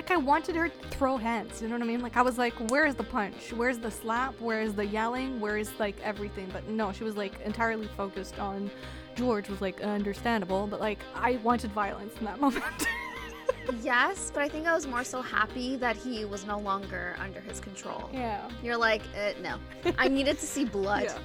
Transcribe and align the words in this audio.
like 0.00 0.10
I 0.10 0.16
wanted 0.16 0.56
her 0.56 0.70
to 0.70 0.88
throw 0.88 1.18
hands. 1.18 1.60
You 1.60 1.68
know 1.68 1.74
what 1.74 1.82
I 1.82 1.86
mean? 1.86 2.00
Like 2.00 2.16
I 2.16 2.22
was 2.22 2.38
like, 2.38 2.54
where's 2.70 2.94
the 2.94 3.04
punch? 3.04 3.52
Where's 3.52 3.78
the 3.78 3.90
slap? 3.90 4.34
Where's 4.40 4.72
the 4.72 4.86
yelling? 4.86 5.38
Where's 5.40 5.78
like 5.78 5.96
everything? 6.02 6.48
But 6.54 6.66
no, 6.68 6.90
she 6.90 7.04
was 7.04 7.18
like 7.18 7.38
entirely 7.44 7.86
focused 7.98 8.38
on 8.38 8.70
George. 9.14 9.50
Was 9.50 9.60
like 9.60 9.82
understandable, 9.82 10.66
but 10.66 10.80
like 10.80 11.00
I 11.14 11.32
wanted 11.42 11.70
violence 11.72 12.14
in 12.18 12.24
that 12.24 12.40
moment. 12.46 12.64
yes, 13.82 14.30
but 14.32 14.42
I 14.42 14.48
think 14.48 14.66
I 14.66 14.72
was 14.72 14.86
more 14.86 15.04
so 15.04 15.20
happy 15.20 15.76
that 15.76 15.96
he 15.98 16.24
was 16.24 16.46
no 16.46 16.58
longer 16.58 17.14
under 17.18 17.40
his 17.42 17.60
control. 17.60 18.08
yeah. 18.10 18.48
You're 18.62 18.78
like, 18.78 19.02
uh, 19.14 19.32
no. 19.42 19.56
I 19.98 20.08
needed 20.08 20.38
to 20.38 20.46
see 20.46 20.64
blood. 20.64 21.04
Yeah. 21.10 21.18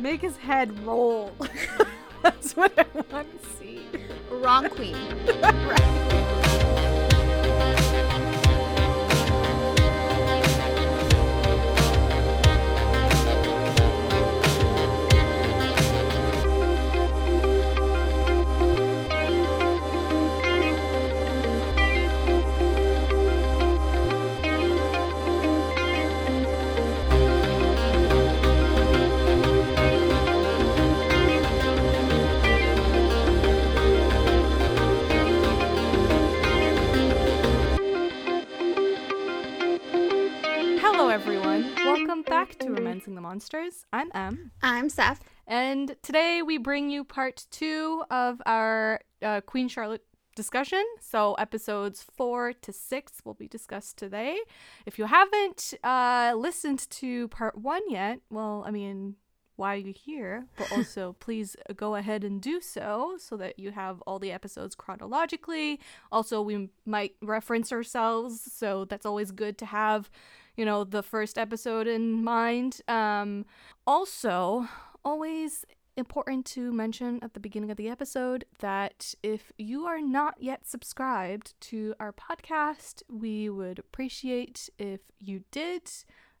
Make 0.00 0.22
his 0.22 0.36
head 0.36 0.76
roll. 0.84 1.32
That's 2.22 2.56
what 2.56 2.76
I 2.76 2.86
want 3.12 3.40
to 3.40 3.48
see. 3.50 3.86
Wrong 4.28 4.68
queen. 4.68 4.96
Hello, 4.96 6.23
Monsters. 43.34 43.84
I'm 43.92 44.12
Em. 44.14 44.52
I'm 44.62 44.88
Seff. 44.88 45.18
And 45.48 45.96
today 46.04 46.40
we 46.42 46.56
bring 46.56 46.88
you 46.88 47.02
part 47.02 47.46
two 47.50 48.04
of 48.08 48.40
our 48.46 49.00
uh, 49.22 49.40
Queen 49.40 49.66
Charlotte 49.66 50.04
discussion. 50.36 50.84
So 51.00 51.34
episodes 51.34 52.00
four 52.00 52.52
to 52.52 52.72
six 52.72 53.14
will 53.24 53.34
be 53.34 53.48
discussed 53.48 53.96
today. 53.96 54.38
If 54.86 55.00
you 55.00 55.06
haven't 55.06 55.74
uh, 55.82 56.34
listened 56.36 56.88
to 56.90 57.26
part 57.26 57.58
one 57.58 57.82
yet, 57.90 58.20
well, 58.30 58.62
I 58.64 58.70
mean, 58.70 59.16
why 59.56 59.74
are 59.74 59.78
you 59.78 59.92
here? 59.92 60.46
But 60.56 60.70
also, 60.76 61.16
please 61.18 61.56
go 61.74 61.96
ahead 61.96 62.22
and 62.22 62.40
do 62.40 62.60
so 62.60 63.16
so 63.18 63.36
that 63.36 63.58
you 63.58 63.72
have 63.72 64.00
all 64.02 64.20
the 64.20 64.30
episodes 64.30 64.76
chronologically. 64.76 65.80
Also, 66.12 66.40
we 66.40 66.70
might 66.86 67.16
reference 67.20 67.72
ourselves, 67.72 68.40
so 68.52 68.84
that's 68.84 69.04
always 69.04 69.32
good 69.32 69.58
to 69.58 69.66
have, 69.66 70.08
you 70.56 70.64
know, 70.64 70.84
the 70.84 71.02
first 71.02 71.38
episode 71.38 71.86
in 71.86 72.22
mind. 72.22 72.80
Um, 72.88 73.44
also, 73.86 74.68
always 75.04 75.64
important 75.96 76.44
to 76.44 76.72
mention 76.72 77.20
at 77.22 77.34
the 77.34 77.40
beginning 77.40 77.70
of 77.70 77.76
the 77.76 77.88
episode 77.88 78.44
that 78.58 79.14
if 79.22 79.52
you 79.56 79.84
are 79.84 80.00
not 80.00 80.34
yet 80.40 80.66
subscribed 80.66 81.54
to 81.60 81.94
our 82.00 82.12
podcast, 82.12 83.02
we 83.08 83.48
would 83.48 83.78
appreciate 83.78 84.68
if 84.78 85.00
you 85.20 85.44
did. 85.50 85.90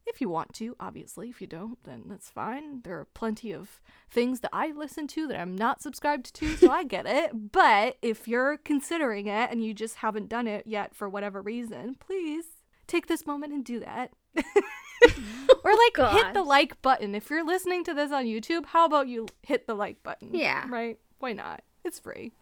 If 0.06 0.20
you 0.20 0.28
want 0.28 0.52
to, 0.54 0.76
obviously. 0.78 1.30
If 1.30 1.40
you 1.40 1.46
don't, 1.46 1.82
then 1.84 2.02
that's 2.06 2.28
fine. 2.28 2.82
There 2.82 2.98
are 2.98 3.06
plenty 3.06 3.52
of 3.52 3.80
things 4.10 4.40
that 4.40 4.50
I 4.52 4.70
listen 4.70 5.06
to 5.08 5.26
that 5.28 5.40
I'm 5.40 5.56
not 5.56 5.80
subscribed 5.80 6.34
to, 6.34 6.56
so 6.56 6.70
I 6.70 6.84
get 6.84 7.06
it. 7.06 7.52
But 7.52 7.96
if 8.02 8.28
you're 8.28 8.58
considering 8.58 9.28
it 9.28 9.50
and 9.50 9.64
you 9.64 9.72
just 9.72 9.96
haven't 9.96 10.28
done 10.28 10.46
it 10.46 10.66
yet 10.66 10.94
for 10.94 11.08
whatever 11.08 11.40
reason, 11.40 11.96
please 11.98 12.44
take 12.86 13.06
this 13.06 13.26
moment 13.26 13.52
and 13.52 13.64
do 13.64 13.80
that. 13.80 14.12
or 14.36 15.70
like 15.72 16.12
hit 16.12 16.34
the 16.34 16.42
like 16.42 16.80
button. 16.82 17.14
If 17.14 17.30
you're 17.30 17.44
listening 17.44 17.84
to 17.84 17.94
this 17.94 18.12
on 18.12 18.24
YouTube, 18.24 18.66
how 18.66 18.84
about 18.86 19.08
you 19.08 19.26
hit 19.42 19.66
the 19.66 19.74
like 19.74 20.02
button? 20.02 20.30
Yeah. 20.32 20.66
Right? 20.68 20.98
Why 21.18 21.32
not? 21.32 21.62
It's 21.84 21.98
free. 21.98 22.32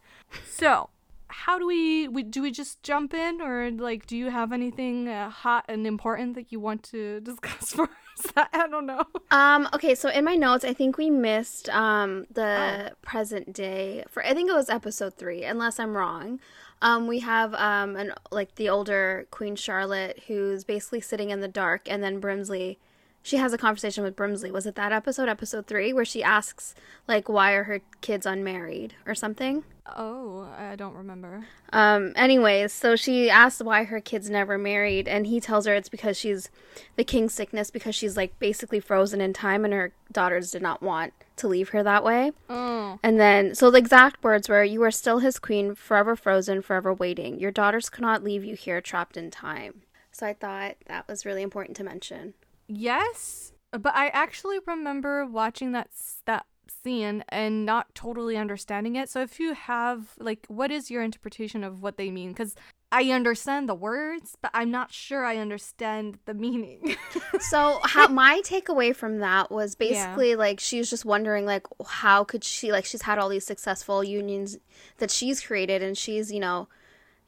So, 0.48 0.90
how 1.28 1.58
do 1.58 1.66
we, 1.66 2.08
we 2.08 2.22
do 2.22 2.42
we 2.42 2.50
just 2.50 2.82
jump 2.82 3.14
in 3.14 3.40
or 3.40 3.70
like 3.70 4.06
do 4.06 4.16
you 4.16 4.30
have 4.30 4.52
anything 4.52 5.08
uh, 5.08 5.30
hot 5.30 5.64
and 5.68 5.86
important 5.86 6.34
that 6.34 6.52
you 6.52 6.60
want 6.60 6.82
to 6.84 7.20
discuss 7.22 7.72
for 7.72 7.84
us? 7.84 8.32
I 8.36 8.66
don't 8.68 8.86
know. 8.86 9.02
Um, 9.30 9.68
okay, 9.74 9.94
so 9.94 10.08
in 10.10 10.24
my 10.24 10.36
notes, 10.36 10.64
I 10.64 10.74
think 10.74 10.98
we 10.98 11.10
missed 11.10 11.68
um 11.70 12.26
the 12.30 12.90
Oh. 12.92 12.94
present 13.02 13.52
day 13.52 14.04
for 14.08 14.24
I 14.24 14.34
think 14.34 14.50
it 14.50 14.54
was 14.54 14.68
episode 14.68 15.14
three, 15.14 15.42
unless 15.44 15.80
I'm 15.80 15.96
wrong. 15.96 16.38
Um, 16.82 17.06
we 17.06 17.20
have 17.20 17.54
um 17.54 17.96
an 17.96 18.12
like 18.30 18.56
the 18.56 18.68
older 18.68 19.26
Queen 19.30 19.56
Charlotte 19.56 20.24
who's 20.26 20.64
basically 20.64 21.00
sitting 21.00 21.30
in 21.30 21.40
the 21.40 21.48
dark, 21.48 21.82
and 21.88 22.02
then 22.02 22.20
Brimsley, 22.20 22.76
she 23.22 23.36
has 23.36 23.52
a 23.52 23.58
conversation 23.58 24.02
with 24.04 24.16
Brimsley. 24.16 24.50
Was 24.50 24.66
it 24.66 24.74
that 24.74 24.92
episode, 24.92 25.28
episode 25.28 25.66
three, 25.66 25.92
where 25.92 26.04
she 26.04 26.22
asks 26.22 26.74
like 27.06 27.28
why 27.28 27.52
are 27.52 27.64
her 27.64 27.80
kids 28.00 28.26
unmarried 28.26 28.94
or 29.06 29.14
something? 29.14 29.64
Oh, 29.96 30.48
I 30.56 30.76
don't 30.76 30.94
remember. 30.94 31.46
Um, 31.72 32.12
anyways, 32.14 32.72
so 32.72 32.94
she 32.94 33.28
asks 33.28 33.62
why 33.62 33.84
her 33.84 34.00
kid's 34.00 34.30
never 34.30 34.56
married, 34.56 35.08
and 35.08 35.26
he 35.26 35.40
tells 35.40 35.66
her 35.66 35.74
it's 35.74 35.88
because 35.88 36.16
she's 36.16 36.50
the 36.96 37.04
king's 37.04 37.34
sickness 37.34 37.70
because 37.70 37.94
she's 37.94 38.16
like 38.16 38.38
basically 38.38 38.78
frozen 38.78 39.20
in 39.20 39.32
time, 39.32 39.64
and 39.64 39.74
her 39.74 39.92
daughters 40.10 40.50
did 40.50 40.62
not 40.62 40.82
want 40.82 41.12
to 41.36 41.48
leave 41.48 41.70
her 41.70 41.82
that 41.82 42.04
way. 42.04 42.32
Oh. 42.48 42.98
And 43.02 43.18
then, 43.18 43.54
so 43.54 43.70
the 43.70 43.78
exact 43.78 44.22
words 44.22 44.48
were, 44.48 44.62
"You 44.62 44.82
are 44.84 44.90
still 44.90 45.18
his 45.18 45.38
queen, 45.38 45.74
forever 45.74 46.14
frozen, 46.14 46.62
forever 46.62 46.94
waiting. 46.94 47.40
Your 47.40 47.50
daughters 47.50 47.90
cannot 47.90 48.22
leave 48.22 48.44
you 48.44 48.54
here, 48.54 48.80
trapped 48.80 49.16
in 49.16 49.30
time." 49.30 49.82
So 50.12 50.26
I 50.26 50.34
thought 50.34 50.76
that 50.86 51.08
was 51.08 51.26
really 51.26 51.42
important 51.42 51.76
to 51.78 51.84
mention. 51.84 52.34
Yes, 52.74 53.52
but 53.70 53.94
I 53.94 54.08
actually 54.08 54.58
remember 54.66 55.26
watching 55.26 55.72
that 55.72 55.90
that 56.26 56.46
scene 56.82 57.22
and 57.28 57.66
not 57.66 57.94
totally 57.94 58.36
understanding 58.36 58.96
it. 58.96 59.08
So 59.08 59.20
if 59.20 59.38
you 59.38 59.54
have 59.54 60.14
like 60.18 60.46
what 60.48 60.70
is 60.70 60.90
your 60.90 61.02
interpretation 61.02 61.64
of 61.64 61.82
what 61.82 61.96
they 61.96 62.10
mean 62.10 62.34
cuz 62.34 62.54
I 62.90 63.10
understand 63.10 63.68
the 63.70 63.74
words, 63.74 64.36
but 64.42 64.50
I'm 64.52 64.70
not 64.70 64.92
sure 64.92 65.24
I 65.24 65.38
understand 65.38 66.18
the 66.26 66.34
meaning. 66.34 66.96
So 67.40 67.80
how 67.82 68.06
my 68.08 68.40
takeaway 68.44 68.94
from 68.94 69.18
that 69.18 69.50
was 69.50 69.74
basically 69.74 70.36
like 70.36 70.60
she 70.60 70.78
was 70.78 70.88
just 70.88 71.04
wondering 71.04 71.44
like 71.44 71.66
how 71.86 72.24
could 72.24 72.44
she 72.44 72.70
like 72.70 72.84
she's 72.84 73.02
had 73.02 73.18
all 73.18 73.28
these 73.28 73.44
successful 73.44 74.04
unions 74.04 74.58
that 74.98 75.10
she's 75.10 75.40
created 75.40 75.82
and 75.82 75.98
she's 75.98 76.30
you 76.30 76.38
know 76.40 76.68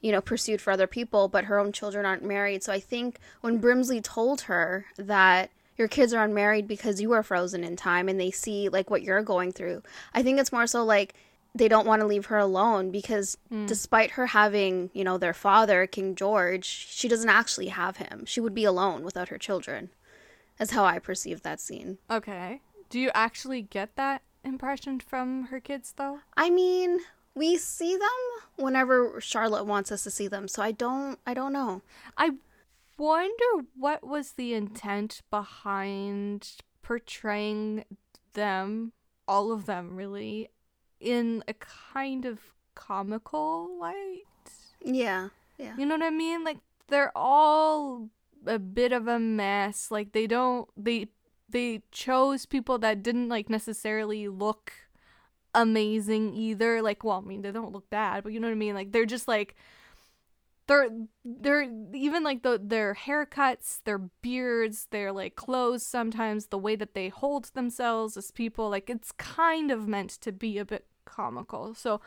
you 0.05 0.13
know 0.13 0.21
pursued 0.21 0.61
for 0.61 0.71
other 0.71 0.87
people 0.87 1.29
but 1.29 1.47
her 1.47 1.59
own 1.59 1.73
children 1.73 2.05
aren't 2.05 2.23
married 2.23 2.63
so 2.63 2.71
i 2.73 2.79
think 2.79 3.19
when 3.41 3.59
brimsley 3.59 4.03
told 4.03 4.43
her 4.43 4.85
that 4.99 5.51
your 5.79 5.89
kids 5.89 6.13
are 6.13 6.23
unmarried 6.23 6.69
because 6.69 7.01
you 7.01 7.13
are 7.13 7.23
frozen 7.23 7.65
in 7.65 7.75
time 7.75 8.09
and 8.09 8.21
they 8.21 8.31
see 8.31 8.69
like 8.69 8.91
what 8.91 9.03
you're 9.03 9.23
going 9.23 9.51
through 9.51 9.83
i 10.13 10.23
think 10.23 10.39
it's 10.39 10.53
more 10.53 10.67
so 10.67 10.85
like 10.85 11.15
they 11.55 11.69
don't 11.69 11.87
want 11.87 12.01
to 12.01 12.07
leave 12.07 12.27
her 12.27 12.37
alone 12.37 12.91
because 12.91 13.39
mm. 13.51 13.67
despite 13.67 14.13
her 14.13 14.27
having 14.27 14.91
you 14.93 15.05
know 15.05 15.17
their 15.17 15.33
father 15.33 15.87
king 15.87 16.15
george 16.15 16.67
she 16.67 17.09
doesn't 17.09 17.31
actually 17.31 17.69
have 17.69 17.97
him 17.97 18.25
she 18.27 18.41
would 18.41 18.55
be 18.55 18.65
alone 18.65 19.05
without 19.05 19.29
her 19.31 19.39
children 19.39 19.89
is 20.61 20.73
how 20.73 20.85
i 20.85 20.99
perceived 20.99 21.43
that 21.43 21.61
scene 21.61 21.97
okay. 22.11 22.61
Do 22.91 23.01
you 23.01 23.11
actually 23.13 23.63
get 23.63 23.97
that 23.97 24.23
impression 24.45 25.01
from 25.01 25.47
her 25.47 25.61
kids 25.61 25.95
though? 25.97 26.21
i 26.37 26.51
mean 26.51 27.01
we 27.35 27.57
see 27.57 27.97
them 27.97 28.65
whenever 28.65 29.21
charlotte 29.21 29.65
wants 29.65 29.91
us 29.91 30.05
to 30.05 30.11
see 30.11 30.29
them 30.29 30.47
so 30.49 30.63
i 30.63 30.71
don't 30.71 31.19
i 31.27 31.35
don't 31.35 31.53
know 31.53 31.83
I 32.17 32.31
wonder 32.99 33.67
what 33.77 34.07
was 34.07 34.33
the 34.33 34.55
intent 34.55 35.23
behind 35.31 36.49
portraying 36.83 37.85
them, 38.35 38.93
all 39.27 39.53
of 39.53 39.67
them 39.67 39.97
really, 39.97 40.51
in 41.01 41.43
a 41.49 41.55
kind 41.55 42.25
of 42.25 42.41
comical 42.75 43.69
light. 43.81 44.23
yeah 44.85 45.29
yeah 45.59 45.75
You 45.77 45.87
know 45.87 45.97
what 45.97 46.05
I 46.07 46.11
mean? 46.11 46.45
Like 46.45 46.59
they're 46.89 47.13
all 47.17 48.11
a 48.47 48.59
bit 48.59 48.93
of 48.93 49.09
a 49.09 49.19
mess. 49.19 49.91
Like 49.91 50.13
they 50.13 50.27
don't 50.27 50.69
they 50.77 51.09
they 51.49 51.83
chose 51.91 52.47
people 52.47 52.79
that 52.79 53.03
didn't 53.03 53.29
like 53.29 53.49
necessarily 53.49 54.29
look 54.29 54.73
amazing 55.55 56.35
either. 56.35 56.83
Like 56.83 57.05
well, 57.05 57.23
I 57.25 57.29
mean 57.29 57.43
they 57.43 57.53
don't 57.53 57.73
look 57.73 57.89
bad, 57.91 58.25
but 58.25 58.33
you 58.33 58.41
know 58.41 58.49
what 58.49 58.53
I 58.53 58.57
mean? 58.57 58.75
Like 58.75 58.93
they're 58.93 59.07
just 59.07 59.29
like 59.29 59.55
they're 60.67 60.89
they're 61.25 61.69
even 61.93 62.23
like 62.23 62.43
the 62.43 62.61
their 62.63 62.95
haircuts, 62.95 63.81
their 63.85 63.99
beards, 63.99 64.89
their 64.91 65.13
like 65.13 65.37
clothes 65.37 65.87
sometimes, 65.87 66.47
the 66.47 66.59
way 66.59 66.77
that 66.77 66.95
they 66.95 67.09
hold 67.09 67.47
themselves 67.55 68.17
as 68.17 68.31
people, 68.31 68.71
like 68.71 68.89
it's 68.89 69.13
kind 69.13 69.71
of 69.71 69.87
meant 69.87 70.11
to 70.11 70.33
be 70.33 70.59
a 70.59 70.65
bit 70.65 70.87
comical. 71.05 71.75
So 71.75 72.01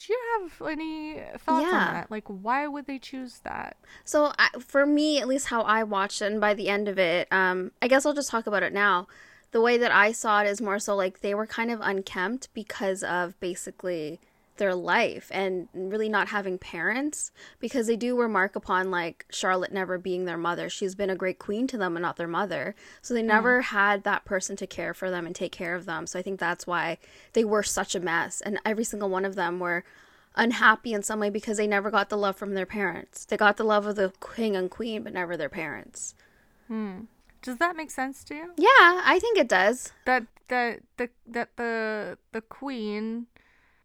do 0.00 0.12
you 0.12 0.18
have 0.40 0.68
any 0.68 1.20
thoughts 1.38 1.66
on 1.66 1.94
that? 1.94 2.10
Like 2.10 2.24
why 2.26 2.66
would 2.66 2.86
they 2.86 2.98
choose 2.98 3.40
that? 3.44 3.76
So 4.04 4.32
I, 4.38 4.48
for 4.58 4.84
me, 4.86 5.20
at 5.20 5.28
least 5.28 5.46
how 5.46 5.62
I 5.62 5.84
watched 5.84 6.20
it, 6.20 6.32
and 6.32 6.40
by 6.40 6.54
the 6.54 6.68
end 6.68 6.88
of 6.88 6.98
it, 6.98 7.28
um, 7.32 7.70
I 7.80 7.88
guess 7.88 8.04
I'll 8.04 8.12
just 8.12 8.30
talk 8.30 8.46
about 8.46 8.62
it 8.64 8.72
now. 8.72 9.06
The 9.54 9.60
way 9.60 9.78
that 9.78 9.92
I 9.92 10.10
saw 10.10 10.42
it 10.42 10.48
is 10.48 10.60
more 10.60 10.80
so 10.80 10.96
like 10.96 11.20
they 11.20 11.32
were 11.32 11.46
kind 11.46 11.70
of 11.70 11.78
unkempt 11.80 12.48
because 12.54 13.04
of 13.04 13.38
basically 13.38 14.18
their 14.56 14.74
life 14.74 15.30
and 15.32 15.68
really 15.72 16.08
not 16.08 16.26
having 16.26 16.58
parents 16.58 17.30
because 17.60 17.86
they 17.86 17.94
do 17.94 18.18
remark 18.18 18.56
upon 18.56 18.90
like 18.90 19.26
Charlotte 19.30 19.72
never 19.72 19.96
being 19.96 20.24
their 20.24 20.36
mother. 20.36 20.68
She's 20.68 20.96
been 20.96 21.08
a 21.08 21.14
great 21.14 21.38
queen 21.38 21.68
to 21.68 21.78
them 21.78 21.94
and 21.94 22.02
not 22.02 22.16
their 22.16 22.26
mother. 22.26 22.74
So 23.00 23.14
they 23.14 23.22
mm. 23.22 23.26
never 23.26 23.60
had 23.60 24.02
that 24.02 24.24
person 24.24 24.56
to 24.56 24.66
care 24.66 24.92
for 24.92 25.08
them 25.08 25.24
and 25.24 25.36
take 25.36 25.52
care 25.52 25.76
of 25.76 25.84
them. 25.84 26.08
So 26.08 26.18
I 26.18 26.22
think 26.22 26.40
that's 26.40 26.66
why 26.66 26.98
they 27.34 27.44
were 27.44 27.62
such 27.62 27.94
a 27.94 28.00
mess 28.00 28.40
and 28.40 28.58
every 28.64 28.82
single 28.82 29.08
one 29.08 29.24
of 29.24 29.36
them 29.36 29.60
were 29.60 29.84
unhappy 30.34 30.92
in 30.92 31.04
some 31.04 31.20
way 31.20 31.30
because 31.30 31.58
they 31.58 31.68
never 31.68 31.92
got 31.92 32.08
the 32.08 32.18
love 32.18 32.34
from 32.34 32.54
their 32.54 32.66
parents. 32.66 33.24
They 33.24 33.36
got 33.36 33.56
the 33.56 33.62
love 33.62 33.86
of 33.86 33.94
the 33.94 34.12
king 34.34 34.56
and 34.56 34.68
queen 34.68 35.04
but 35.04 35.12
never 35.12 35.36
their 35.36 35.48
parents. 35.48 36.16
Hmm. 36.66 37.02
Does 37.44 37.58
that 37.58 37.76
make 37.76 37.90
sense 37.90 38.24
to 38.24 38.34
you? 38.34 38.52
Yeah, 38.56 39.02
I 39.04 39.18
think 39.20 39.38
it 39.38 39.48
does. 39.48 39.92
That 40.06 40.24
that 40.48 40.80
the 40.96 41.10
that 41.26 41.50
the 41.56 42.18
the 42.32 42.40
queen 42.40 43.26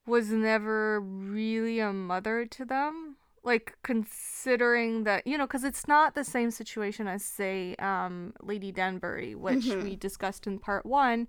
was 0.05 0.29
never 0.29 0.99
really 1.01 1.79
a 1.79 1.93
mother 1.93 2.45
to 2.45 2.65
them 2.65 3.17
like 3.43 3.77
considering 3.83 5.03
that 5.03 5.25
you 5.25 5.37
know 5.37 5.45
because 5.45 5.63
it's 5.63 5.87
not 5.87 6.15
the 6.15 6.23
same 6.23 6.51
situation 6.51 7.07
as 7.07 7.23
say 7.23 7.75
um, 7.75 8.33
lady 8.41 8.71
danbury 8.71 9.35
which 9.35 9.65
mm-hmm. 9.65 9.83
we 9.83 9.95
discussed 9.95 10.47
in 10.47 10.59
part 10.59 10.85
one 10.85 11.27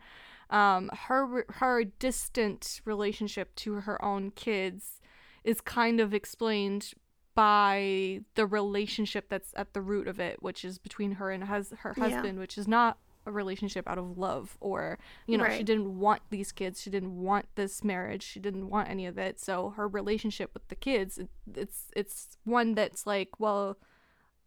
um, 0.51 0.91
her 1.07 1.45
her 1.49 1.85
distant 1.85 2.81
relationship 2.85 3.55
to 3.55 3.75
her 3.75 4.03
own 4.05 4.31
kids 4.33 5.01
is 5.45 5.61
kind 5.61 6.01
of 6.01 6.13
explained 6.13 6.93
by 7.35 8.21
the 8.35 8.47
relationship 8.47 9.29
that's 9.29 9.53
at 9.57 9.73
the 9.73 9.81
root 9.81 10.09
of 10.09 10.19
it 10.19 10.43
which 10.43 10.65
is 10.65 10.79
between 10.79 11.13
her 11.13 11.31
and 11.31 11.45
hus- 11.45 11.73
her 11.79 11.95
husband 11.95 12.35
yeah. 12.35 12.41
which 12.41 12.59
is 12.59 12.67
not 12.67 12.99
a 13.27 13.33
relationship 13.33 13.89
out 13.89 13.99
of 13.99 14.17
love 14.17 14.57
or 14.61 14.99
you 15.27 15.37
know 15.37 15.45
right. 15.45 15.59
she 15.59 15.63
didn't 15.63 15.99
want 15.99 16.23
these 16.31 16.53
kids. 16.53 16.81
She 16.81 16.91
didn't 16.91 17.17
want 17.21 17.47
this 17.55 17.85
marriage. 17.85 18.23
She 18.23 18.41
didn't 18.41 18.69
want 18.69 18.89
any 18.89 19.07
of 19.07 19.19
it. 19.19 19.39
So 19.41 19.71
her 19.71 19.87
relationship 19.89 20.51
with 20.55 20.67
the 20.69 20.75
kids 20.75 21.19
it, 21.19 21.29
it's 21.55 21.91
it's 21.95 22.39
one 22.45 22.75
that's 22.75 23.07
like 23.07 23.39
well 23.39 23.77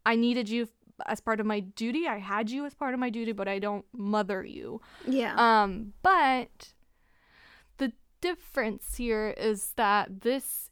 i 0.05 0.15
needed 0.15 0.49
you 0.49 0.67
as 1.07 1.19
part 1.19 1.39
of 1.39 1.45
my 1.45 1.59
duty. 1.59 2.07
I 2.07 2.19
had 2.19 2.51
you 2.51 2.65
as 2.65 2.75
part 2.75 2.93
of 2.93 2.99
my 2.99 3.09
duty 3.09 3.31
but 3.31 3.47
i 3.47 3.59
don't 3.59 3.85
mother 3.93 4.43
you. 4.43 4.81
Yeah. 5.07 5.35
Um 5.37 5.93
but 6.01 6.73
the 7.77 7.93
difference 8.21 8.95
here 8.95 9.33
is 9.37 9.73
that 9.75 10.21
this 10.21 10.69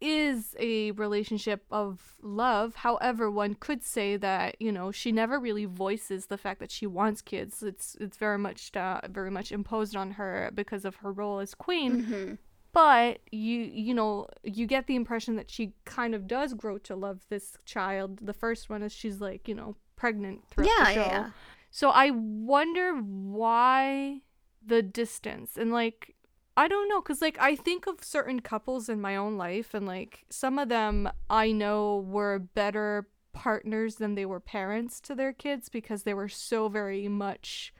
is 0.00 0.56
a 0.58 0.92
relationship 0.92 1.64
of 1.70 2.14
love. 2.22 2.76
However, 2.76 3.30
one 3.30 3.54
could 3.54 3.82
say 3.82 4.16
that 4.16 4.56
you 4.60 4.72
know 4.72 4.90
she 4.90 5.12
never 5.12 5.38
really 5.38 5.66
voices 5.66 6.26
the 6.26 6.38
fact 6.38 6.60
that 6.60 6.70
she 6.70 6.86
wants 6.86 7.20
kids. 7.20 7.62
It's 7.62 7.96
it's 8.00 8.16
very 8.16 8.38
much 8.38 8.74
uh, 8.76 9.00
very 9.08 9.30
much 9.30 9.52
imposed 9.52 9.96
on 9.96 10.12
her 10.12 10.50
because 10.54 10.84
of 10.84 10.96
her 10.96 11.12
role 11.12 11.40
as 11.40 11.54
queen. 11.54 12.02
Mm-hmm. 12.02 12.34
But 12.72 13.20
you 13.30 13.60
you 13.60 13.94
know 13.94 14.28
you 14.42 14.66
get 14.66 14.86
the 14.86 14.96
impression 14.96 15.36
that 15.36 15.50
she 15.50 15.74
kind 15.84 16.14
of 16.14 16.26
does 16.26 16.54
grow 16.54 16.78
to 16.78 16.96
love 16.96 17.26
this 17.28 17.56
child. 17.64 18.20
The 18.22 18.34
first 18.34 18.70
one 18.70 18.82
is 18.82 18.92
she's 18.92 19.20
like 19.20 19.48
you 19.48 19.54
know 19.54 19.76
pregnant 19.96 20.48
throughout 20.48 20.70
yeah, 20.78 20.84
the 20.84 20.94
show. 20.94 21.00
Yeah. 21.00 21.30
So 21.70 21.90
I 21.90 22.10
wonder 22.10 22.94
why 22.96 24.22
the 24.64 24.82
distance 24.82 25.56
and 25.56 25.72
like 25.72 26.14
I 26.60 26.68
don't 26.68 26.88
know 26.88 27.00
cuz 27.00 27.22
like 27.22 27.38
I 27.40 27.56
think 27.56 27.86
of 27.86 28.04
certain 28.04 28.40
couples 28.40 28.88
in 28.88 29.00
my 29.00 29.16
own 29.16 29.38
life 29.38 29.72
and 29.72 29.86
like 29.86 30.26
some 30.28 30.58
of 30.58 30.68
them 30.68 31.10
I 31.30 31.52
know 31.52 32.04
were 32.06 32.38
better 32.38 33.08
partners 33.32 33.96
than 33.96 34.14
they 34.14 34.26
were 34.26 34.40
parents 34.40 35.00
to 35.00 35.14
their 35.14 35.32
kids 35.32 35.68
because 35.68 36.02
they 36.02 36.12
were 36.12 36.28
so 36.28 36.68
very 36.68 37.08
much 37.08 37.72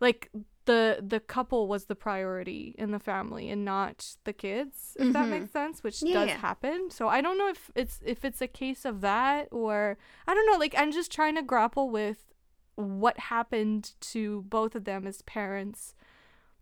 like 0.00 0.30
the 0.66 1.04
the 1.06 1.20
couple 1.20 1.66
was 1.66 1.86
the 1.86 1.94
priority 1.94 2.74
in 2.78 2.90
the 2.90 2.98
family 2.98 3.50
and 3.50 3.64
not 3.64 4.16
the 4.24 4.32
kids 4.32 4.96
if 4.96 5.04
mm-hmm. 5.04 5.12
that 5.12 5.28
makes 5.28 5.50
sense 5.50 5.82
which 5.82 6.02
yeah, 6.02 6.14
does 6.14 6.30
happen 6.30 6.90
so 6.90 7.08
i 7.08 7.20
don't 7.20 7.38
know 7.38 7.48
if 7.48 7.70
it's 7.74 8.00
if 8.04 8.24
it's 8.24 8.40
a 8.40 8.46
case 8.46 8.84
of 8.84 9.00
that 9.00 9.48
or 9.50 9.98
i 10.26 10.34
don't 10.34 10.46
know 10.46 10.58
like 10.58 10.74
i'm 10.78 10.92
just 10.92 11.10
trying 11.10 11.34
to 11.34 11.42
grapple 11.42 11.90
with 11.90 12.32
what 12.76 13.18
happened 13.18 13.92
to 14.00 14.42
both 14.42 14.74
of 14.74 14.84
them 14.84 15.06
as 15.06 15.22
parents 15.22 15.94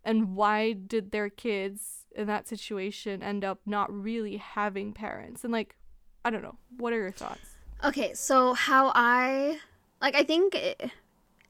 and 0.04 0.34
why 0.34 0.72
did 0.72 1.10
their 1.10 1.28
kids 1.28 2.06
in 2.14 2.26
that 2.26 2.49
situation 2.49 3.22
end 3.22 3.44
up 3.44 3.60
not 3.66 3.93
really 3.93 4.37
having 4.37 4.93
parents? 4.93 5.44
And 5.44 5.52
like 5.52 5.76
i 6.25 6.31
don't 6.31 6.43
know. 6.43 6.56
What 6.76 6.93
are 6.93 6.99
your 6.99 7.12
thoughts? 7.12 7.56
Okay 7.84 8.14
so 8.14 8.54
how 8.54 8.93
i 8.94 9.58
like 10.00 10.14
i 10.14 10.22
think 10.22 10.54
it, 10.54 10.90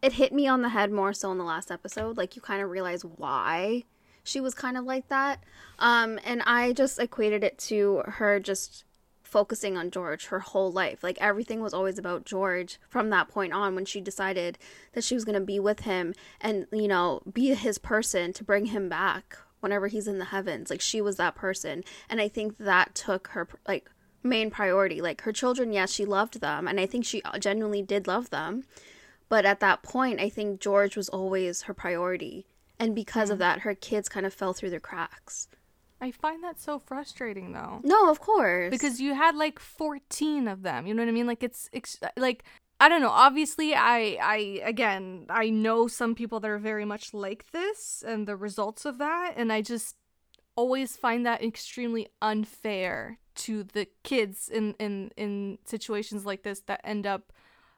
it 0.00 0.12
hit 0.14 0.32
me 0.32 0.46
on 0.46 0.62
the 0.62 0.68
head 0.70 0.90
more 0.90 1.12
so 1.12 1.30
in 1.32 1.38
the 1.38 1.44
last 1.44 1.70
episode. 1.70 2.16
Like 2.16 2.36
you 2.36 2.42
kind 2.42 2.62
of 2.62 2.70
realize 2.70 3.04
why 3.04 3.84
she 4.24 4.40
was 4.40 4.54
kind 4.54 4.76
of 4.76 4.84
like 4.84 5.08
that. 5.08 5.42
Um 5.78 6.18
and 6.24 6.42
i 6.46 6.72
just 6.72 6.98
equated 6.98 7.44
it 7.44 7.58
to 7.58 8.02
her 8.06 8.40
just 8.40 8.84
focusing 9.32 9.78
on 9.78 9.90
George 9.90 10.26
her 10.26 10.40
whole 10.40 10.70
life. 10.70 11.02
Like 11.02 11.16
everything 11.18 11.62
was 11.62 11.72
always 11.72 11.98
about 11.98 12.26
George 12.26 12.78
from 12.90 13.08
that 13.10 13.28
point 13.28 13.54
on 13.54 13.74
when 13.74 13.86
she 13.86 14.02
decided 14.02 14.58
that 14.92 15.02
she 15.02 15.14
was 15.14 15.24
going 15.24 15.40
to 15.40 15.44
be 15.44 15.58
with 15.58 15.80
him 15.80 16.12
and, 16.38 16.66
you 16.70 16.86
know, 16.86 17.22
be 17.32 17.54
his 17.54 17.78
person 17.78 18.34
to 18.34 18.44
bring 18.44 18.66
him 18.66 18.90
back 18.90 19.38
whenever 19.60 19.86
he's 19.86 20.06
in 20.06 20.18
the 20.18 20.26
heavens. 20.26 20.68
Like 20.68 20.82
she 20.82 21.00
was 21.00 21.16
that 21.16 21.34
person. 21.34 21.82
And 22.10 22.20
I 22.20 22.28
think 22.28 22.58
that 22.58 22.94
took 22.94 23.28
her, 23.28 23.48
like, 23.66 23.90
main 24.22 24.50
priority. 24.50 25.00
Like 25.00 25.22
her 25.22 25.32
children, 25.32 25.72
yes, 25.72 25.90
she 25.90 26.04
loved 26.04 26.42
them. 26.42 26.68
And 26.68 26.78
I 26.78 26.84
think 26.84 27.06
she 27.06 27.22
uh, 27.22 27.38
genuinely 27.38 27.80
did 27.80 28.06
love 28.06 28.28
them. 28.28 28.64
But 29.30 29.46
at 29.46 29.60
that 29.60 29.82
point, 29.82 30.20
I 30.20 30.28
think 30.28 30.60
George 30.60 30.94
was 30.94 31.08
always 31.08 31.62
her 31.62 31.74
priority. 31.74 32.44
And 32.78 32.94
because 32.94 33.30
of 33.30 33.36
mm. 33.36 33.40
that, 33.40 33.60
her 33.60 33.74
kids 33.74 34.10
kind 34.10 34.26
of 34.26 34.34
fell 34.34 34.52
through 34.52 34.70
the 34.70 34.78
cracks. 34.78 35.48
I 36.02 36.10
find 36.10 36.42
that 36.42 36.60
so 36.60 36.80
frustrating 36.80 37.52
though. 37.52 37.80
No, 37.84 38.10
of 38.10 38.18
course. 38.18 38.70
Because 38.70 39.00
you 39.00 39.14
had 39.14 39.36
like 39.36 39.60
14 39.60 40.48
of 40.48 40.62
them. 40.62 40.86
You 40.86 40.94
know 40.94 41.02
what 41.02 41.08
I 41.08 41.12
mean? 41.12 41.28
Like 41.28 41.44
it's, 41.44 41.70
it's 41.72 41.96
like 42.16 42.44
I 42.80 42.88
don't 42.88 43.00
know. 43.00 43.10
Obviously, 43.10 43.74
I 43.74 44.18
I 44.20 44.60
again, 44.64 45.26
I 45.30 45.50
know 45.50 45.86
some 45.86 46.16
people 46.16 46.40
that 46.40 46.50
are 46.50 46.58
very 46.58 46.84
much 46.84 47.14
like 47.14 47.52
this 47.52 48.02
and 48.04 48.26
the 48.26 48.34
results 48.34 48.84
of 48.84 48.98
that 48.98 49.34
and 49.36 49.52
I 49.52 49.62
just 49.62 49.96
always 50.56 50.96
find 50.96 51.24
that 51.24 51.42
extremely 51.42 52.08
unfair 52.20 53.18
to 53.34 53.62
the 53.62 53.86
kids 54.02 54.48
in 54.48 54.74
in 54.80 55.12
in 55.16 55.58
situations 55.64 56.26
like 56.26 56.42
this 56.42 56.60
that 56.66 56.80
end 56.82 57.06
up 57.06 57.32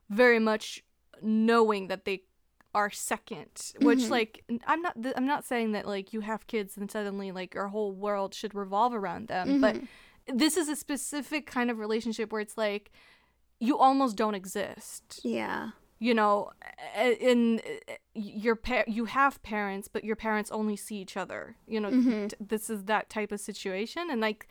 very 0.08 0.38
much 0.38 0.82
knowing 1.22 1.88
that 1.88 2.06
they 2.06 2.22
are 2.74 2.90
second 2.90 3.72
which 3.80 4.00
mm-hmm. 4.00 4.10
like 4.10 4.44
i'm 4.66 4.82
not 4.82 5.00
th- 5.00 5.14
i'm 5.16 5.26
not 5.26 5.44
saying 5.44 5.72
that 5.72 5.86
like 5.86 6.12
you 6.12 6.20
have 6.20 6.46
kids 6.46 6.76
and 6.76 6.90
suddenly 6.90 7.32
like 7.32 7.54
your 7.54 7.68
whole 7.68 7.92
world 7.92 8.34
should 8.34 8.54
revolve 8.54 8.92
around 8.92 9.28
them 9.28 9.48
mm-hmm. 9.48 9.60
but 9.60 9.76
this 10.26 10.56
is 10.56 10.68
a 10.68 10.76
specific 10.76 11.46
kind 11.46 11.70
of 11.70 11.78
relationship 11.78 12.32
where 12.32 12.40
it's 12.40 12.58
like 12.58 12.90
you 13.60 13.78
almost 13.78 14.16
don't 14.16 14.34
exist 14.34 15.20
yeah 15.22 15.70
you 15.98 16.12
know 16.12 16.50
in 17.20 17.60
your 18.14 18.56
pa- 18.56 18.84
you 18.86 19.04
have 19.04 19.42
parents 19.42 19.88
but 19.88 20.04
your 20.04 20.16
parents 20.16 20.50
only 20.50 20.76
see 20.76 20.96
each 20.96 21.16
other 21.16 21.56
you 21.66 21.80
know 21.80 21.90
mm-hmm. 21.90 22.26
t- 22.26 22.36
this 22.40 22.68
is 22.68 22.84
that 22.84 23.08
type 23.08 23.32
of 23.32 23.40
situation 23.40 24.08
and 24.10 24.20
like 24.20 24.48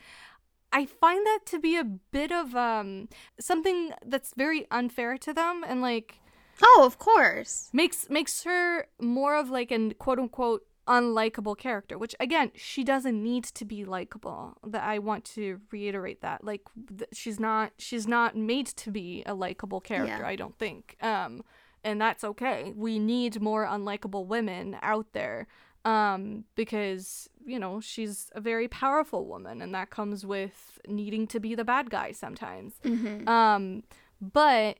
I 0.72 0.86
find 0.86 1.24
that 1.24 1.40
to 1.46 1.60
be 1.60 1.76
a 1.76 1.84
bit 1.84 2.32
of 2.32 2.56
um 2.56 3.08
something 3.38 3.92
that's 4.04 4.34
very 4.36 4.66
unfair 4.70 5.16
to 5.18 5.32
them 5.32 5.64
and 5.66 5.80
like 5.80 6.16
Oh, 6.62 6.82
of 6.84 6.98
course. 6.98 7.70
Makes 7.72 8.08
makes 8.10 8.44
her 8.44 8.86
more 9.00 9.36
of 9.36 9.50
like 9.50 9.70
an 9.70 9.94
quote 9.94 10.18
unquote 10.18 10.66
unlikable 10.86 11.56
character, 11.56 11.96
which 11.96 12.14
again, 12.20 12.50
she 12.54 12.84
doesn't 12.84 13.22
need 13.22 13.44
to 13.44 13.64
be 13.64 13.84
likable. 13.84 14.56
That 14.66 14.84
I 14.84 14.98
want 14.98 15.24
to 15.26 15.60
reiterate 15.70 16.20
that. 16.22 16.44
Like 16.44 16.62
th- 16.88 17.10
she's 17.12 17.40
not 17.40 17.72
she's 17.78 18.06
not 18.06 18.36
made 18.36 18.66
to 18.66 18.90
be 18.90 19.22
a 19.26 19.34
likable 19.34 19.80
character, 19.80 20.18
yeah. 20.20 20.26
I 20.26 20.36
don't 20.36 20.58
think. 20.58 20.96
Um 21.00 21.42
and 21.82 22.00
that's 22.00 22.24
okay. 22.24 22.72
We 22.74 22.98
need 22.98 23.40
more 23.40 23.66
unlikable 23.66 24.26
women 24.26 24.76
out 24.82 25.06
there. 25.12 25.46
Um 25.84 26.44
because, 26.54 27.28
you 27.44 27.58
know, 27.58 27.80
she's 27.80 28.30
a 28.34 28.40
very 28.40 28.68
powerful 28.68 29.26
woman 29.26 29.60
and 29.62 29.74
that 29.74 29.90
comes 29.90 30.24
with 30.24 30.78
needing 30.86 31.26
to 31.28 31.40
be 31.40 31.54
the 31.54 31.64
bad 31.64 31.90
guy 31.90 32.12
sometimes. 32.12 32.74
Mm-hmm. 32.84 33.28
Um 33.28 33.82
but 34.20 34.78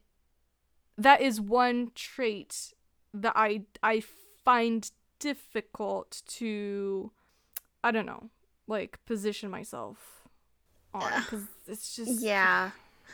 that 0.97 1.21
is 1.21 1.41
one 1.41 1.91
trait 1.95 2.73
that 3.13 3.33
I 3.37 3.63
I 3.83 4.03
find 4.45 4.91
difficult 5.19 6.23
to 6.27 7.11
I 7.83 7.91
don't 7.91 8.07
know, 8.07 8.31
like 8.67 9.05
position 9.05 9.51
myself 9.51 10.23
on 10.93 11.11
cuz 11.25 11.43
it's 11.67 11.97
just 11.97 12.21
Yeah. 12.23 12.71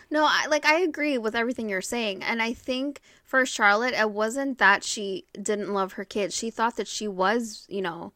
No, 0.08 0.24
I, 0.24 0.46
like 0.48 0.64
I 0.64 0.80
agree 0.80 1.18
with 1.18 1.34
everything 1.34 1.68
you're 1.68 1.80
saying, 1.80 2.22
and 2.22 2.40
I 2.40 2.52
think 2.52 3.00
for 3.24 3.44
Charlotte, 3.44 3.94
it 3.94 4.10
wasn't 4.10 4.58
that 4.58 4.84
she 4.84 5.24
didn't 5.40 5.72
love 5.74 5.94
her 5.94 6.04
kids. 6.04 6.34
She 6.34 6.50
thought 6.50 6.76
that 6.76 6.88
she 6.88 7.06
was, 7.08 7.66
you 7.68 7.82
know, 7.82 8.12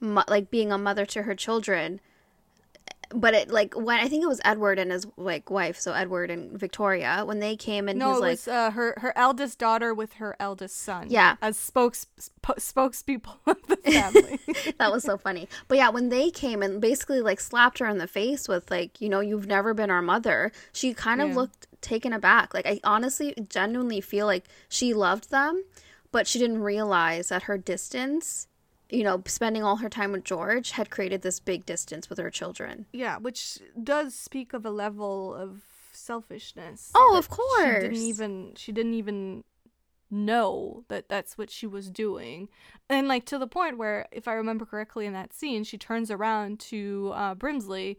like 0.00 0.50
being 0.50 0.72
a 0.72 0.78
mother 0.78 1.06
to 1.06 1.22
her 1.22 1.34
children, 1.34 2.00
but 3.14 3.32
it 3.34 3.50
like 3.50 3.74
when 3.74 3.98
I 4.00 4.08
think 4.08 4.24
it 4.24 4.26
was 4.26 4.40
Edward 4.44 4.78
and 4.78 4.90
his 4.90 5.06
like 5.16 5.50
wife, 5.50 5.78
so 5.78 5.92
Edward 5.92 6.30
and 6.30 6.58
Victoria, 6.58 7.22
when 7.24 7.38
they 7.38 7.56
came 7.56 7.88
and 7.88 7.98
no, 7.98 8.16
it 8.16 8.20
like, 8.20 8.30
was 8.32 8.48
uh, 8.48 8.70
her 8.72 8.94
her 8.98 9.16
eldest 9.16 9.58
daughter 9.58 9.94
with 9.94 10.14
her 10.14 10.36
eldest 10.40 10.76
son. 10.76 11.06
Yeah. 11.08 11.36
as 11.40 11.56
spokes 11.56 12.06
sp- 12.18 12.58
spokespeople 12.58 13.36
of 13.46 13.56
the 13.68 13.76
family. 13.84 14.40
that 14.78 14.90
was 14.92 15.04
so 15.04 15.16
funny. 15.16 15.48
But 15.68 15.78
yeah, 15.78 15.90
when 15.90 16.08
they 16.08 16.30
came 16.30 16.62
and 16.62 16.80
basically 16.80 17.20
like 17.20 17.40
slapped 17.40 17.78
her 17.78 17.86
in 17.86 17.98
the 17.98 18.08
face 18.08 18.48
with 18.48 18.70
like, 18.70 19.00
you 19.00 19.08
know, 19.08 19.20
you've 19.20 19.46
never 19.46 19.74
been 19.74 19.90
our 19.90 20.02
mother, 20.02 20.52
she 20.72 20.92
kind 20.94 21.22
of 21.22 21.30
Yeah. 21.30 21.34
looked 21.36 21.66
taken 21.80 22.12
aback. 22.12 22.52
Like 22.54 22.66
I 22.66 22.80
honestly 22.84 23.34
genuinely 23.48 24.00
feel 24.00 24.26
like 24.26 24.44
she 24.68 24.92
loved 24.94 25.30
them, 25.30 25.62
but 26.12 26.26
she 26.26 26.38
didn't 26.38 26.62
realize 26.62 27.28
that 27.28 27.44
her 27.44 27.58
distance, 27.58 28.48
you 28.94 29.02
know, 29.04 29.22
spending 29.26 29.62
all 29.62 29.76
her 29.76 29.88
time 29.88 30.12
with 30.12 30.24
George 30.24 30.70
had 30.72 30.90
created 30.90 31.22
this 31.22 31.40
big 31.40 31.66
distance 31.66 32.08
with 32.08 32.18
her 32.18 32.30
children. 32.30 32.86
yeah, 32.92 33.18
which 33.18 33.58
does 33.82 34.14
speak 34.14 34.52
of 34.52 34.64
a 34.64 34.70
level 34.70 35.34
of 35.34 35.62
selfishness. 35.92 36.90
Oh, 36.94 37.16
of 37.18 37.24
She 37.26 37.30
course. 37.30 37.80
didn't 37.82 37.96
even 37.96 38.52
she 38.56 38.72
didn't 38.72 38.94
even 38.94 39.44
know 40.10 40.84
that 40.88 41.08
that's 41.08 41.36
what 41.36 41.50
she 41.50 41.66
was 41.66 41.90
doing, 41.90 42.48
and 42.88 43.08
like 43.08 43.24
to 43.26 43.38
the 43.38 43.46
point 43.46 43.78
where, 43.78 44.06
if 44.12 44.28
I 44.28 44.34
remember 44.34 44.64
correctly, 44.64 45.06
in 45.06 45.12
that 45.14 45.32
scene, 45.32 45.64
she 45.64 45.78
turns 45.78 46.10
around 46.10 46.60
to 46.60 47.12
uh, 47.14 47.34
Brimsley. 47.34 47.96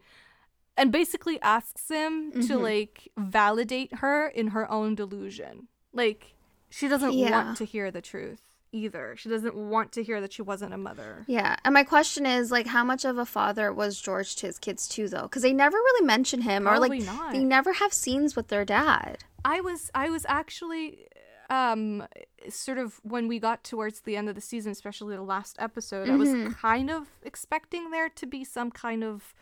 And 0.78 0.92
basically 0.92 1.40
asks 1.40 1.88
him 1.88 2.32
to 2.32 2.58
Mhm. 2.58 2.62
like 2.62 3.08
validate 3.16 3.94
her 3.94 4.28
in 4.28 4.48
her 4.48 4.70
own 4.70 4.94
delusion. 4.94 5.68
Like 5.94 6.34
she 6.68 6.86
doesn't 6.86 7.14
Yeah. 7.14 7.30
want 7.30 7.56
to 7.56 7.64
hear 7.64 7.90
the 7.90 8.02
truth 8.02 8.42
either. 8.76 9.14
She 9.16 9.28
doesn't 9.28 9.54
want 9.56 9.92
to 9.92 10.02
hear 10.02 10.20
that 10.20 10.32
she 10.32 10.42
wasn't 10.42 10.74
a 10.74 10.78
mother. 10.78 11.24
Yeah. 11.26 11.56
And 11.64 11.72
my 11.74 11.84
question 11.84 12.26
is 12.26 12.50
like 12.50 12.66
how 12.66 12.84
much 12.84 13.04
of 13.04 13.18
a 13.18 13.26
father 13.26 13.72
was 13.72 14.00
George 14.00 14.36
to 14.36 14.46
his 14.46 14.58
kids 14.58 14.86
too 14.88 15.08
though? 15.08 15.28
Cuz 15.28 15.42
they 15.42 15.52
never 15.52 15.76
really 15.76 16.06
mention 16.06 16.42
him 16.42 16.68
or 16.68 16.78
like 16.78 17.02
not. 17.02 17.32
they 17.32 17.44
never 17.44 17.72
have 17.74 17.92
scenes 17.92 18.36
with 18.36 18.48
their 18.48 18.64
dad. 18.64 19.24
I 19.44 19.60
was 19.60 19.90
I 19.94 20.10
was 20.10 20.24
actually 20.28 21.06
um 21.50 22.06
sort 22.48 22.78
of 22.78 23.00
when 23.02 23.28
we 23.28 23.38
got 23.38 23.62
towards 23.64 24.00
the 24.00 24.16
end 24.16 24.28
of 24.28 24.34
the 24.34 24.40
season, 24.40 24.72
especially 24.72 25.14
the 25.16 25.22
last 25.22 25.56
episode, 25.58 26.08
I 26.08 26.16
was 26.16 26.28
Mhm. 26.30 26.56
kind 26.56 26.90
of 26.90 27.08
expecting 27.22 27.90
there 27.90 28.08
to 28.08 28.26
be 28.26 28.44
some 28.44 28.70
kind 28.70 29.02
of 29.04 29.32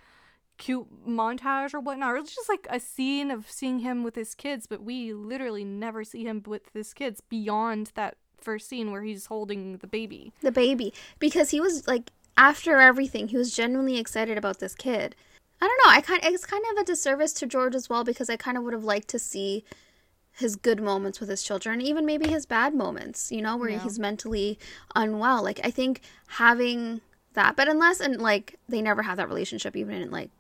cute 0.57 0.87
montage 1.07 1.75
or 1.75 1.81
whatnot. 1.81 2.13
Or 2.15 2.23
just 2.23 2.49
like 2.49 2.67
a 2.71 2.79
scene 2.79 3.31
of 3.31 3.51
seeing 3.51 3.81
him 3.81 4.05
with 4.05 4.15
his 4.15 4.35
kids, 4.35 4.67
but 4.69 4.83
we 4.83 5.13
literally 5.13 5.65
never 5.65 6.05
see 6.05 6.25
him 6.25 6.43
with 6.47 6.71
his 6.73 6.95
kids 6.95 7.21
beyond 7.21 7.91
that 7.95 8.17
first 8.41 8.69
scene 8.69 8.91
where 8.93 9.03
he's 9.03 9.27
holding 9.27 9.79
the 9.79 9.87
baby. 9.87 10.33
the 10.43 10.53
baby 10.53 10.93
because 11.19 11.51
he 11.51 11.61
was 11.61 11.87
like 11.87 12.11
after 12.37 12.79
everything 12.81 13.29
he 13.29 13.37
was 13.37 13.55
genuinely 13.55 13.97
excited 13.99 14.37
about 14.37 14.59
this 14.59 14.75
kid 14.75 15.15
i 15.63 15.67
don't 15.67 15.81
know 15.85 15.91
i 15.91 16.01
kind 16.01 16.21
it's 16.25 16.45
kind 16.45 16.65
of 16.73 16.79
a 16.79 16.85
disservice 16.85 17.33
to 17.33 17.47
george 17.47 17.75
as 17.75 17.89
well 17.89 18.03
because 18.05 18.29
i 18.29 18.37
kind 18.37 18.57
of 18.59 18.65
would 18.65 18.73
have 18.75 18.85
liked 18.85 19.09
to 19.09 19.19
see 19.19 19.65
his 20.33 20.57
good 20.57 20.83
moments 20.83 21.21
with 21.21 21.29
his 21.29 21.43
children 21.45 21.81
even 21.81 22.05
maybe 22.05 22.27
his 22.29 22.45
bad 22.45 22.75
moments 22.75 23.31
you 23.31 23.41
know 23.41 23.57
where 23.57 23.71
Yeah. 23.71 23.79
he's 23.79 23.99
mentally 24.01 24.59
unwell 24.97 25.43
like 25.45 25.61
i 25.63 25.71
think 25.71 26.01
having 26.27 27.01
that 27.35 27.55
but 27.57 27.69
unless 27.69 28.01
and 28.01 28.21
like 28.21 28.59
they 28.69 28.83
never 28.83 29.03
have 29.03 29.17
that 29.17 29.29
relationship 29.29 29.77
even 29.77 29.95
in 30.03 30.11
like 30.11 30.31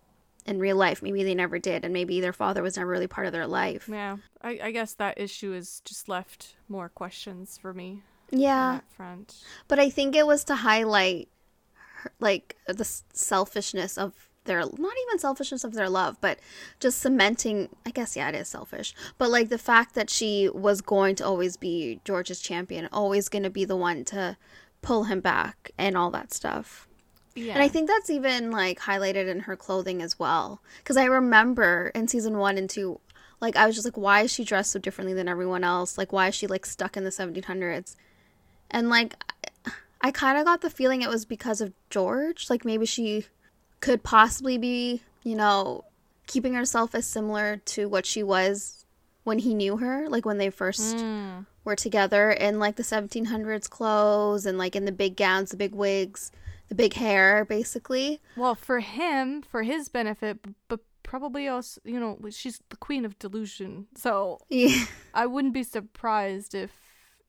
in 0.46 0.58
real 0.58 0.76
life 0.76 1.02
maybe 1.02 1.24
they 1.24 1.34
never 1.34 1.58
did 1.58 1.84
and 1.84 1.92
maybe 1.92 2.20
their 2.20 2.32
father 2.32 2.62
was 2.62 2.76
never 2.76 2.90
really 2.90 3.06
part 3.06 3.26
of 3.26 3.32
their 3.32 3.46
life 3.46 3.88
Yeah, 3.88 4.18
I, 4.42 4.58
I 4.64 4.70
guess 4.70 4.94
that 4.94 5.18
issue 5.18 5.52
is 5.52 5.80
just 5.84 6.08
left 6.08 6.56
more 6.68 6.88
questions 6.88 7.58
for 7.58 7.72
me 7.72 8.02
yeah 8.30 8.80
front. 8.88 9.42
But 9.68 9.78
I 9.78 9.90
think 9.90 10.16
it 10.16 10.26
was 10.26 10.44
to 10.44 10.56
highlight, 10.56 11.28
her, 11.74 12.12
like 12.20 12.56
the 12.66 12.84
selfishness 13.12 13.96
of 13.96 14.12
their 14.44 14.60
not 14.60 14.94
even 15.06 15.18
selfishness 15.18 15.64
of 15.64 15.74
their 15.74 15.88
love, 15.88 16.18
but 16.20 16.38
just 16.80 17.00
cementing. 17.00 17.68
I 17.86 17.90
guess 17.90 18.16
yeah, 18.16 18.28
it 18.28 18.34
is 18.34 18.48
selfish. 18.48 18.94
But 19.18 19.30
like 19.30 19.48
the 19.48 19.58
fact 19.58 19.94
that 19.94 20.10
she 20.10 20.48
was 20.52 20.80
going 20.80 21.16
to 21.16 21.24
always 21.24 21.56
be 21.56 22.00
George's 22.04 22.40
champion, 22.40 22.88
always 22.92 23.28
going 23.28 23.44
to 23.44 23.50
be 23.50 23.64
the 23.64 23.76
one 23.76 24.04
to 24.06 24.36
pull 24.82 25.04
him 25.04 25.20
back 25.20 25.70
and 25.78 25.96
all 25.96 26.10
that 26.10 26.32
stuff. 26.32 26.86
Yeah, 27.34 27.54
And 27.54 27.62
I 27.62 27.68
think 27.68 27.88
that's 27.88 28.10
even 28.10 28.50
like 28.50 28.80
highlighted 28.80 29.28
in 29.28 29.40
her 29.40 29.56
clothing 29.56 30.00
as 30.02 30.18
well. 30.18 30.60
Because 30.78 30.96
I 30.96 31.04
remember 31.06 31.90
in 31.94 32.06
season 32.08 32.38
one 32.38 32.56
and 32.58 32.70
two, 32.70 33.00
like 33.40 33.56
I 33.56 33.66
was 33.66 33.74
just 33.74 33.84
like, 33.86 33.96
why 33.96 34.20
is 34.22 34.32
she 34.32 34.44
dressed 34.44 34.70
so 34.72 34.78
differently 34.78 35.14
than 35.14 35.28
everyone 35.28 35.64
else? 35.64 35.98
Like, 35.98 36.12
why 36.12 36.28
is 36.28 36.34
she 36.34 36.46
like 36.46 36.64
stuck 36.64 36.96
in 36.96 37.04
the 37.04 37.10
1700s? 37.10 37.96
And 38.70 38.88
like, 38.88 39.14
I- 39.66 39.72
I 40.00 40.10
kind 40.10 40.36
of 40.38 40.44
got 40.44 40.60
the 40.60 40.68
feeling 40.70 41.00
it 41.02 41.08
was 41.08 41.24
because 41.24 41.60
of 41.62 41.72
George. 41.90 42.50
Like 42.50 42.64
maybe 42.64 42.84
she 42.86 43.26
could 43.80 44.02
possibly 44.02 44.58
be, 44.58 45.02
you 45.22 45.34
know, 45.34 45.84
keeping 46.26 46.54
herself 46.54 46.94
as 46.94 47.06
similar 47.06 47.56
to 47.64 47.88
what 47.88 48.04
she 48.06 48.22
was 48.22 48.84
when 49.24 49.38
he 49.38 49.54
knew 49.54 49.78
her, 49.78 50.06
like 50.08 50.24
when 50.26 50.36
they 50.38 50.50
first 50.50 50.96
Mm. 50.96 51.46
were 51.64 51.74
together 51.76 52.30
in 52.30 52.58
like 52.58 52.76
the 52.76 52.82
1700s 52.84 53.66
clothes 53.68 54.44
and 54.46 54.58
like 54.58 54.76
in 54.76 54.84
the 54.84 54.92
big 54.92 55.16
gowns, 55.16 55.50
the 55.50 55.56
big 55.56 55.74
wigs, 55.74 56.30
the 56.68 56.74
big 56.74 56.94
hair, 56.94 57.44
basically. 57.44 58.20
Well, 58.36 58.54
for 58.54 58.80
him, 58.80 59.42
for 59.42 59.62
his 59.62 59.88
benefit, 59.88 60.38
but 60.68 60.80
probably 61.02 61.46
also, 61.48 61.80
you 61.84 62.00
know, 62.00 62.18
she's 62.30 62.60
the 62.70 62.76
queen 62.76 63.04
of 63.04 63.18
delusion. 63.18 63.86
So 63.96 64.38
Yeah. 64.48 64.84
I 65.14 65.26
wouldn't 65.26 65.54
be 65.54 65.62
surprised 65.62 66.54
if 66.54 66.70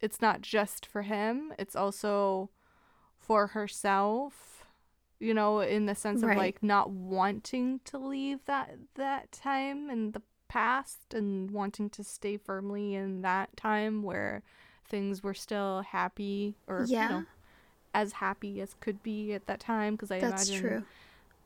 it's 0.02 0.22
not 0.22 0.42
just 0.42 0.86
for 0.86 1.02
him, 1.04 1.54
it's 1.60 1.76
also 1.76 2.50
for 3.18 3.48
herself, 3.48 4.66
you 5.20 5.34
know, 5.34 5.60
in 5.60 5.86
the 5.86 5.96
sense 5.96 6.22
Right. 6.24 6.32
of 6.32 6.38
like 6.38 6.64
not 6.64 6.90
wanting 6.92 7.80
to 7.86 7.98
leave 7.98 8.46
that 8.46 8.76
that 8.96 9.32
time 9.32 9.90
in 9.90 10.12
the 10.12 10.22
past 10.48 11.14
and 11.14 11.52
wanting 11.52 11.90
to 11.90 12.04
stay 12.04 12.38
firmly 12.38 12.94
in 12.94 13.22
that 13.22 13.58
time 13.58 14.04
where 14.04 14.44
things 14.88 15.24
were 15.24 15.34
still 15.34 15.82
happy 15.82 16.56
or 16.68 16.86
Yeah. 16.88 17.04
you 17.04 17.10
know 17.10 17.24
as 17.96 18.14
happy 18.14 18.60
as 18.60 18.76
could 18.82 19.02
be 19.02 19.34
at 19.34 19.48
that 19.48 19.62
time 19.62 19.96
because 19.96 20.12
I 20.12 20.20
That's 20.20 20.50
imagine 20.50 20.70
true. 20.70 20.84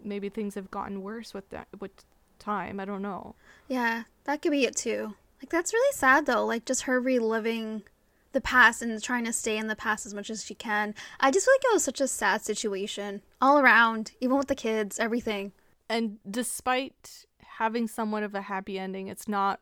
maybe 0.04 0.30
things 0.30 0.56
have 0.56 0.72
gotten 0.72 1.04
worse 1.04 1.34
with 1.34 1.48
that 1.52 1.68
with 1.80 1.92
time. 2.40 2.80
I 2.80 2.86
don't 2.86 3.04
know. 3.04 3.36
Yeah, 3.68 4.04
that 4.24 4.42
could 4.42 4.52
be 4.52 4.66
it 4.66 4.76
too. 4.76 5.14
Like 5.42 5.50
that's 5.50 5.74
really 5.74 5.94
sad 5.94 6.26
though. 6.26 6.46
Like 6.46 6.66
just 6.66 6.82
her 6.84 7.00
reliving 7.00 7.84
the 8.32 8.42
past 8.42 8.82
and 8.82 9.02
trying 9.02 9.26
to 9.26 9.34
stay 9.34 9.58
in 9.58 9.68
the 9.68 9.76
past 9.76 10.06
as 10.06 10.14
much 10.14 10.30
as 10.30 10.44
she 10.44 10.56
can. 10.56 10.96
I 11.20 11.30
just 11.32 11.46
feel 11.46 11.54
like 11.54 11.66
it 11.66 11.74
was 11.76 11.84
such 11.84 12.02
a 12.02 12.08
sad 12.08 12.42
situation 12.42 13.22
all 13.40 13.60
around, 13.60 14.12
even 14.20 14.38
with 14.38 14.48
the 14.48 14.56
kids, 14.56 15.00
everything. 15.00 15.52
And 15.88 16.18
despite 16.30 17.26
having 17.58 17.88
somewhat 17.88 18.24
of 18.24 18.34
a 18.34 18.42
happy 18.42 18.80
ending, 18.80 19.08
it's 19.08 19.28
not 19.28 19.60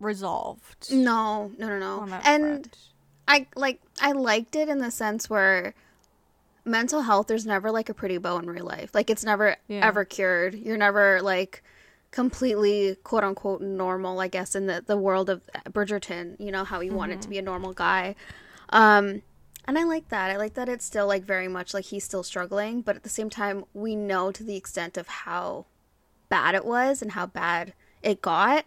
resolved. 0.00 0.92
No, 0.92 1.52
no, 1.56 1.68
no, 1.68 2.04
no. 2.04 2.20
And 2.24 2.42
front. 2.44 2.76
I 3.28 3.46
like 3.56 3.80
I 4.00 4.12
liked 4.12 4.56
it 4.56 4.68
in 4.68 4.78
the 4.78 4.90
sense 4.90 5.30
where 5.30 5.74
mental 6.66 7.02
health 7.02 7.28
there's 7.28 7.46
never 7.46 7.70
like 7.70 7.88
a 7.88 7.94
pretty 7.94 8.18
bow 8.18 8.38
in 8.38 8.46
real 8.50 8.66
life. 8.66 8.90
Like 8.94 9.08
it's 9.08 9.24
never 9.24 9.56
Yeah. 9.68 9.86
ever 9.86 10.04
cured. 10.04 10.54
You're 10.54 10.76
never 10.76 11.22
like 11.22 11.62
completely 12.10 12.96
quote 13.04 13.24
unquote 13.24 13.60
normal, 13.60 14.20
I 14.20 14.28
guess, 14.28 14.54
in 14.54 14.66
the, 14.66 14.82
the 14.86 14.96
world 14.96 15.30
of 15.30 15.42
Bridgerton, 15.70 16.36
you 16.40 16.50
know, 16.50 16.64
how 16.64 16.80
he 16.80 16.90
wanted 16.90 17.14
Mm-hmm. 17.14 17.20
to 17.22 17.28
be 17.28 17.38
a 17.38 17.42
normal 17.42 17.72
guy. 17.72 18.14
Um 18.70 19.22
and 19.68 19.76
I 19.78 19.84
like 19.84 20.08
that. 20.10 20.30
I 20.30 20.36
like 20.36 20.54
that 20.54 20.68
it's 20.68 20.84
still 20.84 21.06
like 21.06 21.24
very 21.24 21.48
much 21.48 21.74
like 21.74 21.86
he's 21.86 22.04
still 22.04 22.22
struggling, 22.22 22.82
but 22.82 22.96
at 22.96 23.02
the 23.02 23.08
same 23.08 23.30
time 23.30 23.64
we 23.74 23.96
know 23.96 24.30
to 24.32 24.44
the 24.44 24.56
extent 24.56 24.96
of 24.96 25.08
how 25.08 25.66
bad 26.28 26.54
it 26.54 26.64
was 26.64 27.02
and 27.02 27.12
how 27.12 27.26
bad 27.26 27.74
it 28.02 28.20
got. 28.22 28.64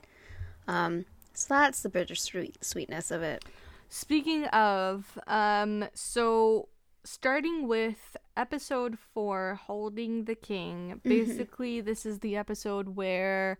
Um 0.68 1.06
so 1.34 1.48
that's 1.54 1.82
the 1.82 1.90
bittersweet 1.90 2.64
sweetness 2.64 3.12
of 3.12 3.22
it. 3.24 3.46
Speaking 3.92 4.46
of, 4.48 5.18
um, 5.26 5.86
so 5.94 6.68
starting 7.04 7.68
with 7.68 8.18
episode 8.36 8.98
four, 9.14 9.60
Holding 9.66 10.26
the 10.26 10.36
King, 10.36 11.02
basically, 11.04 11.82
this 11.82 12.06
is 12.06 12.20
the 12.20 12.36
episode 12.36 12.96
where 12.96 13.58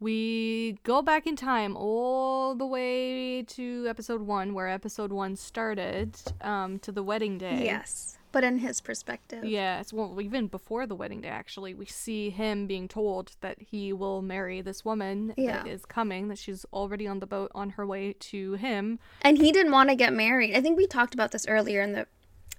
we 0.00 0.78
go 0.82 1.00
back 1.00 1.26
in 1.26 1.36
time 1.36 1.76
all 1.76 2.54
the 2.56 2.66
way 2.66 3.42
to 3.42 3.86
episode 3.88 4.22
one, 4.22 4.52
where 4.52 4.68
episode 4.68 5.12
one 5.12 5.36
started, 5.36 6.16
um, 6.40 6.78
to 6.80 6.90
the 6.90 7.02
wedding 7.04 7.38
day. 7.38 7.64
Yes, 7.64 8.18
but 8.32 8.42
in 8.42 8.58
his 8.58 8.80
perspective. 8.80 9.44
Yes, 9.44 9.92
well, 9.92 10.18
even 10.20 10.48
before 10.48 10.86
the 10.86 10.96
wedding 10.96 11.20
day, 11.20 11.28
actually, 11.28 11.74
we 11.74 11.86
see 11.86 12.30
him 12.30 12.66
being 12.66 12.88
told 12.88 13.36
that 13.42 13.58
he 13.60 13.92
will 13.92 14.22
marry 14.22 14.60
this 14.60 14.84
woman 14.84 15.34
Yeah. 15.36 15.62
that 15.62 15.68
is 15.68 15.84
coming, 15.84 16.26
that 16.28 16.38
she's 16.38 16.64
already 16.72 17.06
on 17.06 17.20
the 17.20 17.26
boat 17.26 17.52
on 17.54 17.70
her 17.70 17.86
way 17.86 18.14
to 18.14 18.54
him. 18.54 18.98
And 19.20 19.38
he 19.38 19.52
didn't 19.52 19.70
want 19.72 19.90
to 19.90 19.94
get 19.94 20.12
married. 20.12 20.56
I 20.56 20.60
think 20.60 20.76
we 20.76 20.86
talked 20.88 21.14
about 21.14 21.30
this 21.30 21.46
earlier 21.46 21.80
in 21.82 21.92
the 21.92 22.06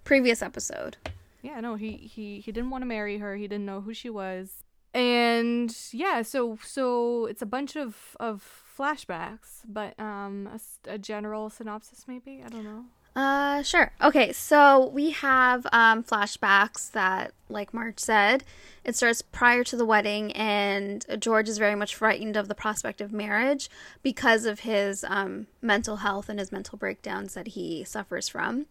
previous 0.04 0.42
episode. 0.42 0.98
Yeah, 1.42 1.60
no, 1.60 1.76
he 1.76 1.92
he 1.98 2.40
he 2.40 2.52
didn't 2.52 2.70
want 2.70 2.82
to 2.84 2.86
marry 2.86 3.18
her. 3.18 3.36
He 3.36 3.48
didn't 3.48 3.66
know 3.66 3.82
who 3.82 3.94
she 3.94 4.10
was. 4.10 4.64
And 4.94 5.76
yeah, 5.92 6.22
so 6.22 6.58
so 6.64 7.26
it's 7.26 7.42
a 7.42 7.46
bunch 7.46 7.76
of 7.76 8.16
of 8.20 8.44
flashbacks, 8.78 9.62
but 9.68 10.00
um 10.00 10.50
a 10.88 10.98
general 10.98 11.50
synopsis 11.50 12.06
maybe, 12.08 12.42
I 12.46 12.50
don't 12.50 12.64
know. 12.64 12.86
Uh, 13.16 13.62
sure. 13.62 13.92
Okay, 14.02 14.32
so 14.32 14.88
we 14.88 15.12
have 15.12 15.68
um, 15.72 16.04
flashbacks 16.04 16.92
that, 16.92 17.32
like 17.48 17.74
March 17.74 18.00
said, 18.00 18.44
it 18.84 18.96
starts 18.96 19.22
prior 19.22 19.64
to 19.66 19.78
the 19.78 19.86
wedding, 19.86 20.32
and 20.32 21.06
George 21.20 21.48
is 21.48 21.60
very 21.60 21.76
much 21.76 21.96
frightened 21.96 22.36
of 22.36 22.48
the 22.48 22.56
prospect 22.56 23.02
of 23.02 23.14
marriage 23.14 23.70
because 24.02 24.46
of 24.46 24.62
his 24.62 25.06
um, 25.08 25.46
mental 25.62 25.98
health 25.98 26.28
and 26.28 26.40
his 26.40 26.52
mental 26.52 26.78
breakdowns 26.78 27.36
that 27.36 27.50
he 27.50 27.84
suffers 27.84 28.28
from. 28.28 28.66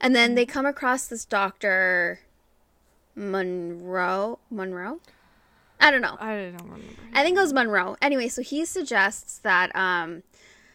And 0.00 0.14
then 0.14 0.34
they 0.34 0.44
come 0.44 0.66
across 0.66 1.06
this 1.06 1.24
doctor, 1.24 2.18
Monro. 3.14 4.40
Monro? 4.50 4.98
I 5.80 5.90
don't 5.90 6.02
know. 6.02 6.16
I 6.18 6.34
don't 6.34 6.64
remember. 6.64 6.84
I 7.12 7.22
think 7.22 7.36
it 7.36 7.40
was 7.40 7.52
Monro. 7.52 7.96
Anyway, 8.02 8.28
so 8.28 8.42
he 8.42 8.64
suggests 8.64 9.38
that 9.38 9.74
um, 9.76 10.24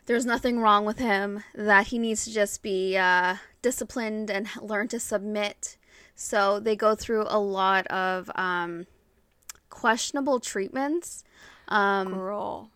there's 0.10 0.26
nothing 0.26 0.60
wrong 0.60 0.86
with 0.86 0.98
him, 0.98 1.44
that 1.54 1.86
he 1.88 2.00
needs 2.00 2.26
to 2.26 2.34
just 2.34 2.64
be 2.64 2.98
uh, 2.98 3.36
disciplined 3.62 4.32
and 4.32 4.48
learn 4.60 4.88
to 4.88 5.00
submit. 5.00 5.78
So 6.16 6.60
they 6.60 6.76
go 6.76 6.96
through 6.96 7.26
a 7.28 7.38
lot 7.38 7.86
of 7.88 8.32
um, 8.34 8.88
questionable 9.70 10.40
treatments. 10.40 11.24
Um, 11.68 12.12
Girl. 12.12 12.72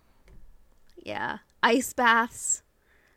Yeah. 1.04 1.40
Ice 1.64 1.92
baths, 1.94 2.62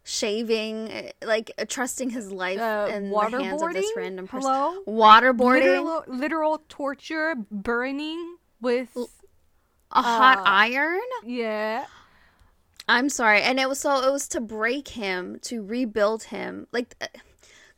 shaving, 0.03 0.91
eh, 0.91 1.11
like 1.23 1.53
uh, 1.59 1.67
trusting 1.69 2.09
his 2.09 2.33
life 2.33 2.59
Uh, 2.59 2.89
in 2.91 3.11
the 3.11 3.21
hands 3.21 3.61
of 3.61 3.75
this 3.75 3.93
random 3.95 4.27
person. 4.27 4.51
Hello? 4.51 4.83
Waterboarding, 4.89 5.85
Literal, 5.85 6.05
literal 6.09 6.63
torture, 6.71 7.35
burning 7.51 8.37
with. 8.63 8.97
a 9.93 10.01
hot 10.03 10.39
uh, 10.39 10.45
iron. 10.47 11.01
Yeah. 11.23 11.85
I'm 12.89 13.09
sorry. 13.09 13.43
And 13.43 13.59
it 13.59 13.69
was 13.69 13.81
so 13.81 14.07
it 14.07 14.13
was 14.13 14.29
to 14.29 14.41
break 14.41 14.89
him, 14.89 15.39
to 15.43 15.63
rebuild 15.65 16.25
him. 16.25 16.67
Like 16.73 16.95
uh, 17.01 17.07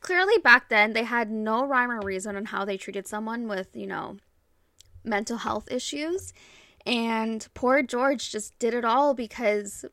clearly 0.00 0.38
back 0.38 0.68
then 0.68 0.92
they 0.92 1.04
had 1.04 1.30
no 1.30 1.64
rhyme 1.66 1.90
or 1.90 2.00
reason 2.00 2.36
on 2.36 2.46
how 2.46 2.64
they 2.64 2.76
treated 2.76 3.06
someone 3.06 3.48
with, 3.48 3.74
you 3.74 3.86
know, 3.86 4.18
mental 5.04 5.38
health 5.38 5.70
issues. 5.70 6.32
And 6.84 7.46
poor 7.54 7.82
George 7.82 8.30
just 8.30 8.58
did 8.58 8.74
it 8.74 8.84
all 8.84 9.14
because 9.14 9.84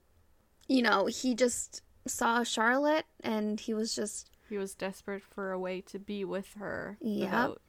you 0.68 0.82
know, 0.82 1.06
he 1.06 1.36
just 1.36 1.82
saw 2.08 2.44
Charlotte 2.44 3.06
and 3.24 3.60
he 3.60 3.74
was 3.74 3.96
just 3.96 4.30
He 4.50 4.58
was 4.58 4.74
desperate 4.76 5.24
for 5.24 5.52
a 5.52 5.60
way 5.60 5.82
to 5.82 6.00
be 6.00 6.26
with 6.26 6.54
her 6.60 6.98
without 7.02 7.62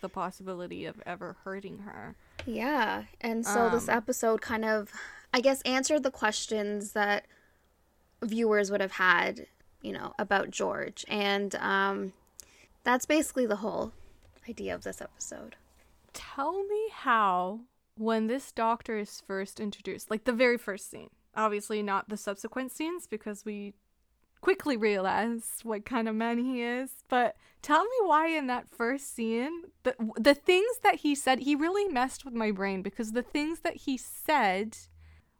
the 0.00 0.08
possibility 0.08 0.84
of 0.86 1.02
ever 1.06 1.36
hurting 1.44 1.78
her. 1.80 2.16
Yeah. 2.44 3.04
And 3.20 3.44
so 3.44 3.70
this 3.70 3.88
Um, 3.88 3.96
episode 3.96 4.40
kind 4.40 4.64
of, 4.64 4.92
I 5.36 5.40
guess, 5.40 5.60
answered 5.66 6.02
the 6.02 6.10
questions 6.10 6.92
that 6.92 7.26
viewers 8.22 8.70
would 8.70 8.80
have 8.80 8.92
had, 8.92 9.48
you 9.82 9.92
know, 9.92 10.14
about 10.18 10.50
George. 10.50 11.04
And 11.08 11.54
um, 11.56 12.14
that's 12.84 13.04
basically 13.04 13.44
the 13.44 13.56
whole 13.56 13.92
idea 14.48 14.74
of 14.74 14.82
this 14.82 15.02
episode. 15.02 15.56
Tell 16.14 16.64
me 16.64 16.88
how, 16.90 17.60
when 17.98 18.28
this 18.28 18.50
doctor 18.50 18.96
is 18.96 19.20
first 19.26 19.60
introduced, 19.60 20.10
like 20.10 20.24
the 20.24 20.32
very 20.32 20.56
first 20.56 20.90
scene, 20.90 21.10
obviously 21.36 21.82
not 21.82 22.08
the 22.08 22.16
subsequent 22.16 22.72
scenes 22.72 23.06
because 23.06 23.44
we 23.44 23.74
quickly 24.40 24.78
realize 24.78 25.58
what 25.64 25.84
kind 25.84 26.08
of 26.08 26.14
man 26.14 26.38
he 26.38 26.62
is, 26.62 27.04
but 27.10 27.36
tell 27.60 27.84
me 27.84 27.96
why 28.04 28.28
in 28.28 28.46
that 28.46 28.70
first 28.70 29.14
scene, 29.14 29.64
the, 29.82 29.94
the 30.18 30.34
things 30.34 30.78
that 30.82 30.94
he 30.94 31.14
said, 31.14 31.40
he 31.40 31.54
really 31.54 31.92
messed 31.92 32.24
with 32.24 32.32
my 32.32 32.50
brain 32.50 32.80
because 32.80 33.12
the 33.12 33.22
things 33.22 33.60
that 33.60 33.76
he 33.76 33.98
said 33.98 34.78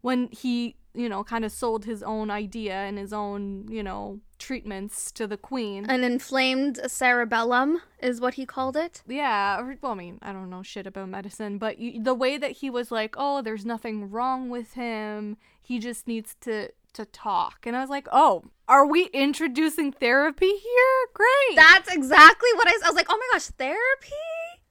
when 0.00 0.28
he, 0.30 0.76
you 0.94 1.08
know, 1.08 1.24
kind 1.24 1.44
of 1.44 1.52
sold 1.52 1.84
his 1.84 2.02
own 2.02 2.30
idea 2.30 2.74
and 2.74 2.98
his 2.98 3.12
own, 3.12 3.66
you 3.68 3.82
know, 3.82 4.20
treatments 4.38 5.10
to 5.12 5.26
the 5.26 5.36
queen. 5.36 5.86
An 5.88 6.04
inflamed 6.04 6.80
cerebellum 6.86 7.80
is 8.00 8.20
what 8.20 8.34
he 8.34 8.46
called 8.46 8.76
it. 8.76 9.02
Yeah, 9.06 9.60
or, 9.60 9.76
well, 9.80 9.92
I 9.92 9.94
mean, 9.96 10.18
I 10.22 10.32
don't 10.32 10.50
know 10.50 10.62
shit 10.62 10.86
about 10.86 11.08
medicine, 11.08 11.58
but 11.58 11.78
you, 11.78 12.02
the 12.02 12.14
way 12.14 12.38
that 12.38 12.52
he 12.52 12.70
was 12.70 12.90
like, 12.90 13.14
"Oh, 13.18 13.42
there's 13.42 13.64
nothing 13.64 14.10
wrong 14.10 14.48
with 14.48 14.74
him. 14.74 15.36
He 15.60 15.78
just 15.78 16.06
needs 16.06 16.36
to 16.42 16.70
to 16.94 17.04
talk," 17.04 17.66
and 17.66 17.76
I 17.76 17.80
was 17.80 17.90
like, 17.90 18.08
"Oh, 18.12 18.44
are 18.68 18.86
we 18.86 19.06
introducing 19.06 19.92
therapy 19.92 20.46
here? 20.56 21.06
Great." 21.14 21.56
That's 21.56 21.92
exactly 21.92 22.48
what 22.56 22.68
I 22.68 22.72
was 22.86 22.96
like, 22.96 23.06
oh 23.08 23.16
my 23.16 23.28
gosh, 23.32 23.46
therapy? 23.46 24.12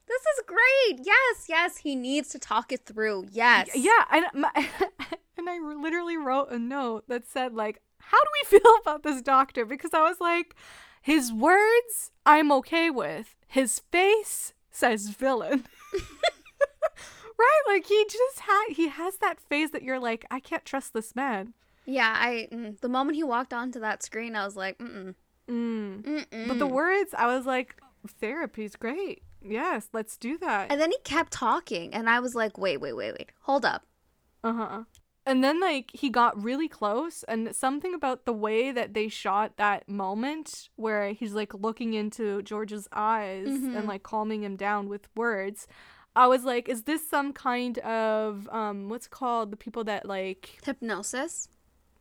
This 0.07 0.21
is 0.21 0.43
great. 0.45 1.05
Yes, 1.05 1.45
yes, 1.49 1.77
he 1.77 1.95
needs 1.95 2.29
to 2.29 2.39
talk 2.39 2.71
it 2.71 2.85
through. 2.85 3.27
Yes. 3.31 3.69
yeah, 3.73 4.05
and 4.11 4.25
my, 4.33 4.51
and 5.37 5.49
I 5.49 5.59
literally 5.59 6.17
wrote 6.17 6.51
a 6.51 6.59
note 6.59 7.05
that 7.07 7.27
said 7.27 7.53
like, 7.53 7.81
"How 7.99 8.17
do 8.17 8.29
we 8.33 8.59
feel 8.59 8.73
about 8.81 9.03
this 9.03 9.21
doctor?" 9.21 9.65
Because 9.65 9.93
I 9.93 10.01
was 10.01 10.19
like, 10.19 10.55
his 11.01 11.31
words 11.31 12.11
I'm 12.25 12.51
okay 12.51 12.89
with. 12.89 13.35
His 13.47 13.79
face 13.91 14.53
says 14.71 15.09
villain. 15.09 15.65
right? 17.37 17.61
Like 17.67 17.85
he 17.85 18.05
just 18.09 18.39
had 18.39 18.65
he 18.69 18.87
has 18.87 19.17
that 19.17 19.39
face 19.39 19.71
that 19.71 19.83
you're 19.83 19.99
like, 19.99 20.25
I 20.31 20.39
can't 20.39 20.65
trust 20.65 20.93
this 20.93 21.15
man. 21.15 21.53
Yeah, 21.85 22.13
I, 22.17 22.47
mm, 22.51 22.79
the 22.81 22.89
moment 22.89 23.15
he 23.15 23.23
walked 23.23 23.53
onto 23.53 23.79
that 23.81 24.01
screen, 24.01 24.35
I 24.35 24.43
was 24.45 24.55
like, 24.55 24.79
mm-mm. 24.79 25.13
Mm. 25.47 26.01
Mm-mm. 26.01 26.47
But 26.47 26.57
the 26.57 26.65
words, 26.65 27.13
I 27.15 27.27
was 27.27 27.45
like, 27.45 27.75
therapy's 28.19 28.75
great. 28.75 29.21
Yes, 29.47 29.87
let's 29.93 30.17
do 30.17 30.37
that. 30.39 30.71
And 30.71 30.79
then 30.81 30.91
he 30.91 30.97
kept 31.03 31.31
talking, 31.33 31.93
and 31.93 32.09
I 32.09 32.19
was 32.19 32.35
like, 32.35 32.57
wait, 32.57 32.77
wait, 32.81 32.93
wait, 32.93 33.13
wait. 33.17 33.29
Hold 33.41 33.65
up. 33.65 33.83
Uh 34.43 34.53
huh. 34.53 34.83
And 35.27 35.43
then 35.43 35.59
like 35.59 35.89
he 35.93 36.09
got 36.09 36.41
really 36.41 36.67
close, 36.67 37.23
and 37.27 37.55
something 37.55 37.93
about 37.93 38.25
the 38.25 38.33
way 38.33 38.71
that 38.71 38.93
they 38.93 39.07
shot 39.07 39.57
that 39.57 39.89
moment 39.89 40.69
where 40.75 41.13
he's 41.13 41.33
like 41.33 41.53
looking 41.53 41.93
into 41.95 42.41
George's 42.43 42.87
eyes 42.93 43.47
Mhm. 43.47 43.75
and 43.77 43.87
like 43.87 44.03
calming 44.03 44.43
him 44.43 44.55
down 44.55 44.87
with 44.87 45.07
words. 45.15 45.67
I 46.15 46.27
was 46.27 46.43
like, 46.43 46.69
is 46.69 46.83
this 46.83 47.09
some 47.09 47.33
kind 47.33 47.79
of 47.79 48.47
um 48.51 48.87
what's 48.89 49.07
called 49.07 49.51
the 49.51 49.57
people 49.57 49.83
that 49.85 50.05
like 50.05 50.59
Hypnosis. 50.63 51.49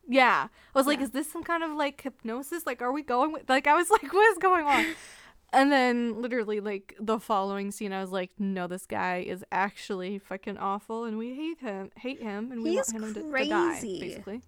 yeah. 0.07 0.47
I 0.75 0.77
was 0.77 0.85
like, 0.85 1.01
is 1.01 1.09
this 1.11 1.31
some 1.31 1.43
kind 1.43 1.63
of 1.63 1.71
like 1.71 1.99
hypnosis? 2.01 2.65
Like 2.67 2.81
are 2.83 2.91
we 2.91 3.01
going 3.01 3.31
with 3.33 3.49
like 3.49 3.65
I 3.65 3.73
was 3.73 3.89
like, 3.89 4.13
what 4.13 4.31
is 4.31 4.37
going 4.37 4.65
on? 4.67 4.85
And 5.53 5.71
then 5.71 6.21
literally 6.21 6.59
like 6.59 6.95
the 6.99 7.19
following 7.19 7.71
scene 7.71 7.93
I 7.93 8.01
was 8.01 8.11
like, 8.11 8.31
no, 8.37 8.67
this 8.67 8.85
guy 8.85 9.23
is 9.25 9.43
actually 9.51 10.19
fucking 10.19 10.57
awful 10.57 11.05
and 11.05 11.17
we 11.17 11.33
hate 11.35 11.59
him 11.59 11.91
hate 11.97 12.21
him 12.21 12.51
and 12.51 12.63
we 12.63 12.71
He's 12.71 12.93
want 12.93 13.05
him 13.05 13.13
to, 13.13 13.21
to 13.21 13.49
die, 13.49 13.69
crazy. 13.79 13.99
basically. 13.99 14.41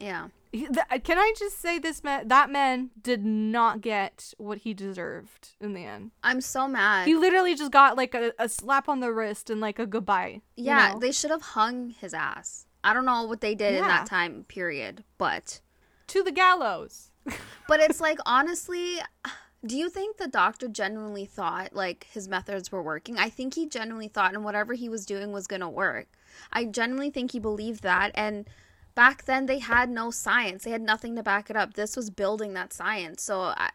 Yeah. 0.00 0.28
He- 0.52 0.66
th- 0.66 0.78
uh, 0.90 0.98
can 0.98 1.18
I 1.18 1.32
just 1.38 1.60
say 1.60 1.78
this 1.78 2.02
man 2.02 2.26
that 2.28 2.50
man 2.50 2.90
did 3.00 3.24
not 3.24 3.80
get 3.80 4.34
what 4.38 4.58
he 4.58 4.74
deserved 4.74 5.50
in 5.60 5.74
the 5.74 5.84
end. 5.84 6.10
I'm 6.24 6.40
so 6.40 6.66
mad. 6.66 7.06
He 7.06 7.14
literally 7.14 7.54
just 7.54 7.70
got 7.70 7.96
like 7.96 8.14
a, 8.14 8.32
a 8.38 8.48
slap 8.48 8.88
on 8.88 8.98
the 9.00 9.12
wrist 9.12 9.50
and 9.50 9.60
like 9.60 9.78
a 9.78 9.86
goodbye. 9.86 10.40
you 10.56 10.64
yeah, 10.64 10.92
know? 10.92 10.98
they 10.98 11.12
should 11.12 11.30
have 11.30 11.42
hung 11.42 11.90
his 11.90 12.12
ass. 12.14 12.66
I 12.82 12.94
don't 12.94 13.04
know 13.04 13.24
what 13.24 13.40
they 13.42 13.54
did 13.54 13.74
in 13.74 13.82
that 13.82 14.06
time 14.06 14.44
period, 14.48 15.04
but 15.18 15.60
to 16.08 16.22
the 16.22 16.32
gallows. 16.32 17.10
but 17.68 17.78
it's 17.78 18.00
like 18.00 18.18
honestly, 18.26 18.96
do 19.64 19.76
you 19.76 19.90
think 19.90 20.16
the 20.16 20.28
doctor 20.28 20.68
genuinely 20.68 21.26
thought 21.26 21.74
like 21.74 22.06
his 22.10 22.28
methods 22.28 22.72
were 22.72 22.82
working? 22.82 23.18
I 23.18 23.28
think 23.28 23.54
he 23.54 23.66
genuinely 23.66 24.08
thought 24.08 24.34
and 24.34 24.44
whatever 24.44 24.74
he 24.74 24.88
was 24.88 25.04
doing 25.04 25.32
was 25.32 25.46
going 25.46 25.60
to 25.60 25.68
work. 25.68 26.08
I 26.52 26.64
genuinely 26.64 27.10
think 27.10 27.32
he 27.32 27.38
believed 27.38 27.82
that 27.82 28.10
and 28.14 28.48
back 28.94 29.24
then 29.26 29.46
they 29.46 29.58
had 29.58 29.90
no 29.90 30.10
science. 30.10 30.64
They 30.64 30.70
had 30.70 30.80
nothing 30.80 31.14
to 31.16 31.22
back 31.22 31.50
it 31.50 31.56
up. 31.56 31.74
This 31.74 31.94
was 31.94 32.08
building 32.08 32.54
that 32.54 32.72
science. 32.72 33.22
So 33.22 33.40
I 33.40 33.70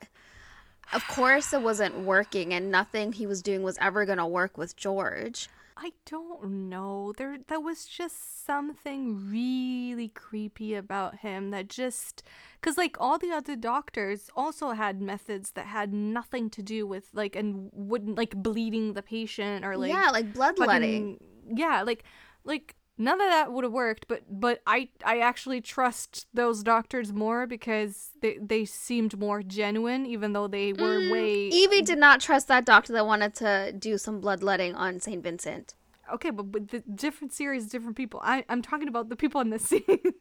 of 0.92 1.08
course 1.08 1.54
it 1.54 1.62
wasn't 1.62 2.00
working 2.00 2.54
and 2.54 2.72
nothing 2.72 3.14
he 3.14 3.28
was 3.28 3.42
doing 3.42 3.62
was 3.62 3.78
ever 3.80 4.06
going 4.06 4.18
to 4.18 4.26
work 4.26 4.58
with 4.58 4.76
George. 4.76 5.50
I 5.78 5.92
don't 6.06 6.70
know. 6.70 7.14
There 7.18 7.38
that 7.48 7.62
was 7.62 7.86
just 7.86 8.46
something 8.46 9.30
really 9.30 10.08
creepy 10.08 10.74
about 10.74 11.18
him 11.18 11.50
that 11.52 11.68
just 11.68 12.24
cuz 12.62 12.78
like 12.78 12.96
all 13.00 13.18
the 13.18 13.32
other 13.32 13.58
doctors 13.58 14.30
also 14.38 14.72
had 14.72 15.02
methods 15.02 15.52
that 15.52 15.66
had 15.66 15.94
nothing 15.94 16.50
to 16.52 16.64
do 16.64 16.88
with 16.88 17.10
like 17.14 17.36
and 17.36 17.70
wouldn't 17.74 18.18
like 18.18 18.36
bleeding 18.42 18.94
the 18.94 19.02
patient 19.04 19.66
or 19.66 19.76
like 19.76 19.92
yeah, 19.92 20.10
like 20.12 20.34
bloodletting. 20.34 21.16
fucking- 21.20 21.58
Yeah, 21.58 21.82
like 21.82 22.04
like 22.46 22.76
none 22.98 23.20
of 23.22 23.30
that 23.30 23.52
would 23.52 23.64
have 23.64 23.74
worked, 23.74 24.08
but 24.08 24.24
but 24.30 24.62
I 24.66 24.90
I 25.04 25.20
actually 25.20 25.62
trust 25.62 26.28
those 26.34 26.64
doctors 26.64 27.12
more 27.14 27.46
because 27.48 28.10
they 28.22 28.38
they 28.42 28.66
seemed 28.66 29.18
more 29.20 29.42
genuine 29.44 30.06
even 30.06 30.34
though 30.34 30.48
they 30.48 30.74
were 30.74 31.00
Mm, 31.00 31.12
way 31.12 31.50
Evie 31.50 31.82
did 31.82 31.98
not 31.98 32.22
trust 32.22 32.48
that 32.48 32.66
doctor 32.66 32.94
that 32.94 33.06
wanted 33.06 33.36
to 33.36 33.74
do 33.78 33.98
some 33.98 34.20
bloodletting 34.20 34.76
on 34.76 35.00
St. 35.00 35.22
Vincent. 35.24 35.76
Okay, 36.14 36.30
but, 36.30 36.52
but 36.52 36.70
the 36.70 36.80
different 36.82 37.34
series, 37.34 37.68
different 37.68 37.98
people. 37.98 38.20
I, 38.24 38.46
I'm 38.48 38.62
talking 38.62 38.88
about 38.88 39.10
the 39.10 39.16
people 39.16 39.42
in 39.42 39.50
the 39.50 39.60
scene, 39.70 40.14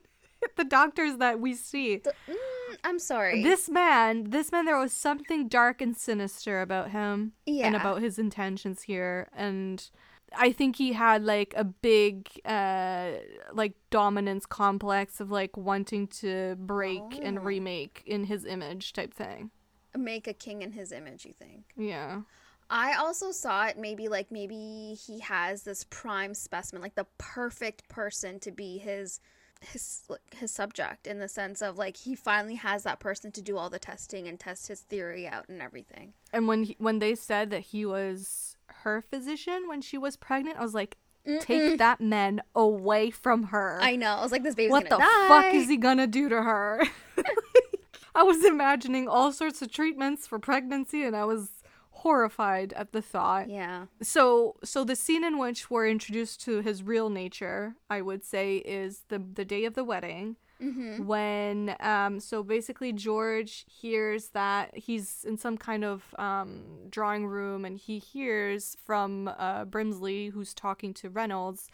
the 0.57 0.65
doctors 0.65 1.19
that 1.19 1.41
we 1.41 1.55
see. 1.55 1.99
The- 1.99 2.15
mm, 2.29 2.77
I'm 2.83 2.99
sorry. 2.99 3.43
This 3.43 3.69
man, 3.69 4.31
this 4.31 4.51
man, 4.51 4.65
there 4.65 4.79
was 4.79 4.93
something 4.93 5.47
dark 5.49 5.81
and 5.83 5.95
sinister 5.97 6.63
about 6.63 6.91
him 6.91 7.33
and 7.47 7.77
about 7.77 8.01
his 8.01 8.19
intentions 8.19 8.83
here. 8.83 9.29
And 9.37 9.89
I 10.37 10.53
think 10.53 10.77
he 10.77 10.93
had 10.93 11.25
like 11.25 11.55
a 11.57 11.65
big, 11.65 12.29
uh, 12.45 13.13
like 13.53 13.73
dominance 13.91 14.47
complex 14.47 15.21
of 15.21 15.31
like 15.31 15.57
wanting 15.57 16.07
to 16.09 16.57
break 16.59 17.03
Oh. 17.03 17.21
and 17.23 17.45
remake 17.45 18.03
in 18.07 18.25
his 18.25 18.45
image 18.45 18.93
type 18.93 19.13
thing. 19.15 19.51
make 19.97 20.27
a 20.27 20.33
king 20.35 20.63
in 20.63 20.73
his 20.73 20.91
image, 20.91 21.25
you 21.25 21.33
think? 21.39 21.65
Yeah. 21.77 22.23
I 22.71 22.95
also 22.95 23.31
saw 23.31 23.67
it 23.67 23.79
maybe 23.79 24.09
like 24.09 24.33
maybe 24.33 24.97
he 25.07 25.21
has 25.21 25.63
this 25.63 25.85
prime 25.91 26.35
specimen, 26.35 26.83
like 26.83 26.95
the 26.97 27.07
perfect 27.19 27.89
person 27.89 28.41
to 28.41 28.51
be 28.51 28.79
his 28.79 29.21
his 29.61 30.03
his 30.35 30.51
subject 30.51 31.07
in 31.07 31.21
the 31.21 31.29
sense 31.29 31.63
of 31.63 31.79
like 31.79 31.97
he 31.97 32.15
finally 32.15 32.57
has 32.57 32.83
that 32.83 32.99
person 33.01 33.31
to 33.33 33.41
do 33.41 33.57
all 33.57 33.71
the 33.71 33.79
testing 33.79 34.27
and 34.29 34.39
test 34.41 34.67
his 34.69 34.81
theory 34.81 35.27
out 35.29 35.49
and 35.49 35.63
everything. 35.63 36.13
And 36.33 36.49
when 36.49 36.65
he, 36.65 36.77
when 36.79 36.99
they 36.99 37.15
said 37.15 37.51
that 37.51 37.61
he 37.63 37.87
was 37.87 38.54
her 38.85 39.03
physician 39.03 39.69
when 39.69 39.81
she 39.83 39.99
was 39.99 40.17
pregnant, 40.17 40.59
I 40.59 40.63
was 40.63 40.75
like, 40.75 40.97
take 41.41 41.63
Mm-mm. 41.63 41.79
that 41.79 42.01
man 42.01 42.43
away 42.55 43.11
from 43.11 43.45
her. 43.45 43.79
I 43.83 43.97
know. 43.97 44.15
I 44.15 44.23
was 44.23 44.33
like, 44.33 44.43
this 44.43 44.55
baby's 44.55 44.71
what 44.71 44.89
gonna 44.89 45.03
die. 45.03 45.29
What 45.29 45.43
the 45.43 45.43
fuck 45.49 45.55
is 45.55 45.69
he 45.69 45.77
gonna 45.77 46.07
do 46.07 46.29
to 46.29 46.43
her? 46.43 46.83
I 48.15 48.23
was 48.23 48.45
imagining 48.45 49.09
all 49.09 49.33
sorts 49.33 49.61
of 49.61 49.73
treatments 49.73 50.27
for 50.27 50.39
pregnancy, 50.39 51.03
and 51.03 51.17
I 51.17 51.25
was 51.25 51.51
horrified 51.91 52.73
at 52.75 52.93
the 52.93 53.03
thought. 53.03 53.49
Yeah. 53.49 53.87
So 54.03 54.57
so 54.63 54.85
the 54.85 54.95
scene 54.97 55.25
in 55.25 55.39
which 55.39 55.71
we're 55.71 55.89
introduced 55.89 56.43
to 56.43 56.61
his 56.61 56.83
real 56.83 57.11
nature, 57.11 57.75
I 57.91 58.03
would 58.03 58.25
say, 58.25 58.57
is 58.59 59.05
the 59.09 59.19
the 59.19 59.45
day 59.45 59.65
of 59.65 59.75
the 59.75 59.85
wedding. 59.85 60.37
Mm-hmm. 60.63 61.07
When 61.07 61.77
um 61.81 62.21
so 62.21 62.43
basically 62.43 62.93
George 62.93 63.67
hears 63.69 64.29
that 64.29 64.77
he's 64.77 65.25
in 65.25 65.37
some 65.37 65.57
kind 65.59 65.85
of 65.85 66.15
um 66.19 66.63
drawing 66.91 67.27
room 67.27 67.65
and 67.65 67.77
he 67.77 67.99
hears 67.99 68.77
from 68.85 69.29
uh 69.29 69.65
Brimsley 69.65 70.31
who's 70.33 70.55
talking 70.55 70.95
to 70.95 71.11
Reynolds 71.11 71.69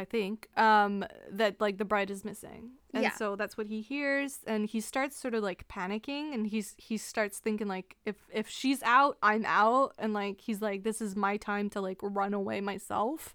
I 0.00 0.04
think, 0.06 0.48
um, 0.56 1.04
that 1.30 1.60
like 1.60 1.76
the 1.76 1.84
bride 1.84 2.10
is 2.10 2.24
missing. 2.24 2.70
And 2.94 3.02
yeah. 3.02 3.12
so 3.12 3.36
that's 3.36 3.58
what 3.58 3.66
he 3.66 3.82
hears 3.82 4.38
and 4.46 4.66
he 4.66 4.80
starts 4.80 5.16
sort 5.16 5.34
of 5.34 5.42
like 5.42 5.68
panicking 5.68 6.34
and 6.34 6.46
he's 6.46 6.74
he 6.76 6.96
starts 6.96 7.38
thinking 7.38 7.68
like 7.68 7.96
if 8.04 8.16
if 8.32 8.48
she's 8.48 8.82
out, 8.82 9.18
I'm 9.22 9.44
out 9.46 9.92
and 9.98 10.12
like 10.14 10.40
he's 10.40 10.62
like 10.62 10.82
this 10.82 11.00
is 11.00 11.14
my 11.14 11.36
time 11.36 11.68
to 11.70 11.80
like 11.80 11.98
run 12.02 12.34
away 12.34 12.60
myself. 12.60 13.34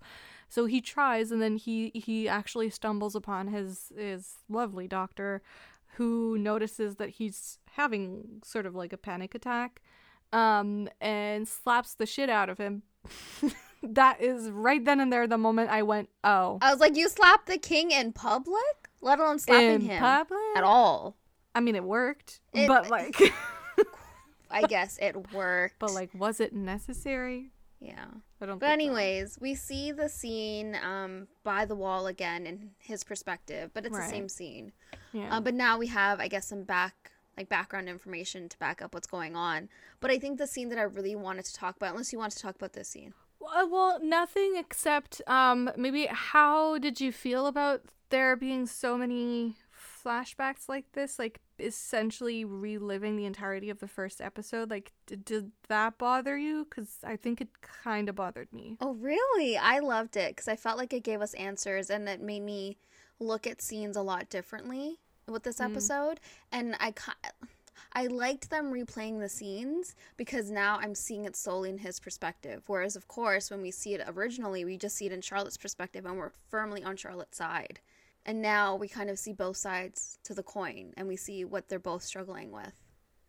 So 0.49 0.65
he 0.65 0.81
tries 0.81 1.31
and 1.31 1.41
then 1.41 1.58
he 1.58 1.91
he 1.93 2.27
actually 2.29 2.69
stumbles 2.69 3.15
upon 3.15 3.47
his 3.47 3.91
his 3.97 4.36
lovely 4.49 4.88
doctor 4.88 5.41
who 5.95 6.38
notices 6.38 6.95
that 6.95 7.10
he's 7.10 7.60
having 7.71 8.41
sort 8.43 8.65
of 8.65 8.75
like 8.75 8.93
a 8.93 8.97
panic 8.97 9.34
attack 9.34 9.81
um 10.34 10.89
and 10.99 11.47
slaps 11.47 11.93
the 11.95 12.05
shit 12.05 12.29
out 12.29 12.49
of 12.49 12.58
him. 12.58 12.84
that 13.84 14.21
is 14.21 14.49
right 14.49 14.84
then 14.84 14.99
and 14.99 15.12
there 15.12 15.27
the 15.27 15.38
moment 15.38 15.69
I 15.69 15.84
went, 15.84 16.10
oh. 16.23 16.58
I 16.62 16.71
was 16.71 16.79
like, 16.79 16.95
you 16.95 17.10
slapped 17.10 17.47
the 17.47 17.58
king 17.58 17.91
in 17.91 18.13
public? 18.13 18.62
Let 19.01 19.19
alone 19.19 19.39
slapping 19.39 19.69
in 19.69 19.81
him. 19.81 19.99
Public? 19.99 20.39
At 20.55 20.63
all. 20.63 21.15
I 21.53 21.60
mean, 21.62 21.75
it 21.75 21.84
worked, 21.84 22.41
it, 22.53 22.67
but 22.67 22.89
like. 22.89 23.15
I 24.51 24.63
guess 24.63 24.97
it 25.01 25.34
worked. 25.34 25.75
But 25.79 25.93
like, 25.93 26.10
was 26.13 26.39
it 26.39 26.53
necessary? 26.53 27.51
Yeah. 27.79 28.05
I 28.41 28.45
don't 28.45 28.60
But 28.60 28.69
anyways, 28.69 29.34
so. 29.34 29.39
we 29.41 29.56
see 29.56 29.91
the 29.91 30.10
scene 30.10 30.78
um, 30.84 31.28
by 31.43 31.65
the 31.65 31.76
wall 31.76 32.08
again 32.08 32.45
in 32.45 32.71
his 32.78 33.04
perspective, 33.04 33.71
but 33.74 33.86
it's 33.86 33.95
right. 33.95 34.04
the 34.04 34.10
same 34.10 34.30
scene. 34.30 34.71
Yeah. 35.13 35.38
Uh, 35.38 35.39
but 35.39 35.54
now 35.54 35.78
we 35.78 35.88
have, 35.88 36.19
I 36.19 36.28
guess, 36.28 36.48
some 36.48 36.63
back 36.63 37.12
like 37.38 37.50
background 37.50 37.89
information 37.89 38.48
to 38.48 38.58
back 38.60 38.82
up 38.82 38.93
what's 38.93 39.08
going 39.08 39.36
on. 39.36 39.67
But 40.00 40.10
I 40.10 40.17
think 40.17 40.38
the 40.38 40.48
scene 40.48 40.69
that 40.69 40.80
I 40.80 40.84
really 40.84 41.15
wanted 41.15 41.45
to 41.45 41.54
talk 41.54 41.76
about, 41.76 41.91
unless 41.91 42.13
you 42.13 42.19
want 42.19 42.32
to 42.32 42.39
talk 42.39 42.56
about 42.56 42.74
this 42.74 42.88
scene. 42.88 43.13
Uh, 43.41 43.65
well, 43.69 44.00
nothing 44.02 44.56
except 44.58 45.21
um 45.28 45.69
maybe 45.78 46.08
how 46.10 46.78
did 46.78 47.00
you 47.02 47.12
feel 47.12 47.45
about 47.48 47.82
there 48.10 48.36
being 48.36 48.65
so 48.65 48.98
many 48.98 49.56
flashbacks 50.06 50.70
like 50.70 50.91
this 50.94 51.18
like 51.18 51.39
essentially 51.60 52.46
reliving 52.46 53.15
the 53.15 53.26
entirety 53.26 53.70
of 53.70 53.80
the 53.80 53.88
first 53.88 54.22
episode 54.22 54.70
like 54.70 54.91
did, 55.06 55.26
did 55.26 55.52
that 55.68 55.98
bother 55.98 56.38
you 56.38 56.65
cuz 56.65 56.98
I 57.04 57.15
think 57.15 57.41
it 57.41 57.62
kind 57.62 58.10
of 58.10 58.15
bothered 58.15 58.52
me. 58.54 58.78
Oh, 58.82 58.94
really? 58.94 59.58
I 59.58 59.80
loved 59.80 60.15
it 60.18 60.38
cuz 60.38 60.48
I 60.48 60.56
felt 60.56 60.78
like 60.78 60.94
it 60.94 61.04
gave 61.04 61.22
us 61.22 61.34
answers 61.34 61.89
and 61.89 62.08
it 62.08 62.22
made 62.22 62.44
me 62.44 62.78
look 63.20 63.48
at 63.48 63.62
scenes 63.62 63.96
a 63.96 64.02
lot 64.02 64.30
differently 64.30 65.00
with 65.28 65.44
this 65.44 65.58
mm. 65.58 65.65
episode 65.65 66.20
and 66.52 66.76
I 66.80 66.94
I 67.94 68.08
liked 68.08 68.50
them 68.50 68.74
replaying 68.74 69.22
the 69.22 69.30
scenes 69.30 69.96
because 70.18 70.52
now 70.52 70.78
I'm 70.82 70.96
seeing 70.96 71.24
it 71.24 71.36
solely 71.36 71.70
in 71.70 71.78
his 71.78 71.98
perspective. 71.98 72.63
Whereas, 72.68 72.98
of 72.98 73.08
course, 73.08 73.50
when 73.50 73.62
we 73.62 73.72
see 73.72 73.94
it 73.94 74.04
originally, 74.06 74.65
we 74.65 74.78
just 74.78 74.98
see 74.98 75.06
it 75.06 75.13
in 75.13 75.22
Charlotte's 75.22 75.56
perspective 75.56 76.06
and 76.06 76.18
we're 76.18 76.34
firmly 76.50 76.84
on 76.84 76.98
Charlotte's 76.98 77.38
side. 77.38 77.80
And 78.25 78.41
now 78.41 78.75
we 78.75 78.88
kind 78.88 79.09
of 79.09 79.19
see 79.19 79.33
both 79.33 79.57
sides 79.57 80.17
to 80.23 80.33
the 80.33 80.43
coin 80.43 80.93
and 80.97 81.07
we 81.07 81.15
see 81.15 81.45
what 81.45 81.69
they're 81.69 81.79
both 81.79 82.03
struggling 82.03 82.51
with. 82.51 82.73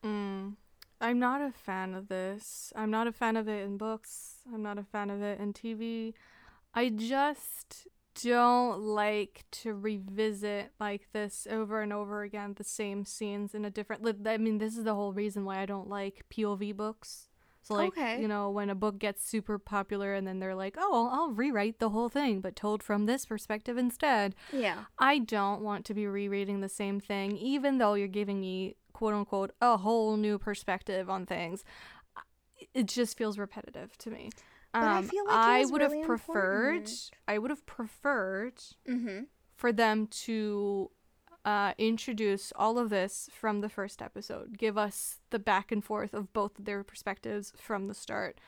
Mm. 0.05 0.55
I'm 1.01 1.19
not 1.19 1.43
a 1.43 1.53
fan 1.53 1.95
of 1.95 2.09
this. 2.09 2.73
I'm 2.75 2.91
not 2.91 3.07
a 3.07 3.13
fan 3.13 3.37
of 3.37 3.49
it 3.49 3.63
in 3.63 3.77
books. 3.77 4.37
I'm 4.53 4.63
not 4.63 4.79
a 4.79 4.83
fan 4.83 5.11
of 5.11 5.21
it 5.21 5.39
in 5.39 5.53
TV. 5.53 6.15
I 6.73 6.89
just 6.89 7.87
don't 8.23 8.81
like 8.81 9.45
to 9.51 9.75
revisit 9.75 10.73
like 10.81 11.09
this 11.13 11.47
over 11.51 11.83
and 11.83 11.93
over 11.93 12.23
again 12.23 12.55
the 12.57 12.65
same 12.65 13.05
scenes 13.05 13.55
in 13.55 13.65
a 13.65 13.71
different 13.71 14.27
I 14.27 14.39
mean 14.39 14.57
this 14.57 14.79
is 14.79 14.85
the 14.85 14.95
whole 14.95 15.13
reason 15.13 15.45
why 15.45 15.61
I 15.61 15.67
don't 15.67 15.89
like 15.89 16.25
POV 16.33 16.75
books. 16.75 17.29
So 17.67 17.75
like 17.75 17.99
okay. 17.99 18.21
you 18.21 18.29
know 18.29 18.51
when 18.51 18.71
a 18.71 18.77
book 18.77 18.99
gets 18.99 19.29
super 19.29 19.59
popular 19.59 20.15
and 20.15 20.27
then 20.27 20.39
they're 20.39 20.55
like, 20.55 20.77
"Oh, 20.79 21.09
I'll 21.13 21.31
rewrite 21.31 21.81
the 21.81 21.91
whole 21.91 22.09
thing 22.09 22.41
but 22.41 22.55
told 22.55 22.81
from 22.81 23.07
this 23.07 23.27
perspective 23.27 23.77
instead." 23.77 24.37
Yeah. 24.53 24.85
I 24.99 25.19
don't 25.19 25.63
want 25.63 25.85
to 25.87 25.95
be 25.95 26.07
rereading 26.07 26.61
the 26.61 26.69
same 26.69 27.01
thing 27.01 27.37
even 27.37 27.79
though 27.79 27.95
you're 27.95 28.07
giving 28.07 28.41
me 28.41 28.77
quote 28.93 29.15
unquote 29.15 29.51
a 29.61 29.77
whole 29.79 30.17
new 30.17 30.39
perspective 30.39 31.11
on 31.11 31.27
things. 31.27 31.65
It 32.73 32.87
just 32.87 33.19
feels 33.19 33.37
repetitive 33.37 33.99
to 33.99 34.11
me. 34.11 34.31
Um, 34.73 34.85
I 34.85 35.03
feel 35.03 35.27
like 35.27 35.35
I 35.35 35.65
would 35.65 35.81
really 35.81 35.99
have 35.99 36.07
preferred. 36.07 36.75
Important. 36.75 37.11
I 37.27 37.39
would 37.39 37.51
have 37.51 37.67
preferred 37.67 38.59
mm-hmm. 38.89 39.25
for 39.55 39.73
them 39.73 40.07
to 40.25 40.91
uh, 41.47 41.73
introduce 41.79 42.53
all 42.57 42.77
of 42.77 42.91
this 42.91 43.31
from 43.33 43.61
the 43.61 43.69
first 43.69 44.03
episode. 44.03 44.59
Give 44.59 44.77
us 44.77 45.21
the 45.31 45.39
back 45.39 45.71
and 45.71 45.83
forth 45.83 46.13
of 46.13 46.33
both 46.33 46.53
their 46.59 46.83
perspectives 46.83 47.53
from 47.57 47.87
the 47.87 47.95
start. 47.95 48.39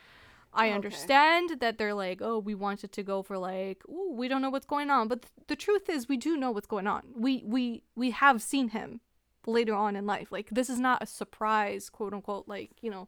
I 0.53 0.65
okay. 0.65 0.75
understand 0.75 1.61
that 1.61 1.77
they're 1.77 1.93
like, 1.93 2.21
oh, 2.21 2.39
we 2.39 2.55
wanted 2.55 2.91
to 2.91 3.03
go 3.03 3.23
for 3.23 3.37
like, 3.37 3.83
oh, 3.89 4.11
we 4.11 4.27
don't 4.27 4.41
know 4.41 4.49
what's 4.49 4.65
going 4.65 4.89
on, 4.89 5.07
but 5.07 5.21
th- 5.21 5.31
the 5.47 5.55
truth 5.55 5.89
is, 5.89 6.09
we 6.09 6.17
do 6.17 6.35
know 6.35 6.51
what's 6.51 6.67
going 6.67 6.87
on. 6.87 7.03
We 7.15 7.43
we 7.45 7.83
we 7.95 8.11
have 8.11 8.41
seen 8.41 8.69
him 8.69 8.99
later 9.47 9.73
on 9.73 9.95
in 9.95 10.05
life. 10.05 10.29
Like 10.31 10.49
this 10.49 10.69
is 10.69 10.79
not 10.79 11.01
a 11.01 11.05
surprise, 11.05 11.89
quote 11.89 12.13
unquote. 12.13 12.47
Like 12.47 12.71
you 12.81 12.91
know, 12.91 13.07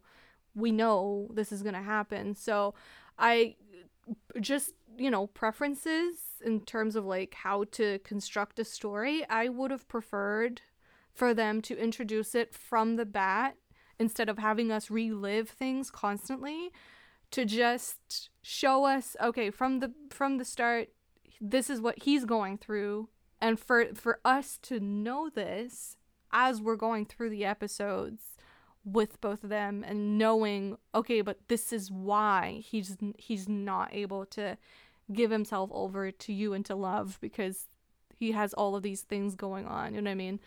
we 0.56 0.72
know 0.72 1.28
this 1.34 1.52
is 1.52 1.64
gonna 1.64 1.82
happen. 1.82 2.36
So 2.36 2.76
I 3.18 3.56
just, 4.40 4.72
you 5.02 5.12
know, 5.12 5.28
preferences 5.28 6.16
in 6.44 6.62
terms 6.62 6.96
of 6.96 7.06
like 7.06 7.34
how 7.34 7.66
to 7.72 8.00
construct 8.00 8.60
a 8.60 8.64
story, 8.66 9.26
I 9.30 9.50
would 9.50 9.72
have 9.72 9.88
preferred 9.88 10.62
for 11.14 11.34
them 11.34 11.62
to 11.64 11.78
introduce 11.78 12.36
it 12.36 12.54
from 12.54 12.96
the 12.96 13.06
bat 13.06 13.56
instead 14.00 14.30
of 14.30 14.38
having 14.38 14.72
us 14.72 14.90
relive 14.90 15.50
things 15.50 15.92
constantly 15.92 16.72
to 17.32 17.46
just 17.46 18.30
show 18.42 18.86
us 18.86 19.16
okay 19.22 19.50
from 19.50 19.80
the 19.80 19.94
from 20.10 20.38
the 20.38 20.46
start 20.46 20.90
this 21.42 21.70
is 21.72 21.82
what 21.82 22.04
he's 22.04 22.24
going 22.24 22.60
through. 22.60 23.10
And 23.42 23.60
for 23.60 23.88
for 23.96 24.20
us 24.24 24.60
to 24.64 24.80
know 24.80 25.30
this 25.30 25.98
as 26.32 26.62
we're 26.62 26.76
going 26.76 27.08
through 27.08 27.32
the 27.32 27.44
episodes 27.44 28.22
with 28.86 29.20
both 29.20 29.44
of 29.44 29.50
them 29.50 29.84
and 29.86 30.18
knowing 30.18 30.76
okay 30.96 31.22
but 31.22 31.38
this 31.50 31.72
is 31.72 31.92
why 31.92 32.62
he's 32.64 32.98
he's 33.18 33.48
not 33.48 33.94
able 33.94 34.26
to 34.26 34.58
give 35.14 35.32
himself 35.32 35.70
over 35.74 36.12
to 36.12 36.34
you 36.34 36.54
and 36.54 36.66
to 36.66 36.76
love 36.76 37.18
because 37.22 37.68
he 38.18 38.32
has 38.32 38.54
all 38.54 38.76
of 38.76 38.84
these 38.84 39.02
things 39.02 39.36
going 39.36 39.66
on 39.66 39.94
you 39.94 40.02
know 40.02 40.10
what 40.10 40.14
i 40.14 40.16
mean 40.16 40.40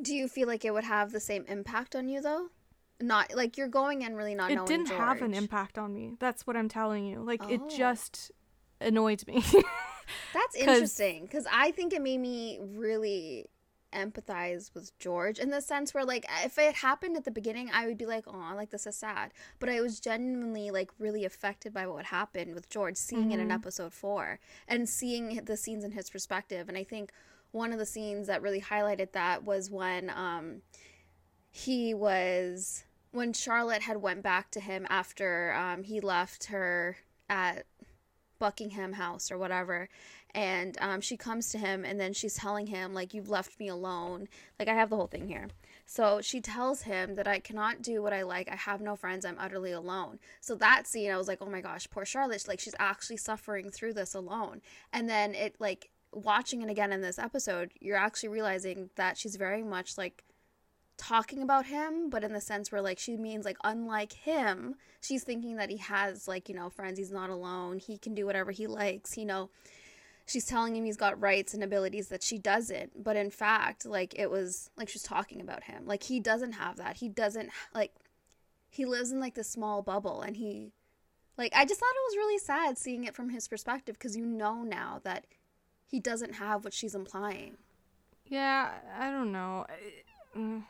do 0.00 0.14
you 0.14 0.28
feel 0.28 0.48
like 0.48 0.64
it 0.64 0.72
would 0.72 0.84
have 0.84 1.12
the 1.12 1.20
same 1.20 1.44
impact 1.48 1.94
on 1.94 2.08
you 2.08 2.20
though 2.20 2.48
not 3.00 3.34
like 3.34 3.56
you're 3.56 3.68
going 3.68 4.02
in 4.02 4.14
really 4.14 4.34
not 4.34 4.50
knowing. 4.50 4.64
it 4.64 4.66
didn't 4.66 4.88
George. 4.88 5.00
have 5.00 5.22
an 5.22 5.34
impact 5.34 5.78
on 5.78 5.92
me 5.92 6.14
that's 6.18 6.46
what 6.46 6.56
i'm 6.56 6.68
telling 6.68 7.06
you 7.06 7.22
like 7.22 7.42
oh. 7.44 7.50
it 7.50 7.60
just 7.68 8.30
annoyed 8.80 9.26
me 9.26 9.42
that's 10.34 10.56
interesting 10.56 11.24
because 11.24 11.46
i 11.52 11.70
think 11.72 11.92
it 11.92 12.02
made 12.02 12.18
me 12.18 12.58
really 12.60 13.46
empathize 13.92 14.74
with 14.74 14.96
George 14.98 15.38
in 15.38 15.50
the 15.50 15.60
sense 15.60 15.92
where 15.92 16.04
like 16.04 16.26
if 16.44 16.58
it 16.58 16.74
happened 16.74 17.16
at 17.16 17.24
the 17.24 17.30
beginning 17.30 17.70
I 17.72 17.86
would 17.86 17.98
be 17.98 18.06
like 18.06 18.24
oh 18.26 18.52
like 18.54 18.70
this 18.70 18.86
is 18.86 18.96
sad 18.96 19.32
but 19.58 19.68
I 19.68 19.80
was 19.80 20.00
genuinely 20.00 20.70
like 20.70 20.90
really 20.98 21.24
affected 21.24 21.72
by 21.72 21.86
what 21.86 22.06
happened 22.06 22.54
with 22.54 22.68
George 22.68 22.96
seeing 22.96 23.24
mm-hmm. 23.24 23.32
it 23.32 23.40
in 23.40 23.48
mm-hmm. 23.48 23.52
episode 23.52 23.92
4 23.92 24.38
and 24.68 24.88
seeing 24.88 25.44
the 25.44 25.56
scenes 25.56 25.84
in 25.84 25.92
his 25.92 26.10
perspective 26.10 26.68
and 26.68 26.76
I 26.76 26.84
think 26.84 27.12
one 27.52 27.72
of 27.72 27.78
the 27.78 27.86
scenes 27.86 28.26
that 28.26 28.42
really 28.42 28.60
highlighted 28.60 29.12
that 29.12 29.44
was 29.44 29.70
when 29.70 30.10
um 30.10 30.62
he 31.50 31.94
was 31.94 32.84
when 33.10 33.32
Charlotte 33.32 33.82
had 33.82 33.98
went 33.98 34.22
back 34.22 34.50
to 34.52 34.60
him 34.60 34.86
after 34.88 35.52
um 35.52 35.84
he 35.84 36.00
left 36.00 36.46
her 36.46 36.96
at 37.28 37.66
Buckingham 38.42 38.94
House 38.94 39.30
or 39.30 39.38
whatever 39.38 39.88
and 40.34 40.78
um, 40.80 41.00
she 41.00 41.16
comes 41.16 41.50
to 41.50 41.58
him 41.58 41.84
and 41.84 42.00
then 42.00 42.12
she's 42.12 42.34
telling 42.34 42.66
him 42.66 42.94
like 42.94 43.12
you've 43.12 43.28
left 43.28 43.58
me 43.60 43.68
alone. 43.68 44.28
Like 44.58 44.68
i 44.68 44.74
have 44.74 44.90
the 44.90 44.96
whole 44.96 45.06
thing 45.06 45.28
here. 45.28 45.48
So 45.86 46.20
she 46.22 46.40
tells 46.40 46.82
him 46.82 47.14
that 47.16 47.28
i 47.28 47.38
cannot 47.38 47.82
do 47.82 48.02
what 48.02 48.12
i 48.12 48.22
like. 48.22 48.50
I 48.50 48.56
have 48.56 48.80
no 48.80 48.96
friends. 48.96 49.24
I'm 49.24 49.38
utterly 49.38 49.72
alone. 49.72 50.18
So 50.40 50.54
that 50.56 50.86
scene 50.86 51.10
i 51.10 51.16
was 51.16 51.28
like 51.28 51.38
oh 51.40 51.50
my 51.50 51.60
gosh 51.60 51.88
poor 51.90 52.04
charlotte. 52.04 52.46
Like 52.48 52.60
she's 52.60 52.74
actually 52.78 53.18
suffering 53.18 53.70
through 53.70 53.94
this 53.94 54.14
alone. 54.14 54.62
And 54.92 55.08
then 55.08 55.34
it 55.34 55.56
like 55.58 55.90
watching 56.12 56.62
it 56.62 56.70
again 56.70 56.92
in 56.92 57.00
this 57.00 57.18
episode 57.18 57.72
you're 57.80 57.96
actually 57.96 58.28
realizing 58.28 58.90
that 58.96 59.16
she's 59.16 59.36
very 59.36 59.62
much 59.62 59.96
like 59.96 60.24
talking 60.98 61.42
about 61.42 61.66
him, 61.66 62.10
but 62.10 62.22
in 62.22 62.32
the 62.32 62.40
sense 62.40 62.70
where 62.70 62.80
like 62.80 62.98
she 62.98 63.16
means 63.16 63.44
like 63.44 63.56
unlike 63.64 64.12
him, 64.12 64.76
she's 65.00 65.24
thinking 65.24 65.56
that 65.56 65.70
he 65.70 65.78
has 65.78 66.28
like, 66.28 66.48
you 66.48 66.54
know, 66.54 66.70
friends, 66.70 66.98
he's 66.98 67.10
not 67.10 67.28
alone, 67.28 67.78
he 67.78 67.98
can 67.98 68.14
do 68.14 68.24
whatever 68.24 68.50
he 68.52 68.66
likes, 68.66 69.16
you 69.16 69.24
know. 69.24 69.50
She's 70.32 70.46
telling 70.46 70.74
him 70.74 70.86
he's 70.86 70.96
got 70.96 71.20
rights 71.20 71.52
and 71.52 71.62
abilities 71.62 72.08
that 72.08 72.22
she 72.22 72.38
doesn't, 72.38 73.04
but 73.04 73.16
in 73.16 73.30
fact, 73.30 73.84
like 73.84 74.18
it 74.18 74.30
was 74.30 74.70
like 74.78 74.88
she's 74.88 75.02
talking 75.02 75.42
about 75.42 75.64
him. 75.64 75.84
Like 75.84 76.04
he 76.04 76.20
doesn't 76.20 76.52
have 76.52 76.76
that. 76.76 76.96
He 76.96 77.10
doesn't 77.10 77.50
like 77.74 77.92
he 78.70 78.86
lives 78.86 79.12
in 79.12 79.20
like 79.20 79.34
this 79.34 79.50
small 79.50 79.82
bubble 79.82 80.22
and 80.22 80.38
he 80.38 80.72
like 81.36 81.52
I 81.54 81.66
just 81.66 81.78
thought 81.78 81.94
it 81.94 82.08
was 82.08 82.16
really 82.16 82.38
sad 82.38 82.78
seeing 82.78 83.04
it 83.04 83.14
from 83.14 83.28
his 83.28 83.46
perspective 83.46 83.98
because 83.98 84.16
you 84.16 84.24
know 84.24 84.62
now 84.62 85.02
that 85.04 85.26
he 85.86 86.00
doesn't 86.00 86.36
have 86.36 86.64
what 86.64 86.72
she's 86.72 86.94
implying. 86.94 87.58
Yeah, 88.24 88.70
I 88.98 89.10
don't 89.10 89.32
know. 89.32 89.66
Mm, 90.34 90.62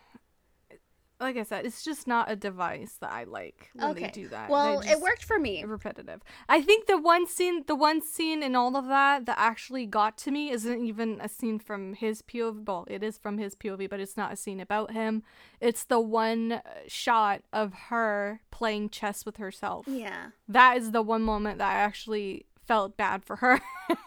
like 1.22 1.36
I 1.36 1.42
said, 1.44 1.64
it's 1.64 1.82
just 1.82 2.06
not 2.06 2.30
a 2.30 2.36
device 2.36 2.96
that 3.00 3.12
I 3.12 3.24
like 3.24 3.70
when 3.74 3.90
okay. 3.90 4.04
they 4.04 4.10
do 4.10 4.28
that. 4.28 4.50
Well, 4.50 4.80
it 4.80 5.00
worked 5.00 5.24
for 5.24 5.38
me. 5.38 5.64
Repetitive. 5.64 6.20
I 6.48 6.60
think 6.62 6.86
the 6.86 6.98
one 6.98 7.26
scene, 7.26 7.64
the 7.66 7.74
one 7.74 8.02
scene 8.04 8.42
in 8.42 8.54
all 8.54 8.76
of 8.76 8.86
that 8.88 9.26
that 9.26 9.38
actually 9.38 9.86
got 9.86 10.18
to 10.18 10.30
me 10.30 10.50
isn't 10.50 10.84
even 10.84 11.20
a 11.20 11.28
scene 11.28 11.58
from 11.58 11.94
his 11.94 12.22
POV. 12.22 12.66
Well, 12.66 12.86
it 12.88 13.02
is 13.02 13.18
from 13.18 13.38
his 13.38 13.54
POV, 13.54 13.88
but 13.88 14.00
it's 14.00 14.16
not 14.16 14.32
a 14.32 14.36
scene 14.36 14.60
about 14.60 14.92
him. 14.92 15.22
It's 15.60 15.84
the 15.84 16.00
one 16.00 16.52
uh, 16.52 16.60
shot 16.86 17.42
of 17.52 17.72
her 17.88 18.40
playing 18.50 18.90
chess 18.90 19.24
with 19.24 19.36
herself. 19.36 19.86
Yeah. 19.88 20.28
That 20.48 20.76
is 20.76 20.90
the 20.90 21.02
one 21.02 21.22
moment 21.22 21.58
that 21.58 21.72
I 21.72 21.76
actually 21.76 22.46
felt 22.66 22.96
bad 22.96 23.24
for 23.24 23.36
her. 23.36 23.60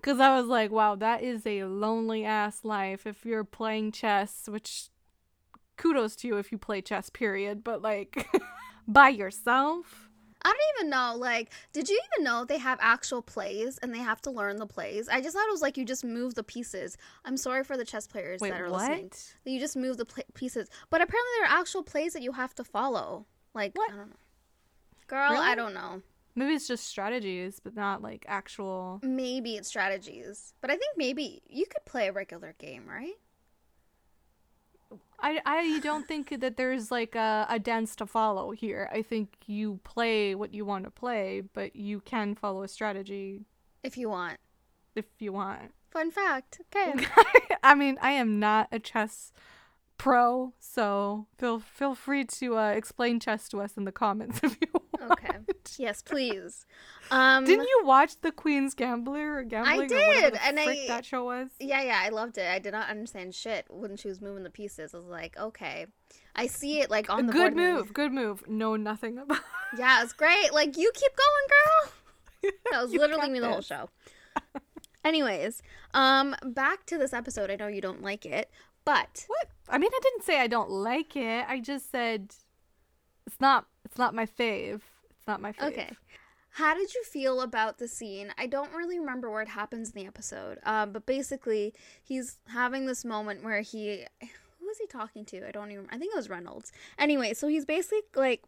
Because 0.00 0.20
I 0.20 0.38
was 0.38 0.46
like, 0.46 0.70
wow, 0.70 0.94
that 0.94 1.22
is 1.22 1.44
a 1.44 1.64
lonely 1.64 2.24
ass 2.24 2.64
life 2.64 3.04
if 3.04 3.26
you're 3.26 3.42
playing 3.42 3.90
chess, 3.92 4.48
which 4.48 4.90
kudos 5.78 6.16
to 6.16 6.28
you 6.28 6.36
if 6.36 6.52
you 6.52 6.58
play 6.58 6.82
chess, 6.82 7.08
period. 7.08 7.64
But 7.64 7.82
like 7.82 8.28
by 8.88 9.08
yourself. 9.08 10.04
I 10.42 10.50
don't 10.50 10.78
even 10.78 10.90
know. 10.90 11.14
Like, 11.16 11.50
did 11.72 11.88
you 11.88 12.00
even 12.12 12.24
know 12.24 12.44
they 12.44 12.58
have 12.58 12.78
actual 12.80 13.22
plays 13.22 13.76
and 13.78 13.92
they 13.92 13.98
have 13.98 14.20
to 14.22 14.30
learn 14.30 14.56
the 14.56 14.66
plays? 14.66 15.08
I 15.08 15.20
just 15.20 15.34
thought 15.34 15.48
it 15.48 15.52
was 15.52 15.62
like 15.62 15.76
you 15.76 15.84
just 15.84 16.04
move 16.04 16.34
the 16.34 16.44
pieces. 16.44 16.96
I'm 17.24 17.36
sorry 17.36 17.64
for 17.64 17.76
the 17.76 17.84
chess 17.84 18.06
players 18.06 18.40
Wait, 18.40 18.50
that 18.50 18.60
are 18.60 18.70
what? 18.70 18.88
listening. 18.88 19.10
You 19.44 19.58
just 19.58 19.76
move 19.76 19.96
the 19.96 20.04
pl- 20.04 20.22
pieces, 20.34 20.68
but 20.90 21.00
apparently 21.00 21.30
there 21.38 21.50
are 21.50 21.58
actual 21.60 21.82
plays 21.82 22.12
that 22.12 22.22
you 22.22 22.32
have 22.32 22.54
to 22.54 22.64
follow. 22.64 23.26
Like, 23.52 23.76
what? 23.76 23.90
I 23.90 23.96
don't 23.96 24.10
know. 24.10 24.16
Girl, 25.08 25.30
really? 25.32 25.44
I 25.44 25.54
don't 25.56 25.74
know. 25.74 26.02
Maybe 26.36 26.52
it's 26.52 26.68
just 26.68 26.86
strategies, 26.86 27.58
but 27.58 27.74
not 27.74 28.00
like 28.00 28.24
actual. 28.28 29.00
Maybe 29.02 29.56
it's 29.56 29.66
strategies, 29.66 30.54
but 30.60 30.70
I 30.70 30.74
think 30.74 30.96
maybe 30.96 31.42
you 31.48 31.66
could 31.66 31.84
play 31.84 32.06
a 32.06 32.12
regular 32.12 32.54
game, 32.58 32.84
right? 32.86 33.14
I, 35.20 35.40
I 35.44 35.80
don't 35.80 36.06
think 36.06 36.40
that 36.40 36.56
there's 36.56 36.90
like 36.90 37.14
a, 37.14 37.46
a 37.48 37.58
dance 37.58 37.96
to 37.96 38.06
follow 38.06 38.52
here. 38.52 38.88
I 38.92 39.02
think 39.02 39.34
you 39.46 39.80
play 39.82 40.34
what 40.34 40.54
you 40.54 40.64
want 40.64 40.84
to 40.84 40.90
play, 40.90 41.42
but 41.52 41.74
you 41.74 42.00
can 42.00 42.34
follow 42.34 42.62
a 42.62 42.68
strategy 42.68 43.44
if 43.82 43.96
you 43.96 44.08
want. 44.08 44.38
If 44.94 45.06
you 45.18 45.32
want. 45.32 45.72
Fun 45.90 46.10
fact. 46.10 46.60
Okay. 46.74 47.06
I 47.62 47.74
mean, 47.74 47.98
I 48.00 48.12
am 48.12 48.38
not 48.38 48.68
a 48.70 48.78
chess 48.78 49.32
pro, 49.96 50.52
so 50.60 51.26
feel 51.36 51.58
feel 51.58 51.94
free 51.94 52.24
to 52.24 52.56
uh, 52.56 52.70
explain 52.70 53.18
chess 53.18 53.48
to 53.48 53.60
us 53.60 53.76
in 53.76 53.84
the 53.84 53.92
comments 53.92 54.40
if 54.42 54.56
you 54.60 54.68
want. 54.72 54.87
Okay. 55.10 55.28
Yes, 55.76 56.02
please. 56.02 56.66
Um, 57.10 57.44
Didn't 57.44 57.68
you 57.68 57.82
watch 57.84 58.20
The 58.20 58.32
Queen's 58.32 58.74
Gambler 58.74 59.36
or 59.36 59.42
Gambling? 59.44 59.82
I 59.82 59.86
did, 59.86 60.38
and 60.42 60.58
I 60.58 60.86
that 60.88 61.04
show 61.04 61.24
was. 61.24 61.50
Yeah, 61.60 61.82
yeah, 61.82 62.00
I 62.02 62.08
loved 62.08 62.36
it. 62.38 62.48
I 62.50 62.58
did 62.58 62.72
not 62.72 62.88
understand 62.88 63.34
shit 63.34 63.66
when 63.68 63.96
she 63.96 64.08
was 64.08 64.20
moving 64.20 64.42
the 64.42 64.50
pieces. 64.50 64.94
I 64.94 64.96
was 64.96 65.06
like, 65.06 65.38
okay, 65.38 65.86
I 66.34 66.46
see 66.46 66.80
it 66.80 66.90
like 66.90 67.10
on 67.10 67.26
the 67.26 67.32
good 67.32 67.54
move, 67.54 67.92
good 67.92 68.12
move. 68.12 68.48
Know 68.48 68.76
nothing 68.76 69.18
about. 69.18 69.40
yeah, 69.78 70.02
it's 70.02 70.14
great. 70.14 70.52
Like 70.52 70.76
you 70.76 70.90
keep 70.94 71.12
going, 71.16 71.48
girl. 71.48 72.52
That 72.72 72.82
was 72.82 72.92
literally 72.92 73.30
me 73.30 73.40
the 73.40 73.48
whole 73.48 73.62
show. 73.62 73.90
Anyways, 75.04 75.62
um, 75.94 76.36
back 76.42 76.86
to 76.86 76.96
this 76.98 77.12
episode. 77.12 77.50
I 77.50 77.56
know 77.56 77.66
you 77.66 77.80
don't 77.80 78.02
like 78.02 78.24
it, 78.24 78.50
but 78.84 79.24
what? 79.26 79.48
I 79.68 79.78
mean, 79.78 79.90
I 79.92 80.00
didn't 80.02 80.24
say 80.24 80.40
I 80.40 80.46
don't 80.46 80.70
like 80.70 81.16
it. 81.16 81.44
I 81.48 81.60
just 81.60 81.90
said 81.90 82.34
it's 83.28 83.40
not. 83.42 83.66
It's 83.84 83.98
not 83.98 84.14
my 84.14 84.24
fave. 84.24 84.80
It's 85.10 85.26
not 85.26 85.42
my 85.42 85.52
fave. 85.52 85.68
Okay. 85.68 85.90
How 86.52 86.74
did 86.74 86.94
you 86.94 87.04
feel 87.04 87.42
about 87.42 87.76
the 87.76 87.86
scene? 87.86 88.32
I 88.38 88.46
don't 88.46 88.72
really 88.72 88.98
remember 88.98 89.30
where 89.30 89.42
it 89.42 89.48
happens 89.48 89.90
in 89.90 90.00
the 90.00 90.06
episode, 90.06 90.58
um, 90.64 90.92
but 90.92 91.04
basically, 91.04 91.74
he's 92.02 92.38
having 92.48 92.86
this 92.86 93.04
moment 93.04 93.44
where 93.44 93.60
he. 93.60 94.06
Who 94.22 94.66
was 94.66 94.78
he 94.78 94.86
talking 94.86 95.26
to? 95.26 95.46
I 95.46 95.50
don't 95.50 95.70
even. 95.70 95.86
I 95.90 95.98
think 95.98 96.14
it 96.14 96.16
was 96.16 96.30
Reynolds. 96.30 96.72
Anyway, 96.98 97.34
so 97.34 97.48
he's 97.48 97.66
basically 97.66 98.00
like 98.16 98.44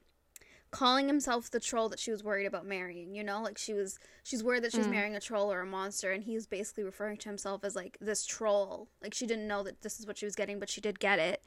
calling 0.70 1.08
himself 1.08 1.50
the 1.50 1.60
troll 1.60 1.90
that 1.90 1.98
she 1.98 2.12
was 2.12 2.22
worried 2.22 2.46
about 2.46 2.64
marrying 2.64 3.12
you 3.12 3.24
know 3.24 3.42
like 3.42 3.58
she 3.58 3.74
was 3.74 3.98
she's 4.22 4.44
worried 4.44 4.62
that 4.62 4.70
she's 4.70 4.86
mm. 4.86 4.92
marrying 4.92 5.16
a 5.16 5.20
troll 5.20 5.52
or 5.52 5.62
a 5.62 5.66
monster 5.66 6.12
and 6.12 6.22
he's 6.22 6.46
basically 6.46 6.84
referring 6.84 7.16
to 7.16 7.28
himself 7.28 7.64
as 7.64 7.74
like 7.74 7.98
this 8.00 8.24
troll 8.24 8.86
like 9.02 9.12
she 9.12 9.26
didn't 9.26 9.48
know 9.48 9.64
that 9.64 9.82
this 9.82 9.98
is 9.98 10.06
what 10.06 10.16
she 10.16 10.24
was 10.24 10.36
getting 10.36 10.60
but 10.60 10.70
she 10.70 10.80
did 10.80 11.00
get 11.00 11.18
it 11.18 11.42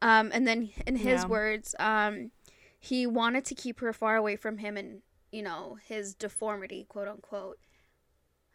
um 0.00 0.30
and 0.32 0.48
then 0.48 0.70
in 0.86 0.96
his 0.96 1.20
yeah. 1.20 1.26
words 1.26 1.74
um 1.78 2.30
he 2.82 3.06
wanted 3.06 3.44
to 3.44 3.54
keep 3.54 3.78
her 3.78 3.92
far 3.92 4.16
away 4.16 4.34
from 4.34 4.58
him 4.58 4.76
and 4.76 5.02
you 5.30 5.40
know, 5.40 5.78
his 5.86 6.14
deformity, 6.14 6.84
quote 6.88 7.06
unquote. 7.06 7.58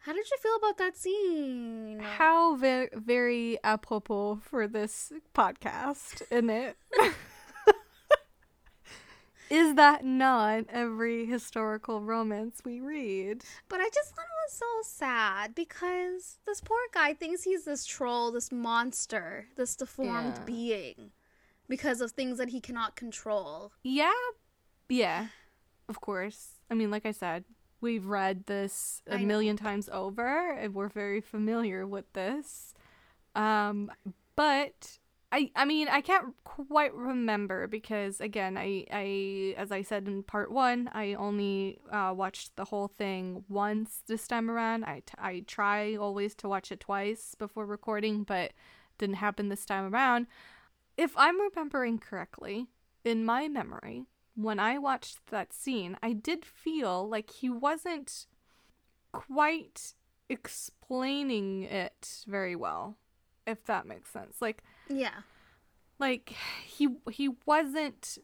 How 0.00 0.12
did 0.12 0.30
you 0.30 0.36
feel 0.40 0.54
about 0.56 0.76
that 0.76 0.98
scene? 0.98 1.98
How 2.00 2.54
very 2.54 2.90
very 2.94 3.58
apropos 3.64 4.40
for 4.42 4.68
this 4.68 5.12
podcast, 5.34 6.20
isn't 6.30 6.50
it? 6.50 6.76
Is 9.50 9.76
that 9.76 10.04
not 10.04 10.64
every 10.68 11.24
historical 11.24 12.02
romance 12.02 12.60
we 12.66 12.80
read? 12.80 13.44
But 13.70 13.80
I 13.80 13.88
just 13.94 14.14
thought 14.14 14.26
it 14.26 14.44
was 14.46 14.52
so 14.52 14.66
sad 14.84 15.54
because 15.54 16.38
this 16.44 16.60
poor 16.60 16.76
guy 16.92 17.14
thinks 17.14 17.44
he's 17.44 17.64
this 17.64 17.86
troll, 17.86 18.30
this 18.30 18.52
monster, 18.52 19.46
this 19.56 19.74
deformed 19.74 20.34
yeah. 20.36 20.44
being 20.44 21.12
because 21.68 22.00
of 22.00 22.12
things 22.12 22.38
that 22.38 22.48
he 22.48 22.60
cannot 22.60 22.96
control. 22.96 23.72
Yeah. 23.82 24.12
Yeah. 24.88 25.28
Of 25.88 26.00
course. 26.00 26.60
I 26.70 26.74
mean, 26.74 26.90
like 26.90 27.06
I 27.06 27.12
said, 27.12 27.44
we've 27.80 28.06
read 28.06 28.46
this 28.46 29.02
a 29.06 29.18
million 29.18 29.56
times 29.56 29.88
over 29.92 30.52
and 30.52 30.74
we're 30.74 30.88
very 30.88 31.20
familiar 31.20 31.86
with 31.86 32.12
this. 32.12 32.74
Um, 33.34 33.90
but 34.36 34.98
I 35.30 35.50
I 35.54 35.64
mean, 35.64 35.88
I 35.88 36.00
can't 36.00 36.34
quite 36.44 36.94
remember 36.94 37.66
because 37.66 38.20
again, 38.20 38.56
I 38.56 38.84
I 38.90 39.54
as 39.56 39.70
I 39.70 39.82
said 39.82 40.08
in 40.08 40.22
part 40.22 40.50
1, 40.50 40.90
I 40.92 41.14
only 41.14 41.78
uh, 41.90 42.12
watched 42.16 42.56
the 42.56 42.64
whole 42.64 42.88
thing 42.88 43.44
once 43.48 44.02
this 44.06 44.26
time 44.26 44.50
around. 44.50 44.84
I, 44.84 45.02
t- 45.06 45.14
I 45.18 45.44
try 45.46 45.96
always 45.96 46.34
to 46.36 46.48
watch 46.48 46.72
it 46.72 46.80
twice 46.80 47.34
before 47.38 47.66
recording, 47.66 48.24
but 48.24 48.52
didn't 48.96 49.16
happen 49.16 49.48
this 49.48 49.64
time 49.64 49.92
around. 49.92 50.26
If 50.98 51.16
I'm 51.16 51.40
remembering 51.40 51.98
correctly, 52.00 52.66
in 53.04 53.24
my 53.24 53.46
memory, 53.46 54.06
when 54.34 54.58
I 54.58 54.78
watched 54.78 55.18
that 55.30 55.52
scene, 55.52 55.96
I 56.02 56.12
did 56.12 56.44
feel 56.44 57.08
like 57.08 57.30
he 57.30 57.48
wasn't 57.48 58.26
quite 59.12 59.94
explaining 60.28 61.62
it 61.62 62.24
very 62.26 62.56
well, 62.56 62.96
if 63.46 63.64
that 63.66 63.86
makes 63.86 64.10
sense. 64.10 64.42
Like, 64.42 64.64
yeah. 64.88 65.22
Like 66.00 66.34
he 66.64 66.88
he 67.10 67.30
wasn't 67.46 68.18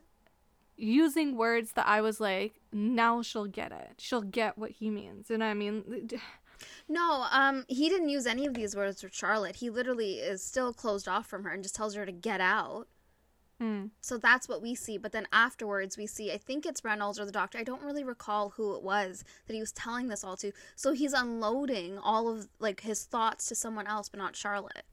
using 0.77 1.37
words 1.37 1.73
that 1.73 1.87
I 1.87 2.01
was 2.01 2.21
like, 2.21 2.61
now 2.73 3.23
she'll 3.23 3.47
get 3.47 3.71
it. 3.71 3.95
She'll 3.99 4.23
get 4.23 4.59
what 4.59 4.73
he 4.73 4.91
means. 4.91 5.31
And 5.31 5.43
I 5.43 5.55
mean, 5.55 6.09
no, 6.89 7.27
um, 7.31 7.65
he 7.69 7.89
didn't 7.89 8.09
use 8.09 8.27
any 8.27 8.47
of 8.47 8.55
these 8.55 8.77
words 8.77 9.03
with 9.03 9.15
Charlotte. 9.15 9.57
He 9.57 9.71
literally 9.71 10.15
is 10.15 10.43
still 10.43 10.73
closed 10.73 11.09
off 11.09 11.27
from 11.27 11.45
her 11.45 11.51
and 11.51 11.63
just 11.63 11.75
tells 11.75 11.95
her 11.95 12.07
to 12.07 12.13
get 12.13 12.41
out. 12.41 12.89
Mm. 13.63 13.91
So 14.01 14.19
that's 14.19 14.49
what 14.49 14.63
we 14.63 14.75
see. 14.75 14.99
But 14.99 15.13
then 15.13 15.27
afterwards, 15.33 15.97
we 15.97 16.07
see, 16.07 16.33
I 16.33 16.39
think 16.39 16.67
it's 16.67 16.85
Reynolds 16.85 17.19
or 17.19 17.25
the 17.25 17.33
doctor. 17.33 17.59
I 17.59 17.65
don't 17.65 17.83
really 17.83 18.05
recall 18.05 18.51
who 18.51 18.75
it 18.77 18.83
was 18.83 19.25
that 19.47 19.55
he 19.55 19.61
was 19.61 19.73
telling 19.73 20.09
this 20.09 20.25
all 20.25 20.37
to. 20.39 20.53
So 20.77 20.93
he's 20.93 21.13
unloading 21.13 21.99
all 21.99 22.29
of 22.29 22.49
like 22.59 22.81
his 22.81 23.05
thoughts 23.05 23.49
to 23.49 23.55
someone 23.55 23.87
else, 23.87 24.09
but 24.09 24.19
not 24.19 24.37
Charlotte. 24.37 24.85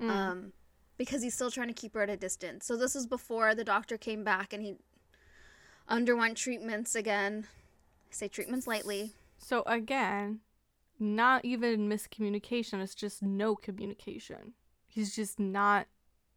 Mm. 0.00 0.10
Um, 0.10 0.52
because 0.96 1.22
he's 1.22 1.34
still 1.34 1.50
trying 1.50 1.68
to 1.68 1.74
keep 1.74 1.94
her 1.94 2.02
at 2.02 2.10
a 2.10 2.16
distance. 2.16 2.66
So 2.66 2.76
this 2.76 2.96
is 2.96 3.06
before 3.06 3.54
the 3.54 3.64
doctor 3.64 3.96
came 3.96 4.24
back 4.24 4.52
and 4.52 4.62
he 4.62 4.76
underwent 5.88 6.36
treatments 6.36 6.94
again. 6.94 7.46
I 8.10 8.14
say 8.14 8.28
treatments 8.28 8.66
lightly. 8.66 9.12
So 9.38 9.62
again, 9.66 10.40
not 11.00 11.44
even 11.44 11.88
miscommunication, 11.88 12.80
it's 12.82 12.94
just 12.94 13.22
no 13.22 13.54
communication. 13.54 14.54
He's 14.86 15.14
just 15.14 15.38
not 15.38 15.86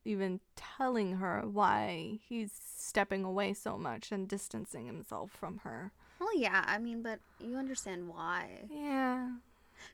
even 0.03 0.39
telling 0.55 1.17
her 1.17 1.43
why 1.45 2.19
he's 2.27 2.51
stepping 2.77 3.23
away 3.23 3.53
so 3.53 3.77
much 3.77 4.11
and 4.11 4.27
distancing 4.27 4.85
himself 4.85 5.31
from 5.31 5.59
her. 5.59 5.91
Well, 6.19 6.35
yeah, 6.35 6.63
I 6.67 6.77
mean, 6.79 7.01
but 7.01 7.19
you 7.39 7.57
understand 7.57 8.07
why. 8.07 8.59
Yeah. 8.69 9.29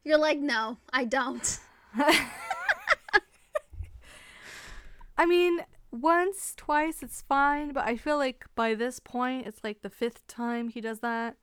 You're 0.04 0.18
like, 0.18 0.40
no, 0.40 0.78
I 0.92 1.06
don't. 1.06 1.60
I 5.18 5.26
mean, 5.26 5.62
once, 5.92 6.54
twice, 6.56 7.02
it's 7.02 7.22
fine, 7.22 7.74
but 7.74 7.86
I 7.86 7.96
feel 7.98 8.18
like 8.18 8.46
by 8.56 8.76
this 8.76 9.00
point, 9.00 9.48
it's 9.48 9.64
like 9.64 9.82
the 9.82 9.90
fifth 9.90 10.28
time 10.28 10.70
he 10.70 10.82
does 10.82 11.00
that, 11.00 11.38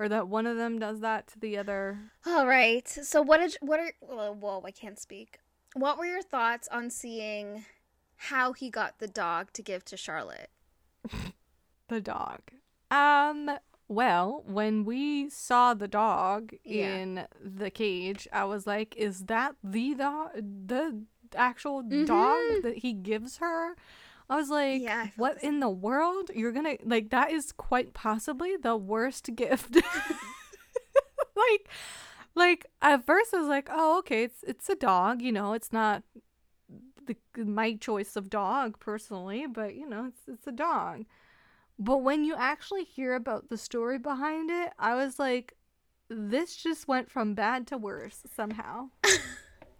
or 0.00 0.08
that 0.08 0.28
one 0.28 0.46
of 0.46 0.56
them 0.56 0.78
does 0.78 1.00
that 1.00 1.26
to 1.28 1.38
the 1.38 1.58
other. 1.58 1.98
All 2.26 2.46
right. 2.46 2.88
So, 2.88 3.20
what 3.20 3.38
did 3.38 3.56
what 3.60 3.78
are? 3.78 3.92
Whoa, 4.32 4.62
I 4.64 4.70
can't 4.70 4.98
speak. 4.98 5.38
What 5.74 5.98
were 5.98 6.06
your 6.06 6.22
thoughts 6.22 6.66
on 6.72 6.90
seeing 6.90 7.66
how 8.16 8.54
he 8.54 8.70
got 8.70 8.98
the 8.98 9.06
dog 9.06 9.52
to 9.52 9.62
give 9.62 9.84
to 9.84 9.96
Charlotte? 9.96 10.50
the 11.88 12.00
dog. 12.00 12.40
Um. 12.90 13.50
Well, 13.88 14.44
when 14.46 14.84
we 14.84 15.28
saw 15.28 15.74
the 15.74 15.88
dog 15.88 16.54
yeah. 16.64 16.94
in 16.94 17.26
the 17.44 17.70
cage, 17.70 18.26
I 18.32 18.44
was 18.44 18.66
like, 18.66 18.96
"Is 18.96 19.26
that 19.26 19.56
the 19.62 19.94
dog? 19.94 20.30
The 20.66 21.02
actual 21.36 21.82
mm-hmm. 21.82 22.06
dog 22.06 22.62
that 22.62 22.78
he 22.78 22.94
gives 22.94 23.36
her. 23.36 23.76
I 24.30 24.36
was 24.36 24.48
like, 24.48 24.80
yeah, 24.80 25.08
what 25.16 25.42
in 25.42 25.58
the 25.60 25.68
world? 25.68 26.30
You're 26.34 26.52
gonna 26.52 26.76
like 26.84 27.10
that 27.10 27.32
is 27.32 27.52
quite 27.52 27.92
possibly 27.94 28.56
the 28.56 28.76
worst 28.76 29.28
gift. 29.36 29.74
like 31.36 31.68
like 32.34 32.66
at 32.80 33.04
first 33.04 33.34
I 33.34 33.38
was 33.38 33.48
like, 33.48 33.68
oh 33.70 33.98
okay, 33.98 34.22
it's 34.22 34.44
it's 34.46 34.68
a 34.68 34.76
dog, 34.76 35.20
you 35.20 35.32
know, 35.32 35.52
it's 35.52 35.72
not 35.72 36.04
the 37.06 37.16
my 37.36 37.74
choice 37.74 38.14
of 38.14 38.30
dog 38.30 38.78
personally, 38.78 39.46
but 39.46 39.74
you 39.74 39.88
know, 39.88 40.06
it's 40.06 40.22
it's 40.28 40.46
a 40.46 40.52
dog. 40.52 41.04
But 41.78 41.98
when 41.98 42.24
you 42.24 42.36
actually 42.36 42.84
hear 42.84 43.14
about 43.14 43.48
the 43.48 43.56
story 43.56 43.98
behind 43.98 44.50
it, 44.50 44.72
I 44.78 44.94
was 44.94 45.18
like, 45.18 45.56
this 46.08 46.54
just 46.54 46.86
went 46.86 47.10
from 47.10 47.34
bad 47.34 47.66
to 47.68 47.78
worse 47.78 48.22
somehow. 48.34 48.90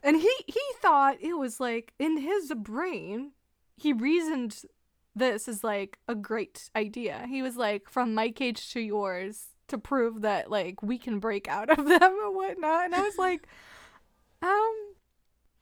And 0.03 0.17
he 0.17 0.33
he 0.47 0.61
thought 0.81 1.19
it 1.21 1.35
was 1.35 1.61
like 1.61 1.93
in 1.99 2.17
his 2.19 2.53
brain, 2.57 3.33
he 3.81 3.93
reasoned 3.93 4.63
this 5.15 5.49
is 5.49 5.65
like 5.65 5.99
a 6.07 6.15
great 6.15 6.71
idea. 6.77 7.25
He 7.29 7.43
was 7.43 7.57
like, 7.57 7.89
from 7.89 8.15
my 8.15 8.29
cage 8.31 8.73
to 8.73 8.81
yours 8.81 9.47
to 9.69 9.79
prove 9.79 10.23
that 10.23 10.51
like 10.51 10.83
we 10.83 10.99
can 10.99 11.19
break 11.19 11.49
out 11.49 11.71
of 11.71 11.77
them 11.89 12.03
and 12.03 12.37
whatnot. 12.37 12.85
And 12.85 12.95
I 12.95 13.01
was 13.01 13.17
like, 13.17 13.49
um, 14.43 14.75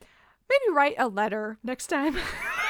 maybe 0.00 0.74
write 0.74 0.96
a 0.98 1.08
letter 1.08 1.58
next 1.62 1.86
time. 1.86 2.16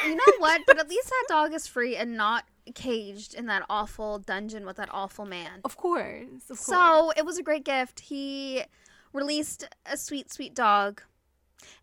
you 0.05 0.15
know 0.15 0.23
what? 0.39 0.63
But 0.67 0.79
at 0.79 0.89
least 0.89 1.09
that 1.09 1.25
dog 1.29 1.55
is 1.55 1.67
free 1.67 1.97
and 1.97 2.17
not 2.17 2.45
caged 2.75 3.35
in 3.35 3.47
that 3.47 3.65
awful 3.71 4.19
dungeon 4.19 4.67
with 4.67 4.77
that 4.77 4.91
awful 4.93 5.25
man. 5.25 5.61
Of 5.65 5.79
course. 5.79 6.27
Of 6.51 6.59
course. 6.59 6.61
So 6.61 7.13
it 7.17 7.25
was 7.25 7.39
a 7.39 7.43
great 7.43 7.65
gift. 7.65 8.01
He 8.01 8.65
released 9.15 9.67
a 9.87 9.97
sweet, 9.97 10.31
sweet 10.31 10.55
dog 10.55 11.03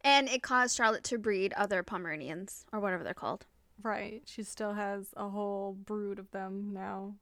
and 0.04 0.30
it 0.30 0.44
caused 0.44 0.78
Charlotte 0.78 1.04
to 1.06 1.18
breed 1.18 1.52
other 1.54 1.84
Pomeranians, 1.84 2.66
or 2.72 2.80
whatever 2.80 3.04
they're 3.04 3.14
called. 3.14 3.46
Right. 3.82 4.22
She 4.26 4.44
still 4.44 4.74
has 4.74 5.08
a 5.16 5.30
whole 5.30 5.74
brood 5.74 6.20
of 6.20 6.32
them 6.32 6.72
now. 6.74 7.16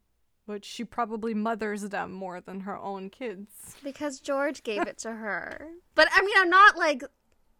But 0.46 0.64
she 0.64 0.84
probably 0.84 1.32
mothers 1.32 1.88
them 1.88 2.12
more 2.12 2.40
than 2.40 2.60
her 2.60 2.76
own 2.76 3.08
kids. 3.08 3.76
Because 3.82 4.20
George 4.20 4.62
gave 4.62 4.82
it 4.82 4.98
to 4.98 5.12
her. 5.12 5.68
But 5.94 6.08
I 6.12 6.20
mean, 6.20 6.34
I'm 6.36 6.50
not 6.50 6.76
like, 6.76 7.02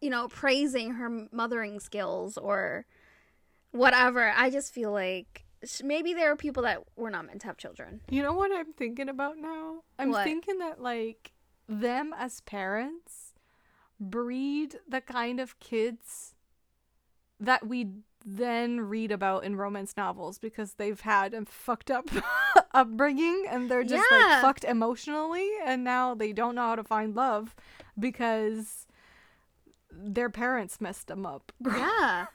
you 0.01 0.11
know, 0.11 0.27
praising 0.27 0.91
her 0.91 1.27
mothering 1.31 1.79
skills 1.79 2.37
or 2.37 2.85
whatever. 3.71 4.31
I 4.35 4.51
just 4.51 4.71
feel 4.71 4.91
like 4.91 5.45
maybe 5.83 6.13
there 6.13 6.31
are 6.31 6.35
people 6.35 6.61
that 6.63 6.83
were 6.95 7.09
not 7.09 7.25
meant 7.25 7.41
to 7.41 7.47
have 7.47 7.57
children. 7.57 8.01
You 8.09 8.21
know 8.21 8.33
what 8.33 8.51
I'm 8.53 8.73
thinking 8.73 9.09
about 9.09 9.37
now? 9.39 9.81
I'm 9.97 10.11
what? 10.11 10.23
thinking 10.23 10.59
that, 10.59 10.79
like, 10.79 11.31
them 11.67 12.13
as 12.15 12.41
parents 12.41 13.33
breed 13.99 14.75
the 14.87 15.01
kind 15.01 15.39
of 15.39 15.59
kids 15.59 16.35
that 17.39 17.67
we 17.67 17.87
then 18.25 18.81
read 18.81 19.11
about 19.11 19.43
in 19.43 19.55
romance 19.55 19.93
novels 19.95 20.39
because 20.39 20.73
they've 20.73 21.01
had 21.01 21.33
a 21.33 21.45
fucked 21.45 21.91
up 21.91 22.09
upbringing 22.73 23.45
and 23.49 23.69
they're 23.69 23.83
just 23.83 24.03
yeah. 24.11 24.17
like 24.17 24.41
fucked 24.41 24.63
emotionally 24.63 25.47
and 25.63 25.83
now 25.83 26.15
they 26.15 26.33
don't 26.33 26.55
know 26.55 26.63
how 26.63 26.75
to 26.75 26.83
find 26.83 27.15
love 27.15 27.55
because 27.99 28.87
their 29.91 30.29
parents 30.29 30.81
messed 30.81 31.07
them 31.07 31.25
up. 31.25 31.51
Yeah. 31.65 32.25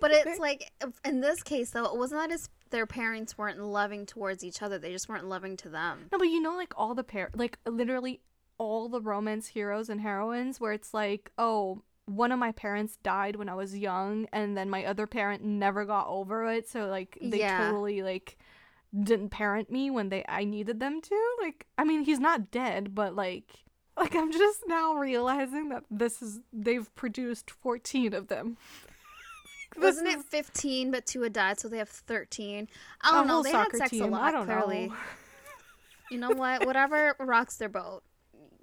but 0.00 0.10
it's 0.10 0.38
like 0.38 0.70
in 1.04 1.20
this 1.20 1.42
case 1.42 1.70
though, 1.70 1.86
it 1.86 1.96
wasn't 1.96 2.20
that 2.20 2.32
as 2.32 2.50
their 2.70 2.86
parents 2.86 3.38
weren't 3.38 3.60
loving 3.60 4.04
towards 4.04 4.44
each 4.44 4.60
other. 4.60 4.78
They 4.78 4.92
just 4.92 5.08
weren't 5.08 5.26
loving 5.26 5.56
to 5.58 5.70
them. 5.70 6.08
No, 6.12 6.18
but 6.18 6.28
you 6.28 6.40
know 6.40 6.56
like 6.56 6.74
all 6.76 6.94
the 6.94 7.04
par 7.04 7.30
like 7.34 7.58
literally 7.66 8.20
all 8.58 8.88
the 8.88 9.00
romance 9.00 9.48
heroes 9.48 9.88
and 9.88 10.00
heroines 10.00 10.60
where 10.60 10.72
it's 10.72 10.92
like, 10.94 11.32
oh, 11.38 11.82
one 12.16 12.32
of 12.32 12.38
my 12.38 12.52
parents 12.52 12.96
died 13.02 13.36
when 13.36 13.48
I 13.48 13.54
was 13.54 13.76
young 13.76 14.26
and 14.32 14.56
then 14.56 14.68
my 14.68 14.84
other 14.84 15.06
parent 15.06 15.42
never 15.42 15.84
got 15.84 16.06
over 16.08 16.50
it, 16.50 16.68
so 16.68 16.86
like 16.86 17.18
they 17.20 17.40
yeah. 17.40 17.66
totally 17.68 18.02
like 18.02 18.36
didn't 19.02 19.30
parent 19.30 19.70
me 19.70 19.90
when 19.90 20.10
they 20.10 20.24
I 20.28 20.44
needed 20.44 20.80
them 20.80 21.00
to. 21.00 21.36
Like 21.40 21.66
I 21.78 21.84
mean, 21.84 22.04
he's 22.04 22.20
not 22.20 22.50
dead, 22.50 22.94
but 22.94 23.14
like 23.14 23.50
like 23.96 24.14
I'm 24.14 24.32
just 24.32 24.60
now 24.66 24.94
realizing 24.94 25.68
that 25.70 25.84
this 25.90 26.22
is 26.22 26.40
they've 26.52 26.92
produced 26.94 27.50
14 27.50 28.14
of 28.14 28.28
them. 28.28 28.56
Wasn't 29.76 30.06
it 30.06 30.22
15 30.22 30.90
but 30.90 31.06
two 31.06 31.22
had 31.22 31.32
died 31.32 31.58
so 31.58 31.68
they 31.68 31.78
have 31.78 31.88
13. 31.88 32.68
I 33.02 33.12
don't 33.12 33.26
know, 33.26 33.42
they 33.42 33.52
had 33.52 33.74
sex 33.74 33.90
team. 33.90 34.04
a 34.04 34.06
lot 34.06 34.34
clearly. 34.44 34.88
Know. 34.88 34.94
You 36.10 36.18
know 36.18 36.32
what? 36.32 36.66
Whatever 36.66 37.16
rocks 37.18 37.56
their 37.56 37.70
boat 37.70 38.02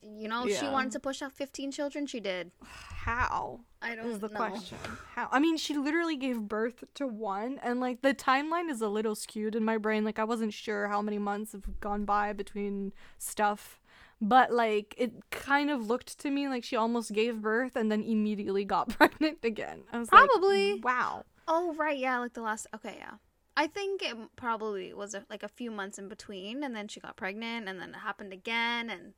you 0.02 0.28
know, 0.28 0.46
yeah. 0.46 0.60
she 0.60 0.66
wanted 0.68 0.92
to 0.94 1.00
push 1.00 1.22
out 1.22 1.32
15 1.34 1.72
children, 1.72 2.06
she 2.06 2.20
did. 2.20 2.52
How? 2.64 3.62
I 3.82 3.96
don't 3.96 4.08
is 4.08 4.20
the 4.20 4.30
know. 4.30 4.36
question. 4.36 4.78
How? 5.16 5.30
I 5.32 5.40
mean, 5.40 5.58
she 5.58 5.76
literally 5.76 6.18
gave 6.18 6.42
birth 6.42 6.84
to 6.96 7.08
one, 7.08 7.60
and 7.64 7.80
like 7.80 8.02
the 8.02 8.14
timeline 8.14 8.70
is 8.70 8.82
a 8.82 8.88
little 8.88 9.16
skewed 9.16 9.56
in 9.56 9.64
my 9.64 9.78
brain. 9.78 10.04
Like, 10.04 10.20
I 10.20 10.24
wasn't 10.24 10.54
sure 10.54 10.88
how 10.88 11.02
many 11.02 11.18
months 11.18 11.54
have 11.54 11.80
gone 11.80 12.06
by 12.06 12.34
between 12.34 12.94
stuff, 13.18 13.80
but 14.22 14.52
like 14.52 14.96
it 14.98 15.30
kind 15.32 15.70
of 15.70 15.88
looked 15.88 16.20
to 16.20 16.30
me 16.30 16.48
like 16.48 16.64
she 16.64 16.76
almost 16.76 17.14
gave 17.14 17.42
birth 17.42 17.76
and 17.76 17.92
then 17.92 18.04
immediately 18.04 18.66
got 18.66 18.90
pregnant 18.98 19.40
again. 19.44 19.84
I 19.92 20.00
was 20.00 20.10
probably 20.10 20.74
like, 20.74 20.86
wow. 20.86 21.26
Oh 21.48 21.74
right, 21.76 21.98
yeah, 21.98 22.20
like 22.20 22.34
the 22.34 22.42
last. 22.42 22.68
Okay, 22.76 22.96
yeah. 23.00 23.14
I 23.58 23.68
think 23.68 24.02
it 24.02 24.16
probably 24.38 24.94
was 24.94 25.14
a, 25.14 25.26
like 25.30 25.44
a 25.44 25.50
few 25.50 25.72
months 25.72 25.98
in 26.00 26.08
between, 26.08 26.64
and 26.64 26.76
then 26.76 26.88
she 26.88 27.00
got 27.00 27.18
pregnant, 27.18 27.68
and 27.68 27.80
then 27.80 27.90
it 27.90 27.98
happened 27.98 28.32
again, 28.32 28.90
and 28.90 29.14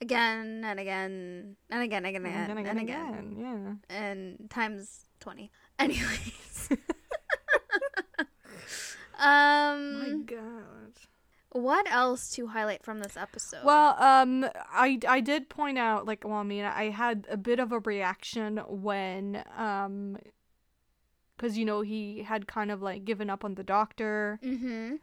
again 0.00 0.62
and 0.64 0.78
again 0.80 1.56
and 1.70 1.82
again 1.82 2.04
and 2.04 2.16
again 2.16 2.26
and 2.26 2.58
again 2.58 2.66
and 2.68 2.80
again, 2.80 3.14
again, 3.14 3.78
yeah. 3.90 3.96
And 3.96 4.50
times 4.50 5.06
20 5.20 5.50
anyways. 5.78 6.68
Um 9.18 9.98
my 9.98 10.24
god. 10.26 10.92
what 11.52 11.90
else 11.90 12.30
to 12.32 12.48
highlight 12.48 12.84
from 12.84 12.98
this 13.00 13.16
episode? 13.16 13.64
Well 13.64 13.96
um 13.98 14.44
i 14.70 14.98
i 15.08 15.20
did 15.20 15.48
point 15.48 15.78
out 15.78 16.04
like 16.04 16.22
well 16.22 16.34
i 16.36 16.42
mean 16.42 16.64
i 16.66 16.90
had 16.90 17.26
a 17.30 17.38
bit 17.38 17.58
of 17.58 17.72
a 17.72 17.78
reaction 17.78 18.58
when 18.68 19.42
um 19.56 20.18
because 21.34 21.56
you 21.56 21.64
know 21.64 21.80
he 21.80 22.22
had 22.24 22.46
kind 22.46 22.70
of 22.70 22.82
like 22.82 23.06
given 23.06 23.30
up 23.30 23.42
on 23.42 23.54
the 23.54 23.64
doctor. 23.64 24.38
Mm-hmm 24.44 24.96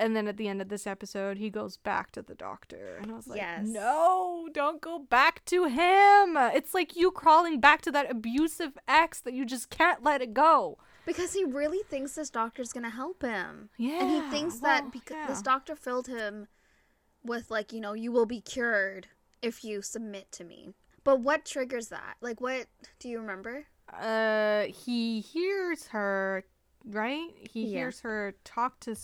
and 0.00 0.16
then 0.16 0.26
at 0.26 0.38
the 0.38 0.48
end 0.48 0.62
of 0.62 0.70
this 0.70 0.86
episode, 0.86 1.36
he 1.36 1.50
goes 1.50 1.76
back 1.76 2.10
to 2.12 2.22
the 2.22 2.34
doctor. 2.34 2.98
And 3.02 3.12
I 3.12 3.14
was 3.14 3.28
like, 3.28 3.38
yes. 3.38 3.66
no, 3.66 4.48
don't 4.54 4.80
go 4.80 4.98
back 4.98 5.44
to 5.44 5.64
him. 5.66 6.38
It's 6.38 6.72
like 6.72 6.96
you 6.96 7.10
crawling 7.10 7.60
back 7.60 7.82
to 7.82 7.92
that 7.92 8.10
abusive 8.10 8.78
ex 8.88 9.20
that 9.20 9.34
you 9.34 9.44
just 9.44 9.68
can't 9.68 10.02
let 10.02 10.22
it 10.22 10.32
go. 10.32 10.78
Because 11.04 11.34
he 11.34 11.44
really 11.44 11.82
thinks 11.90 12.14
this 12.14 12.30
doctor's 12.30 12.72
going 12.72 12.84
to 12.84 12.90
help 12.90 13.20
him. 13.20 13.68
Yeah. 13.76 14.00
And 14.00 14.10
he 14.10 14.30
thinks 14.30 14.60
well, 14.62 14.72
that 14.72 14.90
because 14.90 15.16
yeah. 15.16 15.26
this 15.26 15.42
doctor 15.42 15.76
filled 15.76 16.06
him 16.06 16.48
with, 17.22 17.50
like, 17.50 17.70
you 17.70 17.80
know, 17.80 17.92
you 17.92 18.10
will 18.10 18.26
be 18.26 18.40
cured 18.40 19.08
if 19.42 19.62
you 19.62 19.82
submit 19.82 20.32
to 20.32 20.44
me. 20.44 20.72
But 21.04 21.20
what 21.20 21.44
triggers 21.44 21.88
that? 21.88 22.16
Like, 22.22 22.40
what 22.40 22.68
do 22.98 23.10
you 23.10 23.20
remember? 23.20 23.66
Uh, 23.92 24.64
he 24.64 25.20
hears 25.20 25.88
her, 25.88 26.44
right? 26.86 27.28
He 27.50 27.66
yeah. 27.66 27.80
hears 27.80 28.00
her 28.00 28.34
talk 28.44 28.80
to 28.80 28.96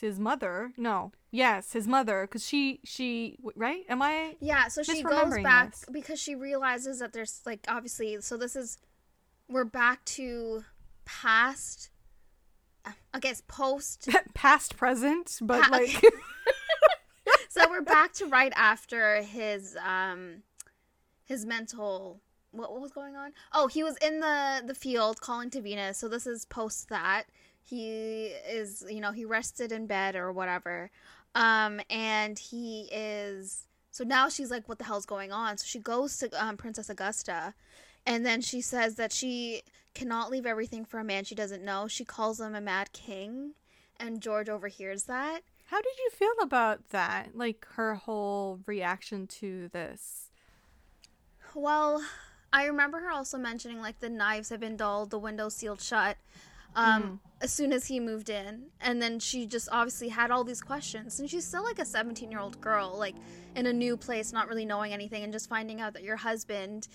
his 0.00 0.18
mother. 0.18 0.72
No, 0.76 1.12
yes, 1.30 1.72
his 1.72 1.86
mother, 1.86 2.22
because 2.22 2.46
she 2.46 2.80
she 2.84 3.38
right? 3.54 3.84
Am 3.88 4.02
I? 4.02 4.36
Yeah, 4.40 4.68
so 4.68 4.82
she 4.82 5.02
goes 5.02 5.38
back 5.42 5.72
this? 5.72 5.84
because 5.90 6.20
she 6.20 6.34
realizes 6.34 6.98
that 7.00 7.12
there's 7.12 7.40
like 7.46 7.64
obviously. 7.68 8.20
So 8.20 8.36
this 8.36 8.56
is 8.56 8.78
we're 9.48 9.64
back 9.64 10.04
to 10.06 10.64
past. 11.04 11.90
I 13.12 13.18
guess 13.20 13.42
post 13.46 14.08
past 14.34 14.76
present, 14.76 15.38
but 15.42 15.62
pa- 15.62 15.68
like. 15.70 15.90
so 17.48 17.68
we're 17.68 17.82
back 17.82 18.12
to 18.14 18.26
right 18.26 18.52
after 18.56 19.22
his 19.22 19.76
um 19.86 20.42
his 21.24 21.44
mental 21.44 22.20
what, 22.52 22.72
what 22.72 22.80
was 22.80 22.92
going 22.92 23.16
on? 23.16 23.32
Oh, 23.52 23.68
he 23.68 23.82
was 23.82 23.96
in 23.98 24.20
the 24.20 24.62
the 24.66 24.74
field 24.74 25.20
calling 25.20 25.50
to 25.50 25.60
Venus. 25.60 25.98
So 25.98 26.08
this 26.08 26.26
is 26.26 26.44
post 26.44 26.88
that 26.88 27.24
he 27.64 28.26
is, 28.26 28.84
you 28.88 29.00
know, 29.00 29.12
he 29.12 29.24
rested 29.24 29.72
in 29.72 29.86
bed 29.86 30.16
or 30.16 30.32
whatever, 30.32 30.90
um, 31.34 31.80
and 31.88 32.38
he 32.38 32.88
is. 32.92 33.66
So 33.90 34.04
now 34.04 34.28
she's 34.28 34.50
like, 34.50 34.68
"What 34.68 34.78
the 34.78 34.84
hell's 34.84 35.06
going 35.06 35.32
on?" 35.32 35.58
So 35.58 35.64
she 35.66 35.78
goes 35.78 36.18
to 36.18 36.44
um, 36.44 36.56
Princess 36.56 36.90
Augusta, 36.90 37.54
and 38.06 38.24
then 38.24 38.40
she 38.40 38.60
says 38.60 38.96
that 38.96 39.12
she 39.12 39.62
cannot 39.94 40.30
leave 40.30 40.46
everything 40.46 40.84
for 40.84 40.98
a 40.98 41.04
man 41.04 41.24
she 41.24 41.34
doesn't 41.34 41.64
know. 41.64 41.88
She 41.88 42.04
calls 42.04 42.40
him 42.40 42.54
a 42.54 42.60
mad 42.60 42.92
king, 42.92 43.52
and 43.98 44.20
George 44.20 44.48
overhears 44.48 45.04
that. 45.04 45.42
How 45.66 45.80
did 45.80 45.98
you 45.98 46.10
feel 46.10 46.34
about 46.42 46.88
that? 46.90 47.36
Like 47.36 47.64
her 47.74 47.94
whole 47.94 48.58
reaction 48.66 49.28
to 49.28 49.68
this? 49.68 50.30
Well, 51.54 52.02
I 52.52 52.64
remember 52.64 52.98
her 52.98 53.10
also 53.10 53.38
mentioning 53.38 53.80
like 53.80 54.00
the 54.00 54.08
knives 54.08 54.48
have 54.48 54.58
been 54.60 54.76
dulled, 54.76 55.10
the 55.10 55.18
windows 55.18 55.54
sealed 55.54 55.80
shut. 55.80 56.16
Um, 56.76 57.02
mm. 57.02 57.18
as 57.40 57.52
soon 57.52 57.72
as 57.72 57.86
he 57.86 57.98
moved 57.98 58.30
in, 58.30 58.66
and 58.80 59.02
then 59.02 59.18
she 59.18 59.46
just 59.46 59.68
obviously 59.72 60.08
had 60.08 60.30
all 60.30 60.44
these 60.44 60.60
questions, 60.60 61.18
and 61.18 61.28
she's 61.28 61.46
still 61.46 61.64
like 61.64 61.78
a 61.78 61.84
17 61.84 62.30
year 62.30 62.40
old 62.40 62.60
girl, 62.60 62.96
like 62.96 63.16
in 63.56 63.66
a 63.66 63.72
new 63.72 63.96
place, 63.96 64.32
not 64.32 64.48
really 64.48 64.64
knowing 64.64 64.92
anything, 64.92 65.24
and 65.24 65.32
just 65.32 65.48
finding 65.48 65.80
out 65.80 65.94
that 65.94 66.04
your 66.04 66.16
husband 66.16 66.88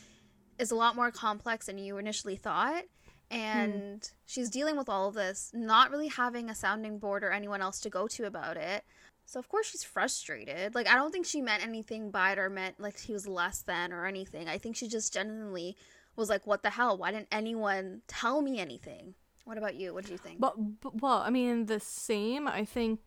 is 0.57 0.71
a 0.71 0.75
lot 0.75 0.95
more 0.95 1.11
complex 1.11 1.65
than 1.65 1.77
you 1.77 1.97
initially 1.97 2.35
thought. 2.35 2.83
And 3.31 4.01
mm. 4.01 4.11
she's 4.25 4.49
dealing 4.49 4.77
with 4.77 4.87
all 4.87 5.09
of 5.09 5.15
this, 5.15 5.51
not 5.53 5.91
really 5.91 6.07
having 6.07 6.49
a 6.49 6.55
sounding 6.55 6.99
board 6.99 7.23
or 7.23 7.31
anyone 7.31 7.61
else 7.61 7.79
to 7.81 7.89
go 7.89 8.07
to 8.07 8.25
about 8.25 8.55
it. 8.55 8.83
So 9.25 9.39
of 9.39 9.49
course 9.49 9.71
she's 9.71 9.83
frustrated. 9.83 10.75
Like 10.75 10.87
I 10.87 10.95
don't 10.95 11.11
think 11.11 11.25
she 11.25 11.41
meant 11.41 11.63
anything 11.63 12.11
by 12.11 12.33
it 12.33 12.39
or 12.39 12.49
meant 12.49 12.79
like 12.79 12.99
he 12.99 13.13
was 13.13 13.27
less 13.27 13.63
than 13.63 13.91
or 13.91 14.05
anything. 14.05 14.47
I 14.47 14.57
think 14.57 14.75
she 14.75 14.87
just 14.87 15.13
genuinely 15.13 15.75
was 16.15 16.29
like, 16.29 16.45
"What 16.45 16.61
the 16.61 16.69
hell? 16.69 16.97
Why 16.97 17.11
didn't 17.11 17.27
anyone 17.31 18.01
tell 18.07 18.41
me 18.41 18.59
anything?" 18.59 19.15
What 19.45 19.57
about 19.57 19.75
you? 19.75 19.93
What 19.93 20.05
do 20.05 20.11
you 20.11 20.17
think? 20.17 20.39
But, 20.39 20.55
but 20.81 21.01
well, 21.01 21.19
I 21.19 21.29
mean, 21.29 21.67
the 21.67 21.79
same. 21.79 22.47
I 22.47 22.65
think 22.65 22.99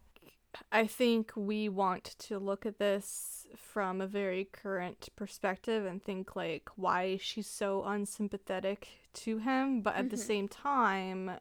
I 0.72 0.86
think 0.86 1.32
we 1.36 1.68
want 1.68 2.05
to 2.20 2.39
look 2.39 2.64
at 2.64 2.78
this 2.78 3.47
from 3.57 4.01
a 4.01 4.07
very 4.07 4.49
current 4.51 5.09
perspective 5.14 5.84
and 5.84 6.03
think 6.03 6.34
like 6.34 6.70
why 6.76 7.18
she's 7.20 7.47
so 7.47 7.84
unsympathetic 7.84 8.89
to 9.14 9.39
him, 9.39 9.82
but 9.82 9.95
at 9.95 10.03
mm-hmm. 10.03 10.09
the 10.09 10.16
same 10.16 10.49
time 10.49 11.32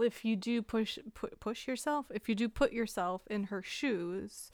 if 0.00 0.24
you 0.24 0.36
do 0.36 0.62
push 0.62 0.98
pu- 1.14 1.36
push 1.40 1.66
yourself, 1.66 2.06
if 2.14 2.28
you 2.28 2.34
do 2.34 2.48
put 2.48 2.72
yourself 2.72 3.22
in 3.28 3.44
her 3.44 3.62
shoes, 3.62 4.50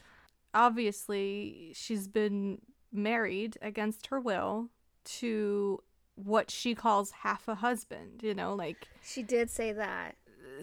obviously 0.53 1.71
she's 1.75 2.07
been 2.07 2.59
married 2.91 3.57
against 3.61 4.07
her 4.07 4.19
will 4.19 4.69
to 5.05 5.79
what 6.23 6.51
she 6.51 6.75
calls 6.75 7.11
half 7.11 7.47
a 7.47 7.55
husband, 7.55 8.21
you 8.21 8.33
know, 8.33 8.53
like 8.53 8.87
she 9.03 9.23
did 9.23 9.49
say 9.49 9.71
that. 9.71 10.15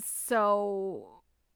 So 0.04 1.07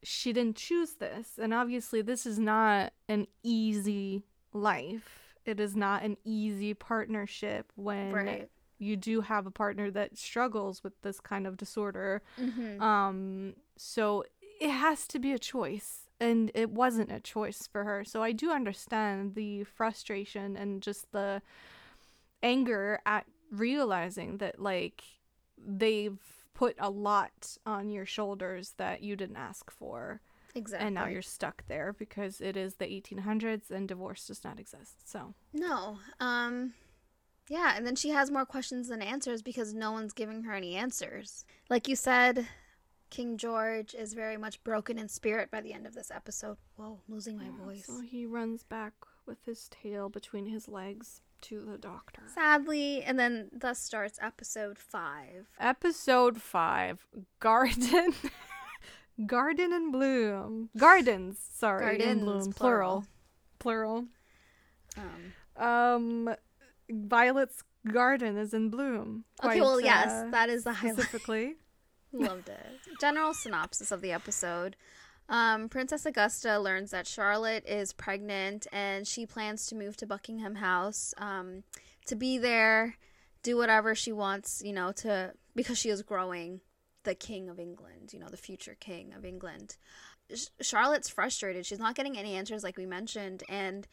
she 0.02 0.32
didn't 0.32 0.56
choose 0.56 0.94
this, 0.94 1.38
and 1.38 1.52
obviously 1.52 2.02
this 2.02 2.26
is 2.26 2.38
not 2.38 2.92
an 3.08 3.26
easy 3.42 4.22
life. 4.52 5.36
It 5.44 5.60
is 5.60 5.76
not 5.76 6.02
an 6.02 6.16
easy 6.24 6.74
partnership 6.74 7.72
when 7.76 8.12
right 8.12 8.50
you 8.80 8.96
do 8.96 9.20
have 9.20 9.46
a 9.46 9.50
partner 9.50 9.90
that 9.90 10.16
struggles 10.16 10.82
with 10.82 11.00
this 11.02 11.20
kind 11.20 11.46
of 11.46 11.56
disorder. 11.56 12.22
Mm-hmm. 12.40 12.82
Um, 12.82 13.54
so 13.76 14.24
it 14.60 14.70
has 14.70 15.06
to 15.08 15.18
be 15.18 15.32
a 15.32 15.38
choice, 15.38 16.08
and 16.18 16.50
it 16.54 16.70
wasn't 16.70 17.12
a 17.12 17.20
choice 17.20 17.68
for 17.70 17.84
her. 17.84 18.04
So 18.04 18.22
I 18.22 18.32
do 18.32 18.50
understand 18.50 19.34
the 19.34 19.64
frustration 19.64 20.56
and 20.56 20.82
just 20.82 21.12
the 21.12 21.42
anger 22.42 23.00
at 23.04 23.26
realizing 23.50 24.38
that, 24.38 24.60
like, 24.60 25.02
they've 25.58 26.18
put 26.54 26.76
a 26.78 26.90
lot 26.90 27.56
on 27.64 27.90
your 27.90 28.06
shoulders 28.06 28.74
that 28.76 29.02
you 29.02 29.16
didn't 29.16 29.36
ask 29.36 29.70
for. 29.70 30.20
Exactly. 30.54 30.86
And 30.86 30.94
now 30.94 31.06
you're 31.06 31.22
stuck 31.22 31.64
there 31.68 31.92
because 31.92 32.40
it 32.40 32.56
is 32.56 32.74
the 32.74 32.86
1800s 32.86 33.70
and 33.70 33.88
divorce 33.88 34.26
does 34.26 34.44
not 34.44 34.58
exist. 34.58 35.08
So. 35.08 35.34
No. 35.52 35.98
Um 36.18 36.74
yeah, 37.48 37.74
and 37.76 37.84
then 37.84 37.96
she 37.96 38.10
has 38.10 38.30
more 38.30 38.46
questions 38.46 38.88
than 38.88 39.02
answers 39.02 39.42
because 39.42 39.74
no 39.74 39.90
one's 39.90 40.12
giving 40.12 40.44
her 40.44 40.52
any 40.52 40.76
answers. 40.76 41.44
Like 41.68 41.88
you 41.88 41.96
said, 41.96 42.46
King 43.10 43.36
George 43.36 43.92
is 43.92 44.14
very 44.14 44.36
much 44.36 44.62
broken 44.62 44.98
in 44.98 45.08
spirit 45.08 45.50
by 45.50 45.60
the 45.60 45.72
end 45.72 45.84
of 45.84 45.94
this 45.94 46.12
episode. 46.14 46.58
Whoa, 46.76 47.00
I'm 47.08 47.14
losing 47.14 47.38
my 47.38 47.44
yeah, 47.44 47.64
voice. 47.64 47.86
So 47.86 48.02
he 48.02 48.24
runs 48.24 48.62
back 48.62 48.92
with 49.26 49.44
his 49.44 49.68
tail 49.68 50.08
between 50.08 50.46
his 50.46 50.68
legs 50.68 51.22
to 51.42 51.64
the 51.64 51.78
doctor. 51.78 52.22
Sadly, 52.34 53.02
and 53.02 53.18
then 53.18 53.50
thus 53.52 53.78
starts 53.78 54.18
episode 54.22 54.78
five. 54.78 55.48
Episode 55.58 56.40
five 56.40 57.06
Garden. 57.38 58.14
Garden 59.26 59.72
and 59.72 59.92
Bloom. 59.92 60.70
Gardens, 60.76 61.38
sorry. 61.52 61.98
Gardens, 61.98 62.10
in 62.10 62.24
Bloom. 62.24 62.52
Plural. 62.52 63.04
Plural. 63.58 64.06
plural. 64.96 65.16
Um, 65.58 65.64
um 66.28 66.36
Violet's 66.90 67.62
garden 67.86 68.36
is 68.36 68.52
in 68.52 68.70
bloom. 68.70 69.24
Quite, 69.38 69.52
okay, 69.52 69.60
well, 69.60 69.80
yes, 69.80 70.10
uh, 70.10 70.30
that 70.30 70.48
is 70.48 70.64
the 70.64 70.72
highlight. 70.72 70.98
Specifically. 70.98 71.54
Loved 72.12 72.48
it. 72.48 72.66
General 73.00 73.32
synopsis 73.34 73.92
of 73.92 74.00
the 74.00 74.12
episode. 74.12 74.76
Um, 75.30 75.68
Princess 75.68 76.04
Augusta 76.04 76.58
learns 76.58 76.90
that 76.90 77.06
Charlotte 77.06 77.64
is 77.64 77.92
pregnant 77.92 78.66
and 78.72 79.06
she 79.06 79.26
plans 79.26 79.66
to 79.66 79.76
move 79.76 79.96
to 79.98 80.06
Buckingham 80.06 80.56
House 80.56 81.14
um, 81.18 81.62
to 82.06 82.16
be 82.16 82.36
there, 82.36 82.96
do 83.44 83.56
whatever 83.56 83.94
she 83.94 84.10
wants, 84.10 84.60
you 84.64 84.72
know, 84.72 84.90
to 84.92 85.32
because 85.54 85.78
she 85.78 85.88
is 85.88 86.02
growing 86.02 86.60
the 87.04 87.14
King 87.14 87.48
of 87.48 87.60
England, 87.60 88.12
you 88.12 88.18
know, 88.18 88.28
the 88.28 88.36
future 88.36 88.76
King 88.78 89.12
of 89.16 89.24
England. 89.24 89.76
Charlotte's 90.60 91.08
frustrated. 91.08 91.64
She's 91.64 91.78
not 91.78 91.94
getting 91.94 92.18
any 92.18 92.34
answers, 92.34 92.62
like 92.62 92.76
we 92.76 92.86
mentioned, 92.86 93.42
and 93.48 93.86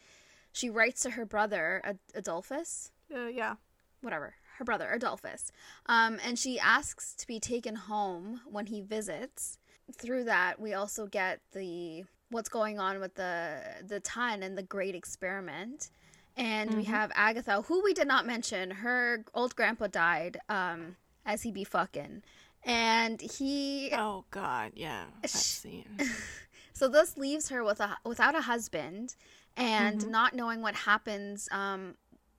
she 0.52 0.70
writes 0.70 1.02
to 1.02 1.10
her 1.10 1.24
brother 1.24 1.80
Ad- 1.84 1.98
Adolphus. 2.14 2.90
Uh, 3.14 3.26
yeah. 3.26 3.54
Whatever. 4.00 4.34
Her 4.58 4.64
brother 4.64 4.90
Adolphus. 4.90 5.52
Um, 5.86 6.18
and 6.24 6.38
she 6.38 6.58
asks 6.58 7.14
to 7.14 7.26
be 7.26 7.38
taken 7.38 7.76
home 7.76 8.40
when 8.48 8.66
he 8.66 8.80
visits. 8.80 9.58
Through 9.92 10.24
that, 10.24 10.60
we 10.60 10.74
also 10.74 11.06
get 11.06 11.40
the 11.52 12.04
what's 12.30 12.48
going 12.48 12.78
on 12.78 13.00
with 13.00 13.14
the 13.14 13.60
the 13.86 14.00
ton 14.00 14.42
and 14.42 14.56
the 14.56 14.62
great 14.62 14.94
experiment. 14.94 15.90
And 16.36 16.70
mm-hmm. 16.70 16.78
we 16.78 16.84
have 16.84 17.10
Agatha, 17.14 17.62
who 17.62 17.82
we 17.82 17.94
did 17.94 18.06
not 18.06 18.26
mention. 18.26 18.70
Her 18.70 19.24
old 19.34 19.56
grandpa 19.56 19.88
died 19.88 20.38
um, 20.48 20.96
as 21.26 21.42
he 21.42 21.50
be 21.50 21.64
fucking. 21.64 22.22
And 22.64 23.20
he 23.20 23.90
Oh 23.92 24.24
god, 24.30 24.72
yeah. 24.74 25.04
That 25.22 25.30
scene. 25.30 25.98
so 26.72 26.88
this 26.88 27.16
leaves 27.16 27.48
her 27.48 27.64
with 27.64 27.80
a 27.80 27.96
without 28.04 28.34
a 28.34 28.42
husband 28.42 29.16
and 29.56 30.00
mm-hmm. 30.00 30.10
not 30.10 30.34
knowing 30.34 30.62
what 30.62 30.74
happens 30.74 31.48
um 31.50 31.94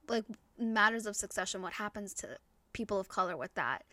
like 0.08 0.24
matters 0.58 1.06
of 1.06 1.16
succession 1.16 1.62
what 1.62 1.74
happens 1.74 2.14
to 2.14 2.38
people 2.74 3.00
of 3.00 3.08
color 3.08 3.38
with 3.38 3.54
that 3.56 3.84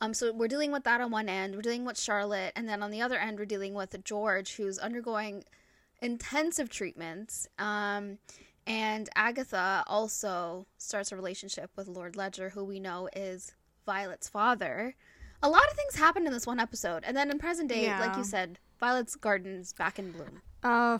um 0.00 0.14
so 0.14 0.32
we're 0.32 0.48
dealing 0.48 0.72
with 0.72 0.84
that 0.84 1.00
on 1.00 1.10
one 1.10 1.28
end 1.28 1.54
we're 1.54 1.62
dealing 1.62 1.84
with 1.84 1.98
charlotte 1.98 2.52
and 2.56 2.68
then 2.68 2.82
on 2.82 2.90
the 2.90 3.00
other 3.00 3.18
end 3.18 3.38
we're 3.38 3.44
dealing 3.44 3.74
with 3.74 3.94
george 4.04 4.56
who's 4.56 4.78
undergoing 4.78 5.44
intensive 6.00 6.68
treatments 6.68 7.48
um 7.58 8.18
and 8.66 9.08
agatha 9.16 9.84
also 9.86 10.66
starts 10.78 11.12
a 11.12 11.16
relationship 11.16 11.70
with 11.76 11.88
lord 11.88 12.16
ledger 12.16 12.50
who 12.50 12.64
we 12.64 12.80
know 12.80 13.08
is 13.14 13.54
violet's 13.86 14.28
father 14.28 14.94
a 15.42 15.48
lot 15.48 15.62
of 15.70 15.76
things 15.76 15.96
happened 15.96 16.26
in 16.26 16.32
this 16.32 16.46
one 16.46 16.58
episode 16.58 17.04
and 17.06 17.16
then 17.16 17.30
in 17.30 17.38
present 17.38 17.68
day 17.68 17.84
yeah. 17.84 18.00
like 18.00 18.16
you 18.16 18.24
said 18.24 18.58
violet's 18.80 19.14
garden's 19.14 19.72
back 19.72 19.98
in 19.98 20.10
bloom 20.10 20.40
uh 20.62 20.98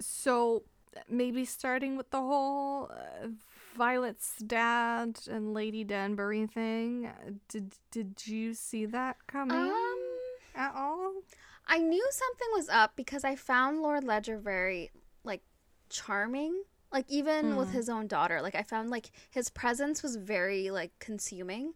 so 0.00 0.62
maybe 1.08 1.44
starting 1.44 1.96
with 1.96 2.10
the 2.10 2.20
whole 2.20 2.90
uh, 2.90 3.28
Violet's 3.76 4.34
dad 4.38 5.20
and 5.30 5.52
Lady 5.54 5.84
Danbury 5.84 6.46
thing. 6.46 7.10
Did 7.48 7.74
did 7.90 8.26
you 8.26 8.54
see 8.54 8.86
that 8.86 9.16
coming 9.26 9.56
um, 9.56 9.98
at 10.54 10.72
all? 10.74 11.12
I 11.66 11.78
knew 11.78 12.06
something 12.10 12.48
was 12.52 12.68
up 12.68 12.92
because 12.96 13.24
I 13.24 13.36
found 13.36 13.82
Lord 13.82 14.04
Ledger 14.04 14.38
very 14.38 14.90
like 15.24 15.42
charming. 15.90 16.62
Like 16.92 17.06
even 17.08 17.52
mm. 17.52 17.56
with 17.56 17.72
his 17.72 17.88
own 17.88 18.06
daughter, 18.06 18.40
like 18.40 18.54
I 18.54 18.62
found 18.62 18.90
like 18.90 19.10
his 19.30 19.50
presence 19.50 20.02
was 20.02 20.16
very 20.16 20.70
like 20.70 20.92
consuming. 20.98 21.74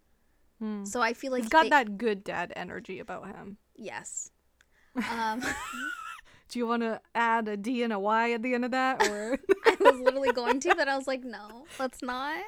Mm. 0.63 0.87
So 0.87 1.03
I 1.03 1.15
feel 1.15 1.33
like 1.33 1.43
he's 1.43 1.51
got 1.51 1.65
they... 1.65 1.71
that 1.71 1.99
good 1.99 2.23
dad 2.25 2.53
energy 2.57 3.01
about 3.01 3.27
him. 3.27 3.59
Yes. 3.77 4.31
Um 5.11 5.43
Do 6.51 6.59
you 6.59 6.67
want 6.67 6.83
to 6.83 7.01
add 7.15 7.47
a 7.47 7.57
D 7.57 7.85
and 7.85 7.93
a 7.93 7.99
Y 7.99 8.33
at 8.33 8.43
the 8.43 8.55
end 8.55 8.65
of 8.65 8.73
that? 8.73 9.09
Or 9.09 9.39
I 9.65 9.77
literally 10.03 10.33
going 10.33 10.61
to, 10.61 10.75
but 10.75 10.89
I 10.89 10.97
was 10.97 11.07
like, 11.07 11.25
no, 11.25 11.65
let's 11.79 12.03
not. 12.03 12.41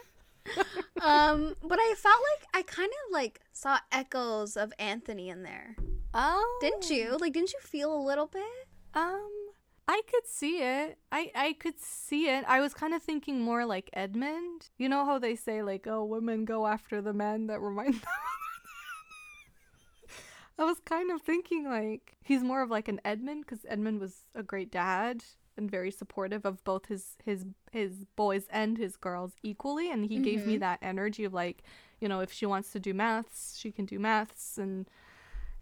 um, 1.00 1.54
but 1.62 1.78
I 1.80 1.94
felt 1.96 2.20
like 2.32 2.48
I 2.54 2.62
kind 2.62 2.90
of 2.90 3.12
like 3.12 3.40
saw 3.52 3.78
echoes 3.92 4.56
of 4.56 4.72
Anthony 4.78 5.28
in 5.28 5.42
there. 5.42 5.76
Oh, 6.14 6.58
didn't 6.60 6.90
you? 6.90 7.16
Like, 7.18 7.32
didn't 7.32 7.52
you 7.52 7.60
feel 7.60 7.94
a 7.94 8.02
little 8.02 8.26
bit? 8.26 8.42
Um, 8.94 9.30
I 9.88 10.02
could 10.10 10.26
see 10.26 10.62
it. 10.62 10.98
I 11.10 11.30
I 11.34 11.52
could 11.54 11.80
see 11.80 12.28
it. 12.28 12.44
I 12.46 12.60
was 12.60 12.74
kind 12.74 12.94
of 12.94 13.02
thinking 13.02 13.40
more 13.40 13.64
like 13.64 13.90
Edmund. 13.92 14.70
You 14.78 14.88
know 14.88 15.04
how 15.04 15.18
they 15.18 15.36
say 15.36 15.62
like, 15.62 15.86
"Oh, 15.86 16.04
women 16.04 16.44
go 16.44 16.66
after 16.66 17.00
the 17.00 17.12
men 17.12 17.46
that 17.46 17.60
remind 17.60 17.94
them." 17.94 18.02
I 20.58 20.64
was 20.64 20.80
kind 20.84 21.10
of 21.10 21.22
thinking 21.22 21.64
like 21.64 22.16
he's 22.22 22.42
more 22.42 22.62
of 22.62 22.70
like 22.70 22.88
an 22.88 23.00
Edmund 23.04 23.44
because 23.46 23.64
Edmund 23.68 24.00
was 24.00 24.24
a 24.34 24.42
great 24.42 24.70
dad 24.70 25.24
and 25.56 25.70
very 25.70 25.90
supportive 25.90 26.44
of 26.44 26.62
both 26.64 26.86
his 26.86 27.16
his 27.24 27.44
his 27.70 28.04
boys 28.16 28.46
and 28.50 28.78
his 28.78 28.96
girls 28.96 29.32
equally, 29.42 29.90
and 29.90 30.04
he 30.06 30.16
mm-hmm. 30.16 30.24
gave 30.24 30.46
me 30.46 30.54
mm-hmm. 30.54 30.60
that 30.60 30.78
energy 30.82 31.24
of 31.24 31.32
like, 31.34 31.62
you 32.00 32.08
know, 32.08 32.20
if 32.20 32.32
she 32.32 32.46
wants 32.46 32.72
to 32.72 32.80
do 32.80 32.94
maths, 32.94 33.56
she 33.58 33.70
can 33.70 33.84
do 33.84 33.98
maths, 33.98 34.58
and 34.58 34.88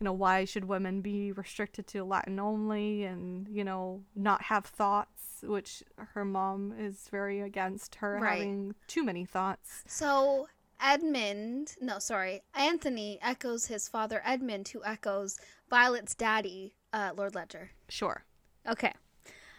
you 0.01 0.05
know, 0.07 0.13
why 0.15 0.47
should 0.47 0.65
women 0.65 1.03
be 1.03 1.31
restricted 1.33 1.87
to 1.89 2.03
Latin 2.05 2.41
only 2.41 3.05
and, 3.05 3.47
you 3.49 3.63
know, 3.63 4.01
not 4.17 4.41
have 4.45 4.65
thoughts, 4.65 5.43
which 5.43 5.83
her 5.97 6.25
mom 6.25 6.73
is 6.79 7.09
very 7.11 7.41
against 7.41 7.97
her 7.97 8.19
right. 8.19 8.39
having 8.39 8.75
too 8.87 9.05
many 9.05 9.27
thoughts. 9.27 9.85
So 9.87 10.49
Edmund, 10.83 11.77
no, 11.83 11.99
sorry, 11.99 12.41
Anthony 12.55 13.19
echoes 13.21 13.67
his 13.67 13.89
father 13.89 14.23
Edmund, 14.25 14.69
who 14.69 14.83
echoes 14.85 15.39
Violet's 15.69 16.15
daddy, 16.15 16.73
uh, 16.95 17.11
Lord 17.15 17.35
Ledger. 17.35 17.73
Sure. 17.91 18.25
Okay. 18.67 18.95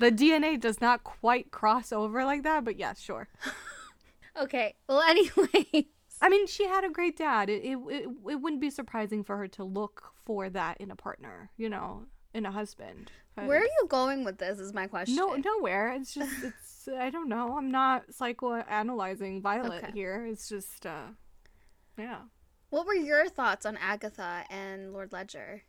The 0.01 0.11
DNA 0.11 0.59
does 0.59 0.81
not 0.81 1.03
quite 1.03 1.51
cross 1.51 1.91
over 1.91 2.25
like 2.25 2.41
that, 2.41 2.65
but 2.65 2.79
yes, 2.79 2.97
yeah, 2.99 3.05
sure. 3.05 3.27
okay. 4.41 4.73
Well, 4.89 5.01
anyway. 5.01 5.89
I 6.19 6.27
mean, 6.27 6.47
she 6.47 6.65
had 6.65 6.83
a 6.83 6.89
great 6.89 7.17
dad. 7.17 7.51
It, 7.51 7.63
it, 7.63 7.77
it, 7.87 8.07
it 8.29 8.41
wouldn't 8.41 8.61
be 8.61 8.71
surprising 8.71 9.23
for 9.23 9.37
her 9.37 9.47
to 9.49 9.63
look 9.63 10.11
for 10.25 10.49
that 10.49 10.81
in 10.81 10.89
a 10.89 10.95
partner, 10.95 11.51
you 11.55 11.69
know, 11.69 12.05
in 12.33 12.47
a 12.47 12.51
husband. 12.51 13.11
Where 13.35 13.59
are 13.59 13.63
you 13.63 13.85
going 13.89 14.23
with 14.23 14.39
this? 14.39 14.59
Is 14.59 14.73
my 14.73 14.87
question. 14.87 15.15
No, 15.15 15.35
nowhere. 15.35 15.93
It's 15.93 16.15
just 16.15 16.31
it's 16.43 16.87
I 16.99 17.11
don't 17.11 17.29
know. 17.29 17.55
I'm 17.55 17.69
not 17.69 18.07
psychoanalyzing 18.07 19.41
Violet 19.41 19.83
okay. 19.83 19.91
here. 19.93 20.27
It's 20.29 20.49
just 20.49 20.85
uh 20.85 21.09
yeah. 21.95 22.21
What 22.71 22.87
were 22.87 22.95
your 22.95 23.29
thoughts 23.29 23.67
on 23.67 23.77
Agatha 23.77 24.45
and 24.49 24.93
Lord 24.93 25.13
Ledger? 25.13 25.61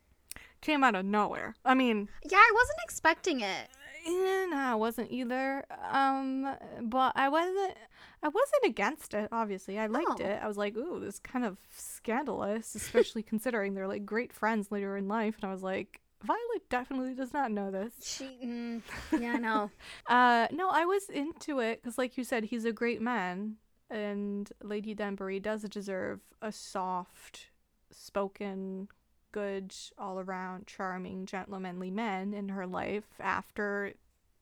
Came 0.62 0.84
out 0.84 0.94
of 0.94 1.04
nowhere. 1.04 1.54
I 1.64 1.74
mean, 1.74 2.08
yeah, 2.24 2.38
I 2.38 2.50
wasn't 2.54 2.78
expecting 2.84 3.40
it. 3.40 3.68
Yeah, 4.04 4.46
no, 4.50 4.56
I 4.56 4.74
wasn't 4.74 5.10
either. 5.10 5.64
Um, 5.90 6.54
but 6.82 7.12
I 7.16 7.28
wasn't. 7.28 7.76
I 8.22 8.28
wasn't 8.28 8.64
against 8.64 9.14
it. 9.14 9.28
Obviously, 9.32 9.78
I 9.78 9.86
liked 9.86 10.20
oh. 10.20 10.24
it. 10.24 10.40
I 10.42 10.46
was 10.46 10.56
like, 10.56 10.76
"Ooh, 10.76 11.00
this 11.00 11.18
kind 11.18 11.44
of 11.44 11.58
scandalous," 11.70 12.74
especially 12.74 13.22
considering 13.22 13.74
they're 13.74 13.88
like 13.88 14.04
great 14.04 14.32
friends 14.32 14.70
later 14.70 14.96
in 14.96 15.08
life. 15.08 15.36
And 15.40 15.50
I 15.50 15.52
was 15.52 15.62
like, 15.62 16.00
Violet 16.22 16.68
definitely 16.68 17.14
does 17.14 17.32
not 17.32 17.50
know 17.50 17.70
this. 17.70 17.92
She, 18.02 18.38
mm, 18.44 18.82
yeah, 19.18 19.36
no. 19.36 19.70
uh, 20.06 20.46
no, 20.52 20.70
I 20.70 20.84
was 20.84 21.08
into 21.08 21.58
it 21.58 21.82
because, 21.82 21.98
like 21.98 22.16
you 22.16 22.24
said, 22.24 22.44
he's 22.44 22.64
a 22.64 22.72
great 22.72 23.02
man, 23.02 23.56
and 23.90 24.50
Lady 24.62 24.94
Danbury 24.94 25.40
does 25.40 25.62
deserve 25.62 26.20
a 26.40 26.52
soft 26.52 27.48
spoken, 27.90 28.88
good, 29.32 29.74
all 29.98 30.20
around, 30.20 30.66
charming, 30.66 31.26
gentlemanly 31.26 31.90
men 31.90 32.32
in 32.34 32.50
her 32.50 32.66
life 32.66 33.08
after 33.18 33.94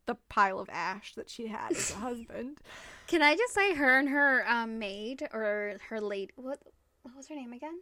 the 0.07 0.17
pile 0.29 0.59
of 0.59 0.69
ash 0.71 1.15
that 1.15 1.31
she 1.31 1.47
had 1.47 1.73
as 1.73 1.93
a 1.93 1.95
husband. 1.99 2.59
Can 3.07 3.23
I 3.23 3.37
just 3.37 3.55
say 3.55 3.75
her 3.75 3.99
and 3.99 4.09
her 4.09 4.45
um, 4.49 4.79
maid 4.79 5.29
or 5.33 5.79
her 5.89 6.01
late 6.01 6.33
what 6.37 6.61
what 7.03 7.17
was 7.17 7.29
her 7.29 7.35
name 7.35 7.53
again? 7.53 7.79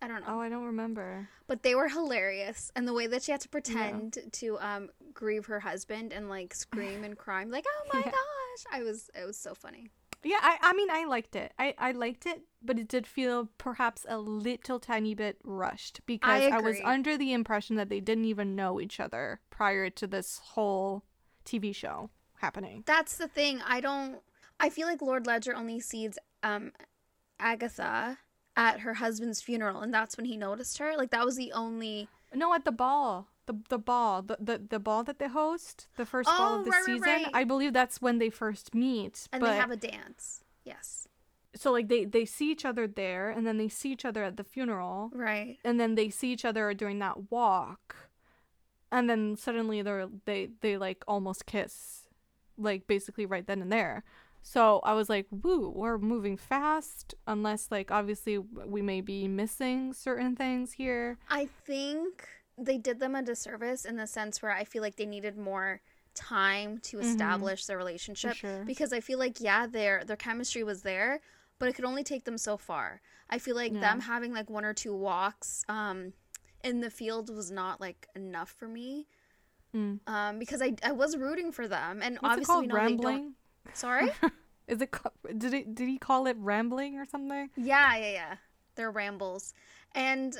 I 0.00 0.08
don't 0.08 0.22
know. 0.22 0.34
Oh, 0.34 0.40
I 0.40 0.48
don't 0.48 0.64
remember. 0.64 1.28
But 1.46 1.62
they 1.62 1.74
were 1.74 1.88
hilarious, 1.88 2.72
and 2.74 2.88
the 2.88 2.92
way 2.92 3.06
that 3.06 3.22
she 3.22 3.30
had 3.30 3.40
to 3.42 3.48
pretend 3.48 4.16
yeah. 4.16 4.28
to 4.32 4.58
um 4.60 4.88
grieve 5.14 5.46
her 5.46 5.60
husband 5.60 6.12
and 6.12 6.28
like 6.28 6.54
scream 6.54 7.04
and 7.04 7.16
cry, 7.16 7.44
like, 7.44 7.64
"Oh 7.68 7.88
my 7.92 8.00
yeah. 8.00 8.10
gosh!" 8.10 8.64
I 8.72 8.82
was 8.82 9.10
it 9.14 9.24
was 9.24 9.38
so 9.38 9.54
funny. 9.54 9.90
Yeah, 10.24 10.38
I 10.40 10.58
I 10.60 10.72
mean 10.72 10.90
I 10.90 11.04
liked 11.04 11.36
it. 11.36 11.52
I 11.58 11.74
I 11.78 11.92
liked 11.92 12.26
it, 12.26 12.42
but 12.62 12.78
it 12.78 12.88
did 12.88 13.06
feel 13.06 13.48
perhaps 13.58 14.06
a 14.08 14.18
little 14.18 14.78
tiny 14.78 15.14
bit 15.14 15.38
rushed 15.44 16.00
because 16.06 16.52
I, 16.52 16.56
I 16.56 16.60
was 16.60 16.80
under 16.84 17.16
the 17.16 17.32
impression 17.32 17.76
that 17.76 17.88
they 17.88 18.00
didn't 18.00 18.26
even 18.26 18.54
know 18.54 18.80
each 18.80 19.00
other 19.00 19.40
prior 19.50 19.90
to 19.90 20.06
this 20.06 20.40
whole 20.42 21.04
TV 21.44 21.74
show 21.74 22.10
happening. 22.38 22.84
That's 22.86 23.16
the 23.16 23.28
thing. 23.28 23.60
I 23.66 23.80
don't. 23.80 24.20
I 24.60 24.70
feel 24.70 24.86
like 24.86 25.02
Lord 25.02 25.26
Ledger 25.26 25.56
only 25.56 25.80
sees 25.80 26.18
um 26.42 26.72
Agatha 27.40 28.18
at 28.56 28.80
her 28.80 28.94
husband's 28.94 29.40
funeral 29.40 29.80
and 29.80 29.92
that's 29.92 30.16
when 30.16 30.26
he 30.26 30.36
noticed 30.36 30.76
her 30.78 30.94
like 30.96 31.10
that 31.10 31.24
was 31.24 31.36
the 31.36 31.52
only 31.52 32.06
no 32.34 32.52
at 32.54 32.66
the 32.66 32.72
ball 32.72 33.28
the 33.46 33.56
the 33.68 33.78
ball 33.78 34.22
the 34.22 34.36
the, 34.40 34.62
the 34.70 34.78
ball 34.78 35.04
that 35.04 35.18
they 35.18 35.28
host 35.28 35.88
the 35.96 36.06
first 36.06 36.28
oh, 36.32 36.38
ball 36.38 36.54
of 36.54 36.60
oh, 36.60 36.64
the 36.64 36.70
right, 36.70 36.84
season 36.84 37.02
right, 37.02 37.24
right. 37.24 37.34
i 37.34 37.44
believe 37.44 37.72
that's 37.72 38.00
when 38.00 38.18
they 38.18 38.30
first 38.30 38.74
meet 38.74 39.28
and 39.32 39.42
they 39.42 39.54
have 39.54 39.70
a 39.70 39.76
dance 39.76 40.44
yes 40.64 41.08
so 41.54 41.70
like 41.70 41.88
they 41.88 42.04
they 42.04 42.24
see 42.24 42.50
each 42.50 42.64
other 42.64 42.86
there 42.86 43.30
and 43.30 43.46
then 43.46 43.58
they 43.58 43.68
see 43.68 43.92
each 43.92 44.04
other 44.04 44.22
at 44.22 44.36
the 44.36 44.44
funeral 44.44 45.10
right 45.14 45.58
and 45.64 45.78
then 45.78 45.94
they 45.94 46.08
see 46.08 46.32
each 46.32 46.44
other 46.44 46.72
during 46.74 46.98
that 46.98 47.30
walk 47.30 47.96
and 48.90 49.08
then 49.08 49.36
suddenly 49.36 49.82
they're 49.82 50.08
they 50.24 50.48
they 50.60 50.76
like 50.76 51.02
almost 51.06 51.46
kiss 51.46 52.08
like 52.56 52.86
basically 52.86 53.26
right 53.26 53.46
then 53.46 53.60
and 53.60 53.72
there 53.72 54.04
so 54.42 54.80
I 54.82 54.94
was 54.94 55.08
like, 55.08 55.26
woo, 55.30 55.72
we're 55.74 55.98
moving 55.98 56.36
fast, 56.36 57.14
unless, 57.26 57.70
like, 57.70 57.90
obviously 57.92 58.38
we 58.38 58.82
may 58.82 59.00
be 59.00 59.28
missing 59.28 59.92
certain 59.92 60.34
things 60.34 60.72
here. 60.72 61.18
I 61.30 61.48
think 61.64 62.28
they 62.64 62.78
did 62.78 63.00
them 63.00 63.14
a 63.14 63.22
disservice 63.22 63.84
in 63.84 63.96
the 63.96 64.06
sense 64.06 64.42
where 64.42 64.52
I 64.52 64.64
feel 64.64 64.82
like 64.82 64.96
they 64.96 65.06
needed 65.06 65.36
more 65.36 65.80
time 66.14 66.78
to 66.78 66.98
mm-hmm. 66.98 67.06
establish 67.06 67.62
mm-hmm. 67.62 67.72
their 67.72 67.78
relationship 67.78 68.34
sure. 68.34 68.64
because 68.66 68.92
I 68.92 69.00
feel 69.00 69.18
like 69.18 69.40
yeah 69.40 69.66
their 69.66 70.04
their 70.04 70.16
chemistry 70.16 70.62
was 70.62 70.82
there 70.82 71.20
but 71.58 71.68
it 71.68 71.74
could 71.74 71.84
only 71.84 72.02
take 72.02 72.24
them 72.24 72.36
so 72.36 72.56
far. 72.56 73.00
I 73.30 73.38
feel 73.38 73.54
like 73.54 73.72
yeah. 73.72 73.80
them 73.80 74.00
having 74.00 74.32
like 74.32 74.50
one 74.50 74.64
or 74.64 74.74
two 74.74 74.94
walks 74.94 75.64
um 75.68 76.12
in 76.64 76.80
the 76.80 76.90
field 76.90 77.34
was 77.34 77.50
not 77.50 77.80
like 77.80 78.08
enough 78.14 78.50
for 78.50 78.68
me. 78.68 79.06
Mm. 79.74 80.00
Um 80.06 80.38
because 80.38 80.60
I 80.60 80.74
I 80.84 80.92
was 80.92 81.16
rooting 81.16 81.52
for 81.52 81.66
them 81.68 82.00
and 82.02 82.18
What's 82.20 82.32
obviously 82.32 82.60
we 82.62 82.66
know 82.66 82.74
Rambling? 82.74 83.16
they 83.16 83.22
don't 83.22 83.34
Sorry? 83.74 84.10
Is 84.68 84.80
it 84.80 84.94
did 85.38 85.54
it 85.54 85.74
did 85.74 85.88
he 85.88 85.98
call 85.98 86.26
it 86.26 86.36
rambling 86.38 86.98
or 86.98 87.04
something? 87.04 87.50
Yeah, 87.56 87.96
yeah, 87.96 88.12
yeah. 88.12 88.36
They're 88.74 88.90
rambles. 88.90 89.54
And 89.94 90.36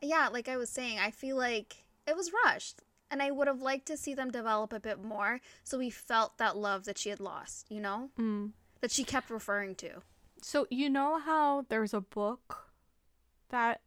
yeah, 0.00 0.28
like 0.32 0.48
I 0.48 0.56
was 0.56 0.70
saying, 0.70 0.98
I 0.98 1.10
feel 1.10 1.36
like 1.36 1.84
it 2.06 2.16
was 2.16 2.32
rushed. 2.44 2.80
And 3.10 3.22
I 3.22 3.30
would 3.30 3.46
have 3.46 3.60
liked 3.60 3.86
to 3.86 3.96
see 3.96 4.14
them 4.14 4.30
develop 4.30 4.72
a 4.72 4.80
bit 4.80 5.02
more 5.02 5.40
so 5.64 5.76
we 5.78 5.90
felt 5.90 6.38
that 6.38 6.56
love 6.56 6.84
that 6.84 6.96
she 6.96 7.10
had 7.10 7.20
lost, 7.20 7.70
you 7.70 7.80
know? 7.80 8.08
Mm. 8.18 8.52
That 8.80 8.90
she 8.90 9.04
kept 9.04 9.28
referring 9.28 9.74
to. 9.76 10.02
So, 10.40 10.66
you 10.70 10.88
know 10.88 11.18
how 11.18 11.66
there's 11.68 11.92
a 11.92 12.00
book 12.00 12.70
that 13.50 13.82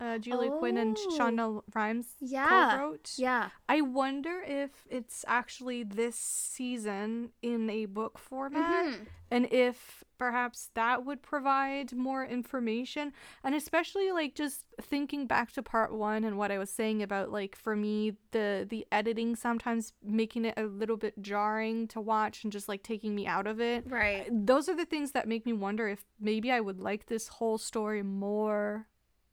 uh, 0.00 0.18
Julie 0.18 0.48
oh. 0.48 0.58
Quinn 0.58 0.78
and 0.78 0.96
oh. 0.98 1.16
Shonda 1.18 1.62
Rhimes 1.74 2.06
yeah. 2.20 2.76
co-wrote. 2.78 3.12
Yeah. 3.16 3.50
I 3.68 3.82
wonder 3.82 4.42
if 4.46 4.70
it's 4.88 5.24
actually 5.28 5.82
this 5.82 6.16
season 6.16 7.30
in 7.42 7.68
a 7.68 7.84
book 7.84 8.18
format 8.18 8.86
mm-hmm. 8.86 9.04
and 9.30 9.52
if 9.52 10.02
perhaps 10.20 10.68
that 10.74 11.06
would 11.06 11.22
provide 11.22 11.94
more 11.94 12.26
information 12.26 13.10
and 13.42 13.54
especially 13.54 14.12
like 14.12 14.34
just 14.34 14.66
thinking 14.78 15.26
back 15.26 15.50
to 15.50 15.62
part 15.62 15.94
1 15.94 16.24
and 16.24 16.36
what 16.36 16.50
I 16.50 16.58
was 16.58 16.68
saying 16.68 17.02
about 17.02 17.32
like 17.32 17.56
for 17.56 17.74
me 17.74 18.12
the 18.32 18.66
the 18.68 18.86
editing 18.92 19.34
sometimes 19.34 19.94
making 20.04 20.44
it 20.44 20.52
a 20.58 20.64
little 20.64 20.98
bit 20.98 21.14
jarring 21.22 21.88
to 21.88 22.02
watch 22.02 22.44
and 22.44 22.52
just 22.52 22.68
like 22.68 22.82
taking 22.82 23.14
me 23.14 23.26
out 23.26 23.46
of 23.46 23.62
it. 23.62 23.84
Right. 23.88 24.28
Those 24.30 24.68
are 24.68 24.76
the 24.76 24.84
things 24.84 25.12
that 25.12 25.26
make 25.26 25.46
me 25.46 25.54
wonder 25.54 25.88
if 25.88 26.04
maybe 26.20 26.52
I 26.52 26.60
would 26.60 26.80
like 26.80 27.06
this 27.06 27.28
whole 27.28 27.56
story 27.56 28.02
more 28.02 28.88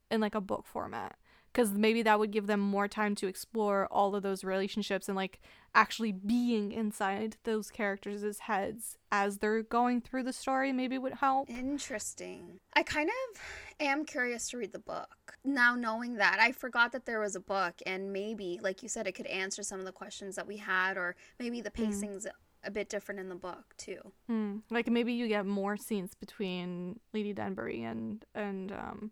in 0.10 0.22
like 0.22 0.36
a 0.36 0.42
book 0.42 0.66
format 0.66 1.18
because 1.58 1.74
maybe 1.74 2.04
that 2.04 2.20
would 2.20 2.30
give 2.30 2.46
them 2.46 2.60
more 2.60 2.88
time 2.88 3.16
to 3.16 3.26
explore 3.26 3.88
all 3.90 4.16
of 4.16 4.22
those 4.22 4.44
relationships 4.44 5.10
and 5.10 5.16
like 5.16 5.40
actually 5.74 6.12
being 6.12 6.72
inside 6.72 7.36
those 7.46 7.72
characters' 7.72 8.38
heads 8.42 8.96
as 9.12 9.40
they're 9.40 9.64
going 9.64 10.00
through 10.00 10.22
the 10.22 10.32
story 10.32 10.72
maybe 10.72 11.00
would 11.00 11.16
help. 11.16 11.50
Interesting. 11.50 12.60
I 12.74 12.84
kind 12.84 13.10
of 13.10 13.42
am 13.80 14.06
curious 14.06 14.52
to 14.52 14.60
read 14.60 14.72
the 14.72 14.78
book. 14.78 15.40
Now 15.44 15.74
knowing 15.74 16.18
that, 16.18 16.38
I 16.40 16.52
forgot 16.52 16.92
that 16.92 17.08
there 17.08 17.20
was 17.20 17.36
a 17.36 17.40
book 17.40 17.74
and 17.88 18.14
maybe 18.14 18.60
like 18.62 18.84
you 18.84 18.88
said 18.88 19.08
it 19.08 19.14
could 19.14 19.26
answer 19.26 19.64
some 19.64 19.80
of 19.80 19.86
the 19.88 19.92
questions 19.92 20.36
that 20.36 20.46
we 20.46 20.58
had 20.58 20.96
or 20.96 21.16
maybe 21.40 21.62
the 21.62 21.72
hmm. 21.76 21.86
pacing's 21.86 22.28
mm. 22.28 22.32
a 22.66 22.70
bit 22.70 22.88
different 22.88 23.20
in 23.20 23.30
the 23.30 23.36
book 23.36 23.74
too. 23.78 24.12
Mm. 24.30 24.62
Like 24.70 24.92
maybe 24.92 25.14
you 25.14 25.28
get 25.28 25.48
more 25.48 25.76
scenes 25.76 26.14
between 26.14 27.00
Lady 27.16 27.34
Danbury 27.34 27.82
and 27.82 28.24
and 28.36 28.72
um 28.72 29.12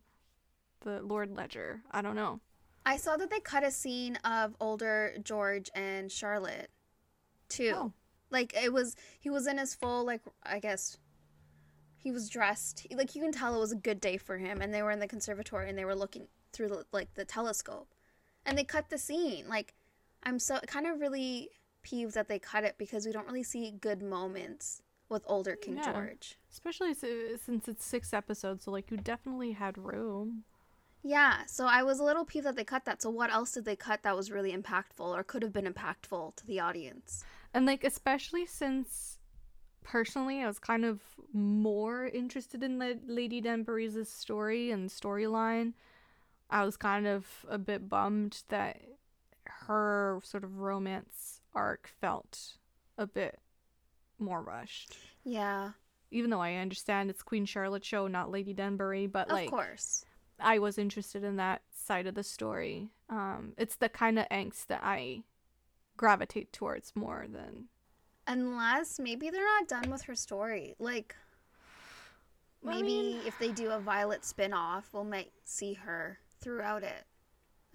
the 0.81 1.01
Lord 1.01 1.35
Ledger. 1.35 1.81
I 1.91 2.01
don't 2.01 2.15
know. 2.15 2.39
I 2.85 2.97
saw 2.97 3.17
that 3.17 3.29
they 3.29 3.39
cut 3.39 3.63
a 3.63 3.71
scene 3.71 4.17
of 4.23 4.55
older 4.59 5.15
George 5.23 5.69
and 5.73 6.11
Charlotte 6.11 6.69
too. 7.49 7.73
Oh. 7.75 7.93
Like 8.29 8.53
it 8.55 8.71
was 8.71 8.95
he 9.19 9.29
was 9.29 9.47
in 9.47 9.57
his 9.57 9.73
full 9.73 10.05
like 10.05 10.21
I 10.43 10.59
guess 10.59 10.97
he 11.97 12.11
was 12.11 12.29
dressed 12.29 12.85
like 12.91 13.15
you 13.15 13.21
can 13.21 13.31
tell 13.31 13.55
it 13.55 13.59
was 13.59 13.71
a 13.71 13.77
good 13.77 13.99
day 13.99 14.17
for 14.17 14.37
him 14.37 14.61
and 14.61 14.73
they 14.73 14.83
were 14.83 14.91
in 14.91 14.99
the 14.99 15.07
conservatory 15.07 15.69
and 15.69 15.77
they 15.77 15.85
were 15.85 15.95
looking 15.95 16.27
through 16.53 16.69
the, 16.69 16.85
like 16.91 17.13
the 17.15 17.25
telescope. 17.25 17.87
And 18.45 18.57
they 18.57 18.63
cut 18.63 18.89
the 18.89 18.97
scene. 18.97 19.47
Like 19.47 19.73
I'm 20.23 20.39
so 20.39 20.59
kind 20.67 20.85
of 20.85 20.99
really 20.99 21.49
peeved 21.81 22.13
that 22.15 22.27
they 22.27 22.39
cut 22.39 22.63
it 22.63 22.75
because 22.77 23.05
we 23.05 23.11
don't 23.11 23.27
really 23.27 23.43
see 23.43 23.71
good 23.71 24.01
moments 24.01 24.81
with 25.09 25.23
older 25.27 25.55
King 25.55 25.77
yeah. 25.77 25.91
George. 25.91 26.37
Especially 26.51 26.93
since 26.93 27.67
it's 27.67 27.85
six 27.85 28.13
episodes, 28.13 28.65
so 28.65 28.71
like 28.71 28.89
you 28.89 28.97
definitely 28.97 29.51
had 29.51 29.77
room. 29.77 30.43
Yeah, 31.07 31.45
so 31.45 31.67
I 31.67 31.83
was 31.83 31.99
a 31.99 32.03
little 32.03 32.25
peeved 32.25 32.47
that 32.47 32.55
they 32.55 32.63
cut 32.63 32.85
that. 32.85 32.99
So 32.99 33.11
what 33.11 33.31
else 33.31 33.51
did 33.51 33.63
they 33.63 33.75
cut 33.75 34.01
that 34.01 34.15
was 34.17 34.31
really 34.31 34.51
impactful 34.51 35.01
or 35.01 35.23
could 35.23 35.43
have 35.43 35.53
been 35.53 35.71
impactful 35.71 36.35
to 36.35 36.47
the 36.47 36.59
audience? 36.59 37.23
And 37.53 37.67
like 37.67 37.83
especially 37.83 38.47
since 38.47 39.19
personally 39.83 40.41
I 40.41 40.47
was 40.47 40.57
kind 40.57 40.83
of 40.83 41.01
more 41.31 42.07
interested 42.07 42.63
in 42.63 42.79
the 42.79 42.97
Lady 43.05 43.39
Danbury's 43.39 44.09
story 44.09 44.71
and 44.71 44.89
storyline. 44.89 45.73
I 46.49 46.65
was 46.65 46.75
kind 46.75 47.05
of 47.05 47.45
a 47.47 47.59
bit 47.59 47.87
bummed 47.87 48.41
that 48.47 48.81
her 49.45 50.19
sort 50.23 50.43
of 50.43 50.57
romance 50.57 51.39
arc 51.53 51.87
felt 52.01 52.57
a 52.97 53.05
bit 53.05 53.37
more 54.17 54.41
rushed. 54.41 54.97
Yeah. 55.23 55.73
Even 56.09 56.31
though 56.31 56.41
I 56.41 56.55
understand 56.55 57.11
it's 57.11 57.21
Queen 57.21 57.45
Charlotte 57.45 57.85
show, 57.85 58.07
not 58.07 58.31
Lady 58.31 58.53
Danbury, 58.53 59.05
but 59.05 59.29
like 59.29 59.45
Of 59.45 59.51
course. 59.51 60.03
I 60.39 60.59
was 60.59 60.77
interested 60.77 61.23
in 61.23 61.37
that 61.37 61.61
side 61.71 62.07
of 62.07 62.15
the 62.15 62.23
story. 62.23 62.89
Um 63.09 63.53
it's 63.57 63.75
the 63.75 63.89
kind 63.89 64.19
of 64.19 64.27
angst 64.29 64.67
that 64.67 64.81
I 64.83 65.23
gravitate 65.97 66.51
towards 66.51 66.95
more 66.95 67.25
than 67.29 67.65
unless 68.27 68.99
maybe 68.99 69.29
they're 69.29 69.45
not 69.45 69.67
done 69.67 69.91
with 69.91 70.03
her 70.03 70.15
story. 70.15 70.75
Like 70.79 71.15
maybe 72.63 72.79
I 72.79 72.81
mean, 72.81 73.19
if 73.25 73.37
they 73.39 73.51
do 73.51 73.71
a 73.71 73.79
Violet 73.79 74.25
spin-off, 74.25 74.89
we'll 74.91 75.03
might 75.03 75.31
see 75.43 75.73
her 75.73 76.19
throughout 76.41 76.83
it. 76.83 77.05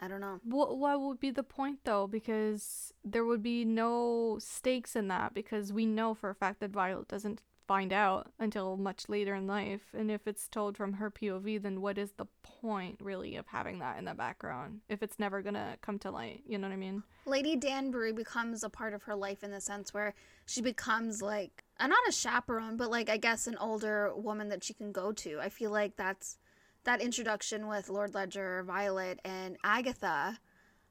I 0.02 0.08
don't 0.08 0.20
know. 0.20 0.40
What 0.44 0.78
what 0.78 1.00
would 1.00 1.20
be 1.20 1.30
the 1.30 1.42
point 1.42 1.80
though? 1.84 2.06
Because 2.06 2.92
there 3.04 3.24
would 3.24 3.42
be 3.42 3.64
no 3.64 4.38
stakes 4.40 4.96
in 4.96 5.08
that 5.08 5.34
because 5.34 5.72
we 5.72 5.84
know 5.84 6.14
for 6.14 6.30
a 6.30 6.34
fact 6.34 6.60
that 6.60 6.70
Violet 6.70 7.08
doesn't 7.08 7.42
find 7.70 7.92
out 7.92 8.32
until 8.40 8.76
much 8.76 9.08
later 9.08 9.32
in 9.32 9.46
life. 9.46 9.94
And 9.96 10.10
if 10.10 10.26
it's 10.26 10.48
told 10.48 10.76
from 10.76 10.94
her 10.94 11.08
POV, 11.08 11.62
then 11.62 11.80
what 11.80 11.98
is 11.98 12.10
the 12.16 12.26
point 12.42 12.98
really 13.00 13.36
of 13.36 13.46
having 13.46 13.78
that 13.78 13.96
in 13.96 14.06
the 14.06 14.14
background 14.14 14.80
if 14.88 15.04
it's 15.04 15.20
never 15.20 15.40
gonna 15.40 15.76
come 15.80 15.96
to 16.00 16.10
light? 16.10 16.42
You 16.44 16.58
know 16.58 16.66
what 16.66 16.74
I 16.74 16.78
mean? 16.78 17.04
Lady 17.26 17.54
Danbury 17.54 18.12
becomes 18.12 18.64
a 18.64 18.68
part 18.68 18.92
of 18.92 19.04
her 19.04 19.14
life 19.14 19.44
in 19.44 19.52
the 19.52 19.60
sense 19.60 19.94
where 19.94 20.14
she 20.46 20.60
becomes 20.60 21.22
like 21.22 21.62
uh, 21.78 21.86
not 21.86 22.08
a 22.08 22.10
chaperone, 22.10 22.76
but 22.76 22.90
like 22.90 23.08
I 23.08 23.18
guess 23.18 23.46
an 23.46 23.56
older 23.58 24.12
woman 24.16 24.48
that 24.48 24.64
she 24.64 24.74
can 24.74 24.90
go 24.90 25.12
to. 25.12 25.38
I 25.38 25.48
feel 25.48 25.70
like 25.70 25.94
that's 25.94 26.38
that 26.82 27.00
introduction 27.00 27.68
with 27.68 27.88
Lord 27.88 28.14
Ledger, 28.14 28.64
Violet, 28.66 29.20
and 29.24 29.56
Agatha, 29.62 30.40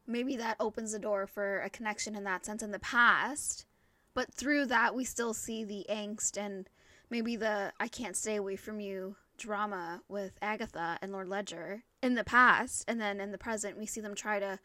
maybe 0.08 0.38
that 0.38 0.56
opens 0.62 0.94
the 0.94 1.00
door 1.00 1.28
for 1.28 1.60
a 1.60 1.70
connection 1.70 2.16
in 2.16 2.24
that 2.24 2.46
sense 2.46 2.64
in 2.64 2.72
the 2.72 2.80
past. 2.80 3.66
But 4.14 4.34
through 4.34 4.66
that, 4.68 4.96
we 4.96 5.06
still 5.06 5.34
see 5.34 5.64
the 5.64 5.86
angst 5.90 6.38
and 6.38 6.70
maybe 7.10 7.36
the 7.36 7.74
I 7.80 7.88
can't 7.88 8.18
stay 8.18 8.36
away 8.36 8.56
from 8.56 8.80
you 8.80 9.16
drama 9.38 10.02
with 10.08 10.34
Agatha 10.42 11.00
and 11.02 11.12
Lord 11.12 11.30
Ledger 11.30 11.84
in 12.04 12.16
the 12.16 12.24
past. 12.24 12.86
And 12.88 13.00
then 13.00 13.20
in 13.20 13.32
the 13.32 13.38
present, 13.38 13.78
we 13.78 13.86
see 13.86 14.02
them 14.02 14.16
try 14.16 14.40
to 14.40 14.60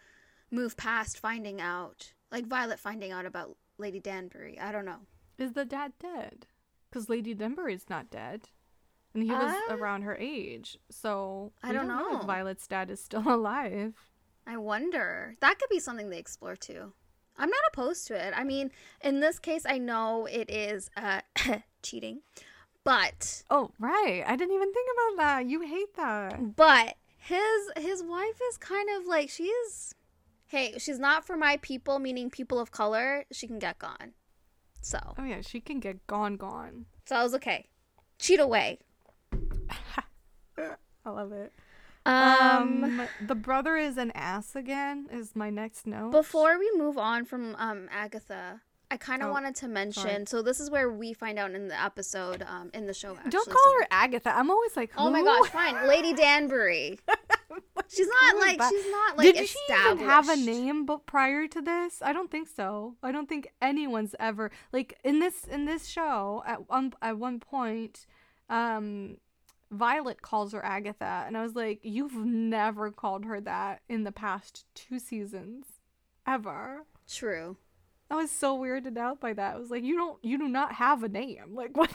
move 0.51 0.77
past 0.77 1.19
finding 1.19 1.61
out, 1.61 2.13
like 2.31 2.47
Violet 2.47 2.79
finding 2.79 3.13
out 3.13 3.27
about 3.27 3.57
Lady 3.79 4.01
Danbury. 4.01 4.59
I 4.59 4.73
don't 4.73 4.85
know. 4.85 5.01
Is 5.39 5.53
the 5.53 5.65
dad 5.65 5.93
dead? 6.01 6.47
Because 6.91 7.09
Lady 7.09 7.35
Danbury's 7.35 7.87
not 7.89 8.11
dead 8.11 8.49
and 9.15 9.23
he 9.23 9.31
was 9.31 9.55
uh, 9.71 9.77
around 9.77 10.03
her 10.03 10.17
age. 10.17 10.79
So 10.91 11.53
I 11.63 11.73
don't, 11.73 11.87
don't 11.87 11.97
know. 11.97 12.11
know 12.11 12.21
if 12.21 12.27
Violet's 12.27 12.67
dad 12.67 12.91
is 12.91 13.03
still 13.03 13.23
alive. 13.33 13.95
I 14.47 14.59
wonder. 14.59 15.37
That 15.41 15.59
could 15.59 15.71
be 15.71 15.81
something 15.81 16.11
they 16.11 16.19
explore 16.19 16.57
too. 16.57 16.93
I'm 17.37 17.51
not 17.51 17.61
opposed 17.73 18.07
to 18.09 18.15
it. 18.15 18.33
I 18.37 18.45
mean, 18.45 18.71
in 19.03 19.21
this 19.21 19.39
case, 19.39 19.65
I 19.69 19.79
know 19.79 20.27
it 20.27 20.51
is 20.51 20.91
uh, 20.97 21.21
cheating, 21.83 22.21
but 22.85 23.43
oh 23.51 23.71
right, 23.79 24.23
I 24.27 24.37
didn't 24.37 24.55
even 24.55 24.73
think 24.73 24.89
about 24.95 25.23
that. 25.23 25.47
You 25.47 25.63
hate 25.63 25.95
that. 25.97 26.57
But 26.57 26.97
his 27.17 27.71
his 27.77 28.03
wife 28.03 28.41
is 28.51 28.57
kind 28.59 28.89
of 28.97 29.07
like 29.07 29.31
she's. 29.31 29.95
Hey, 30.47 30.75
she's 30.79 31.01
not 31.01 31.27
for 31.27 31.37
my 31.37 31.57
people, 31.63 31.99
meaning 31.99 32.31
people 32.31 32.61
of 32.61 32.71
color. 32.71 33.25
She 33.33 33.49
can 33.49 33.59
get 33.59 33.79
gone. 33.79 34.13
So. 34.83 34.99
Oh 35.19 35.25
yeah, 35.25 35.41
she 35.41 35.61
can 35.61 35.81
get 35.81 36.07
gone, 36.07 36.37
gone. 36.37 36.85
So 37.07 37.17
I 37.17 37.23
was 37.23 37.35
okay. 37.35 37.67
Cheat 38.19 38.39
away. 38.39 38.79
I 40.59 41.11
love 41.11 41.33
it. 41.33 41.53
Um, 42.07 42.85
um, 42.85 43.09
the 43.27 43.35
brother 43.35 43.77
is 43.77 43.97
an 43.97 44.11
ass 44.15 44.55
again. 44.55 45.09
Is 45.11 45.35
my 45.35 45.51
next 45.51 45.87
note. 45.87 46.11
Before 46.11 46.59
we 46.59 46.71
move 46.77 46.99
on 46.99 47.25
from 47.25 47.57
um 47.57 47.89
Agatha, 47.91 48.61
I 48.91 48.97
kind 48.97 49.23
of 49.23 49.31
oh, 49.31 49.33
wanted 49.33 49.55
to 49.57 49.69
mention. 49.69 50.03
Sorry. 50.03 50.25
So 50.27 50.43
this 50.43 50.61
is 50.61 50.71
where 50.71 50.91
we 50.91 51.15
find 51.15 51.39
out 51.39 51.53
in 51.53 51.69
the 51.69 51.83
episode, 51.83 52.45
um, 52.47 52.71
in 52.75 52.87
the 52.87 52.95
show. 52.95 53.17
Actually, 53.17 53.31
Don't 53.31 53.49
call 53.49 53.73
so. 53.73 53.79
her 53.81 53.87
Agatha. 53.91 54.37
I'm 54.37 54.51
always 54.51 54.77
like, 54.77 54.93
Who? 54.93 55.01
oh 55.01 55.11
my 55.11 55.23
gosh, 55.23 55.49
fine, 55.49 55.89
Lady 55.89 56.13
Danbury. 56.13 56.99
she's 57.89 58.07
not 58.23 58.37
like 58.37 58.63
she's 58.71 58.91
not 58.91 59.17
like. 59.17 59.35
Did 59.35 59.49
she 59.49 59.59
even 59.81 59.99
have 59.99 60.29
a 60.29 60.37
name? 60.37 60.85
But 60.85 61.07
prior 61.07 61.49
to 61.49 61.63
this, 61.63 62.03
I 62.03 62.13
don't 62.13 62.31
think 62.31 62.49
so. 62.49 62.97
I 63.03 63.13
don't 63.13 63.29
think 63.29 63.49
anyone's 63.63 64.15
ever 64.21 64.51
like 64.73 64.99
in 65.03 65.21
this 65.21 65.45
in 65.45 65.65
this 65.65 65.87
show 65.87 66.43
at 66.47 66.69
one 66.69 66.93
at 67.01 67.19
one 67.19 67.41
point. 67.41 68.07
Um, 68.51 69.17
Violet 69.75 70.23
calls 70.23 70.53
her 70.53 70.65
Agatha, 70.65 71.25
and 71.27 71.37
I 71.37 71.43
was 71.43 71.55
like, 71.55 71.81
you've 71.83 72.15
never 72.15 72.91
called 72.91 73.25
her 73.25 73.41
that 73.41 73.83
in 73.89 74.05
the 74.05 74.13
past 74.13 74.65
two 74.75 74.99
seasons, 74.99 75.67
ever. 76.27 76.87
True. 77.09 77.57
I 78.11 78.17
was 78.17 78.31
so 78.31 78.59
weirded 78.59 78.99
out 78.99 79.21
by 79.21 79.33
that. 79.33 79.57
I 79.57 79.59
was 79.59 79.71
like, 79.71 79.83
you 79.83 79.97
don't, 79.97 80.23
you 80.23 80.39
do 80.39 80.47
not 80.47 80.73
have 80.75 81.03
a 81.03 81.09
name. 81.09 81.55
Like, 81.55 81.77
what, 81.77 81.91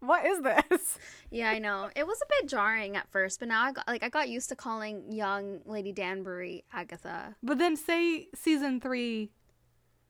what 0.00 0.26
is 0.26 0.42
this? 0.42 0.98
Yeah, 1.30 1.50
I 1.50 1.58
know. 1.58 1.90
It 1.96 2.06
was 2.06 2.20
a 2.22 2.26
bit 2.28 2.48
jarring 2.48 2.96
at 2.96 3.10
first, 3.10 3.40
but 3.40 3.48
now 3.48 3.64
I 3.64 3.72
got 3.72 3.88
like 3.88 4.02
I 4.02 4.08
got 4.08 4.28
used 4.28 4.48
to 4.50 4.56
calling 4.56 5.10
young 5.10 5.60
Lady 5.64 5.92
Danbury 5.92 6.64
Agatha. 6.72 7.34
But 7.42 7.58
then 7.58 7.76
say 7.76 8.28
season 8.34 8.80
three 8.80 9.30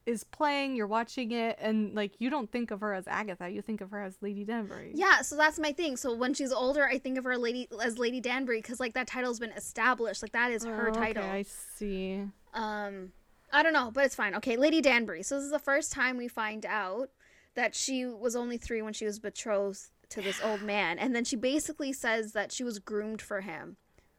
is 0.08 0.24
playing, 0.24 0.74
you're 0.74 0.86
watching 0.86 1.32
it, 1.32 1.58
and 1.60 1.94
like 1.94 2.12
you 2.18 2.30
don't 2.30 2.50
think 2.50 2.70
of 2.70 2.80
her 2.80 2.94
as 2.94 3.06
Agatha, 3.06 3.50
you 3.50 3.60
think 3.60 3.82
of 3.82 3.90
her 3.90 4.02
as 4.02 4.16
Lady 4.22 4.42
Danbury. 4.42 4.92
Yeah, 4.94 5.20
so 5.20 5.36
that's 5.36 5.58
my 5.58 5.72
thing. 5.72 5.98
So 5.98 6.14
when 6.14 6.32
she's 6.32 6.50
older, 6.50 6.86
I 6.86 6.98
think 6.98 7.18
of 7.18 7.24
her 7.24 7.36
lady 7.36 7.68
as 7.84 7.98
Lady 7.98 8.18
Danbury 8.18 8.62
because 8.62 8.80
like 8.80 8.94
that 8.94 9.06
title's 9.06 9.38
been 9.38 9.52
established. 9.52 10.22
Like 10.22 10.32
that 10.32 10.50
is 10.50 10.64
her 10.64 10.88
oh, 10.88 10.92
title. 10.92 11.24
I 11.24 11.42
see. 11.42 12.24
Um, 12.54 13.12
I 13.52 13.62
don't 13.62 13.74
know, 13.74 13.90
but 13.92 14.06
it's 14.06 14.14
fine. 14.14 14.34
Okay, 14.36 14.56
Lady 14.56 14.80
Danbury. 14.80 15.22
So 15.22 15.36
this 15.36 15.44
is 15.44 15.50
the 15.50 15.58
first 15.58 15.92
time 15.92 16.16
we 16.16 16.26
find 16.26 16.64
out 16.64 17.10
that 17.54 17.74
she 17.74 18.06
was 18.06 18.34
only 18.34 18.56
three 18.56 18.80
when 18.80 18.94
she 18.94 19.04
was 19.04 19.18
betrothed 19.18 19.90
to 20.08 20.22
this 20.22 20.40
old 20.42 20.62
man, 20.62 20.98
and 20.98 21.14
then 21.14 21.24
she 21.24 21.36
basically 21.36 21.92
says 21.92 22.32
that 22.32 22.50
she 22.50 22.64
was 22.64 22.78
groomed 22.78 23.20
for 23.20 23.42
him. 23.42 23.76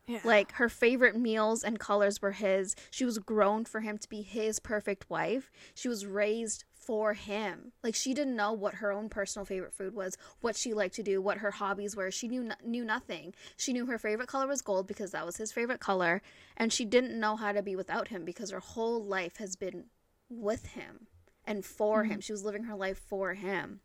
Yeah. 0.10 0.22
Like 0.24 0.54
her 0.54 0.70
favorite 0.70 1.16
meals 1.16 1.64
and 1.64 1.80
colors 1.80 2.20
were 2.20 2.32
his. 2.32 2.76
She 2.90 3.06
was 3.06 3.20
grown 3.20 3.64
for 3.66 3.82
him 3.82 4.00
to 4.00 4.10
be 4.10 4.24
his 4.24 4.60
perfect 4.60 5.08
wife. 5.08 5.52
She 5.76 5.88
was 5.88 6.04
raised 6.04 6.64
for 6.74 7.14
him. 7.14 7.74
Like 7.84 7.94
she 7.94 8.16
didn't 8.16 8.36
know 8.36 8.52
what 8.52 8.76
her 8.76 8.92
own 8.92 9.10
personal 9.10 9.46
favorite 9.46 9.76
food 9.76 9.94
was, 9.94 10.18
what 10.42 10.56
she 10.56 10.74
liked 10.74 10.96
to 10.96 11.04
do, 11.04 11.22
what 11.22 11.38
her 11.38 11.52
hobbies 11.52 11.96
were. 11.96 12.10
She 12.10 12.28
knew 12.28 12.50
knew 12.66 12.84
nothing. 12.84 13.36
She 13.56 13.72
knew 13.72 13.86
her 13.86 14.00
favorite 14.00 14.28
color 14.28 14.48
was 14.48 14.64
gold 14.64 14.88
because 14.88 15.12
that 15.12 15.28
was 15.28 15.38
his 15.38 15.52
favorite 15.52 15.80
color, 15.80 16.24
and 16.58 16.74
she 16.74 16.86
didn't 16.86 17.20
know 17.20 17.36
how 17.36 17.52
to 17.52 17.62
be 17.62 17.76
without 17.76 18.08
him 18.08 18.26
because 18.26 18.50
her 18.50 18.60
whole 18.60 19.04
life 19.04 19.38
has 19.38 19.56
been 19.56 19.86
with 20.28 20.66
him 20.66 21.06
and 21.46 21.64
for 21.64 22.02
mm-hmm. 22.02 22.14
him. 22.14 22.22
She 22.22 22.32
was 22.32 22.44
living 22.44 22.64
her 22.64 22.76
life 22.76 22.98
for 22.98 23.36
him. 23.36 23.82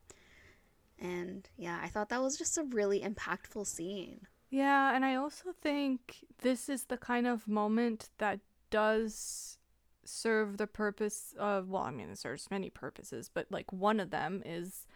And 0.99 1.47
yeah, 1.59 1.81
I 1.83 1.89
thought 1.89 2.09
that 2.09 2.23
was 2.23 2.39
just 2.39 2.57
a 2.57 2.63
really 2.63 3.01
impactful 3.01 3.67
scene. 3.67 4.27
Yeah, 4.55 4.95
and 4.95 5.05
I 5.05 5.17
also 5.17 5.47
think 5.61 6.25
this 6.43 6.69
is 6.69 6.85
the 6.85 6.97
kind 6.97 7.27
of 7.27 7.49
moment 7.49 8.11
that 8.19 8.39
does 8.71 9.59
serve 10.05 10.59
the 10.59 10.69
purpose 10.69 11.35
of 11.37 11.69
well, 11.69 11.83
I 11.83 11.91
mean 11.91 12.09
it 12.09 12.19
serves 12.19 12.49
many 12.53 12.71
purposes, 12.71 13.29
but 13.35 13.51
like 13.51 13.73
one 13.73 13.99
of 13.99 14.11
them 14.11 14.45
is 14.47 14.87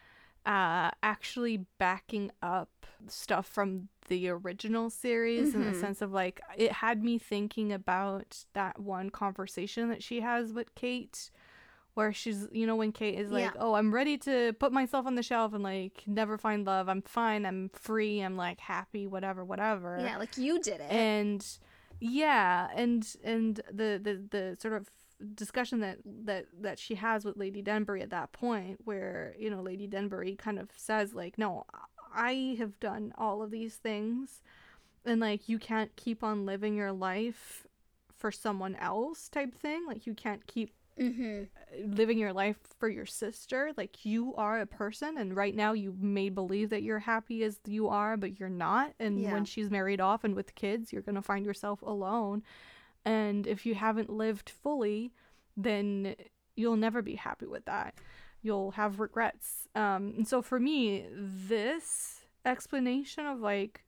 uh 0.47 0.93
actually 1.03 1.67
backing 1.79 2.31
up 2.41 2.87
stuff 3.09 3.47
from 3.49 3.89
the 4.07 4.29
original 4.29 4.91
series 4.91 5.49
mm-hmm. 5.49 5.57
in 5.57 5.65
the 5.65 5.73
mm-hmm. 5.73 5.81
sense 5.81 6.03
of 6.03 6.13
like 6.13 6.41
it 6.57 6.71
had 6.71 7.03
me 7.03 7.19
thinking 7.19 7.73
about 7.73 8.45
that 8.53 8.79
one 8.79 9.11
conversation 9.11 9.89
that 9.89 10.05
she 10.05 10.21
has 10.21 10.53
with 10.53 10.73
Kate 10.77 11.33
where 11.99 12.13
she's 12.13 12.47
you 12.53 12.65
know 12.65 12.77
when 12.77 12.93
Kate 12.93 13.19
is 13.19 13.33
like, 13.33 13.43
yeah. 13.43 13.51
"Oh, 13.61 13.75
I'm 13.75 13.93
ready 13.93 14.17
to 14.19 14.53
put 14.53 14.71
myself 14.71 15.05
on 15.05 15.17
the 15.17 15.23
shelf 15.25 15.53
and 15.53 15.65
like 15.65 16.05
never 16.07 16.39
find 16.39 16.65
love. 16.65 16.89
I'm 16.89 17.03
fine. 17.03 17.45
I'm 17.45 17.71
free. 17.75 18.21
I'm 18.21 18.37
like 18.37 18.61
happy, 18.61 19.09
whatever, 19.09 19.45
whatever." 19.45 19.99
Yeah, 20.01 20.17
like 20.17 20.39
you 20.39 20.61
did 20.63 20.81
it. 20.81 20.93
And 20.93 21.45
yeah, 21.99 22.69
and 22.73 23.05
and 23.25 23.57
the 23.69 24.01
the 24.01 24.23
the 24.31 24.57
sort 24.61 24.75
of 24.75 24.89
discussion 25.35 25.81
that 25.81 25.99
that 26.05 26.47
that 26.61 26.79
she 26.79 26.95
has 26.95 27.25
with 27.25 27.37
Lady 27.37 27.63
Danbury 27.63 28.01
at 28.01 28.11
that 28.11 28.31
point 28.31 28.79
where, 28.85 29.35
you 29.37 29.51
know, 29.51 29.61
Lady 29.61 29.89
Danbury 29.89 30.37
kind 30.37 30.61
of 30.61 30.71
says 30.77 31.15
like, 31.15 31.37
"No, 31.37 31.67
I 32.15 32.55
have 32.61 32.79
done 32.79 33.13
all 33.19 33.43
of 33.43 33.51
these 33.51 33.75
things." 33.75 34.41
And 35.05 35.21
like 35.21 35.49
you 35.49 35.59
can't 35.59 35.97
keep 35.97 36.23
on 36.23 36.47
living 36.47 36.77
your 36.77 36.93
life 36.93 37.67
for 38.17 38.31
someone 38.31 38.77
else 38.77 39.29
type 39.29 39.53
thing. 39.53 39.85
Like 39.89 40.07
you 40.07 40.15
can't 40.15 40.47
keep 40.47 40.71
mm-hmm. 40.99 41.95
living 41.95 42.19
your 42.19 42.33
life 42.33 42.59
for 42.79 42.89
your 42.89 43.07
sister. 43.07 43.73
Like 43.77 44.05
you 44.05 44.35
are 44.37 44.61
a 44.61 44.67
person, 44.67 45.19
and 45.19 45.35
right 45.35 45.55
now 45.55 45.73
you 45.73 45.95
may 45.99 46.29
believe 46.29 46.71
that 46.71 46.83
you're 46.83 46.99
happy 46.99 47.45
as 47.45 47.61
you 47.67 47.89
are, 47.89 48.17
but 48.17 48.39
you're 48.39 48.49
not. 48.49 48.95
And 48.99 49.21
yeah. 49.21 49.33
when 49.33 49.45
she's 49.45 49.71
married 49.71 50.01
off 50.01 50.25
and 50.25 50.35
with 50.35 50.55
kids, 50.55 50.93
you're 50.93 51.03
gonna 51.03 51.23
find 51.23 51.45
yourself 51.45 51.83
alone. 51.83 52.43
And 53.05 53.47
if 53.47 53.65
you 53.65 53.75
haven't 53.75 54.11
lived 54.11 54.51
fully, 54.51 55.13
then 55.57 56.15
you'll 56.57 56.77
never 56.77 57.03
be 57.03 57.15
happy 57.15 57.47
with 57.47 57.65
that. 57.67 57.95
You'll 58.43 58.73
have 58.73 59.01
regrets. 59.01 59.69
Um, 59.75 60.15
and 60.17 60.29
so 60.29 60.43
for 60.43 60.61
me, 60.61 61.07
this 61.13 62.25
explanation 62.45 63.27
of 63.27 63.41
like 63.41 63.85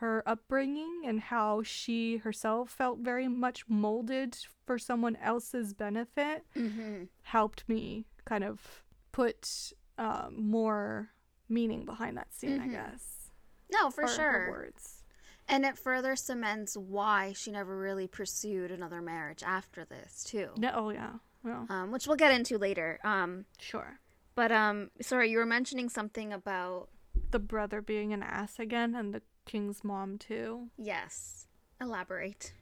her 0.00 0.22
upbringing 0.26 1.02
and 1.06 1.20
how 1.20 1.62
she 1.62 2.18
herself 2.18 2.70
felt 2.70 2.98
very 2.98 3.28
much 3.28 3.64
molded 3.68 4.36
for 4.66 4.78
someone 4.78 5.16
else's 5.16 5.72
benefit 5.72 6.44
mm-hmm. 6.54 7.04
helped 7.22 7.66
me 7.68 8.04
kind 8.24 8.44
of 8.44 8.82
put 9.12 9.72
uh, 9.98 10.28
more 10.30 11.08
meaning 11.48 11.84
behind 11.84 12.16
that 12.16 12.32
scene, 12.34 12.58
mm-hmm. 12.58 12.70
I 12.70 12.72
guess. 12.72 13.30
No, 13.72 13.90
for 13.90 14.04
or 14.04 14.08
sure. 14.08 14.48
words. 14.50 15.02
And 15.48 15.64
it 15.64 15.78
further 15.78 16.16
cements 16.16 16.76
why 16.76 17.32
she 17.34 17.50
never 17.50 17.76
really 17.76 18.06
pursued 18.06 18.70
another 18.70 19.00
marriage 19.00 19.42
after 19.44 19.84
this, 19.84 20.24
too. 20.24 20.50
No, 20.58 20.72
oh 20.74 20.90
yeah, 20.90 21.12
yeah. 21.44 21.64
Um, 21.70 21.92
which 21.92 22.06
we'll 22.06 22.16
get 22.16 22.32
into 22.32 22.58
later. 22.58 22.98
Um, 23.04 23.44
sure. 23.58 24.00
But 24.34 24.52
um, 24.52 24.90
sorry, 25.00 25.30
you 25.30 25.38
were 25.38 25.46
mentioning 25.46 25.88
something 25.88 26.32
about 26.32 26.88
the 27.30 27.38
brother 27.38 27.80
being 27.80 28.12
an 28.12 28.22
ass 28.22 28.58
again, 28.58 28.94
and 28.94 29.14
the 29.14 29.22
King's 29.46 29.82
mom 29.82 30.18
too. 30.18 30.68
Yes. 30.76 31.46
Elaborate. 31.80 32.52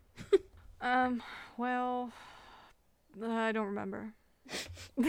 um, 0.80 1.22
well, 1.56 2.12
I 3.22 3.52
don't 3.52 3.66
remember. 3.66 4.14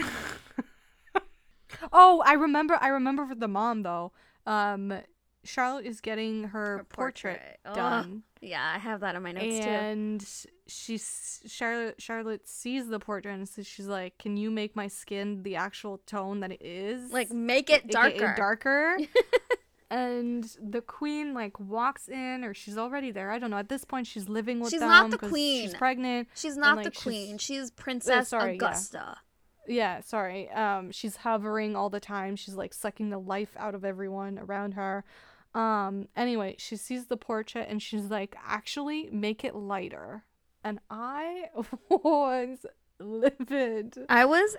oh, 1.92 2.22
I 2.24 2.32
remember 2.34 2.78
I 2.80 2.88
remember 2.88 3.26
for 3.26 3.34
the 3.34 3.48
mom 3.48 3.82
though. 3.82 4.12
Um 4.46 5.00
Charlotte 5.44 5.86
is 5.86 6.00
getting 6.00 6.44
her, 6.44 6.78
her 6.78 6.84
portrait, 6.84 7.40
portrait, 7.64 7.76
done. 7.76 8.22
Oh, 8.24 8.36
yeah, 8.40 8.72
I 8.74 8.78
have 8.78 9.00
that 9.00 9.14
on 9.14 9.22
my 9.22 9.30
notes 9.30 9.44
and 9.44 9.62
too. 9.62 9.70
And 9.70 10.36
she's 10.66 11.40
Charlotte 11.46 12.00
Charlotte 12.02 12.48
sees 12.48 12.88
the 12.88 12.98
portrait 12.98 13.32
and 13.34 13.48
so 13.48 13.62
she's 13.62 13.86
like, 13.86 14.18
"Can 14.18 14.36
you 14.36 14.50
make 14.50 14.74
my 14.74 14.88
skin 14.88 15.42
the 15.44 15.56
actual 15.56 15.98
tone 15.98 16.40
that 16.40 16.50
it 16.50 16.62
is? 16.62 17.12
Like 17.12 17.30
make 17.30 17.70
it 17.70 17.88
darker." 17.88 18.34
darker. 18.36 18.98
and 19.90 20.56
the 20.60 20.80
queen 20.80 21.32
like 21.32 21.58
walks 21.60 22.08
in 22.08 22.44
or 22.44 22.54
she's 22.54 22.76
already 22.76 23.10
there. 23.10 23.30
I 23.30 23.38
don't 23.38 23.50
know. 23.50 23.58
At 23.58 23.68
this 23.68 23.84
point 23.84 24.06
she's 24.06 24.28
living 24.28 24.60
with 24.60 24.70
she's 24.70 24.80
them 24.80 24.88
not 24.88 25.10
the 25.10 25.18
queen. 25.18 25.62
she's 25.62 25.74
pregnant 25.74 26.28
she's 26.34 26.56
not 26.56 26.76
and, 26.78 26.84
like, 26.84 26.94
the 26.94 27.00
queen. 27.00 27.38
She's, 27.38 27.58
she's 27.58 27.70
princess 27.70 28.28
sorry, 28.28 28.56
augusta. 28.56 29.18
Yeah. 29.68 29.74
yeah 29.74 30.00
sorry. 30.00 30.50
Um 30.50 30.90
she's 30.90 31.16
hovering 31.16 31.76
all 31.76 31.90
the 31.90 32.00
time. 32.00 32.36
She's 32.36 32.54
like 32.54 32.74
sucking 32.74 33.10
the 33.10 33.18
life 33.18 33.54
out 33.56 33.74
of 33.74 33.84
everyone 33.84 34.38
around 34.38 34.72
her. 34.72 35.04
Um 35.54 36.08
anyway 36.16 36.56
she 36.58 36.76
sees 36.76 37.06
the 37.06 37.16
portrait 37.16 37.68
and 37.68 37.80
she's 37.80 38.10
like 38.10 38.36
actually 38.44 39.08
make 39.12 39.44
it 39.44 39.54
lighter. 39.54 40.24
And 40.64 40.80
i 40.90 41.44
was 41.88 42.66
livid. 42.98 43.96
I 44.08 44.24
was 44.24 44.56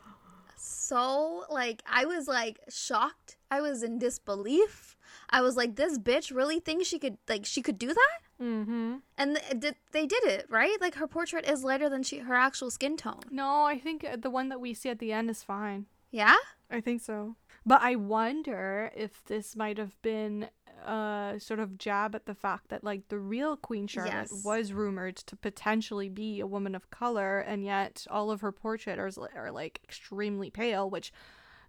so 0.58 1.46
like 1.50 1.82
I 1.86 2.06
was 2.06 2.28
like 2.28 2.60
shocked. 2.70 3.38
I 3.50 3.62
was 3.62 3.84
in 3.84 4.00
disbelief. 4.00 4.98
I 5.30 5.42
was 5.42 5.56
like, 5.56 5.76
this 5.76 5.98
bitch 5.98 6.34
really 6.34 6.60
thinks 6.60 6.88
she 6.88 7.00
could 7.00 7.18
like 7.28 7.46
she 7.46 7.62
could 7.62 7.80
do 7.80 7.88
that. 7.88 8.20
Mm-hmm. 8.42 8.96
And 9.18 9.36
th- 9.38 9.60
did 9.60 9.76
they 9.92 10.06
did 10.06 10.24
it 10.24 10.46
right? 10.50 10.78
Like 10.80 10.96
her 10.96 11.08
portrait 11.08 11.48
is 11.50 11.64
lighter 11.64 11.90
than 11.90 12.04
she 12.04 12.20
her 12.20 12.36
actual 12.36 12.72
skin 12.72 12.98
tone. 12.98 13.22
No, 13.32 13.64
I 13.64 13.80
think 13.80 14.04
uh, 14.04 14.18
the 14.18 14.30
one 14.30 14.50
that 14.50 14.62
we 14.62 14.74
see 14.74 14.90
at 14.90 15.00
the 15.00 15.12
end 15.12 15.30
is 15.30 15.44
fine. 15.44 15.86
Yeah, 16.12 16.36
I 16.70 16.82
think 16.82 17.02
so. 17.02 17.36
But 17.68 17.82
I 17.82 17.98
wonder 17.98 18.92
if 18.96 19.26
this 19.26 19.56
might 19.56 19.78
have 19.78 20.02
been 20.02 20.48
a 20.86 21.36
sort 21.38 21.60
of 21.60 21.78
jab 21.78 22.16
at 22.16 22.26
the 22.26 22.34
fact 22.34 22.70
that 22.70 22.82
like 22.82 23.10
the 23.10 23.20
real 23.20 23.58
Queen 23.58 23.88
Charlotte 23.88 24.30
yes. 24.32 24.42
was 24.46 24.72
rumored 24.72 25.18
to 25.18 25.36
potentially 25.36 26.08
be 26.08 26.40
a 26.40 26.48
woman 26.48 26.76
of 26.76 26.90
color, 26.92 27.40
and 27.40 27.66
yet 27.66 28.08
all 28.10 28.32
of 28.32 28.40
her 28.40 28.54
portraits 28.54 28.98
are, 28.98 29.30
are 29.36 29.52
like 29.52 29.82
extremely 29.84 30.50
pale, 30.50 30.90
which 30.90 31.12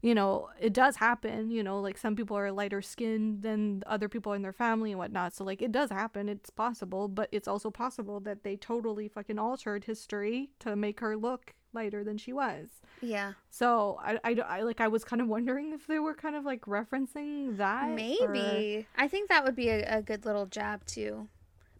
you 0.00 0.14
know, 0.14 0.48
it 0.60 0.72
does 0.72 0.94
happen, 0.94 1.50
you 1.50 1.62
know, 1.64 1.80
like 1.80 1.98
some 1.98 2.14
people 2.14 2.38
are 2.38 2.52
lighter 2.52 2.80
skinned 2.80 3.42
than 3.42 3.82
other 3.84 4.08
people 4.08 4.32
in 4.32 4.42
their 4.42 4.52
family 4.52 4.92
and 4.92 4.98
whatnot. 5.00 5.34
So, 5.34 5.42
like, 5.42 5.60
it 5.60 5.72
does 5.72 5.90
happen. 5.90 6.28
It's 6.28 6.50
possible, 6.50 7.08
but 7.08 7.28
it's 7.32 7.48
also 7.48 7.72
possible 7.72 8.20
that 8.20 8.44
they 8.44 8.56
totally 8.56 9.08
fucking 9.08 9.40
altered 9.40 9.84
history 9.84 10.50
to 10.60 10.76
make 10.76 11.00
her 11.00 11.16
look 11.16 11.54
lighter 11.72 12.04
than 12.04 12.18
she 12.18 12.32
was. 12.32 12.68
Yeah. 13.00 13.32
So, 13.50 13.98
I, 14.02 14.18
I, 14.24 14.34
I 14.34 14.62
like, 14.62 14.80
I 14.80 14.88
was 14.88 15.04
kind 15.04 15.22
of 15.22 15.28
wondering 15.28 15.72
if 15.72 15.86
they 15.86 15.98
were 15.98 16.14
kind 16.14 16.34
of 16.34 16.44
like 16.44 16.62
referencing 16.62 17.56
that. 17.58 17.90
Maybe. 17.90 18.86
Or... 18.98 19.02
I 19.02 19.08
think 19.08 19.28
that 19.28 19.44
would 19.44 19.56
be 19.56 19.68
a, 19.68 19.98
a 19.98 20.02
good 20.02 20.24
little 20.24 20.46
jab, 20.46 20.84
too. 20.86 21.28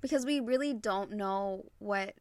Because 0.01 0.25
we 0.25 0.41
really 0.41 0.75
don't 0.75 1.13
know 1.13 1.65
what 1.79 2.15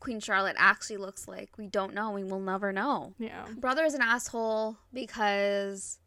Queen 0.00 0.18
Charlotte 0.18 0.56
actually 0.58 0.96
looks 0.96 1.28
like. 1.28 1.50
We 1.58 1.68
don't 1.68 1.94
know. 1.94 2.10
We 2.10 2.24
will 2.24 2.40
never 2.40 2.72
know. 2.72 3.14
Yeah. 3.18 3.44
Brother 3.56 3.84
is 3.84 3.94
an 3.94 4.02
asshole 4.02 4.78
because 4.92 6.00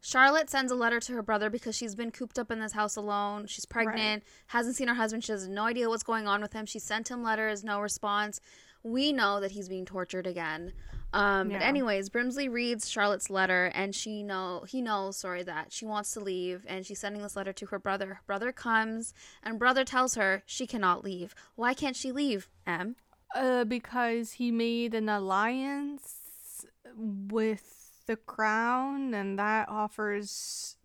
Charlotte 0.00 0.48
sends 0.48 0.72
a 0.72 0.74
letter 0.74 1.00
to 1.00 1.12
her 1.12 1.22
brother 1.22 1.50
because 1.50 1.76
she's 1.76 1.94
been 1.94 2.10
cooped 2.10 2.38
up 2.38 2.50
in 2.50 2.60
this 2.60 2.72
house 2.72 2.96
alone. 2.96 3.46
She's 3.46 3.66
pregnant, 3.66 4.22
right. 4.22 4.24
hasn't 4.46 4.76
seen 4.76 4.88
her 4.88 4.94
husband. 4.94 5.24
She 5.24 5.32
has 5.32 5.46
no 5.46 5.64
idea 5.64 5.88
what's 5.90 6.02
going 6.02 6.26
on 6.26 6.40
with 6.40 6.54
him. 6.54 6.64
She 6.64 6.78
sent 6.78 7.10
him 7.10 7.22
letters, 7.22 7.62
no 7.62 7.80
response. 7.80 8.40
We 8.82 9.12
know 9.12 9.40
that 9.40 9.52
he's 9.52 9.68
being 9.68 9.84
tortured 9.84 10.26
again. 10.26 10.72
Um, 11.12 11.50
yeah. 11.50 11.58
But 11.58 11.64
anyways, 11.64 12.08
Brimsley 12.08 12.50
reads 12.50 12.88
Charlotte's 12.88 13.30
letter, 13.30 13.70
and 13.74 13.94
she 13.94 14.22
know 14.22 14.64
he 14.68 14.80
knows, 14.80 15.16
sorry, 15.16 15.42
that 15.42 15.72
she 15.72 15.84
wants 15.84 16.12
to 16.12 16.20
leave, 16.20 16.64
and 16.68 16.86
she's 16.86 17.00
sending 17.00 17.22
this 17.22 17.36
letter 17.36 17.52
to 17.52 17.66
her 17.66 17.78
brother. 17.78 18.20
Brother 18.26 18.52
comes, 18.52 19.12
and 19.42 19.58
brother 19.58 19.84
tells 19.84 20.14
her 20.14 20.42
she 20.46 20.66
cannot 20.66 21.04
leave. 21.04 21.34
Why 21.56 21.74
can't 21.74 21.96
she 21.96 22.12
leave? 22.12 22.48
M. 22.66 22.96
Uh, 23.34 23.64
because 23.64 24.32
he 24.32 24.50
made 24.50 24.94
an 24.94 25.08
alliance 25.08 26.64
with 26.96 28.02
the 28.06 28.16
crown, 28.16 29.14
and 29.14 29.38
that 29.38 29.68
offers 29.68 30.76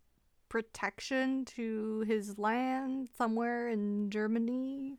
protection 0.50 1.44
to 1.44 2.04
his 2.08 2.38
land 2.38 3.10
somewhere 3.18 3.68
in 3.68 4.10
Germany. 4.10 4.98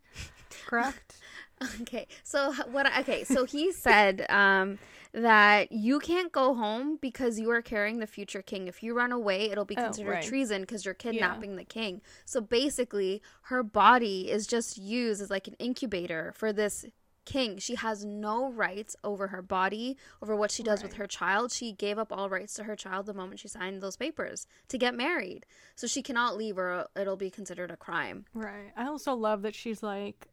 Correct? 0.66 1.16
okay. 1.82 2.06
So 2.22 2.52
what 2.70 2.86
okay, 2.98 3.24
so 3.24 3.44
he 3.44 3.72
said 3.72 4.26
um 4.28 4.78
that 5.12 5.72
you 5.72 5.98
can't 5.98 6.30
go 6.30 6.54
home 6.54 6.98
because 7.00 7.38
you 7.40 7.50
are 7.50 7.62
carrying 7.62 8.00
the 8.00 8.06
future 8.06 8.42
king. 8.42 8.68
If 8.68 8.82
you 8.82 8.94
run 8.94 9.12
away, 9.12 9.50
it'll 9.50 9.64
be 9.64 9.76
oh, 9.76 9.84
considered 9.84 10.10
oh, 10.10 10.14
right. 10.14 10.24
treason 10.24 10.60
because 10.60 10.84
you're 10.84 10.94
kidnapping 10.94 11.52
yeah. 11.52 11.56
the 11.56 11.64
king. 11.64 12.02
So 12.26 12.42
basically, 12.42 13.22
her 13.44 13.62
body 13.62 14.30
is 14.30 14.46
just 14.46 14.76
used 14.76 15.22
as 15.22 15.30
like 15.30 15.48
an 15.48 15.54
incubator 15.58 16.32
for 16.36 16.52
this 16.52 16.84
king. 17.24 17.58
She 17.58 17.74
has 17.76 18.04
no 18.04 18.50
rights 18.50 18.94
over 19.02 19.28
her 19.28 19.42
body, 19.42 19.96
over 20.22 20.36
what 20.36 20.50
she 20.50 20.62
does 20.62 20.80
right. 20.80 20.90
with 20.90 20.98
her 20.98 21.06
child. 21.06 21.50
She 21.50 21.72
gave 21.72 21.98
up 21.98 22.12
all 22.12 22.30
rights 22.30 22.54
to 22.54 22.64
her 22.64 22.76
child 22.76 23.06
the 23.06 23.14
moment 23.14 23.40
she 23.40 23.48
signed 23.48 23.82
those 23.82 23.96
papers 23.96 24.46
to 24.68 24.78
get 24.78 24.94
married. 24.94 25.46
So 25.74 25.86
she 25.86 26.02
cannot 26.02 26.36
leave 26.36 26.56
or 26.56 26.86
it'll 26.94 27.16
be 27.16 27.30
considered 27.30 27.70
a 27.70 27.76
crime. 27.76 28.26
Right. 28.32 28.72
I 28.76 28.86
also 28.86 29.14
love 29.14 29.42
that 29.42 29.54
she's 29.54 29.82
like, 29.82 30.28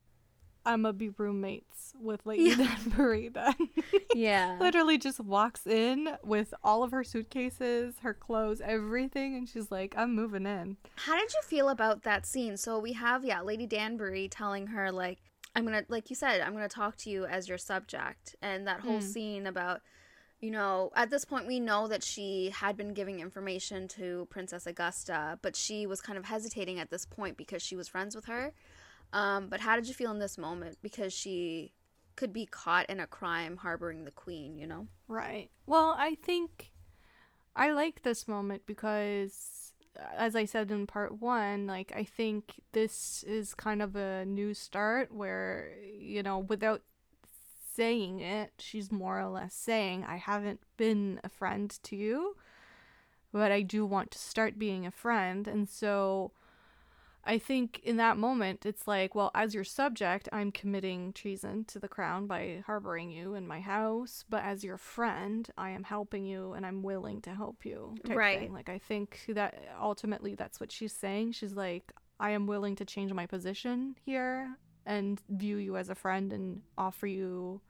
I'm 0.65 0.83
gonna 0.83 0.93
be 0.93 1.09
roommates 1.09 1.93
with 1.99 2.21
Lady 2.25 2.49
yeah. 2.49 2.55
Danbury 2.55 3.29
then. 3.33 3.55
yeah. 4.13 4.57
Literally 4.59 4.97
just 4.97 5.19
walks 5.19 5.67
in 5.67 6.09
with 6.23 6.53
all 6.63 6.83
of 6.83 6.91
her 6.91 7.03
suitcases, 7.03 7.95
her 8.01 8.13
clothes, 8.13 8.61
everything, 8.61 9.35
and 9.35 9.47
she's 9.47 9.71
like, 9.71 9.93
I'm 9.97 10.15
moving 10.15 10.45
in. 10.45 10.77
How 10.95 11.17
did 11.17 11.33
you 11.33 11.41
feel 11.43 11.69
about 11.69 12.03
that 12.03 12.25
scene? 12.25 12.57
So 12.57 12.79
we 12.79 12.93
have, 12.93 13.23
yeah, 13.25 13.41
Lady 13.41 13.67
Danbury 13.67 14.27
telling 14.27 14.67
her, 14.67 14.91
like, 14.91 15.19
I'm 15.55 15.65
gonna 15.65 15.83
like 15.87 16.09
you 16.09 16.15
said, 16.15 16.41
I'm 16.41 16.53
gonna 16.53 16.67
talk 16.67 16.97
to 16.97 17.09
you 17.09 17.25
as 17.25 17.47
your 17.47 17.59
subject. 17.59 18.35
And 18.41 18.67
that 18.67 18.79
whole 18.79 18.99
mm. 18.99 19.03
scene 19.03 19.45
about 19.45 19.81
you 20.43 20.51
know, 20.51 20.91
at 20.93 21.09
this 21.09 21.23
point, 21.23 21.47
we 21.47 21.61
know 21.61 21.87
that 21.87 22.03
she 22.03 22.49
had 22.53 22.75
been 22.75 22.93
giving 22.93 23.21
information 23.21 23.87
to 23.87 24.27
Princess 24.29 24.67
Augusta, 24.67 25.39
but 25.41 25.55
she 25.55 25.87
was 25.87 26.01
kind 26.01 26.17
of 26.17 26.25
hesitating 26.25 26.81
at 26.81 26.91
this 26.91 27.05
point 27.05 27.37
because 27.37 27.61
she 27.61 27.77
was 27.77 27.87
friends 27.87 28.13
with 28.13 28.25
her. 28.25 28.51
Um, 29.13 29.47
but 29.47 29.61
how 29.61 29.75
did 29.75 29.87
you 29.87 29.93
feel 29.93 30.11
in 30.11 30.19
this 30.19 30.37
moment? 30.37 30.77
Because 30.81 31.13
she 31.13 31.71
could 32.15 32.33
be 32.33 32.45
caught 32.45 32.89
in 32.89 32.99
a 32.99 33.07
crime 33.07 33.57
harboring 33.57 34.03
the 34.03 34.11
queen, 34.11 34.57
you 34.57 34.67
know? 34.67 34.87
Right. 35.07 35.49
Well, 35.65 35.95
I 35.97 36.15
think 36.15 36.71
I 37.55 37.71
like 37.71 38.01
this 38.01 38.27
moment 38.27 38.63
because 38.65 39.73
as 40.17 40.35
I 40.35 40.45
said 40.45 40.71
in 40.71 40.87
part 40.87 41.21
one, 41.21 41.67
like 41.67 41.93
I 41.95 42.03
think 42.03 42.61
this 42.71 43.23
is 43.23 43.53
kind 43.53 43.81
of 43.81 43.95
a 43.95 44.25
new 44.25 44.53
start 44.53 45.13
where, 45.13 45.71
you 45.97 46.23
know, 46.23 46.39
without 46.39 46.81
saying 47.75 48.19
it, 48.19 48.53
she's 48.57 48.91
more 48.91 49.19
or 49.19 49.29
less 49.29 49.53
saying, 49.53 50.05
I 50.07 50.17
haven't 50.17 50.61
been 50.77 51.19
a 51.23 51.29
friend 51.29 51.75
to 51.83 51.95
you, 51.95 52.35
but 53.31 53.51
I 53.51 53.61
do 53.61 53.85
want 53.85 54.11
to 54.11 54.19
start 54.19 54.59
being 54.59 54.85
a 54.85 54.91
friend. 54.91 55.47
And 55.47 55.69
so 55.69 56.31
I 57.25 57.37
think 57.37 57.79
in 57.83 57.97
that 57.97 58.17
moment, 58.17 58.65
it's 58.65 58.85
like, 58.87 59.15
well, 59.15 59.31
as 59.33 59.53
your 59.53 59.63
subject, 59.63 60.27
I'm 60.33 60.51
committing 60.51 61.13
treason 61.13 61.63
to 61.65 61.79
the 61.79 61.87
crown 61.87 62.27
by 62.27 62.63
harboring 62.65 63.11
you 63.11 63.33
in 63.35 63.47
my 63.47 63.61
house. 63.61 64.25
But 64.29 64.43
as 64.43 64.63
your 64.63 64.77
friend, 64.77 65.49
I 65.57 65.69
am 65.69 65.83
helping 65.83 66.25
you 66.25 66.51
and 66.53 66.65
I'm 66.65 66.83
willing 66.83 67.21
to 67.21 67.33
help 67.33 67.65
you. 67.65 67.95
right. 68.07 68.39
Thing. 68.39 68.53
Like, 68.53 68.67
I 68.67 68.77
think 68.77 69.21
that 69.29 69.63
ultimately 69.81 70.35
that's 70.35 70.59
what 70.59 70.71
she's 70.71 70.91
saying. 70.91 71.31
She's 71.31 71.53
like, 71.53 71.93
I 72.19 72.31
am 72.31 72.45
willing 72.45 72.75
to 72.77 72.85
change 72.85 73.13
my 73.13 73.25
position 73.25 73.95
here 74.05 74.57
and 74.85 75.21
view 75.29 75.57
you 75.57 75.77
as 75.77 75.89
a 75.89 75.95
friend 75.95 76.33
and 76.33 76.61
offer 76.77 77.07
you 77.07 77.61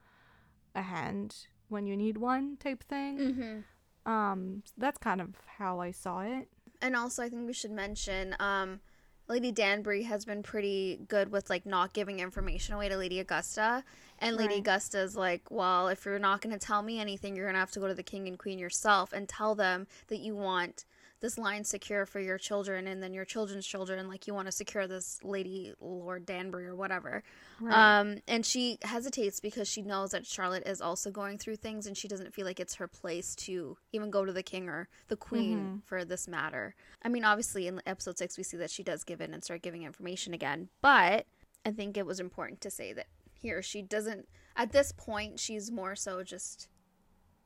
a 0.74 0.82
hand 0.82 1.36
when 1.68 1.86
you 1.86 1.96
need 1.96 2.18
one 2.18 2.56
type 2.56 2.82
thing. 2.84 3.18
Mm-hmm. 3.18 4.10
Um, 4.10 4.62
that's 4.76 4.98
kind 4.98 5.20
of 5.20 5.30
how 5.58 5.80
I 5.80 5.92
saw 5.92 6.20
it. 6.20 6.48
And 6.82 6.96
also, 6.96 7.22
I 7.22 7.28
think 7.28 7.46
we 7.46 7.52
should 7.52 7.70
mention, 7.70 8.36
um, 8.40 8.80
Lady 9.26 9.50
Danbury 9.52 10.02
has 10.02 10.24
been 10.24 10.42
pretty 10.42 11.00
good 11.08 11.32
with 11.32 11.48
like 11.48 11.64
not 11.64 11.92
giving 11.94 12.20
information 12.20 12.74
away 12.74 12.88
to 12.88 12.96
Lady 12.96 13.20
Augusta. 13.20 13.82
And 14.18 14.36
Lady 14.36 14.54
right. 14.54 14.60
Augusta 14.60 15.00
is 15.00 15.16
like, 15.16 15.50
well, 15.50 15.88
if 15.88 16.04
you're 16.04 16.18
not 16.18 16.40
going 16.40 16.56
to 16.56 16.64
tell 16.64 16.82
me 16.82 17.00
anything, 17.00 17.34
you're 17.34 17.46
going 17.46 17.54
to 17.54 17.60
have 17.60 17.70
to 17.72 17.80
go 17.80 17.88
to 17.88 17.94
the 17.94 18.02
king 18.02 18.28
and 18.28 18.38
queen 18.38 18.58
yourself 18.58 19.12
and 19.12 19.28
tell 19.28 19.54
them 19.54 19.86
that 20.08 20.18
you 20.18 20.34
want 20.36 20.84
this 21.24 21.38
line 21.38 21.64
secure 21.64 22.04
for 22.04 22.20
your 22.20 22.36
children 22.36 22.86
and 22.86 23.02
then 23.02 23.14
your 23.14 23.24
children's 23.24 23.66
children 23.66 24.08
like 24.08 24.26
you 24.26 24.34
want 24.34 24.46
to 24.46 24.52
secure 24.52 24.86
this 24.86 25.18
lady 25.24 25.72
lord 25.80 26.26
danbury 26.26 26.66
or 26.66 26.76
whatever 26.76 27.22
right. 27.62 27.98
um 27.98 28.18
and 28.28 28.44
she 28.44 28.76
hesitates 28.82 29.40
because 29.40 29.66
she 29.66 29.80
knows 29.80 30.10
that 30.10 30.26
charlotte 30.26 30.62
is 30.66 30.82
also 30.82 31.10
going 31.10 31.38
through 31.38 31.56
things 31.56 31.86
and 31.86 31.96
she 31.96 32.08
doesn't 32.08 32.34
feel 32.34 32.44
like 32.44 32.60
it's 32.60 32.74
her 32.74 32.86
place 32.86 33.34
to 33.34 33.74
even 33.92 34.10
go 34.10 34.22
to 34.26 34.34
the 34.34 34.42
king 34.42 34.68
or 34.68 34.86
the 35.08 35.16
queen 35.16 35.58
mm-hmm. 35.58 35.76
for 35.86 36.04
this 36.04 36.28
matter 36.28 36.74
i 37.02 37.08
mean 37.08 37.24
obviously 37.24 37.66
in 37.66 37.80
episode 37.86 38.18
six 38.18 38.36
we 38.36 38.44
see 38.44 38.58
that 38.58 38.70
she 38.70 38.82
does 38.82 39.02
give 39.02 39.22
in 39.22 39.32
and 39.32 39.42
start 39.42 39.62
giving 39.62 39.82
information 39.82 40.34
again 40.34 40.68
but 40.82 41.24
i 41.64 41.70
think 41.70 41.96
it 41.96 42.04
was 42.04 42.20
important 42.20 42.60
to 42.60 42.70
say 42.70 42.92
that 42.92 43.06
here 43.32 43.62
she 43.62 43.80
doesn't 43.80 44.28
at 44.56 44.72
this 44.72 44.92
point 44.92 45.40
she's 45.40 45.70
more 45.70 45.96
so 45.96 46.22
just 46.22 46.68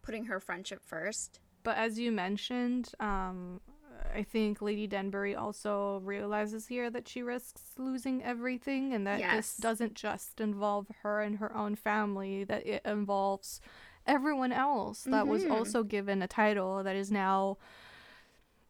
putting 0.03 0.25
her 0.25 0.41
friendship 0.41 0.83
first 0.85 1.39
but 1.69 1.77
as 1.77 1.99
you 1.99 2.11
mentioned, 2.11 2.93
um, 2.99 3.61
I 4.15 4.23
think 4.23 4.63
Lady 4.63 4.87
Danbury 4.87 5.35
also 5.35 6.01
realizes 6.03 6.67
here 6.67 6.89
that 6.89 7.07
she 7.07 7.23
risks 7.23 7.61
losing 7.77 8.25
everything 8.25 8.95
and 8.95 9.07
that 9.07 9.19
yes. 9.19 9.37
this 9.37 9.57
doesn't 9.59 9.93
just 9.93 10.41
involve 10.41 10.87
her 11.03 11.21
and 11.21 11.37
her 11.37 11.55
own 11.55 11.75
family, 11.75 12.45
that 12.45 12.67
it 12.67 12.81
involves 12.87 13.61
everyone 14.07 14.51
else 14.51 15.03
that 15.03 15.25
mm-hmm. 15.25 15.29
was 15.29 15.45
also 15.45 15.83
given 15.83 16.23
a 16.23 16.27
title 16.27 16.83
that 16.83 16.97
is 16.97 17.11
now 17.11 17.59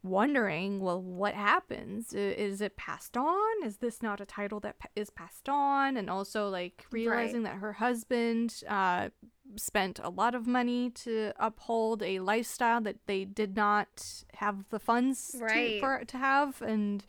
wondering, 0.02 0.80
well, 0.80 1.00
what 1.02 1.34
happens? 1.34 2.12
Is 2.12 2.60
it 2.60 2.76
passed 2.76 3.16
on? 3.16 3.64
Is 3.64 3.78
this 3.78 4.02
not 4.02 4.20
a 4.20 4.26
title 4.26 4.60
that 4.60 4.76
is 4.94 5.10
passed 5.10 5.48
on? 5.48 5.96
And 5.96 6.08
also, 6.08 6.48
like, 6.48 6.86
realizing 6.90 7.42
right. 7.42 7.52
that 7.52 7.60
her 7.60 7.74
husband 7.74 8.62
uh, 8.68 9.08
spent 9.56 9.98
a 10.02 10.10
lot 10.10 10.34
of 10.34 10.46
money 10.46 10.90
to 10.90 11.32
uphold 11.38 12.02
a 12.02 12.20
lifestyle 12.20 12.80
that 12.82 12.96
they 13.06 13.24
did 13.24 13.56
not 13.56 14.24
have 14.34 14.64
the 14.70 14.78
funds 14.78 15.36
right. 15.40 15.74
to, 15.74 15.80
for, 15.80 16.04
to 16.04 16.18
have. 16.18 16.62
And 16.62 17.04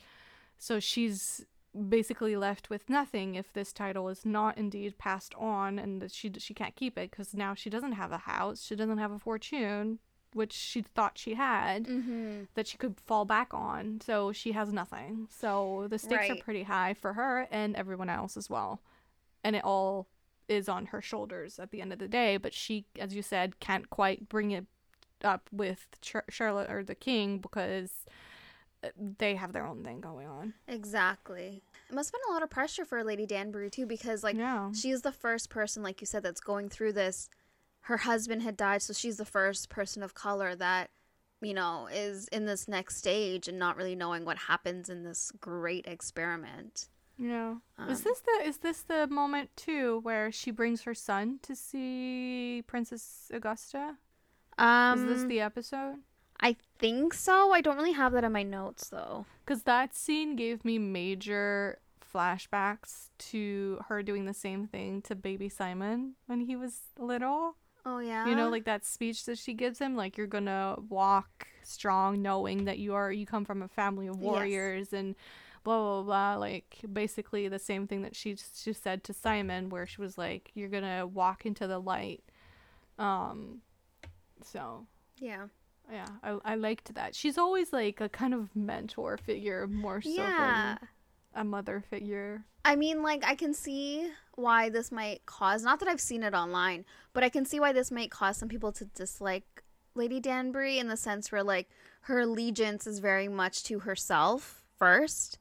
so 0.58 0.80
she's 0.80 1.46
basically 1.88 2.36
left 2.36 2.70
with 2.70 2.90
nothing 2.90 3.36
if 3.36 3.54
this 3.54 3.72
title 3.72 4.10
is 4.10 4.26
not 4.26 4.58
indeed 4.58 4.98
passed 4.98 5.36
on 5.36 5.78
and 5.78 6.12
she 6.12 6.32
she 6.40 6.54
can't 6.54 6.76
keep 6.76 6.98
it 6.98 7.12
because 7.12 7.36
now 7.36 7.54
she 7.54 7.70
doesn't 7.70 7.92
have 7.92 8.12
a 8.12 8.18
house 8.18 8.64
she 8.64 8.76
doesn't 8.76 8.98
have 8.98 9.12
a 9.12 9.20
fortune 9.20 10.00
which 10.34 10.54
she 10.54 10.82
thought 10.82 11.18
she 11.18 11.34
had 11.34 11.86
mm-hmm. 11.86 12.44
that 12.56 12.68
she 12.68 12.78
could 12.78 12.96
fall 13.06 13.26
back 13.26 13.54
on. 13.54 14.00
So 14.06 14.32
she 14.32 14.52
has 14.52 14.72
nothing. 14.72 15.28
So 15.30 15.88
the 15.90 16.00
stakes 16.00 16.30
right. 16.30 16.32
are 16.32 16.44
pretty 16.44 16.64
high 16.64 16.94
for 16.94 17.14
her 17.14 17.48
and 17.52 17.76
everyone 17.76 18.10
else 18.10 18.38
as 18.38 18.50
well. 18.50 18.82
And 19.44 19.56
it 19.56 19.64
all 19.64 20.08
is 20.48 20.68
on 20.68 20.88
her 20.88 21.02
shoulders 21.02 21.60
at 21.60 21.72
the 21.72 21.82
end 21.82 21.94
of 21.94 22.00
the 22.00 22.08
day. 22.08 22.38
But 22.38 22.54
she, 22.54 22.86
as 23.00 23.16
you 23.16 23.22
said, 23.22 23.60
can't 23.60 23.90
quite 23.90 24.30
bring 24.30 24.52
it 24.52 24.66
up 25.24 25.50
with 25.52 25.88
Char- 26.02 26.26
Charlotte 26.30 26.70
or 26.70 26.84
the 26.84 26.96
king 26.96 27.40
because 27.40 27.92
uh, 28.84 28.90
they 29.18 29.36
have 29.36 29.54
their 29.54 29.66
own 29.66 29.84
thing 29.84 30.00
going 30.00 30.28
on. 30.28 30.54
Exactly. 30.68 31.62
It 31.90 31.96
must 31.96 32.10
have 32.10 32.14
been 32.14 32.32
a 32.32 32.34
lot 32.34 32.44
of 32.44 32.50
pressure 32.50 32.86
for 32.86 33.04
Lady 33.04 33.26
Danbury 33.26 33.70
too, 33.70 33.86
because 33.86 34.24
like 34.24 34.38
yeah. 34.38 34.72
she's 34.72 35.02
the 35.02 35.12
first 35.12 35.50
person, 35.50 35.84
like 35.84 36.02
you 36.02 36.08
said, 36.08 36.24
that's 36.24 36.42
going 36.42 36.70
through 36.70 36.94
this 36.94 37.30
her 37.90 37.98
husband 37.98 38.44
had 38.44 38.56
died, 38.56 38.84
so 38.84 38.94
she's 38.94 39.18
the 39.18 39.26
first 39.26 39.68
person 39.68 40.04
of 40.04 40.14
color 40.14 40.54
that, 40.56 40.92
you 41.42 41.56
know, 41.56 41.88
is 41.92 42.28
in 42.28 42.46
this 42.46 42.68
next 42.68 42.98
stage 42.98 43.48
and 43.48 43.58
not 43.58 43.76
really 43.78 43.96
knowing 43.96 44.26
what 44.26 44.38
happens 44.38 44.90
in 44.90 45.04
this 45.04 45.32
great 45.42 45.88
experiment. 45.88 46.88
Yeah. 47.18 47.56
Um, 47.80 47.90
is 47.90 48.02
this 48.02 48.22
the 48.22 48.48
is 48.48 48.58
this 48.58 48.84
the 48.84 49.08
moment 49.08 49.50
too 49.58 50.02
where 50.04 50.32
she 50.32 50.52
brings 50.52 50.84
her 50.84 50.94
son 50.94 51.40
to 51.42 51.56
see 51.56 52.64
Princess 52.68 53.32
Augusta? 53.34 53.96
Um, 54.60 55.10
is 55.10 55.22
this 55.22 55.28
the 55.28 55.42
episode? 55.42 55.96
I 56.40 56.58
think 56.78 57.16
so. 57.16 57.52
I 57.52 57.60
don't 57.60 57.76
really 57.76 57.94
have 57.94 58.14
that 58.14 58.24
in 58.24 58.32
my 58.32 58.44
notes 58.44 58.88
though. 58.90 59.26
Cuz 59.48 59.64
that 59.64 59.96
scene 59.96 60.36
gave 60.36 60.64
me 60.64 60.78
major 60.78 61.80
flashbacks 62.14 63.10
to 63.18 63.80
her 63.88 64.04
doing 64.04 64.26
the 64.26 64.34
same 64.34 64.68
thing 64.68 65.02
to 65.02 65.16
baby 65.16 65.50
Simon 65.50 66.16
when 66.28 66.42
he 66.42 66.56
was 66.56 66.82
little. 66.98 67.56
Oh 67.86 68.00
yeah. 68.00 68.28
You 68.28 68.36
know, 68.36 68.50
like 68.50 68.66
that 68.66 68.86
speech 68.86 69.26
that 69.26 69.38
she 69.38 69.54
gives 69.54 69.80
him, 69.80 69.96
like 69.96 70.18
you're 70.18 70.28
gonna 70.28 70.76
walk 70.90 71.48
strong, 71.64 72.22
knowing 72.22 72.66
that 72.66 72.80
you 72.80 72.94
are 72.94 73.12
you 73.12 73.26
come 73.26 73.46
from 73.46 73.62
a 73.62 73.68
family 73.68 74.08
of 74.08 74.20
warriors 74.20 74.90
yes. 74.92 75.00
and 75.00 75.16
blah 75.64 75.80
blah 75.80 76.04
blah. 76.04 76.36
Like 76.36 76.78
basically 76.92 77.48
the 77.48 77.60
same 77.60 77.88
thing 77.88 78.02
that 78.02 78.16
she 78.16 78.36
she 78.56 78.74
said 78.74 79.04
to 79.06 79.14
Simon, 79.14 79.70
where 79.70 79.88
she 79.88 80.02
was 80.02 80.18
like, 80.18 80.52
"You're 80.54 80.70
gonna 80.70 81.08
walk 81.08 81.46
into 81.46 81.68
the 81.68 81.80
light." 81.80 82.24
Um, 82.98 83.62
so 84.44 84.86
yeah. 85.18 85.48
Yeah, 85.92 86.06
I, 86.22 86.38
I 86.46 86.56
liked 86.56 86.94
that. 86.94 87.16
She's 87.16 87.40
always 87.40 87.74
like 87.74 88.00
a 88.00 88.10
kind 88.10 88.36
of 88.36 88.56
mentor 88.56 89.18
figure 89.18 89.66
more 89.66 90.04
so 90.04 90.10
yeah. 90.10 90.78
than 90.80 90.88
a 91.34 91.44
mother 91.44 91.84
figure. 91.90 92.46
I 92.66 92.76
mean, 92.76 93.02
like, 93.02 93.24
I 93.26 93.36
can 93.36 93.54
see 93.54 94.10
why 94.36 94.70
this 94.70 94.92
might 94.92 95.26
cause, 95.26 95.64
not 95.64 95.80
that 95.80 95.90
I've 95.90 96.02
seen 96.02 96.24
it 96.24 96.34
online, 96.34 96.86
but 97.14 97.24
I 97.24 97.30
can 97.30 97.46
see 97.46 97.60
why 97.60 97.72
this 97.74 97.92
might 97.92 98.12
cause 98.12 98.38
some 98.38 98.50
people 98.50 98.72
to 98.74 98.86
dislike 98.86 99.64
Lady 99.96 100.20
Danbury 100.20 100.78
in 100.78 100.88
the 100.88 100.98
sense 100.98 101.32
where, 101.32 101.44
like, 101.44 101.70
her 102.02 102.20
allegiance 102.20 102.88
is 102.88 103.00
very 103.00 103.28
much 103.28 103.64
to 103.64 103.80
herself 103.80 104.64
first. 104.78 105.40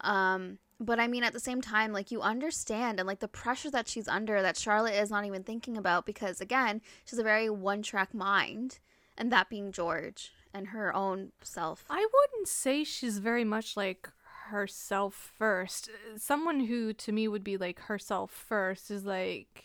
Um, 0.00 0.58
but 0.78 0.98
I 0.98 1.08
mean, 1.08 1.24
at 1.24 1.32
the 1.32 1.40
same 1.40 1.60
time, 1.60 1.92
like, 1.92 2.10
you 2.10 2.22
understand 2.22 2.98
and, 2.98 3.06
like, 3.06 3.20
the 3.20 3.28
pressure 3.28 3.70
that 3.70 3.88
she's 3.88 4.08
under 4.08 4.42
that 4.42 4.56
Charlotte 4.56 4.94
is 4.94 5.10
not 5.10 5.24
even 5.24 5.42
thinking 5.42 5.76
about 5.76 6.06
because, 6.06 6.40
again, 6.40 6.80
she's 7.04 7.18
a 7.18 7.24
very 7.24 7.50
one 7.50 7.82
track 7.82 8.14
mind, 8.14 8.78
and 9.18 9.30
that 9.30 9.50
being 9.50 9.72
George 9.72 10.32
and 10.54 10.68
her 10.68 10.94
own 10.94 11.32
self. 11.42 11.84
I 11.90 12.06
wouldn't 12.12 12.48
say 12.48 12.84
she's 12.84 13.18
very 13.18 13.44
much 13.44 13.76
like 13.76 14.08
herself 14.50 15.32
first. 15.36 15.90
Someone 16.16 16.60
who 16.60 16.92
to 16.92 17.12
me 17.12 17.26
would 17.26 17.44
be 17.44 17.56
like 17.56 17.80
herself 17.80 18.30
first 18.30 18.90
is 18.90 19.04
like 19.04 19.64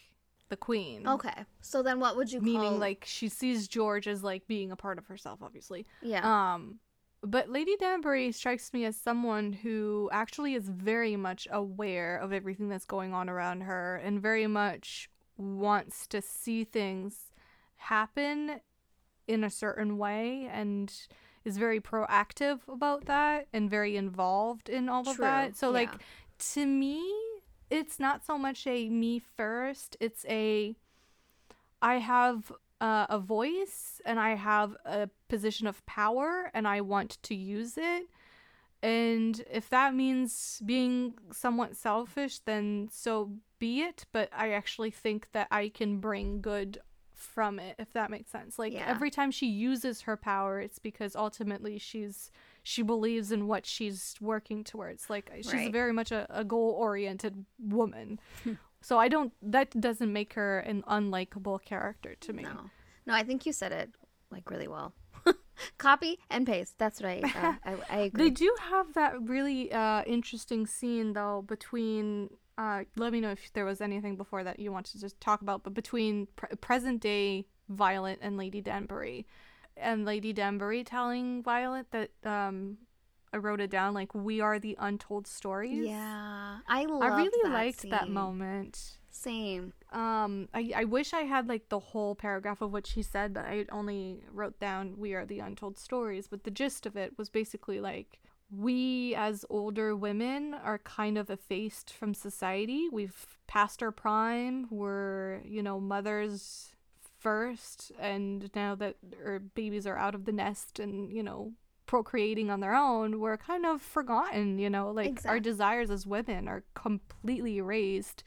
the 0.49 0.57
queen. 0.57 1.07
Okay. 1.07 1.45
So 1.61 1.83
then 1.83 1.99
what 1.99 2.15
would 2.15 2.31
you 2.31 2.41
Meaning 2.41 2.71
call... 2.71 2.77
like 2.77 3.03
she 3.05 3.29
sees 3.29 3.67
George 3.67 4.07
as 4.07 4.23
like 4.23 4.47
being 4.47 4.71
a 4.71 4.75
part 4.75 4.97
of 4.97 5.07
herself 5.07 5.39
obviously. 5.41 5.85
Yeah. 6.01 6.53
Um 6.53 6.79
but 7.21 7.49
Lady 7.49 7.75
Danbury 7.77 8.31
strikes 8.31 8.71
me 8.71 8.85
as 8.85 8.95
someone 8.95 9.51
who 9.51 10.09
actually 10.11 10.53
is 10.53 10.69
very 10.69 11.15
much 11.15 11.47
aware 11.51 12.17
of 12.17 12.31
everything 12.31 12.69
that's 12.69 12.85
going 12.85 13.13
on 13.13 13.29
around 13.29 13.61
her 13.61 13.95
and 13.95 14.21
very 14.21 14.45
much 14.45 15.09
wants 15.37 16.05
to 16.07 16.21
see 16.21 16.63
things 16.63 17.31
happen 17.77 18.61
in 19.27 19.43
a 19.43 19.49
certain 19.49 19.97
way 19.97 20.47
and 20.51 21.07
is 21.45 21.57
very 21.57 21.79
proactive 21.79 22.59
about 22.67 23.05
that 23.05 23.47
and 23.53 23.69
very 23.69 23.95
involved 23.95 24.67
in 24.67 24.89
all 24.89 25.03
True. 25.03 25.13
of 25.13 25.17
that. 25.19 25.55
So 25.55 25.67
yeah. 25.67 25.73
like 25.73 25.91
to 26.53 26.65
me, 26.65 27.01
it's 27.69 27.99
not 27.99 28.25
so 28.25 28.37
much 28.37 28.67
a 28.67 28.89
me 28.89 29.19
first, 29.19 29.95
it's 29.99 30.25
a 30.27 30.75
I 31.81 31.95
have 31.99 32.51
uh, 32.81 33.05
a 33.09 33.19
voice 33.19 34.01
and 34.05 34.19
I 34.19 34.35
have 34.35 34.75
a 34.85 35.09
position 35.29 35.67
of 35.67 35.85
power 35.85 36.49
and 36.53 36.67
I 36.67 36.81
want 36.81 37.21
to 37.23 37.35
use 37.35 37.77
it. 37.77 38.07
And 38.81 39.43
if 39.49 39.69
that 39.69 39.95
means 39.95 40.61
being 40.65 41.13
somewhat 41.31 41.75
selfish, 41.75 42.39
then 42.39 42.89
so 42.91 43.31
be 43.59 43.81
it. 43.81 44.05
But 44.11 44.29
I 44.35 44.51
actually 44.51 44.91
think 44.91 45.31
that 45.31 45.47
I 45.49 45.69
can 45.69 45.99
bring 45.99 46.41
good 46.41 46.79
from 47.25 47.59
it 47.59 47.75
if 47.79 47.91
that 47.93 48.09
makes 48.09 48.31
sense 48.31 48.57
like 48.57 48.73
yeah. 48.73 48.85
every 48.87 49.09
time 49.09 49.31
she 49.31 49.47
uses 49.47 50.01
her 50.01 50.15
power 50.15 50.59
it's 50.59 50.79
because 50.79 51.15
ultimately 51.15 51.77
she's 51.77 52.31
she 52.63 52.81
believes 52.81 53.31
in 53.31 53.47
what 53.47 53.65
she's 53.65 54.15
working 54.21 54.63
towards 54.63 55.09
like 55.09 55.31
she's 55.37 55.53
right. 55.53 55.71
very 55.71 55.91
much 55.91 56.11
a, 56.11 56.25
a 56.29 56.43
goal 56.43 56.71
oriented 56.77 57.45
woman 57.59 58.19
so 58.81 58.97
i 58.97 59.07
don't 59.07 59.33
that 59.41 59.69
doesn't 59.79 60.13
make 60.13 60.33
her 60.33 60.59
an 60.59 60.83
unlikable 60.83 61.61
character 61.63 62.15
to 62.19 62.31
me 62.33 62.43
no 62.43 62.69
no 63.05 63.13
i 63.13 63.23
think 63.23 63.45
you 63.45 63.51
said 63.51 63.71
it 63.71 63.89
like 64.31 64.49
really 64.49 64.67
well 64.67 64.93
Copy 65.77 66.19
and 66.29 66.45
paste. 66.45 66.75
That's 66.77 67.01
right 67.01 67.23
I, 67.23 67.47
uh, 67.47 67.53
I, 67.65 67.75
I 67.89 67.97
agree. 68.01 68.25
They 68.25 68.29
do 68.29 68.53
have 68.69 68.93
that 68.93 69.21
really 69.21 69.71
uh, 69.71 70.03
interesting 70.03 70.65
scene 70.67 71.13
though 71.13 71.43
between. 71.47 72.29
Uh, 72.57 72.83
let 72.95 73.11
me 73.11 73.19
know 73.19 73.31
if 73.31 73.51
there 73.53 73.65
was 73.65 73.81
anything 73.81 74.15
before 74.15 74.43
that 74.43 74.59
you 74.59 74.71
wanted 74.71 74.93
to 74.93 75.01
just 75.01 75.19
talk 75.19 75.41
about, 75.41 75.63
but 75.63 75.73
between 75.73 76.27
pre- 76.35 76.55
present 76.61 77.01
day 77.01 77.45
Violet 77.69 78.19
and 78.21 78.37
Lady 78.37 78.61
Danbury, 78.61 79.25
and 79.75 80.05
Lady 80.05 80.31
Danbury 80.31 80.83
telling 80.83 81.43
Violet 81.43 81.87
that 81.91 82.11
um, 82.23 82.77
I 83.33 83.37
wrote 83.37 83.59
it 83.59 83.69
down 83.69 83.93
like 83.93 84.15
we 84.15 84.39
are 84.39 84.59
the 84.59 84.77
untold 84.79 85.27
stories. 85.27 85.85
Yeah, 85.85 86.59
I 86.67 86.85
love. 86.85 87.01
I 87.01 87.17
really 87.17 87.43
that 87.43 87.53
liked 87.53 87.81
scene. 87.81 87.91
that 87.91 88.09
moment. 88.09 88.99
Same. 89.11 89.73
Um, 89.91 90.49
I, 90.53 90.71
I 90.75 90.83
wish 90.85 91.13
I 91.13 91.21
had 91.21 91.47
like 91.47 91.69
the 91.69 91.79
whole 91.79 92.15
paragraph 92.15 92.61
of 92.61 92.71
what 92.71 92.87
she 92.87 93.01
said, 93.01 93.33
but 93.33 93.45
I 93.45 93.65
only 93.71 94.23
wrote 94.31 94.59
down 94.59 94.95
"We 94.97 95.13
are 95.13 95.25
the 95.25 95.39
untold 95.39 95.77
stories." 95.77 96.27
But 96.27 96.45
the 96.45 96.51
gist 96.51 96.85
of 96.85 96.95
it 96.95 97.17
was 97.17 97.29
basically 97.29 97.81
like 97.81 98.19
we 98.51 99.15
as 99.15 99.45
older 99.49 99.95
women 99.95 100.53
are 100.53 100.77
kind 100.79 101.17
of 101.17 101.29
effaced 101.29 101.91
from 101.91 102.13
society. 102.13 102.87
We've 102.91 103.37
passed 103.47 103.81
our 103.81 103.91
prime. 103.91 104.67
We're 104.69 105.41
you 105.43 105.63
know 105.63 105.79
mothers 105.79 106.69
first, 107.19 107.91
and 107.99 108.49
now 108.55 108.75
that 108.75 108.97
our 109.25 109.39
babies 109.39 109.87
are 109.87 109.97
out 109.97 110.15
of 110.15 110.25
the 110.25 110.31
nest 110.31 110.79
and 110.79 111.11
you 111.11 111.23
know 111.23 111.53
procreating 111.85 112.49
on 112.49 112.61
their 112.61 112.73
own, 112.73 113.19
we're 113.19 113.37
kind 113.37 113.65
of 113.65 113.81
forgotten. 113.81 114.59
You 114.59 114.69
know, 114.69 114.91
like 114.91 115.07
Exact- 115.07 115.27
our 115.27 115.39
desires 115.39 115.89
as 115.89 116.05
women 116.05 116.47
are 116.47 116.63
completely 116.73 117.57
erased 117.57 118.23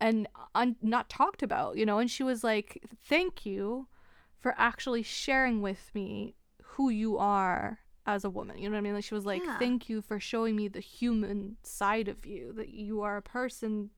and 0.00 0.28
un- 0.54 0.76
not 0.82 1.08
talked 1.08 1.42
about, 1.42 1.76
you 1.76 1.84
know. 1.84 1.98
And 1.98 2.10
she 2.10 2.22
was 2.22 2.44
like, 2.44 2.84
"Thank 3.04 3.44
you 3.44 3.88
for 4.38 4.54
actually 4.56 5.02
sharing 5.02 5.60
with 5.60 5.90
me 5.94 6.36
who 6.62 6.90
you 6.90 7.18
are 7.18 7.80
as 8.08 8.24
a 8.24 8.30
woman." 8.30 8.58
You 8.58 8.68
know 8.68 8.74
what 8.74 8.78
I 8.78 8.82
mean? 8.82 8.94
Like 8.94 9.04
she 9.04 9.14
was 9.14 9.26
like, 9.26 9.42
Yeah. 9.44 9.58
"Thank 9.58 9.88
you 9.88 10.02
for 10.02 10.18
showing 10.18 10.56
me 10.56 10.68
the 10.68 10.80
human 10.80 11.56
side 11.62 12.08
of 12.08 12.26
you. 12.26 12.52
That 12.52 12.70
you 12.70 13.02
are 13.02 13.16
a 13.16 13.22
person 13.22 13.90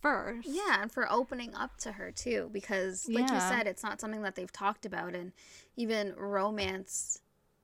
first. 0.00 0.48
Yeah, 0.48 0.82
and 0.82 0.92
for 0.92 1.10
opening 1.10 1.54
up 1.54 1.78
to 1.78 1.92
her 1.92 2.12
too, 2.12 2.50
because 2.52 3.08
like 3.08 3.30
you 3.30 3.40
said, 3.40 3.66
it's 3.66 3.82
not 3.82 4.00
something 4.00 4.22
that 4.22 4.34
they've 4.34 4.52
talked 4.52 4.86
about, 4.86 5.14
and 5.14 5.32
even 5.76 6.14
romance 6.16 7.20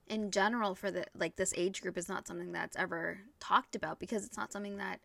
in 0.09 0.31
general 0.31 0.75
for 0.75 0.91
the 0.91 1.07
like 1.15 1.37
this 1.37 1.55
age 1.57 1.81
group 1.81 1.97
is 1.97 2.09
not 2.09 2.27
something 2.27 2.53
that's 2.53 2.77
ever 2.77 3.21
talked 3.39 3.77
about 3.77 3.99
because 4.01 4.25
it's 4.27 4.37
not 4.37 4.53
something 4.53 4.77
that 4.79 5.01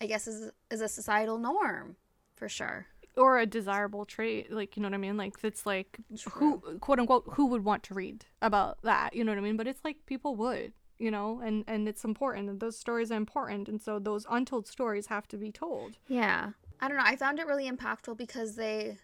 I 0.00 0.06
guess 0.06 0.26
is 0.26 0.52
is 0.70 0.80
a 0.80 0.88
societal 0.88 1.38
norm 1.38 1.96
for 2.36 2.48
sure. 2.48 2.86
Or 3.20 3.38
a 3.38 3.46
desirable 3.46 4.06
trait, 4.06 4.50
like 4.50 4.76
you 4.76 4.82
know 4.82 4.88
what 4.88 4.94
I 4.94 4.98
mean? 4.98 5.16
Like 5.18 5.34
it's 5.42 5.66
like 5.66 5.98
who 6.32 6.58
quote 6.80 6.98
unquote 6.98 7.24
who 7.34 7.46
would 7.46 7.64
want 7.64 7.82
to 7.84 7.94
read 7.94 8.24
about 8.40 8.78
that? 8.82 9.14
You 9.14 9.24
know 9.24 9.32
what 9.32 9.38
I 9.38 9.42
mean? 9.42 9.58
But 9.58 9.66
it's 9.66 9.84
like 9.84 10.06
people 10.06 10.36
would, 10.36 10.72
you 10.98 11.10
know, 11.10 11.40
and 11.44 11.64
and 11.66 11.86
it's 11.86 12.02
important. 12.02 12.48
And 12.48 12.60
those 12.60 12.78
stories 12.78 13.10
are 13.12 13.16
important, 13.16 13.68
and 13.68 13.80
so 13.80 13.98
those 13.98 14.24
untold 14.30 14.66
stories 14.66 15.06
have 15.08 15.28
to 15.28 15.36
be 15.36 15.52
told. 15.52 15.98
Yeah. 16.08 16.52
I 16.80 16.88
don't 16.88 16.96
know. 16.96 17.04
I 17.04 17.16
found 17.16 17.38
it 17.38 17.46
really 17.46 17.70
impactful 17.70 18.16
because 18.16 18.56
they 18.56 18.96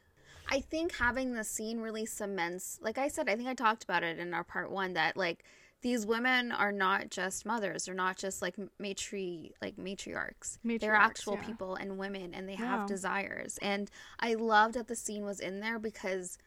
I 0.48 0.60
think 0.60 0.96
having 0.96 1.34
the 1.34 1.44
scene 1.44 1.80
really 1.80 2.06
cements 2.06 2.78
like 2.80 2.98
I 2.98 3.08
said, 3.08 3.28
I 3.28 3.36
think 3.36 3.48
I 3.48 3.54
talked 3.54 3.84
about 3.84 4.02
it 4.02 4.18
in 4.18 4.32
our 4.32 4.44
part 4.44 4.70
1 4.70 4.94
that 4.94 5.16
like 5.16 5.44
these 5.82 6.06
women 6.06 6.52
are 6.52 6.72
not 6.72 7.10
just 7.10 7.46
mothers. 7.46 7.84
They're 7.84 7.94
not 7.94 8.16
just 8.16 8.42
like 8.42 8.56
matri 8.78 9.52
like 9.62 9.76
matriarchs. 9.76 10.58
They're 10.64 10.94
actual 10.94 11.34
yeah. 11.34 11.46
people 11.46 11.74
and 11.76 11.98
women 11.98 12.34
and 12.34 12.48
they 12.48 12.54
Yeah. 12.54 12.78
have 12.78 12.88
desires. 12.88 13.58
And 13.62 13.90
I 14.18 14.34
loved 14.34 14.74
that 14.74 14.88
the 14.88 14.96
scene 14.96 15.24
was 15.24 15.38
in 15.40 15.60
there 15.60 15.78
because 15.78 16.38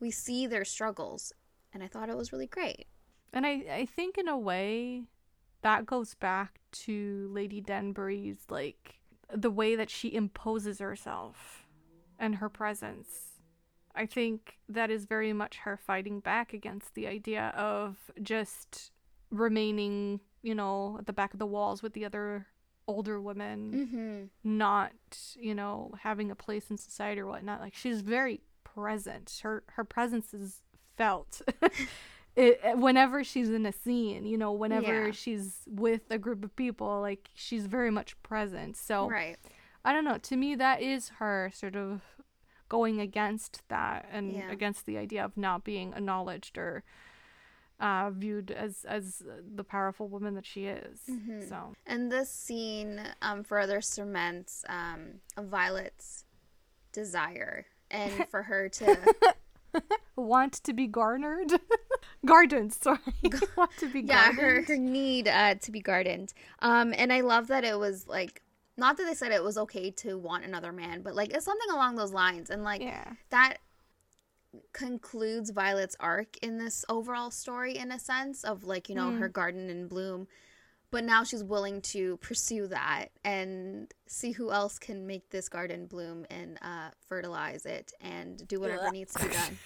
we 0.00 0.10
see 0.10 0.46
their 0.46 0.64
struggles 0.64 1.32
and 1.72 1.82
I 1.82 1.86
thought 1.86 2.08
it 2.08 2.16
was 2.16 2.32
really 2.32 2.46
great. 2.46 2.86
And 3.32 3.46
I, 3.46 3.64
I 3.70 3.86
think 3.86 4.16
in 4.16 4.26
a 4.26 4.38
way 4.38 5.04
that 5.62 5.86
goes 5.86 6.14
back 6.14 6.60
to 6.70 7.28
Lady 7.32 7.60
Danbury's 7.60 8.38
like 8.48 9.00
the 9.32 9.50
way 9.50 9.76
that 9.76 9.90
she 9.90 10.14
imposes 10.14 10.78
herself 10.78 11.66
and 12.18 12.36
her 12.36 12.48
presence. 12.48 13.27
I 13.98 14.06
think 14.06 14.58
that 14.68 14.90
is 14.90 15.04
very 15.06 15.32
much 15.32 15.56
her 15.58 15.76
fighting 15.76 16.20
back 16.20 16.52
against 16.54 16.94
the 16.94 17.06
idea 17.06 17.52
of 17.56 17.96
just 18.22 18.92
remaining, 19.30 20.20
you 20.42 20.54
know, 20.54 20.96
at 20.98 21.06
the 21.06 21.12
back 21.12 21.32
of 21.32 21.38
the 21.38 21.46
walls 21.46 21.82
with 21.82 21.92
the 21.94 22.04
other 22.04 22.46
older 22.86 23.20
women, 23.20 23.72
Mhm. 23.72 24.28
not, 24.44 24.92
you 25.36 25.54
know, 25.54 25.92
having 26.00 26.30
a 26.30 26.34
place 26.34 26.70
in 26.70 26.78
society 26.78 27.20
or 27.20 27.26
whatnot. 27.26 27.60
Like 27.60 27.74
she's 27.74 28.00
very 28.00 28.40
present. 28.64 29.40
Her 29.42 29.64
her 29.76 29.84
presence 29.84 30.32
is 30.32 30.62
felt. 30.96 31.42
it, 32.36 32.60
whenever 32.78 33.24
she's 33.24 33.50
in 33.50 33.66
a 33.66 33.72
scene, 33.72 34.24
you 34.24 34.38
know, 34.38 34.52
whenever 34.52 35.06
Yeah. 35.06 35.10
she's 35.12 35.62
with 35.66 36.10
a 36.10 36.18
group 36.18 36.44
of 36.44 36.54
people, 36.56 37.00
like 37.00 37.28
she's 37.34 37.66
very 37.66 37.90
much 37.90 38.20
present. 38.22 38.76
So 38.76 39.08
Right. 39.10 39.36
I 39.84 39.92
don't 39.92 40.04
know. 40.04 40.18
To 40.18 40.36
me, 40.36 40.54
that 40.54 40.80
is 40.82 41.08
her 41.20 41.50
sort 41.52 41.76
of 41.76 42.02
going 42.68 43.00
against 43.00 43.62
that 43.68 44.06
and 44.12 44.32
Yeah. 44.32 44.50
against 44.50 44.86
the 44.86 44.98
idea 44.98 45.24
of 45.24 45.36
not 45.36 45.64
being 45.64 45.92
acknowledged 45.94 46.58
or 46.58 46.82
uh, 47.80 48.10
viewed 48.10 48.50
as 48.50 48.84
as 48.84 49.22
the 49.54 49.62
powerful 49.64 50.08
woman 50.08 50.34
that 50.34 50.44
she 50.46 50.66
is. 50.66 51.00
Mhm. 51.08 51.48
So 51.48 51.74
And 51.86 52.10
this 52.10 52.30
scene 52.30 53.00
um, 53.22 53.44
further 53.44 53.80
cements 53.80 54.64
um, 54.68 55.20
Violet's 55.38 56.24
desire 56.92 57.66
and 57.90 58.26
for 58.30 58.42
her 58.44 58.68
to 58.68 59.14
want 60.16 60.54
to 60.64 60.72
be 60.72 60.86
garnered, 60.88 61.52
gardened. 62.26 62.72
Sorry, 62.72 62.98
want 63.56 63.76
to 63.76 63.88
be 63.88 64.00
yeah 64.00 64.32
gardened. 64.32 64.66
her, 64.68 64.74
her 64.74 64.76
need 64.78 65.28
uh, 65.28 65.54
to 65.56 65.70
be 65.70 65.80
gardened 65.80 66.32
um 66.60 66.92
and 66.96 67.12
i 67.12 67.20
love 67.20 67.46
that 67.48 67.64
it 67.64 67.78
was 67.78 68.08
like 68.08 68.42
not 68.78 68.96
that 68.96 69.04
they 69.04 69.14
said 69.14 69.32
it 69.32 69.42
was 69.44 69.58
okay 69.58 69.90
to 69.90 70.16
want 70.16 70.44
another 70.44 70.72
man 70.72 71.02
but 71.02 71.14
like 71.14 71.32
it's 71.34 71.44
something 71.44 71.70
along 71.70 71.96
those 71.96 72.12
lines 72.12 72.48
and 72.50 72.62
like 72.64 72.80
yeah. 72.80 73.12
that 73.30 73.58
concludes 74.72 75.50
violet's 75.50 75.96
arc 76.00 76.36
in 76.42 76.58
this 76.58 76.84
overall 76.88 77.30
story 77.30 77.76
in 77.76 77.92
a 77.92 77.98
sense 77.98 78.44
of 78.44 78.64
like 78.64 78.88
you 78.88 78.94
know 78.94 79.10
Mm. 79.10 79.18
her 79.18 79.28
garden 79.28 79.68
in 79.68 79.88
bloom 79.88 80.26
but 80.90 81.04
now 81.04 81.22
she's 81.22 81.44
willing 81.44 81.82
to 81.82 82.16
pursue 82.18 82.66
that 82.68 83.08
and 83.22 83.92
see 84.06 84.32
who 84.32 84.50
else 84.50 84.78
can 84.78 85.06
make 85.06 85.28
this 85.28 85.48
garden 85.50 85.84
bloom 85.84 86.24
and 86.30 86.58
uh, 86.62 86.88
fertilize 87.06 87.66
it 87.66 87.92
and 88.00 88.48
do 88.48 88.58
whatever 88.58 88.90
needs 88.90 89.12
to 89.12 89.26
be 89.26 89.34
done 89.34 89.58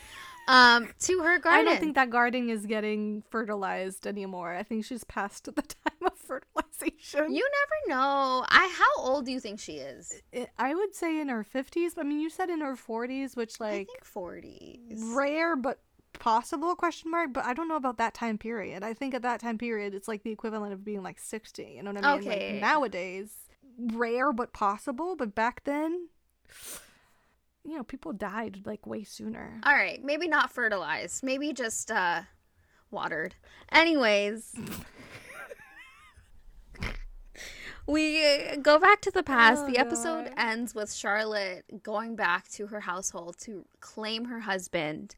um, 0.49 0.89
to 1.01 1.21
her 1.21 1.39
garden. 1.39 1.69
I 1.69 1.71
don't 1.71 1.81
think 1.81 1.95
that 1.95 2.11
garden 2.11 2.51
is 2.51 2.67
getting 2.67 3.23
fertilized 3.31 4.07
anymore. 4.07 4.53
I 4.55 4.63
think 4.63 4.85
she's 4.85 5.05
past 5.05 5.45
the 5.55 5.63
time 5.63 6.03
of 6.05 6.19
fertilization. 6.41 7.35
You 7.35 7.49
never 7.49 7.99
know. 8.01 8.45
I 8.49 8.69
how 8.79 9.05
old 9.05 9.27
do 9.27 9.33
you 9.33 9.41
think 9.41 9.61
she 9.61 9.75
is? 9.79 10.21
I- 10.59 10.75
would 10.75 10.95
say 10.95 11.21
in 11.21 11.29
her 11.29 11.45
50s. 11.45 11.93
I 11.99 12.03
mean, 12.03 12.21
you 12.21 12.31
said 12.31 12.49
in 12.51 12.61
her 12.61 12.75
40s, 12.77 13.37
which 13.37 13.61
I 13.61 13.65
like 13.65 13.87
think 13.89 14.05
forties. 14.05 15.03
rare 15.15 15.57
but 15.57 15.81
possible 16.15 16.75
question 16.77 17.11
mark, 17.11 17.33
but 17.33 17.45
I 17.45 17.55
don't 17.55 17.69
know 17.69 17.77
about 17.77 17.99
that 17.99 18.15
time 18.15 18.39
period. 18.39 18.83
I 18.83 18.95
think 18.95 19.15
at 19.15 19.23
that 19.23 19.41
time 19.41 19.59
period 19.59 19.95
it's 19.95 20.09
like 20.09 20.23
the 20.23 20.31
equivalent 20.31 20.73
of 20.73 20.85
being 20.85 21.03
like 21.03 21.19
60, 21.19 21.63
you 21.77 21.83
know 21.83 21.93
what 21.93 22.05
I 22.05 22.17
mean? 22.19 22.27
Like, 22.29 22.37
Okay. 22.39 22.61
nowadays 22.61 23.31
rare 23.79 24.33
but 24.33 24.53
possible, 24.53 25.17
but 25.17 25.35
back 25.35 25.65
then 25.65 26.09
you 27.65 27.77
know, 27.77 27.85
people 27.85 28.13
died 28.13 28.63
like 28.65 28.87
way 28.87 29.05
sooner. 29.05 29.61
All 29.65 29.73
right, 29.75 30.03
maybe 30.05 30.27
not 30.29 30.51
fertilized. 30.51 31.23
Maybe 31.23 31.53
just 31.53 31.91
uh 31.91 32.23
watered. 32.91 33.35
Anyways, 33.71 34.53
we 37.87 38.25
uh, 38.25 38.57
go 38.57 38.79
back 38.79 39.01
to 39.03 39.11
the 39.11 39.23
past. 39.23 39.65
Oh, 39.65 39.71
the 39.71 39.79
episode 39.79 40.27
God. 40.27 40.35
ends 40.37 40.75
with 40.75 40.93
Charlotte 40.93 41.83
going 41.83 42.17
back 42.17 42.49
to 42.51 42.69
her 42.69 42.81
household 42.81 43.37
to 43.41 43.65
claim 43.81 44.27
her 44.27 44.41
husband. 44.41 45.15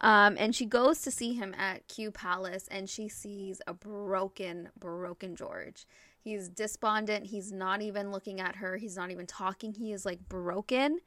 Um, 0.00 0.36
and 0.38 0.54
she 0.54 0.64
goes 0.64 1.00
to 1.02 1.10
see 1.10 1.34
him 1.34 1.54
at 1.58 1.86
Kew 1.88 2.10
Palace 2.10 2.68
and 2.70 2.88
she 2.88 3.08
sees 3.08 3.60
a 3.66 3.74
broken, 3.74 4.68
broken 4.78 5.34
George. 5.34 5.86
He's 6.20 6.48
despondent. 6.48 7.26
He's 7.26 7.52
not 7.52 7.82
even 7.82 8.12
looking 8.12 8.40
at 8.40 8.56
her. 8.56 8.76
He's 8.76 8.96
not 8.96 9.10
even 9.10 9.26
talking. 9.26 9.74
He 9.74 9.92
is 9.92 10.04
like 10.04 10.28
broken 10.28 11.00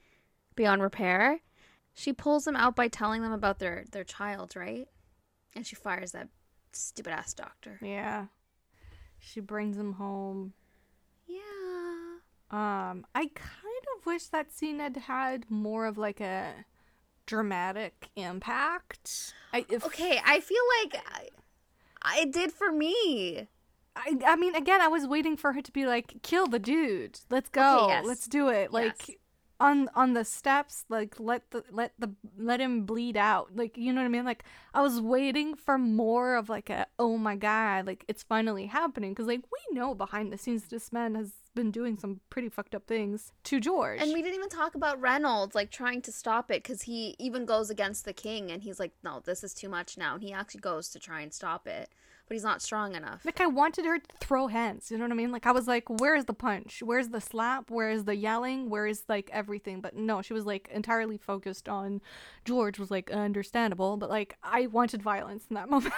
beyond 0.55 0.81
repair. 0.81 1.39
She 1.93 2.13
pulls 2.13 2.47
him 2.47 2.55
out 2.55 2.75
by 2.75 2.87
telling 2.87 3.21
them 3.21 3.33
about 3.33 3.59
their 3.59 3.85
their 3.91 4.03
child, 4.03 4.55
right? 4.55 4.87
And 5.53 5.65
she 5.67 5.75
fires 5.75 6.13
that 6.13 6.29
stupid 6.73 7.11
ass 7.11 7.33
doctor. 7.33 7.77
Yeah. 7.81 8.27
She 9.19 9.39
brings 9.39 9.77
him 9.77 9.93
home. 9.93 10.53
Yeah. 11.31 12.89
Um, 12.91 13.05
I 13.15 13.29
kind 13.33 13.85
of 13.97 14.05
wish 14.05 14.25
that 14.25 14.51
scene 14.51 14.79
had 14.79 14.97
had 14.97 15.49
more 15.49 15.85
of 15.85 15.97
like 15.97 16.19
a 16.19 16.65
dramatic 17.25 18.09
impact. 18.15 19.33
I 19.53 19.65
if, 19.69 19.85
Okay, 19.85 20.19
I 20.25 20.39
feel 20.41 20.63
like 20.81 21.01
I, 21.07 21.29
I 22.01 22.25
did 22.25 22.51
for 22.51 22.71
me. 22.71 23.47
I, 23.95 24.17
I 24.25 24.35
mean, 24.35 24.55
again, 24.55 24.81
I 24.81 24.87
was 24.87 25.05
waiting 25.05 25.37
for 25.37 25.53
her 25.53 25.61
to 25.61 25.71
be 25.71 25.85
like, 25.85 26.21
"Kill 26.23 26.47
the 26.47 26.59
dude, 26.59 27.19
let's 27.29 27.49
go, 27.49 27.87
yes. 27.89 28.05
let's 28.05 28.27
do 28.27 28.49
it." 28.49 28.71
Like, 28.71 29.07
Yes. 29.07 29.17
On 29.61 29.89
on 29.95 30.13
the 30.13 30.25
steps 30.25 30.85
like 30.89 31.19
let 31.19 31.51
the 31.51 31.63
let 31.71 31.93
the 31.99 32.09
let 32.37 32.59
him 32.59 32.85
bleed 32.85 33.15
out. 33.15 33.55
Like 33.55 33.77
you 33.77 33.93
know 33.93 34.01
what 34.01 34.07
i 34.07 34.09
mean? 34.09 34.25
Like 34.25 34.43
i 34.73 34.81
was 34.81 34.99
waiting 34.99 35.55
for 35.55 35.77
more 35.77 36.35
of 36.35 36.49
like 36.49 36.69
a 36.69 36.87
oh 36.97 37.17
my 37.17 37.35
god 37.35 37.85
like 37.85 38.03
it's 38.07 38.23
finally 38.23 38.65
happening. 38.65 39.11
Because 39.11 39.27
like 39.27 39.43
we 39.51 39.77
know 39.77 39.93
behind 39.93 40.33
the 40.33 40.37
scenes 40.37 40.63
this 40.65 40.91
man 40.91 41.15
has 41.15 41.33
been 41.53 41.69
doing 41.69 41.97
some 41.97 42.21
pretty 42.29 42.49
fucked 42.49 42.73
up 42.73 42.87
things 42.87 43.31
to 43.43 43.59
george. 43.59 44.01
And 44.01 44.11
we 44.11 44.21
didn't 44.21 44.35
even 44.35 44.49
talk 44.49 44.73
about 44.73 44.99
reynolds 44.99 45.53
like 45.53 45.69
trying 45.69 46.01
to 46.03 46.11
stop 46.11 46.49
it 46.49 46.63
because 46.63 46.81
he 46.83 47.15
even 47.19 47.45
goes 47.45 47.69
against 47.69 48.05
the 48.05 48.13
king 48.13 48.51
and 48.51 48.63
he's 48.63 48.79
like 48.79 48.93
no 49.03 49.21
this 49.23 49.43
is 49.43 49.53
too 49.53 49.69
much 49.69 49.97
now. 49.97 50.15
And 50.15 50.23
he 50.23 50.33
actually 50.33 50.61
goes 50.61 50.89
to 50.89 50.99
try 50.99 51.21
and 51.21 51.31
stop 51.31 51.67
it 51.67 51.89
but 52.31 52.35
he's 52.35 52.45
not 52.45 52.61
strong 52.61 52.95
enough. 52.95 53.25
Like 53.25 53.41
I 53.41 53.47
wanted 53.47 53.83
her 53.83 53.99
to 53.99 54.05
throw 54.21 54.47
hands, 54.47 54.89
you 54.89 54.97
know 54.97 55.03
what 55.03 55.11
I 55.11 55.15
mean? 55.15 55.33
Like 55.33 55.45
I 55.45 55.51
was 55.51 55.67
like, 55.67 55.83
where's 55.89 56.23
the 56.23 56.33
punch? 56.33 56.81
Where's 56.81 57.09
the 57.09 57.19
slap? 57.19 57.69
Where's 57.69 58.05
the 58.05 58.15
yelling? 58.15 58.69
Where's 58.69 59.03
like 59.09 59.29
everything? 59.33 59.81
But 59.81 59.97
no, 59.97 60.21
she 60.21 60.31
was 60.31 60.45
like 60.45 60.69
entirely 60.71 61.17
focused 61.17 61.67
on 61.67 61.99
George 62.45 62.79
was 62.79 62.89
like 62.89 63.11
understandable, 63.11 63.97
but 63.97 64.09
like 64.09 64.37
I 64.43 64.67
wanted 64.67 65.01
violence 65.01 65.43
in 65.49 65.55
that 65.55 65.69
moment. 65.75 65.93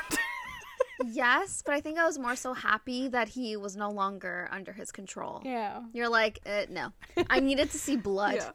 yes, 1.05 1.61
but 1.63 1.75
I 1.75 1.81
think 1.81 1.99
I 1.99 2.05
was 2.07 2.17
more 2.17 2.35
so 2.35 2.55
happy 2.55 3.09
that 3.09 3.27
he 3.27 3.55
was 3.55 3.75
no 3.75 3.91
longer 3.91 4.49
under 4.51 4.73
his 4.73 4.91
control. 4.91 5.39
Yeah. 5.45 5.81
You're 5.93 6.09
like, 6.09 6.39
uh, 6.47 6.63
no. 6.67 6.93
I 7.29 7.41
needed 7.41 7.69
to 7.69 7.77
see 7.77 7.95
blood. 7.95 8.37
Yeah. 8.37 8.51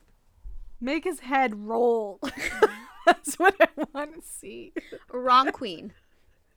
Make 0.80 1.04
his 1.04 1.20
head 1.20 1.54
roll. 1.54 2.18
That's 3.06 3.38
what 3.38 3.54
I 3.60 3.68
want 3.94 4.16
to 4.16 4.28
see. 4.28 4.72
Wrong 5.12 5.52
queen. 5.52 5.92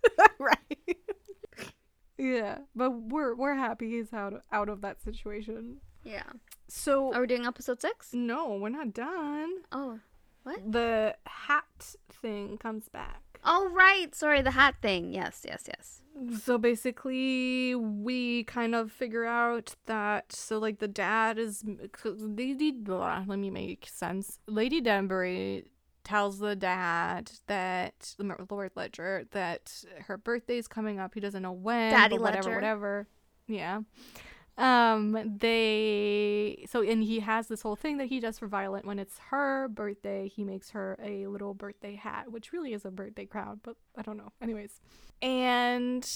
right. 0.39 0.97
yeah, 2.17 2.59
but 2.75 2.91
we're 2.91 3.35
we're 3.35 3.55
happy 3.55 3.89
he's 3.89 4.13
out 4.13 4.41
out 4.51 4.69
of 4.69 4.81
that 4.81 5.01
situation. 5.01 5.77
Yeah. 6.03 6.23
So 6.67 7.13
are 7.13 7.21
we 7.21 7.27
doing 7.27 7.45
episode 7.45 7.81
six? 7.81 8.13
No, 8.13 8.55
we're 8.55 8.69
not 8.69 8.93
done. 8.93 9.49
Oh, 9.71 9.99
what? 10.43 10.71
The 10.71 11.15
hat 11.25 11.95
thing 12.09 12.57
comes 12.57 12.89
back. 12.89 13.21
Oh 13.43 13.69
right, 13.71 14.13
sorry, 14.13 14.41
the 14.41 14.51
hat 14.51 14.75
thing. 14.81 15.13
Yes, 15.13 15.43
yes, 15.45 15.63
yes. 15.67 16.01
So 16.43 16.57
basically, 16.57 17.73
we 17.75 18.43
kind 18.43 18.75
of 18.75 18.91
figure 18.91 19.25
out 19.25 19.75
that 19.85 20.31
so 20.31 20.59
like 20.59 20.79
the 20.79 20.87
dad 20.87 21.37
is 21.37 21.63
Lady. 22.03 22.71
Blah, 22.71 23.23
let 23.27 23.39
me 23.39 23.49
make 23.49 23.87
sense. 23.91 24.39
Lady 24.47 24.81
Danbury 24.81 25.65
tells 26.03 26.39
the 26.39 26.55
dad 26.55 27.31
that 27.47 28.15
Lord 28.17 28.71
Ledger 28.75 29.25
that 29.31 29.83
her 30.07 30.17
birthday's 30.17 30.67
coming 30.67 30.99
up. 30.99 31.13
He 31.13 31.19
doesn't 31.19 31.41
know 31.41 31.51
when. 31.51 31.91
Daddy 31.91 32.17
whatever, 32.17 32.43
Ledger. 32.43 32.55
whatever. 32.55 33.07
Yeah. 33.47 33.81
Um. 34.57 35.37
They 35.39 36.65
so 36.69 36.81
and 36.81 37.01
he 37.01 37.21
has 37.21 37.47
this 37.47 37.61
whole 37.61 37.75
thing 37.75 37.97
that 37.97 38.07
he 38.07 38.19
does 38.19 38.37
for 38.37 38.47
Violet 38.47 38.85
when 38.85 38.99
it's 38.99 39.17
her 39.29 39.67
birthday. 39.69 40.27
He 40.27 40.43
makes 40.43 40.71
her 40.71 40.97
a 41.01 41.27
little 41.27 41.53
birthday 41.53 41.95
hat, 41.95 42.31
which 42.31 42.51
really 42.51 42.73
is 42.73 42.85
a 42.85 42.91
birthday 42.91 43.25
crown, 43.25 43.61
but 43.63 43.77
I 43.97 44.01
don't 44.01 44.17
know. 44.17 44.31
Anyways, 44.41 44.81
and 45.21 46.07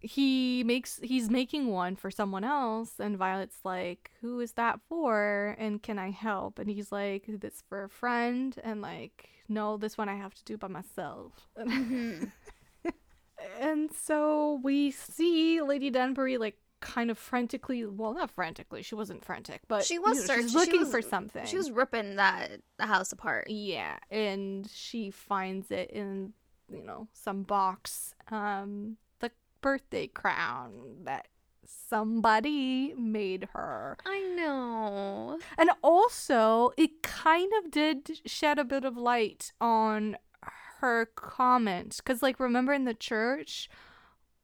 he 0.00 0.64
makes 0.64 0.98
he's 1.02 1.28
making 1.30 1.68
one 1.68 1.94
for 1.94 2.10
someone 2.10 2.44
else 2.44 2.92
and 2.98 3.18
violet's 3.18 3.58
like 3.64 4.10
who 4.20 4.40
is 4.40 4.52
that 4.52 4.80
for? 4.88 5.54
And 5.58 5.82
can 5.82 5.98
i 5.98 6.10
help? 6.10 6.58
And 6.58 6.70
he's 6.70 6.90
like 6.90 7.24
this 7.26 7.62
for 7.68 7.84
a 7.84 7.88
friend 7.88 8.56
and 8.64 8.80
like 8.82 9.28
no 9.48 9.76
this 9.76 9.98
one 9.98 10.08
i 10.08 10.16
have 10.16 10.34
to 10.34 10.44
do 10.44 10.56
by 10.56 10.68
myself. 10.68 11.32
Mm-hmm. 11.58 12.24
and 13.60 13.90
so 13.92 14.60
we 14.62 14.90
see 14.90 15.60
lady 15.60 15.90
danbury 15.90 16.38
like 16.38 16.56
kind 16.80 17.10
of 17.10 17.18
frantically 17.18 17.84
well 17.84 18.14
not 18.14 18.30
frantically 18.30 18.82
she 18.82 18.94
wasn't 18.94 19.22
frantic 19.22 19.60
but 19.68 19.84
she 19.84 19.98
was 19.98 20.14
you 20.14 20.20
know, 20.20 20.26
searching 20.26 20.52
looking 20.54 20.72
she 20.72 20.78
was, 20.78 20.90
for 20.90 21.02
something. 21.02 21.44
she 21.44 21.56
was 21.58 21.70
ripping 21.70 22.16
that 22.16 22.52
house 22.78 23.12
apart. 23.12 23.48
Yeah 23.50 23.98
and 24.10 24.68
she 24.72 25.10
finds 25.10 25.70
it 25.70 25.90
in 25.90 26.32
you 26.70 26.82
know 26.82 27.08
some 27.12 27.42
box 27.42 28.14
um 28.30 28.96
birthday 29.60 30.06
crown 30.06 31.04
that 31.04 31.28
somebody 31.64 32.94
made 32.96 33.48
her. 33.52 33.96
I 34.04 34.20
know. 34.36 35.38
And 35.58 35.70
also, 35.82 36.70
it 36.76 37.02
kind 37.02 37.50
of 37.62 37.70
did 37.70 38.20
shed 38.26 38.58
a 38.58 38.64
bit 38.64 38.84
of 38.84 38.96
light 38.96 39.52
on 39.60 40.16
her 40.80 41.06
comment. 41.14 41.96
Because, 41.98 42.22
like, 42.22 42.40
remember 42.40 42.72
in 42.72 42.84
the 42.84 42.94
church 42.94 43.68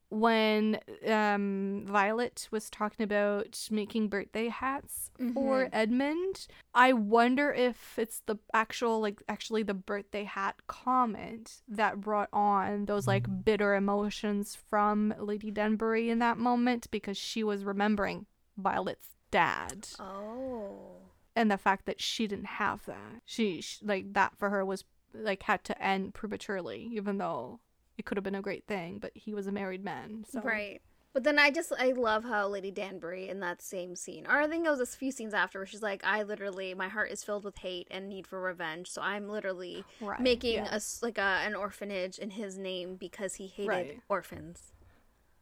when 0.09 0.79
um, 1.07 1.85
Violet 1.87 2.49
was 2.51 2.71
talking 2.71 3.03
about 3.03 3.67
making 3.71 4.09
birthday 4.09 4.49
hats 4.49 5.11
mm-hmm. 5.21 5.35
for 5.35 5.69
Edmund. 5.73 6.47
I 6.75 6.93
wonder 6.93 7.53
if 7.53 7.99
it's 7.99 8.23
the 8.27 8.37
actual, 8.55 9.01
like, 9.01 9.21
actually 9.29 9.65
the 9.65 9.75
birthday 9.75 10.25
hat 10.25 10.57
comment 10.69 11.63
that 11.69 12.01
brought 12.01 12.29
on 12.33 12.85
those, 12.85 13.07
like, 13.07 13.45
bitter 13.45 13.75
emotions 13.75 14.57
from 14.71 15.13
Lady 15.19 15.51
Danbury 15.51 16.09
in 16.09 16.21
that 16.21 16.39
moment 16.39 16.91
because 16.91 17.17
she 17.17 17.43
was 17.43 17.65
remembering 17.65 18.27
Violet's 18.57 19.09
dad. 19.31 19.89
Oh. 19.99 20.99
And 21.35 21.51
the 21.51 21.59
fact 21.59 21.87
that 21.87 22.01
she 22.01 22.27
didn't 22.27 22.47
have 22.47 22.87
that. 22.87 23.23
She, 23.25 23.61
she 23.61 23.85
like, 23.85 24.13
that 24.13 24.39
for 24.39 24.51
her 24.51 24.65
was, 24.65 24.85
like, 25.13 25.43
had 25.43 25.65
to 25.65 25.83
end 25.83 26.15
prematurely, 26.15 26.89
even 26.93 27.19
though 27.19 27.59
it 27.99 28.05
could 28.05 28.17
have 28.17 28.25
been 28.25 28.35
a 28.35 28.43
great 28.43 28.67
thing, 28.67 28.99
but 28.99 29.13
he 29.15 29.35
was 29.35 29.47
a 29.47 29.53
married 29.53 29.85
man. 29.85 30.25
So. 30.29 30.41
Right. 30.41 30.81
But 31.17 31.25
then 31.25 31.39
I 31.39 31.51
just 31.51 31.73
I 31.79 31.93
love 31.93 32.25
how 32.25 32.47
Lady 32.47 32.71
Danbury 32.71 33.31
in 33.31 33.41
that 33.41 33.63
same 33.63 33.97
scene, 33.97 34.27
or 34.27 34.33
I 34.33 34.47
think 34.47 34.67
it 34.67 34.71
was 34.71 34.81
a 34.81 34.87
few 34.87 35.11
scenes 35.11 35.33
after, 35.33 35.59
where 35.59 35.65
she's 35.65 35.83
like, 35.83 36.05
"I 36.05 36.25
literally, 36.25 36.75
my 36.75 36.89
heart 36.89 37.11
is 37.11 37.25
filled 37.25 37.45
with 37.45 37.57
hate 37.57 37.89
and 37.91 38.11
need 38.11 38.27
for 38.27 38.39
revenge, 38.39 38.91
so 38.91 39.01
I'm 39.01 39.27
literally 39.27 39.83
right, 39.99 40.21
making 40.21 40.57
yeah. 40.57 40.77
a 40.77 40.81
like 41.01 41.17
a 41.17 41.41
an 41.47 41.55
orphanage 41.55 42.19
in 42.19 42.29
his 42.29 42.59
name 42.59 42.97
because 42.97 43.37
he 43.37 43.47
hated 43.47 43.69
right. 43.69 44.01
orphans." 44.11 44.75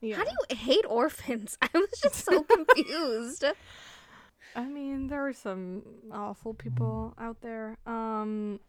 Yeah. 0.00 0.14
How 0.14 0.22
do 0.22 0.30
you 0.30 0.56
hate 0.56 0.84
orphans? 0.88 1.58
I 1.62 1.68
was 1.74 1.90
just 2.00 2.24
so 2.24 2.42
confused. 2.44 3.44
I 4.54 4.64
mean, 4.66 5.08
there 5.08 5.26
are 5.26 5.32
some 5.32 5.82
awful 6.12 6.54
people 6.54 7.14
out 7.18 7.40
there. 7.40 7.78
Um, 7.84 8.60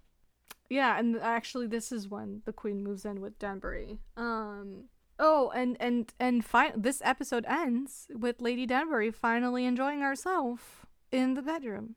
yeah, 0.70 0.98
and 0.98 1.18
actually, 1.18 1.68
this 1.68 1.92
is 1.92 2.08
when 2.08 2.42
the 2.46 2.54
queen 2.54 2.84
moves 2.84 3.06
in 3.06 3.22
with 3.22 3.38
Danbury. 3.40 4.00
Um. 4.18 4.86
Oh, 5.18 5.52
and 5.56 5.78
and 5.80 6.14
and 6.20 6.44
fi- 6.44 6.74
this 6.76 7.02
episode 7.06 7.46
ends 7.48 8.08
with 8.14 8.42
Lady 8.42 8.66
Danbury 8.66 9.12
finally 9.12 9.66
enjoying 9.66 10.02
herself 10.02 10.86
in 11.12 11.36
the 11.36 11.42
bedroom. 11.42 11.96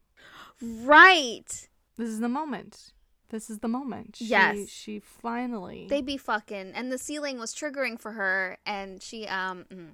Right. 0.63 1.69
This 1.97 2.09
is 2.09 2.21
the 2.21 2.29
moment. 2.29 2.93
This 3.31 3.51
is 3.51 3.59
the 3.59 3.69
moment. 3.69 4.17
She, 4.17 4.27
yes. 4.27 4.69
She 4.69 5.01
finally. 5.01 5.87
They 5.89 6.01
be 6.01 6.17
fucking, 6.17 6.73
and 6.75 6.93
the 6.93 6.99
ceiling 6.99 7.39
was 7.39 7.55
triggering 7.55 8.01
for 8.01 8.13
her, 8.13 8.59
and 8.65 9.03
she 9.03 9.27
um. 9.27 9.67
Mm, 9.71 9.89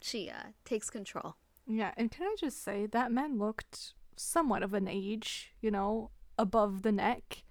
she 0.00 0.30
uh 0.30 0.48
takes 0.64 0.90
control. 0.90 1.36
Yeah, 1.66 1.92
and 1.96 2.10
can 2.10 2.26
I 2.26 2.34
just 2.38 2.64
say 2.64 2.86
that 2.86 3.12
man 3.12 3.38
looked 3.38 3.92
somewhat 4.16 4.62
of 4.62 4.74
an 4.74 4.88
age, 4.88 5.52
you 5.60 5.70
know, 5.70 6.10
above 6.40 6.82
the 6.82 6.92
neck. 6.92 7.44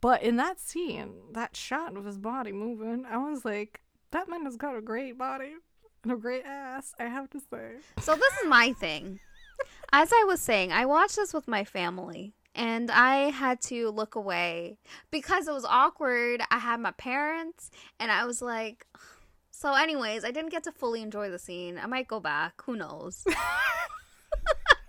But 0.00 0.22
in 0.22 0.36
that 0.36 0.58
scene, 0.58 1.14
that 1.32 1.56
shot 1.56 1.96
of 1.96 2.04
his 2.04 2.18
body 2.18 2.52
moving, 2.52 3.06
I 3.08 3.18
was 3.18 3.44
like, 3.44 3.80
that 4.10 4.28
man 4.28 4.44
has 4.44 4.56
got 4.56 4.76
a 4.76 4.82
great 4.82 5.16
body 5.16 5.52
and 6.02 6.12
a 6.12 6.16
great 6.16 6.44
ass, 6.44 6.92
I 6.98 7.04
have 7.04 7.30
to 7.30 7.40
say. 7.40 7.76
So 8.00 8.14
this 8.16 8.34
is 8.42 8.48
my 8.48 8.72
thing. 8.72 9.20
As 9.92 10.10
I 10.12 10.24
was 10.26 10.40
saying, 10.40 10.72
I 10.72 10.86
watched 10.86 11.16
this 11.16 11.32
with 11.32 11.46
my 11.46 11.64
family 11.64 12.34
and 12.54 12.90
I 12.90 13.30
had 13.30 13.60
to 13.62 13.90
look 13.90 14.16
away 14.16 14.78
because 15.10 15.46
it 15.46 15.54
was 15.54 15.64
awkward. 15.64 16.42
I 16.50 16.58
had 16.58 16.80
my 16.80 16.90
parents 16.92 17.70
and 18.00 18.10
I 18.10 18.24
was 18.24 18.42
like 18.42 18.86
so 19.50 19.74
anyways, 19.74 20.24
I 20.24 20.32
didn't 20.32 20.50
get 20.50 20.64
to 20.64 20.72
fully 20.72 21.02
enjoy 21.02 21.30
the 21.30 21.38
scene. 21.38 21.78
I 21.78 21.86
might 21.86 22.08
go 22.08 22.18
back, 22.18 22.60
who 22.64 22.74
knows. 22.74 23.24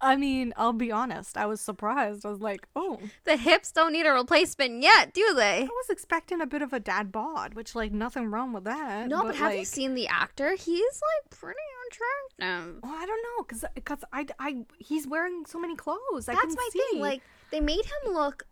I 0.00 0.16
mean, 0.16 0.52
I'll 0.56 0.72
be 0.72 0.92
honest. 0.92 1.36
I 1.36 1.46
was 1.46 1.60
surprised. 1.60 2.26
I 2.26 2.30
was 2.30 2.40
like, 2.40 2.66
"Oh, 2.76 3.00
the 3.24 3.36
hips 3.36 3.72
don't 3.72 3.92
need 3.92 4.06
a 4.06 4.12
replacement 4.12 4.82
yet, 4.82 5.12
do 5.12 5.34
they?" 5.34 5.62
I 5.62 5.64
was 5.64 5.90
expecting 5.90 6.40
a 6.40 6.46
bit 6.46 6.62
of 6.62 6.72
a 6.72 6.80
dad 6.80 7.10
bod, 7.10 7.54
which 7.54 7.74
like 7.74 7.92
nothing 7.92 8.30
wrong 8.30 8.52
with 8.52 8.64
that. 8.64 9.08
No, 9.08 9.22
but, 9.22 9.28
but 9.28 9.36
have 9.36 9.52
like, 9.52 9.60
you 9.60 9.64
seen 9.64 9.94
the 9.94 10.08
actor? 10.08 10.54
He's 10.54 11.00
like 11.14 11.30
pretty 11.30 11.58
attractive. 11.88 12.80
Well, 12.82 12.92
oh, 12.94 12.98
I 12.98 13.06
don't 13.06 13.22
know, 13.22 13.44
cause, 13.44 13.64
cause 13.84 14.04
I, 14.12 14.26
I, 14.38 14.64
he's 14.78 15.06
wearing 15.06 15.44
so 15.46 15.58
many 15.58 15.76
clothes. 15.76 16.26
That's 16.26 16.56
my 16.56 16.68
see. 16.72 16.80
thing. 16.92 17.00
Like 17.00 17.22
they 17.50 17.60
made 17.60 17.84
him 17.84 18.12
look 18.12 18.44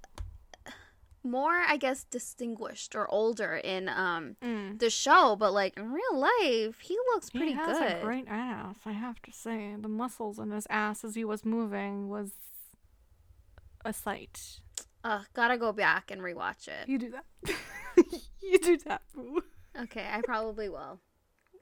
more 1.25 1.63
i 1.69 1.77
guess 1.77 2.05
distinguished 2.05 2.95
or 2.95 3.11
older 3.11 3.55
in 3.55 3.89
um 3.89 4.37
mm. 4.43 4.79
the 4.79 4.91
show 4.91 5.37
but 5.37 5.53
like 5.53 5.77
in 5.77 5.91
real 5.91 6.19
life 6.19 6.81
he 6.81 6.97
looks 7.13 7.31
pretty 7.31 7.49
he 7.49 7.53
has 7.53 7.79
good. 7.79 7.93
a 7.93 8.01
great 8.03 8.27
ass 8.29 8.77
i 8.85 8.93
have 8.93 9.21
to 9.23 9.33
say. 9.33 9.75
The 9.79 9.89
muscles 9.89 10.39
in 10.39 10.51
his 10.51 10.67
ass 10.71 11.05
as 11.05 11.15
he 11.15 11.25
was 11.25 11.45
moving 11.45 12.09
was 12.09 12.33
a 13.85 13.93
sight. 13.93 14.61
Uh 15.03 15.23
gotta 15.35 15.59
go 15.59 15.73
back 15.73 16.11
and 16.11 16.21
rewatch 16.21 16.69
it. 16.69 16.89
You 16.89 16.99
do 16.99 17.11
that. 17.11 17.57
You 18.43 18.59
do 18.59 18.77
that 18.85 19.01
okay 19.81 20.07
i 20.11 20.21
probably 20.23 20.69
will. 20.69 21.01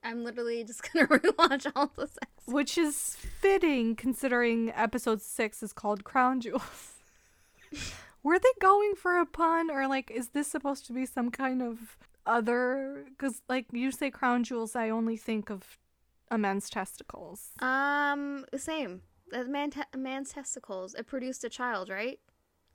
I'm 0.05 0.25
literally 0.25 0.65
just 0.65 0.83
gonna 0.93 1.07
rewatch 1.19 1.71
all 1.75 1.93
the 1.97 2.07
sex. 2.07 2.31
Which 2.47 2.77
is 2.77 3.17
fitting 3.41 3.95
considering 3.95 4.73
episode 4.75 5.23
six 5.23 5.63
is 5.63 5.73
called 5.73 6.05
Crown 6.05 6.41
Jewels. 6.41 6.95
Were 8.23 8.39
they 8.39 8.53
going 8.61 8.95
for 8.95 9.19
a 9.19 9.27
pun 9.27 9.71
or 9.71 9.87
like 9.89 10.11
is 10.11 10.29
this 10.29 10.47
supposed 10.49 10.87
to 10.87 10.93
be 10.93 11.07
some 11.07 11.31
kind 11.31 11.63
of 11.63 11.97
other 12.25 13.05
because 13.09 13.43
like 13.49 13.67
you 13.73 13.91
say 13.91 14.09
crown 14.09 14.45
jewels 14.45 14.77
i 14.77 14.89
only 14.89 15.17
think 15.17 15.51
of 15.51 15.79
a 16.31 16.39
man's 16.39 16.71
testicles. 16.71 17.51
Um 17.61 18.45
same. 18.57 19.03
A 19.33 19.45
man 19.45 19.71
te- 19.71 19.83
a 19.93 19.99
man's 19.99 20.31
testicles 20.33 20.95
it 20.95 21.07
produced 21.07 21.43
a 21.45 21.49
child 21.49 21.89
right? 21.89 22.21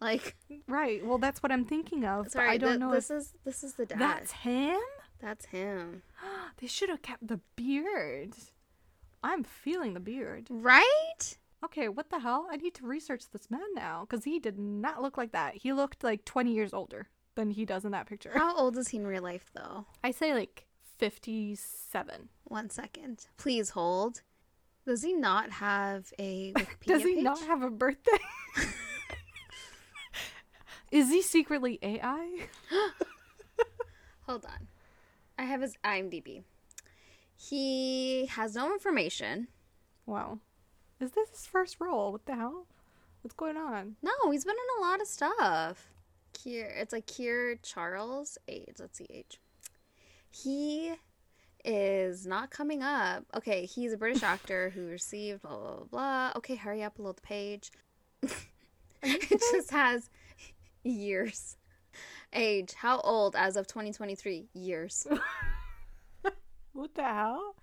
Like 0.01 0.35
right 0.67 1.03
well 1.05 1.17
that's 1.17 1.41
what 1.41 1.51
i'm 1.51 1.65
thinking 1.65 2.05
of 2.05 2.29
sorry 2.29 2.49
i 2.49 2.57
don't 2.57 2.71
th- 2.71 2.79
know 2.79 2.91
this 2.91 3.09
is 3.09 3.33
this 3.45 3.63
is 3.63 3.73
the 3.75 3.85
dad. 3.85 3.99
That's 3.99 4.31
him? 4.31 4.79
That's 5.19 5.45
him. 5.45 6.03
They 6.59 6.67
should 6.67 6.89
have 6.89 7.03
kept 7.03 7.27
the 7.27 7.39
beard. 7.55 8.33
I'm 9.23 9.43
feeling 9.43 9.93
the 9.93 9.99
beard. 9.99 10.47
Right 10.49 11.06
okay 11.63 11.87
what 11.89 12.09
the 12.09 12.19
hell 12.19 12.47
i 12.51 12.55
need 12.55 12.73
to 12.73 12.85
research 12.85 13.23
this 13.31 13.49
man 13.49 13.61
now 13.75 14.05
because 14.07 14.23
he 14.25 14.39
did 14.39 14.57
not 14.59 15.01
look 15.01 15.17
like 15.17 15.31
that 15.31 15.55
he 15.55 15.73
looked 15.73 16.03
like 16.03 16.23
20 16.25 16.51
years 16.53 16.73
older 16.73 17.07
than 17.37 17.51
he 17.51 17.63
does 17.65 17.85
in 17.85 17.91
that 17.91 18.07
picture. 18.07 18.31
How 18.33 18.57
old 18.57 18.75
is 18.77 18.89
he 18.89 18.97
in 18.97 19.07
real 19.07 19.21
life, 19.23 19.51
though? 19.53 19.85
I 20.03 20.11
say 20.11 20.33
like 20.33 20.65
57. 20.97 22.29
One 22.45 22.69
second. 22.69 23.27
Please 23.37 23.69
hold. 23.69 24.23
Does 24.85 25.03
he 25.03 25.13
not 25.13 25.51
have 25.51 26.11
a 26.19 26.51
Wikipedia 26.57 26.85
Does 26.87 27.03
he 27.03 27.15
page? 27.15 27.23
not 27.23 27.39
have 27.41 27.61
a 27.61 27.69
birthday? 27.69 28.17
is 30.91 31.09
he 31.09 31.21
secretly 31.21 31.77
AI? 31.81 32.47
hold 34.21 34.43
on. 34.45 34.67
I 35.37 35.43
have 35.43 35.61
his 35.61 35.75
IMDb. 35.85 36.43
He 37.35 38.25
has 38.31 38.55
no 38.55 38.73
information. 38.73 39.47
Wow. 40.07 40.39
Is 40.99 41.11
this 41.11 41.29
his 41.29 41.45
first 41.45 41.79
role? 41.79 42.11
What 42.11 42.25
the 42.25 42.35
hell? 42.35 42.65
What's 43.21 43.35
going 43.35 43.57
on? 43.57 43.95
No, 44.01 44.31
he's 44.31 44.45
been 44.45 44.55
in 44.55 44.83
a 44.83 44.87
lot 44.87 45.01
of 45.01 45.07
stuff. 45.07 45.91
Keir, 46.33 46.73
it's 46.77 46.93
like 46.93 47.05
Keir 47.05 47.55
Charles 47.61 48.37
age. 48.47 48.75
Let's 48.79 48.97
see 48.97 49.07
age. 49.09 49.39
He 50.31 50.93
is 51.63 52.25
not 52.25 52.49
coming 52.49 52.81
up. 52.81 53.25
Okay, 53.35 53.65
he's 53.65 53.93
a 53.93 53.97
British 53.97 54.23
actor 54.35 54.71
who 54.71 54.87
received 54.87 55.41
blah 55.41 55.57
blah 55.57 55.75
blah. 55.75 55.83
blah. 55.91 56.31
Okay, 56.37 56.55
hurry 56.55 56.83
up, 56.83 56.97
load 56.97 57.17
the 57.17 57.21
page. 57.21 57.71
it 59.03 59.41
just 59.51 59.71
has 59.71 60.09
years. 60.83 61.57
Age. 62.33 62.73
How 62.73 62.99
old 63.01 63.35
as 63.35 63.55
of 63.55 63.67
2023? 63.67 64.47
Years. 64.53 65.07
what 66.73 66.93
the 66.95 67.03
hell? 67.03 67.55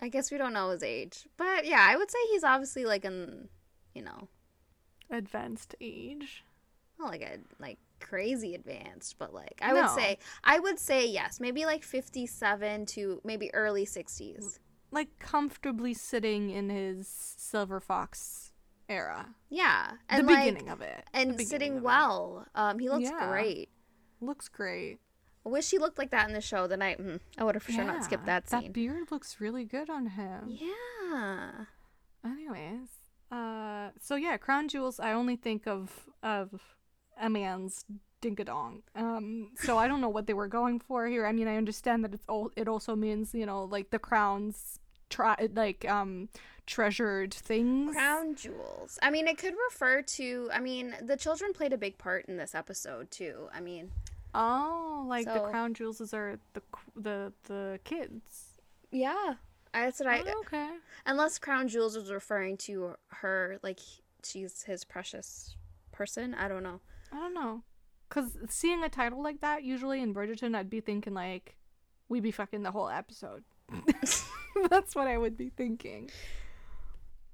I 0.00 0.08
guess 0.08 0.30
we 0.30 0.38
don't 0.38 0.52
know 0.52 0.70
his 0.70 0.82
age. 0.82 1.26
But 1.36 1.66
yeah, 1.66 1.84
I 1.88 1.96
would 1.96 2.10
say 2.10 2.18
he's 2.30 2.44
obviously 2.44 2.84
like 2.84 3.04
in, 3.04 3.48
you 3.94 4.02
know, 4.02 4.28
advanced 5.10 5.74
age. 5.80 6.44
Well, 6.98 7.08
like 7.08 7.22
a 7.22 7.38
like 7.58 7.78
crazy 8.00 8.54
advanced, 8.54 9.16
but 9.18 9.34
like 9.34 9.58
I 9.62 9.72
no. 9.72 9.82
would 9.82 9.90
say 9.90 10.18
I 10.44 10.58
would 10.58 10.78
say 10.78 11.06
yes, 11.06 11.40
maybe 11.40 11.64
like 11.64 11.82
57 11.82 12.86
to 12.86 13.20
maybe 13.24 13.52
early 13.54 13.86
60s. 13.86 14.58
Like 14.90 15.18
comfortably 15.18 15.94
sitting 15.94 16.50
in 16.50 16.70
his 16.70 17.08
Silver 17.08 17.80
Fox 17.80 18.52
era. 18.88 19.34
Yeah, 19.50 19.92
and 20.08 20.26
the 20.26 20.32
like, 20.32 20.44
beginning 20.44 20.70
of 20.70 20.80
it. 20.80 21.04
And 21.12 21.40
sitting 21.40 21.82
well. 21.82 22.46
It. 22.46 22.58
Um 22.58 22.78
he 22.78 22.88
looks 22.88 23.04
yeah. 23.04 23.28
great. 23.28 23.68
Looks 24.20 24.48
great. 24.48 24.98
I 25.48 25.50
wish 25.50 25.70
he 25.70 25.78
looked 25.78 25.96
like 25.96 26.10
that 26.10 26.28
in 26.28 26.34
the 26.34 26.42
show. 26.42 26.66
Then 26.66 26.82
I, 26.82 26.94
mm, 26.96 27.20
I 27.38 27.44
would 27.44 27.54
have 27.54 27.62
for 27.62 27.72
yeah, 27.72 27.78
sure 27.78 27.86
not 27.86 28.04
skipped 28.04 28.26
that 28.26 28.50
scene. 28.50 28.64
That 28.64 28.72
beard 28.74 29.10
looks 29.10 29.40
really 29.40 29.64
good 29.64 29.88
on 29.88 30.08
him. 30.08 30.42
Yeah. 30.46 31.64
Anyways, 32.22 32.88
uh, 33.32 33.88
so 33.98 34.14
yeah, 34.16 34.36
crown 34.36 34.68
jewels. 34.68 35.00
I 35.00 35.12
only 35.14 35.36
think 35.36 35.66
of 35.66 36.06
of 36.22 36.60
a 37.18 37.30
man's 37.30 37.86
dingadong. 38.20 38.82
Um, 38.94 39.52
so 39.56 39.78
I 39.78 39.88
don't 39.88 40.02
know 40.02 40.10
what 40.10 40.26
they 40.26 40.34
were 40.34 40.48
going 40.48 40.80
for 40.80 41.06
here. 41.06 41.24
I 41.24 41.32
mean, 41.32 41.48
I 41.48 41.56
understand 41.56 42.04
that 42.04 42.12
it's 42.12 42.28
all. 42.28 42.50
It 42.54 42.68
also 42.68 42.94
means 42.94 43.32
you 43.32 43.46
know 43.46 43.64
like 43.64 43.88
the 43.88 43.98
crowns, 43.98 44.78
try 45.08 45.48
like 45.54 45.88
um 45.88 46.28
treasured 46.66 47.32
things. 47.32 47.94
Crown 47.94 48.34
jewels. 48.34 48.98
I 49.00 49.08
mean, 49.08 49.26
it 49.26 49.38
could 49.38 49.54
refer 49.70 50.02
to. 50.02 50.50
I 50.52 50.60
mean, 50.60 50.94
the 51.00 51.16
children 51.16 51.54
played 51.54 51.72
a 51.72 51.78
big 51.78 51.96
part 51.96 52.26
in 52.26 52.36
this 52.36 52.54
episode 52.54 53.10
too. 53.10 53.48
I 53.54 53.60
mean. 53.60 53.92
Oh, 54.34 55.04
like 55.08 55.24
so, 55.24 55.34
the 55.34 55.40
crown 55.40 55.74
jewels 55.74 56.12
are 56.12 56.38
the 56.52 56.62
the 56.96 57.32
the 57.44 57.80
kids. 57.84 58.60
Yeah, 58.90 59.34
that's 59.72 60.00
what 60.00 60.08
I. 60.08 60.22
Oh, 60.26 60.40
okay. 60.46 60.68
Unless 61.06 61.38
crown 61.38 61.68
jewels 61.68 61.96
was 61.96 62.10
referring 62.10 62.56
to 62.58 62.94
her, 63.08 63.58
like 63.62 63.80
she's 64.24 64.62
his 64.62 64.84
precious 64.84 65.56
person. 65.92 66.34
I 66.34 66.48
don't 66.48 66.62
know. 66.62 66.80
I 67.12 67.16
don't 67.16 67.34
know. 67.34 67.62
Cause 68.10 68.38
seeing 68.48 68.82
a 68.82 68.88
title 68.88 69.22
like 69.22 69.40
that, 69.40 69.64
usually 69.64 70.00
in 70.00 70.14
Bridgerton, 70.14 70.54
I'd 70.54 70.70
be 70.70 70.80
thinking 70.80 71.12
like, 71.12 71.56
we'd 72.08 72.22
be 72.22 72.30
fucking 72.30 72.62
the 72.62 72.70
whole 72.70 72.88
episode. 72.88 73.44
That's 74.70 74.94
what 74.94 75.06
I 75.06 75.18
would 75.18 75.36
be 75.36 75.50
thinking. 75.50 76.10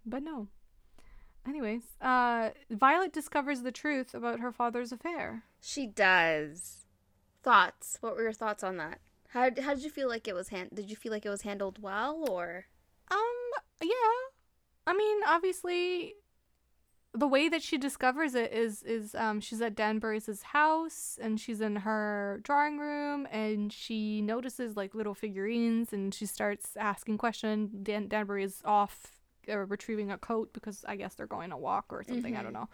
But 0.05 0.23
no. 0.23 0.49
Anyways, 1.47 1.83
uh, 2.01 2.51
Violet 2.71 3.13
discovers 3.13 3.63
the 3.63 3.71
truth 3.71 4.15
about 4.15 4.41
her 4.41 4.51
father's 4.51 4.93
affair. 4.93 5.45
She 5.61 5.87
does. 5.87 6.84
Thoughts? 7.45 7.99
What 8.01 8.17
were 8.17 8.23
your 8.23 8.33
thoughts 8.33 8.65
on 8.65 8.79
that? 8.79 8.99
How 9.29 9.51
how 9.61 9.75
did 9.75 9.85
you 9.85 9.91
feel 9.91 10.09
like 10.09 10.27
it 10.27 10.35
was 10.35 10.49
hand? 10.49 10.71
Did 10.75 10.89
you 10.89 10.97
feel 10.97 11.13
like 11.13 11.27
it 11.27 11.31
was 11.31 11.43
handled 11.43 11.81
well, 11.81 12.25
or? 12.29 12.65
Um. 13.11 13.19
Yeah. 13.83 13.91
I 14.87 14.95
mean, 14.95 15.19
obviously, 15.27 16.15
the 17.13 17.29
way 17.29 17.49
that 17.49 17.63
she 17.63 17.79
discovers 17.79 18.35
it 18.35 18.53
is 18.53 18.83
is 18.83 19.15
um, 19.15 19.41
she's 19.41 19.61
at 19.61 19.77
Danbury's 19.77 20.43
house 20.43 21.19
and 21.21 21.39
she's 21.39 21.61
in 21.61 21.77
her 21.77 22.41
drawing 22.43 22.79
room 22.79 23.29
and 23.31 23.73
she 23.73 24.21
notices 24.21 24.77
like 24.77 24.95
little 24.95 25.15
figurines 25.15 25.93
and 25.93 26.13
she 26.13 26.27
starts 26.27 26.77
asking 26.77 27.19
questions. 27.19 27.71
Dan- 27.83 28.09
Danbury 28.09 28.43
is 28.43 28.61
off 28.65 29.13
uh, 29.49 29.59
retrieving 29.59 30.11
a 30.11 30.19
coat 30.19 30.53
because 30.53 30.85
I 30.89 30.97
guess 30.97 31.15
they're 31.15 31.27
going 31.27 31.53
a 31.53 31.59
walk 31.59 31.87
or 31.91 32.03
something. 32.03 32.33
Mm-hmm. 32.33 32.41
I 32.41 32.43
don't 32.43 32.53
know, 32.53 32.69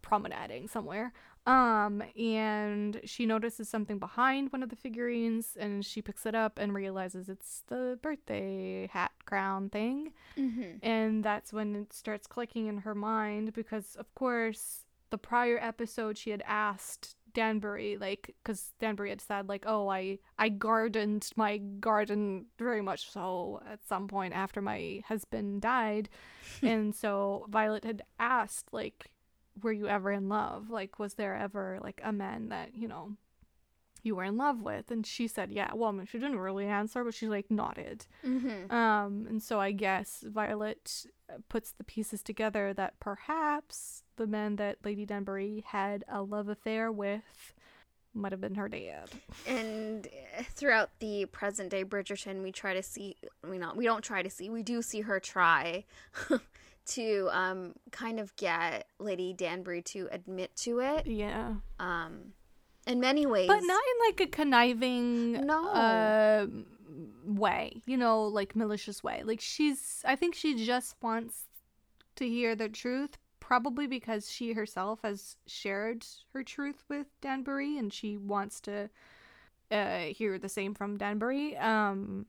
promenading 0.00 0.68
somewhere. 0.68 1.12
Um, 1.44 2.04
and 2.16 3.00
she 3.04 3.26
notices 3.26 3.68
something 3.68 3.98
behind 3.98 4.52
one 4.52 4.62
of 4.62 4.68
the 4.68 4.76
figurines 4.76 5.56
and 5.58 5.84
she 5.84 6.00
picks 6.00 6.24
it 6.24 6.36
up 6.36 6.56
and 6.56 6.72
realizes 6.72 7.28
it's 7.28 7.64
the 7.66 7.98
birthday 8.00 8.88
hat 8.92 9.10
crown 9.24 9.68
thing. 9.68 10.12
Mm-hmm. 10.38 10.84
And 10.84 11.24
that's 11.24 11.52
when 11.52 11.74
it 11.74 11.92
starts 11.92 12.28
clicking 12.28 12.68
in 12.68 12.78
her 12.78 12.94
mind 12.94 13.54
because, 13.54 13.96
of 13.96 14.14
course, 14.14 14.84
the 15.10 15.18
prior 15.18 15.58
episode 15.60 16.16
she 16.16 16.30
had 16.30 16.42
asked 16.46 17.16
Danbury, 17.34 17.96
like, 17.98 18.34
because 18.42 18.72
Danbury 18.80 19.10
had 19.10 19.20
said, 19.20 19.48
like, 19.48 19.64
oh, 19.66 19.88
I, 19.88 20.18
I 20.38 20.48
gardened 20.48 21.28
my 21.36 21.58
garden 21.58 22.46
very 22.58 22.82
much 22.82 23.10
so 23.10 23.62
at 23.70 23.86
some 23.86 24.08
point 24.08 24.34
after 24.34 24.60
my 24.60 25.02
husband 25.06 25.62
died. 25.62 26.08
and 26.62 26.94
so 26.94 27.46
Violet 27.48 27.84
had 27.84 28.02
asked, 28.18 28.72
like, 28.72 29.11
were 29.60 29.72
you 29.72 29.88
ever 29.88 30.10
in 30.10 30.28
love? 30.28 30.70
Like, 30.70 30.98
was 30.98 31.14
there 31.14 31.36
ever 31.36 31.78
like 31.82 32.00
a 32.04 32.12
man 32.12 32.48
that, 32.48 32.74
you 32.74 32.88
know, 32.88 33.16
you 34.02 34.16
were 34.16 34.24
in 34.24 34.36
love 34.36 34.62
with? 34.62 34.90
And 34.90 35.06
she 35.06 35.28
said, 35.28 35.50
yeah. 35.50 35.70
Well, 35.74 35.90
I 35.90 35.92
mean, 35.92 36.06
she 36.06 36.18
didn't 36.18 36.38
really 36.38 36.66
answer, 36.66 37.04
but 37.04 37.14
she 37.14 37.28
like 37.28 37.50
nodded. 37.50 38.06
Mm-hmm. 38.24 38.72
Um, 38.72 39.26
and 39.28 39.42
so 39.42 39.60
I 39.60 39.72
guess 39.72 40.24
Violet 40.26 41.06
uh, 41.28 41.34
puts 41.48 41.72
the 41.72 41.84
pieces 41.84 42.22
together 42.22 42.72
that 42.74 42.98
perhaps 43.00 44.04
the 44.16 44.26
man 44.26 44.56
that 44.56 44.78
Lady 44.84 45.04
Danbury 45.04 45.64
had 45.66 46.04
a 46.08 46.22
love 46.22 46.48
affair 46.48 46.90
with 46.90 47.54
might 48.14 48.32
have 48.32 48.40
been 48.40 48.56
her 48.56 48.68
dad. 48.68 49.10
And 49.46 50.06
uh, 50.06 50.42
throughout 50.50 50.90
the 50.98 51.26
present 51.26 51.70
day 51.70 51.84
Bridgerton, 51.84 52.42
we 52.42 52.52
try 52.52 52.74
to 52.74 52.82
see, 52.82 53.16
we 53.48 53.58
not, 53.58 53.76
we 53.76 53.84
don't 53.84 54.02
try 54.02 54.22
to 54.22 54.30
see, 54.30 54.50
we 54.50 54.62
do 54.62 54.82
see 54.82 55.00
her 55.02 55.18
try 55.20 55.84
to 56.84 57.28
um, 57.30 57.74
kind 57.90 58.18
of 58.20 58.34
get 58.36 58.86
Lady 58.98 59.32
Danbury 59.32 59.82
to 59.82 60.08
admit 60.10 60.54
to 60.56 60.80
it. 60.80 61.06
Yeah. 61.06 61.54
Um, 61.78 62.32
in 62.86 63.00
many 63.00 63.26
ways, 63.26 63.48
but 63.48 63.60
not 63.62 63.82
in 63.82 64.08
like 64.08 64.20
a 64.20 64.26
conniving 64.26 65.46
no 65.46 65.68
uh, 65.68 66.46
way. 67.24 67.80
You 67.86 67.96
know, 67.96 68.24
like 68.24 68.56
malicious 68.56 69.02
way. 69.02 69.22
Like 69.24 69.40
she's, 69.40 70.02
I 70.04 70.16
think 70.16 70.34
she 70.34 70.64
just 70.64 70.96
wants 71.00 71.44
to 72.16 72.28
hear 72.28 72.54
the 72.54 72.68
truth. 72.68 73.18
Probably 73.40 73.86
because 73.86 74.30
she 74.30 74.52
herself 74.52 75.00
has 75.02 75.36
shared 75.46 76.06
her 76.32 76.42
truth 76.42 76.84
with 76.88 77.06
Danbury, 77.20 77.76
and 77.76 77.92
she 77.92 78.16
wants 78.16 78.60
to 78.62 78.88
uh, 79.70 79.98
hear 79.98 80.38
the 80.38 80.48
same 80.48 80.74
from 80.74 80.96
Danbury. 80.96 81.56
Um, 81.56 82.26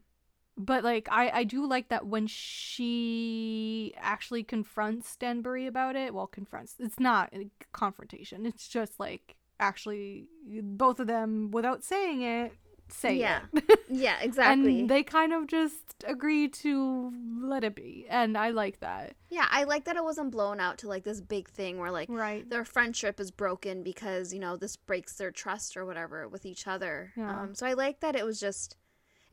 but 0.58 0.84
like 0.84 1.08
I 1.12 1.30
I 1.30 1.44
do 1.44 1.66
like 1.68 1.90
that 1.90 2.06
when 2.08 2.28
she 2.28 3.94
actually 3.98 4.44
confronts 4.44 5.16
Danbury 5.16 5.68
about 5.68 5.96
it. 5.96 6.14
Well, 6.14 6.28
confronts. 6.28 6.76
It's 6.80 7.00
not 7.00 7.30
a 7.34 7.50
confrontation. 7.72 8.46
It's 8.46 8.68
just 8.68 9.00
like 9.00 9.36
actually 9.60 10.28
both 10.62 11.00
of 11.00 11.08
them 11.08 11.52
without 11.52 11.84
saying 11.84 12.22
it 12.22 12.54
say 12.90 13.16
yeah. 13.16 13.42
it. 13.54 13.80
yeah, 13.90 14.18
exactly. 14.22 14.82
and 14.82 14.90
they 14.90 15.04
kind 15.04 15.34
of 15.34 15.48
just 15.48 15.76
agree 16.06 16.48
to 16.48 17.12
let 17.42 17.64
it 17.64 17.76
be. 17.76 18.06
And 18.10 18.38
I 18.38 18.50
like 18.50 18.80
that. 18.82 19.16
Yeah, 19.30 19.48
I 19.50 19.64
like 19.64 19.86
that 19.86 19.96
it 19.96 20.04
wasn't 20.04 20.32
blown 20.32 20.60
out 20.60 20.78
to 20.80 20.88
like 20.88 21.04
this 21.04 21.22
big 21.22 21.50
thing 21.50 21.80
where 21.80 21.92
like 21.92 22.10
Right. 22.10 22.48
their 22.50 22.66
friendship 22.66 23.20
is 23.20 23.32
broken 23.32 23.84
because, 23.84 24.34
you 24.34 24.40
know, 24.40 24.58
this 24.58 24.76
breaks 24.76 25.16
their 25.16 25.32
trust 25.32 25.76
or 25.76 25.86
whatever 25.86 26.28
with 26.28 26.46
each 26.46 26.68
other. 26.68 27.14
Yeah. 27.16 27.42
Um 27.42 27.56
so 27.56 27.66
I 27.66 27.74
like 27.74 28.00
that 28.02 28.16
it 28.16 28.26
was 28.26 28.40
just 28.40 28.76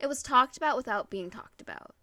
it 0.01 0.07
was 0.07 0.23
talked 0.23 0.57
about 0.57 0.75
without 0.77 1.09
being 1.09 1.29
talked 1.29 1.61
about. 1.61 1.95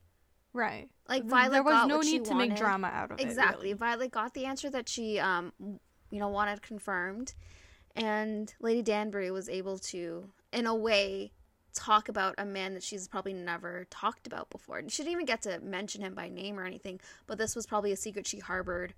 Right. 0.53 0.89
Like 1.09 1.25
Violet 1.25 1.53
there 1.53 1.63
was 1.63 1.73
got 1.73 1.89
no 1.89 2.01
need 2.01 2.25
to 2.27 2.35
make 2.35 2.51
wanted. 2.51 2.59
drama 2.63 2.87
out 2.89 3.11
of 3.13 3.21
Exactly. 3.21 3.71
it. 3.71 3.73
really. 3.73 3.73
Violet 3.75 4.11
got 4.11 4.35
the 4.35 4.47
answer 4.47 4.71
that 4.71 4.89
she, 4.89 5.19
um, 5.19 5.53
you 6.11 6.19
know, 6.19 6.29
wanted 6.29 6.63
confirmed, 6.63 7.35
and 7.95 8.55
Lady 8.61 8.83
Danbury 8.83 9.31
was 9.31 9.49
able 9.49 9.79
to, 9.79 10.31
in 10.53 10.67
a 10.67 10.75
way, 10.75 11.33
talk 11.75 12.09
about 12.09 12.35
a 12.39 12.45
man 12.45 12.75
that 12.75 12.83
she's 12.83 13.07
probably 13.09 13.35
never 13.35 13.87
talked 13.91 14.27
about 14.27 14.51
before. 14.51 14.83
She 14.89 15.03
didn't 15.03 15.13
even 15.13 15.27
get 15.27 15.43
to 15.43 15.61
mention 15.61 16.03
him 16.03 16.15
by 16.15 16.29
name 16.29 16.59
or 16.59 16.65
anything, 16.65 17.01
but 17.27 17.39
this 17.39 17.55
was 17.55 17.67
probably 17.67 17.93
a 17.93 17.97
secret 17.97 18.27
she 18.27 18.39
harbored 18.39 18.95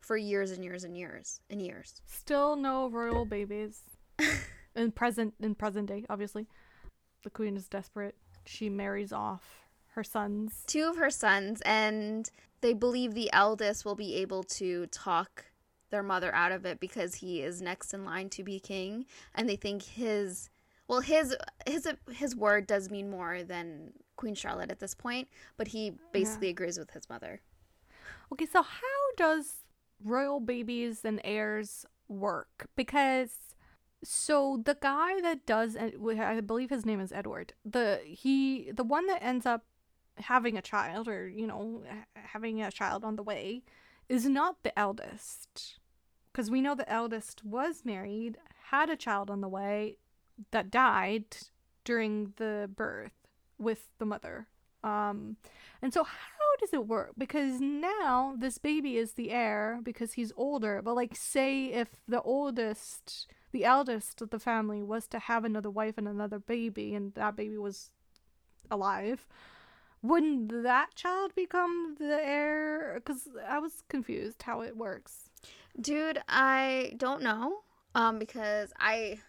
for 0.00 0.16
years 0.16 0.50
and 0.50 0.64
years 0.64 0.84
and 0.84 0.96
years 0.96 1.40
and 1.50 1.60
years. 1.60 2.00
Still 2.06 2.56
no 2.56 2.88
royal 2.88 3.24
babies. 3.24 3.82
in 4.76 4.92
present 4.92 5.34
in 5.40 5.54
present 5.54 5.88
day, 5.88 6.04
obviously. 6.08 6.46
The 7.24 7.30
queen 7.30 7.56
is 7.56 7.68
desperate. 7.68 8.16
She 8.44 8.68
marries 8.68 9.12
off 9.12 9.68
her 9.94 10.04
sons. 10.04 10.64
Two 10.66 10.88
of 10.88 10.96
her 10.96 11.10
sons, 11.10 11.60
and 11.64 12.30
they 12.60 12.72
believe 12.72 13.14
the 13.14 13.32
eldest 13.32 13.84
will 13.84 13.94
be 13.94 14.16
able 14.16 14.42
to 14.44 14.86
talk 14.86 15.46
their 15.90 16.02
mother 16.02 16.34
out 16.34 16.52
of 16.52 16.64
it 16.64 16.80
because 16.80 17.16
he 17.16 17.42
is 17.42 17.60
next 17.60 17.92
in 17.92 18.04
line 18.04 18.30
to 18.30 18.42
be 18.42 18.58
king, 18.58 19.04
and 19.34 19.48
they 19.48 19.56
think 19.56 19.82
his 19.82 20.48
well 20.88 21.00
his 21.00 21.36
his 21.66 21.86
his 22.10 22.34
word 22.34 22.66
does 22.66 22.90
mean 22.90 23.10
more 23.10 23.42
than 23.42 23.92
Queen 24.16 24.34
Charlotte 24.34 24.70
at 24.70 24.80
this 24.80 24.94
point, 24.94 25.28
but 25.56 25.68
he 25.68 25.92
basically 26.12 26.48
agrees 26.48 26.78
with 26.78 26.90
his 26.90 27.08
mother. 27.08 27.40
Okay, 28.32 28.46
so 28.46 28.62
how 28.62 29.14
does 29.16 29.64
royal 30.02 30.40
babies 30.40 31.04
and 31.04 31.20
heirs 31.22 31.84
work? 32.08 32.66
Because 32.76 33.51
so 34.04 34.60
the 34.64 34.76
guy 34.80 35.20
that 35.20 35.46
does 35.46 35.76
I 35.76 36.40
believe 36.40 36.70
his 36.70 36.86
name 36.86 37.00
is 37.00 37.12
Edward. 37.12 37.54
The 37.64 38.00
he 38.04 38.70
the 38.72 38.84
one 38.84 39.06
that 39.06 39.22
ends 39.22 39.46
up 39.46 39.64
having 40.16 40.56
a 40.56 40.62
child 40.62 41.08
or 41.08 41.28
you 41.28 41.46
know 41.46 41.82
having 42.14 42.62
a 42.62 42.70
child 42.70 43.04
on 43.04 43.16
the 43.16 43.22
way 43.22 43.62
is 44.08 44.26
not 44.26 44.62
the 44.62 44.76
eldest. 44.78 45.78
Cuz 46.32 46.50
we 46.50 46.60
know 46.60 46.74
the 46.74 46.90
eldest 46.90 47.44
was 47.44 47.84
married, 47.84 48.38
had 48.70 48.90
a 48.90 48.96
child 48.96 49.30
on 49.30 49.40
the 49.40 49.48
way 49.48 49.98
that 50.50 50.70
died 50.70 51.36
during 51.84 52.32
the 52.36 52.70
birth 52.74 53.28
with 53.58 53.90
the 53.98 54.06
mother. 54.06 54.48
Um 54.84 55.36
and 55.80 55.92
so 55.92 56.04
how 56.04 56.56
does 56.60 56.72
it 56.72 56.86
work? 56.86 57.12
Because 57.18 57.60
now 57.60 58.34
this 58.38 58.58
baby 58.58 58.96
is 58.96 59.12
the 59.12 59.30
heir 59.30 59.80
because 59.82 60.12
he's 60.12 60.32
older. 60.36 60.80
But 60.82 60.94
like 60.94 61.16
say 61.16 61.66
if 61.66 61.88
the 62.06 62.22
oldest, 62.22 63.26
the 63.50 63.64
eldest 63.64 64.22
of 64.22 64.30
the 64.30 64.38
family 64.38 64.82
was 64.82 65.08
to 65.08 65.18
have 65.18 65.44
another 65.44 65.70
wife 65.70 65.98
and 65.98 66.06
another 66.06 66.38
baby 66.38 66.94
and 66.94 67.14
that 67.14 67.34
baby 67.34 67.58
was 67.58 67.90
alive, 68.70 69.26
wouldn't 70.02 70.62
that 70.62 70.94
child 70.94 71.34
become 71.34 71.96
the 71.98 72.20
heir? 72.24 73.00
Cuz 73.04 73.28
I 73.48 73.58
was 73.58 73.82
confused 73.88 74.42
how 74.42 74.60
it 74.60 74.76
works. 74.76 75.30
Dude, 75.80 76.22
I 76.28 76.94
don't 76.96 77.22
know. 77.22 77.60
Um, 77.94 78.18
because 78.18 78.72
I 78.78 79.20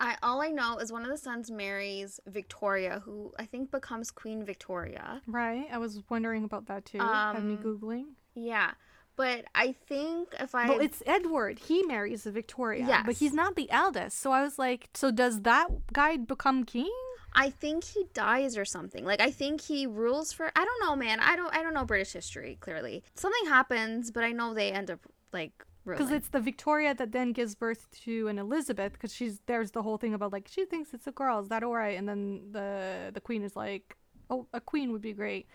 I 0.00 0.16
all 0.22 0.40
I 0.40 0.48
know 0.48 0.78
is 0.78 0.92
one 0.92 1.02
of 1.02 1.10
the 1.10 1.18
sons 1.18 1.50
marries 1.50 2.20
Victoria, 2.26 3.02
who 3.04 3.32
I 3.38 3.46
think 3.46 3.70
becomes 3.70 4.10
Queen 4.10 4.44
Victoria. 4.44 5.22
Right? 5.26 5.66
I 5.72 5.78
was 5.78 6.00
wondering 6.08 6.44
about 6.44 6.66
that 6.66 6.84
too. 6.84 6.98
Had 6.98 7.42
me 7.44 7.54
Um, 7.54 7.62
googling. 7.62 8.04
Yeah. 8.34 8.72
But 9.16 9.46
I 9.52 9.72
think 9.72 10.28
if 10.38 10.54
I 10.54 10.68
Well, 10.68 10.78
it's 10.78 11.02
Edward. 11.04 11.58
He 11.58 11.82
marries 11.82 12.22
Victoria, 12.24 13.02
but 13.04 13.16
he's 13.16 13.32
not 13.32 13.56
the 13.56 13.68
eldest. 13.70 14.20
So 14.20 14.30
I 14.30 14.42
was 14.42 14.60
like, 14.60 14.90
so 14.94 15.10
does 15.10 15.40
that 15.42 15.92
guy 15.92 16.16
become 16.16 16.62
king? 16.64 16.92
I 17.32 17.50
think 17.50 17.82
he 17.84 18.04
dies 18.14 18.56
or 18.56 18.64
something. 18.64 19.04
Like 19.04 19.20
I 19.20 19.32
think 19.32 19.60
he 19.62 19.86
rules 19.86 20.32
for 20.32 20.52
I 20.54 20.64
don't 20.64 20.80
know, 20.80 20.94
man. 20.94 21.18
I 21.20 21.34
don't 21.34 21.52
I 21.54 21.62
don't 21.64 21.74
know 21.74 21.84
British 21.84 22.12
history 22.12 22.58
clearly. 22.60 23.02
Something 23.16 23.46
happens, 23.48 24.12
but 24.12 24.22
I 24.22 24.30
know 24.30 24.54
they 24.54 24.70
end 24.70 24.90
up 24.90 25.00
like 25.32 25.64
because 25.96 26.10
it's 26.10 26.28
the 26.28 26.40
Victoria 26.40 26.94
that 26.94 27.12
then 27.12 27.32
gives 27.32 27.54
birth 27.54 27.86
to 28.04 28.28
an 28.28 28.38
Elizabeth 28.38 28.92
because 28.92 29.12
she's 29.12 29.40
there's 29.46 29.70
the 29.72 29.82
whole 29.82 29.96
thing 29.96 30.14
about 30.14 30.32
like 30.32 30.48
she 30.48 30.64
thinks 30.64 30.92
it's 30.92 31.06
a 31.06 31.12
girl 31.12 31.40
is 31.40 31.48
that 31.48 31.62
alright 31.62 31.98
and 31.98 32.08
then 32.08 32.42
the 32.52 33.10
the 33.12 33.20
queen 33.20 33.42
is 33.42 33.56
like 33.56 33.96
oh 34.30 34.46
a 34.52 34.60
queen 34.60 34.92
would 34.92 35.02
be 35.02 35.12
great 35.12 35.46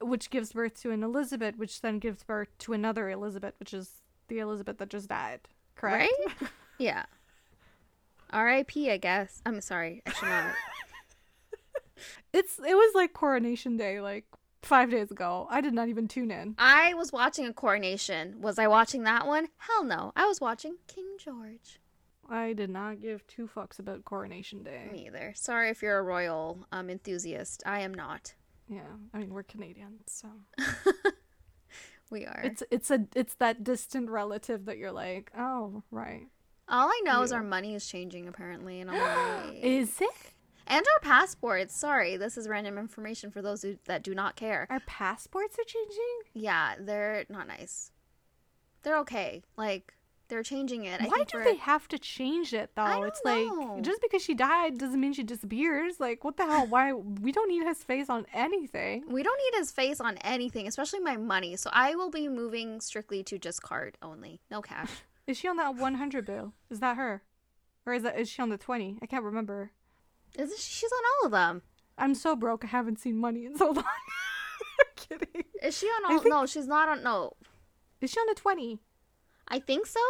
which 0.00 0.30
gives 0.30 0.52
birth 0.52 0.80
to 0.82 0.90
an 0.90 1.02
Elizabeth 1.02 1.56
which 1.56 1.80
then 1.80 1.98
gives 1.98 2.22
birth 2.22 2.48
to 2.58 2.72
another 2.72 3.10
Elizabeth 3.10 3.54
which 3.58 3.72
is 3.72 4.02
the 4.28 4.38
Elizabeth 4.38 4.78
that 4.78 4.90
just 4.90 5.08
died 5.08 5.40
correct 5.76 6.12
Right? 6.40 6.48
yeah. 6.78 7.04
R.I.P. 8.30 8.90
I 8.90 8.96
guess. 8.96 9.40
I'm 9.46 9.60
sorry. 9.60 10.02
I 10.06 10.12
should 10.12 10.28
not. 10.28 10.54
it's 12.32 12.58
it 12.58 12.74
was 12.74 12.94
like 12.94 13.12
coronation 13.12 13.76
day 13.76 14.00
like 14.00 14.24
five 14.64 14.90
days 14.90 15.10
ago 15.10 15.46
I 15.50 15.60
did 15.60 15.72
not 15.74 15.88
even 15.88 16.08
tune 16.08 16.30
in 16.30 16.54
I 16.58 16.94
was 16.94 17.12
watching 17.12 17.46
a 17.46 17.52
coronation. 17.52 18.40
Was 18.40 18.58
I 18.58 18.66
watching 18.66 19.04
that 19.04 19.26
one? 19.26 19.48
Hell 19.58 19.84
no. 19.84 20.12
I 20.16 20.26
was 20.26 20.40
watching 20.40 20.76
King 20.86 21.06
George. 21.18 21.80
I 22.28 22.54
did 22.54 22.70
not 22.70 23.00
give 23.02 23.26
two 23.26 23.46
fucks 23.54 23.78
about 23.78 24.04
coronation 24.04 24.62
day 24.62 24.88
Me 24.90 25.06
either. 25.06 25.32
Sorry 25.36 25.68
if 25.70 25.82
you're 25.82 25.98
a 25.98 26.02
royal 26.02 26.66
um, 26.72 26.88
enthusiast. 26.88 27.62
I 27.66 27.80
am 27.80 27.92
not. 27.92 28.34
yeah 28.68 28.80
I 29.12 29.18
mean 29.18 29.32
we're 29.34 29.42
Canadians 29.42 30.02
so 30.06 30.28
We 32.10 32.26
are. 32.26 32.40
it's 32.44 32.62
it's 32.70 32.90
a 32.90 33.06
it's 33.14 33.34
that 33.36 33.64
distant 33.64 34.08
relative 34.10 34.66
that 34.66 34.78
you're 34.78 34.92
like 34.92 35.32
oh 35.36 35.82
right 35.90 36.26
All 36.68 36.88
I 36.88 37.00
know 37.04 37.22
is 37.22 37.32
our 37.32 37.42
money 37.42 37.74
is 37.74 37.86
changing 37.86 38.28
apparently, 38.28 38.80
and 38.80 38.90
I'm 38.90 38.98
like, 39.48 39.58
Is 39.62 40.00
it? 40.00 40.23
And 40.66 40.84
our 40.94 41.00
passports. 41.00 41.76
Sorry, 41.76 42.16
this 42.16 42.36
is 42.36 42.48
random 42.48 42.78
information 42.78 43.30
for 43.30 43.42
those 43.42 43.62
who, 43.62 43.76
that 43.86 44.02
do 44.02 44.14
not 44.14 44.36
care. 44.36 44.66
Our 44.70 44.80
passports 44.80 45.56
are 45.58 45.64
changing? 45.64 46.18
Yeah, 46.32 46.74
they're 46.78 47.24
not 47.28 47.48
nice. 47.48 47.90
They're 48.82 48.98
okay. 48.98 49.42
Like 49.56 49.94
they're 50.28 50.42
changing 50.42 50.84
it. 50.84 51.00
I 51.00 51.06
Why 51.06 51.24
do 51.24 51.42
they 51.42 51.56
have 51.56 51.88
to 51.88 51.98
change 51.98 52.54
it 52.54 52.70
though? 52.74 53.04
It's 53.04 53.20
like 53.24 53.48
just 53.82 54.00
because 54.00 54.22
she 54.22 54.34
died 54.34 54.78
doesn't 54.78 55.00
mean 55.00 55.12
she 55.12 55.22
disappears. 55.22 56.00
Like 56.00 56.24
what 56.24 56.36
the 56.36 56.44
hell? 56.44 56.66
Why 56.66 56.92
we 56.92 57.32
don't 57.32 57.48
need 57.48 57.64
his 57.64 57.82
face 57.82 58.08
on 58.08 58.26
anything. 58.32 59.04
We 59.08 59.22
don't 59.22 59.38
need 59.38 59.58
his 59.58 59.70
face 59.70 60.00
on 60.00 60.16
anything, 60.18 60.66
especially 60.66 61.00
my 61.00 61.16
money. 61.16 61.56
So 61.56 61.70
I 61.72 61.94
will 61.94 62.10
be 62.10 62.28
moving 62.28 62.80
strictly 62.80 63.22
to 63.24 63.38
just 63.38 63.62
card 63.62 63.96
only, 64.02 64.40
no 64.50 64.62
cash. 64.62 64.90
Is 65.26 65.38
she 65.38 65.48
on 65.48 65.56
that 65.56 65.74
100 65.76 66.26
bill? 66.26 66.52
Is 66.68 66.80
that 66.80 66.98
her? 66.98 67.22
Or 67.86 67.94
is 67.94 68.02
that 68.02 68.18
is 68.18 68.28
she 68.28 68.42
on 68.42 68.50
the 68.50 68.58
20? 68.58 68.98
I 69.00 69.06
can't 69.06 69.24
remember. 69.24 69.70
Is 70.38 70.50
it, 70.52 70.58
she's 70.58 70.90
on 70.92 71.02
all 71.20 71.26
of 71.26 71.32
them? 71.32 71.62
I'm 71.96 72.14
so 72.14 72.34
broke 72.34 72.64
I 72.64 72.68
haven't 72.68 72.98
seen 72.98 73.16
money 73.16 73.44
in 73.46 73.56
so 73.56 73.70
long. 73.70 73.84
Kidding. 74.96 75.44
Is 75.62 75.76
she 75.78 75.86
on 75.86 76.04
all? 76.12 76.18
think- 76.20 76.34
No, 76.34 76.46
she's 76.46 76.66
not 76.66 76.88
on. 76.88 77.02
No, 77.02 77.34
Is 78.00 78.10
she 78.10 78.18
on 78.20 78.26
the 78.28 78.34
20? 78.34 78.78
I 79.48 79.58
think 79.60 79.86
so. 79.86 80.00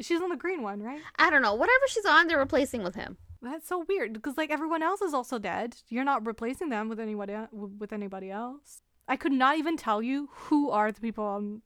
She's 0.00 0.20
on 0.20 0.28
the 0.28 0.36
green 0.36 0.62
one, 0.62 0.80
right? 0.82 1.00
I 1.18 1.30
don't 1.30 1.42
know. 1.42 1.54
Whatever 1.54 1.84
she's 1.88 2.04
on, 2.04 2.28
they're 2.28 2.38
replacing 2.38 2.82
with 2.84 2.94
him. 2.94 3.16
That's 3.42 3.68
so 3.68 3.84
weird 3.88 4.12
because 4.12 4.36
like 4.36 4.50
everyone 4.50 4.82
else 4.82 5.00
is 5.00 5.14
also 5.14 5.38
dead. 5.38 5.76
You're 5.88 6.04
not 6.04 6.26
replacing 6.26 6.68
them 6.70 6.88
with 6.88 6.98
anybody 7.00 7.36
with 7.52 7.92
anybody 7.92 8.30
else. 8.30 8.82
I 9.08 9.16
could 9.16 9.32
not 9.32 9.58
even 9.58 9.76
tell 9.76 10.02
you 10.02 10.28
who 10.32 10.70
are 10.70 10.90
the 10.92 11.00
people 11.00 11.24
on 11.24 11.62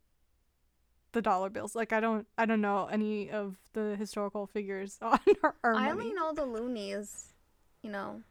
the 1.12 1.22
dollar 1.22 1.48
bills. 1.50 1.74
Like 1.74 1.92
I 1.92 2.00
don't 2.00 2.26
I 2.36 2.44
don't 2.46 2.60
know 2.60 2.86
any 2.90 3.30
of 3.30 3.56
the 3.72 3.96
historical 3.98 4.46
figures 4.46 4.98
on 5.02 5.18
our, 5.42 5.54
our 5.64 5.74
I 5.74 5.90
only 5.90 6.12
know 6.12 6.32
the 6.34 6.44
loonies. 6.44 7.31
You 7.82 7.90
know, 7.90 8.22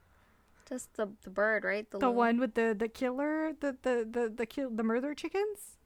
just 0.68 0.94
the 0.96 1.10
the 1.24 1.30
bird, 1.30 1.64
right? 1.64 1.90
the 1.90 2.00
loon. 2.00 2.16
one 2.16 2.40
with 2.40 2.54
the 2.56 2.76
the 2.78 2.88
killer, 2.88 3.52
the 3.60 3.76
the 3.82 4.08
the 4.10 4.30
the 4.30 4.46
kill 4.46 4.70
the 4.70 4.84
murder 4.84 5.14
chickens, 5.14 5.78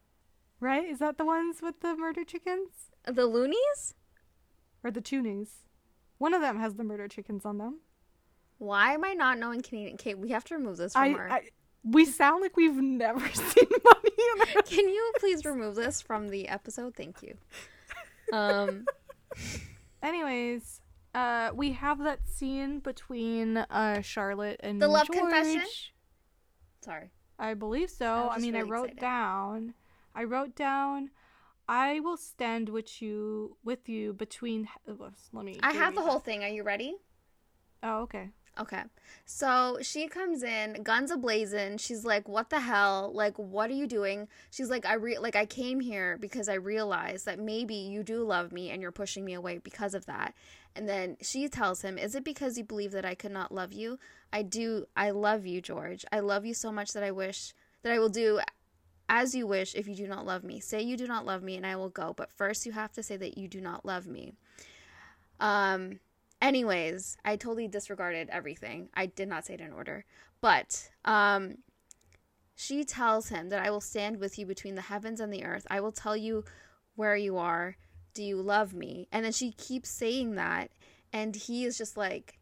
right? 0.59 0.85
Is 0.85 0.99
that 0.99 1.17
the 1.17 1.25
ones 1.25 1.61
with 1.61 1.79
the 1.81 1.95
murder 1.95 2.23
chickens 2.23 2.91
The 3.05 3.25
loonies? 3.25 3.95
or 4.83 4.91
the 4.91 5.01
toonies? 5.01 5.49
One 6.19 6.33
of 6.35 6.41
them 6.41 6.59
has 6.59 6.75
the 6.75 6.83
murder 6.83 7.07
chickens 7.07 7.43
on 7.43 7.57
them. 7.57 7.79
Why 8.59 8.93
am 8.93 9.03
I 9.03 9.13
not 9.13 9.37
knowing 9.39 9.61
Canadian? 9.61 9.97
Kate, 9.97 10.17
we 10.17 10.29
have 10.29 10.43
to 10.45 10.55
remove 10.55 10.77
this 10.77 10.93
from 10.93 11.01
I, 11.03 11.13
our. 11.13 11.29
I 11.29 11.49
we 11.83 12.05
sound 12.05 12.41
like 12.41 12.55
we've 12.55 12.75
never 12.75 13.27
seen 13.33 13.67
money. 13.83 14.61
Can 14.65 14.87
you 14.87 15.11
please 15.19 15.43
remove 15.45 15.75
this 15.75 16.01
from 16.01 16.29
the 16.29 16.47
episode? 16.47 16.95
Thank 16.95 17.21
you. 17.23 17.35
Um, 18.31 18.85
Anyways, 20.03 20.81
uh, 21.15 21.51
we 21.55 21.71
have 21.71 21.97
that 22.03 22.27
scene 22.27 22.79
between 22.79 23.57
uh 23.57 24.01
Charlotte 24.01 24.59
and 24.61 24.81
The 24.81 24.87
love 24.87 25.07
George. 25.07 25.19
confession? 25.19 25.63
sorry. 26.83 27.09
I 27.37 27.53
believe 27.53 27.89
so. 27.89 28.29
I 28.29 28.35
I, 28.35 28.37
mean, 28.39 28.55
I 28.55 28.61
wrote 28.61 28.91
excited. 28.91 29.01
down. 29.01 29.73
I 30.13 30.23
wrote 30.23 30.55
down. 30.55 31.09
I 31.67 31.99
will 31.99 32.15
stand 32.17 32.69
with 32.69 33.01
you 33.01 33.57
with 33.63 33.89
you 33.89 34.13
between. 34.13 34.67
uh, 34.87 34.93
Let 35.33 35.45
me. 35.45 35.59
I 35.63 35.71
have 35.73 35.95
the 35.95 36.01
that. 36.01 36.07
whole 36.09 36.19
thing. 36.19 36.43
Are 36.43 36.47
you 36.49 36.63
ready? 36.63 36.95
Oh, 37.83 38.01
okay. 38.03 38.29
Okay. 38.57 38.83
So 39.25 39.79
she 39.81 40.07
comes 40.07 40.41
in, 40.41 40.81
guns 40.83 41.11
ablazing. 41.11 41.77
She's 41.77 42.05
like, 42.05 42.29
"What 42.29 42.49
the 42.49 42.61
hell? 42.61 43.11
Like, 43.13 43.37
what 43.37 43.69
are 43.69 43.73
you 43.73 43.85
doing?" 43.87 44.29
She's 44.49 44.69
like, 44.69 44.85
"I 44.85 44.93
re- 44.93 45.17
like 45.17 45.35
I 45.35 45.45
came 45.45 45.81
here 45.81 46.17
because 46.21 46.47
I 46.47 46.53
realized 46.53 47.25
that 47.25 47.37
maybe 47.39 47.75
you 47.75 48.01
do 48.03 48.23
love 48.23 48.53
me 48.53 48.69
and 48.69 48.81
you're 48.81 48.93
pushing 48.93 49.25
me 49.25 49.33
away 49.33 49.57
because 49.57 49.93
of 49.93 50.05
that." 50.05 50.33
And 50.75 50.89
then 50.89 51.17
she 51.21 51.47
tells 51.47 51.81
him, 51.81 51.97
"Is 51.97 52.15
it 52.15 52.23
because 52.23 52.57
you 52.57 52.63
believe 52.63 52.91
that 52.91 53.05
I 53.05 53.15
could 53.15 53.31
not 53.31 53.53
love 53.53 53.71
you? 53.71 53.97
I 54.33 54.41
do. 54.41 54.85
I 54.95 55.11
love 55.11 55.45
you, 55.45 55.61
George. 55.61 56.05
I 56.11 56.19
love 56.19 56.45
you 56.45 56.53
so 56.53 56.71
much 56.71 56.91
that 56.93 57.03
I 57.03 57.11
wish 57.11 57.53
that 57.83 57.93
I 57.93 57.99
will 57.99 58.09
do 58.09 58.41
as 59.07 59.35
you 59.35 59.47
wish 59.47 59.75
if 59.75 59.87
you 59.87 59.95
do 59.95 60.07
not 60.07 60.25
love 60.25 60.43
me. 60.43 60.59
Say 60.59 60.81
you 60.81 60.97
do 60.97 61.07
not 61.07 61.25
love 61.25 61.43
me 61.43 61.55
and 61.55 61.65
I 61.65 61.75
will 61.75 61.89
go, 61.89 62.13
but 62.13 62.31
first 62.31 62.65
you 62.65 62.71
have 62.73 62.91
to 62.93 63.03
say 63.03 63.15
that 63.17 63.37
you 63.37 63.47
do 63.47 63.61
not 63.61 63.85
love 63.85 64.07
me." 64.07 64.33
Um 65.39 65.99
Anyways, 66.41 67.17
I 67.23 67.37
totally 67.37 67.67
disregarded 67.67 68.29
everything. 68.29 68.89
I 68.93 69.07
did 69.07 69.27
not 69.27 69.45
say 69.45 69.55
it 69.55 69.61
in 69.61 69.71
order. 69.71 70.05
But 70.41 70.89
um, 71.03 71.59
she 72.55 72.83
tells 72.83 73.29
him 73.29 73.49
that 73.49 73.65
I 73.65 73.71
will 73.71 73.81
stand 73.81 74.19
with 74.19 74.37
you 74.37 74.45
between 74.45 74.75
the 74.75 74.81
heavens 74.81 75.19
and 75.19 75.33
the 75.33 75.43
earth. 75.43 75.65
I 75.69 75.79
will 75.79 75.91
tell 75.91 76.15
you 76.15 76.43
where 76.95 77.15
you 77.15 77.37
are. 77.37 77.77
Do 78.15 78.23
you 78.23 78.41
love 78.41 78.73
me? 78.73 79.07
And 79.11 79.23
then 79.23 79.31
she 79.31 79.51
keeps 79.51 79.89
saying 79.89 80.35
that. 80.35 80.71
And 81.13 81.35
he 81.35 81.65
is 81.65 81.77
just 81.77 81.95
like, 81.95 82.39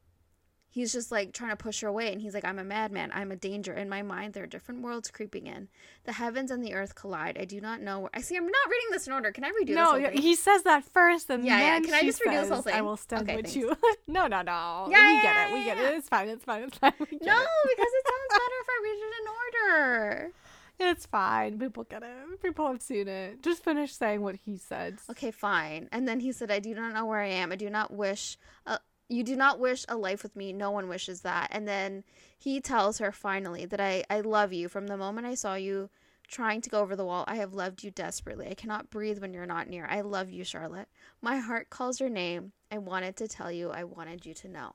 he's 0.74 0.91
just 0.91 1.12
like 1.12 1.34
trying 1.34 1.52
to 1.52 1.56
push 1.56 1.82
her 1.82 1.88
away 1.88 2.12
and 2.12 2.20
he's 2.20 2.34
like 2.34 2.45
i'm 2.45 2.58
a 2.58 2.64
madman. 2.64 3.12
I'm 3.14 3.32
a 3.32 3.36
danger. 3.36 3.74
In 3.74 3.90
my 3.90 4.02
mind 4.02 4.34
there 4.34 4.44
are 4.44 4.48
different 4.48 4.82
worlds 4.82 5.12
creeping 5.12 5.45
in. 5.45 5.68
The 6.06 6.14
heavens 6.14 6.50
and 6.50 6.64
the 6.64 6.74
earth 6.74 6.95
collide. 6.95 7.38
I 7.40 7.45
do 7.45 7.62
not 7.62 7.82
know 7.82 8.00
where 8.02 8.10
i 8.14 8.22
see 8.22 8.36
i'm 8.36 8.45
not 8.45 8.68
reading 8.70 8.90
this 8.91 9.06
in 9.06 9.14
order. 9.14 9.32
Can 9.32 9.44
i 9.44 9.50
redo 9.50 9.76
no, 9.76 10.00
this 10.00 10.16
no 10.16 10.22
he 10.22 10.36
says 10.36 10.64
that 10.64 10.84
first 10.84 11.30
and 11.30 11.45
yeah, 11.45 11.60
yeah. 11.60 11.70
then 11.74 11.86
can 11.86 11.94
i 11.94 12.02
just 12.02 12.22
redo 12.22 12.34
says, 12.34 12.41
this 12.41 12.50
whole 12.50 12.62
thing 12.64 12.74
i 12.76 12.82
will 12.82 12.98
stand 12.98 13.24
okay, 13.24 13.36
with 13.36 13.45
thanks. 13.45 13.56
you. 13.56 13.76
No 14.08 14.28
no 14.28 14.41
no. 14.41 14.88
Yeah, 14.90 15.08
we 15.08 15.14
get 15.16 15.24
yeah, 15.24 15.48
it 15.48 15.54
we 15.54 15.60
yeah, 15.60 15.76
get 15.76 15.94
it. 15.94 15.98
it's 15.98 16.10
fine. 16.10 16.28
It's 16.30 16.44
fine. 16.44 16.64
It's 16.64 16.78
fine. 16.78 16.94
We 17.00 17.06
get 17.06 17.22
no 17.22 17.34
it. 17.34 17.70
because 17.70 17.91
it 18.00 18.06
sounds 18.10 18.30
better 18.41 18.58
if 18.62 18.68
i 18.70 18.78
read 18.84 18.98
it 18.98 19.14
in 19.22 19.28
order 19.28 20.32
it's 20.80 21.06
fine. 21.06 21.60
People 21.60 21.84
get 21.84 22.04
it. 22.04 22.41
People 22.41 22.68
have 22.68 22.82
seen 22.82 23.08
it. 23.08 23.41
Just 23.41 23.64
finish 23.64 23.94
saying 23.94 24.22
what 24.22 24.36
he 24.36 24.58
said. 24.58 25.00
Okay 25.10 25.32
fine. 25.32 25.90
And 25.91 26.08
then 26.08 26.20
he 26.20 26.32
said 26.32 26.52
i 26.52 26.60
do 26.60 26.74
not 26.74 26.94
know 26.94 27.06
where 27.06 27.22
i 27.22 27.28
am. 27.28 27.52
I 27.52 27.56
do 27.56 27.70
not 27.70 27.94
wish 27.94 28.38
uh, 28.66 28.78
you 29.10 29.24
do 29.24 29.36
not 29.36 29.60
wish 29.60 29.86
a 29.88 29.98
life 29.98 30.24
with 30.24 30.36
me. 30.36 30.54
No 30.54 30.72
one 30.72 30.88
wishes 30.88 31.22
that. 31.22 31.50
And 31.52 31.68
then 31.68 32.04
he 32.38 32.60
tells 32.60 32.98
her 32.98 33.12
finally 33.12 33.66
that 33.66 33.80
I, 33.80 34.04
I 34.10 34.22
love 34.22 34.54
you. 34.54 34.68
From 34.68 34.88
the 34.88 34.98
moment 34.98 35.28
i 35.28 35.36
saw 35.36 35.56
you 35.56 35.90
trying 36.28 36.62
to 36.62 36.70
go 36.70 36.80
over 36.80 36.95
the 36.95 37.06
wall 37.06 37.26
i 37.28 37.36
have 37.36 37.54
loved 37.54 37.84
you 37.84 37.91
desperately. 37.91 38.48
I 38.50 38.56
cannot 38.56 38.90
breathe 38.90 39.20
when 39.20 39.34
you're 39.34 39.45
not 39.45 39.70
near. 39.70 39.86
I 39.86 40.02
love 40.02 40.32
you 40.32 40.44
charlotte. 40.44 40.88
My 41.22 41.38
heart 41.38 41.70
calls 41.70 42.00
your 42.00 42.10
name. 42.10 42.52
I 42.72 42.80
wanted 42.80 43.16
to 43.18 43.28
tell 43.28 43.52
you. 43.52 43.70
I 43.70 43.84
wanted 43.84 44.26
you 44.26 44.34
to 44.36 44.48
know. 44.48 44.74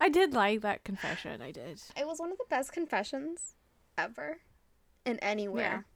I 0.00 0.08
did 0.08 0.32
like 0.34 0.62
that 0.62 0.82
confession. 0.82 1.40
I 1.42 1.52
did. 1.52 1.80
It 1.96 2.06
was 2.06 2.18
one 2.18 2.32
of 2.32 2.38
the 2.38 2.44
best 2.48 2.72
confessions 2.72 3.54
ever 3.98 4.38
in 5.04 5.18
anywhere 5.20 5.86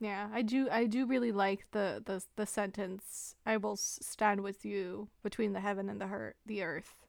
Yeah, 0.00 0.28
I 0.32 0.42
do. 0.42 0.68
I 0.70 0.86
do 0.86 1.06
really 1.06 1.30
like 1.32 1.66
the 1.70 2.02
the 2.04 2.22
the 2.36 2.46
sentence. 2.46 3.36
I 3.46 3.56
will 3.56 3.76
stand 3.76 4.40
with 4.42 4.64
you 4.64 5.08
between 5.22 5.52
the 5.52 5.60
heaven 5.60 5.88
and 5.88 6.00
the 6.00 6.06
her- 6.08 6.34
the 6.44 6.62
earth. 6.62 7.06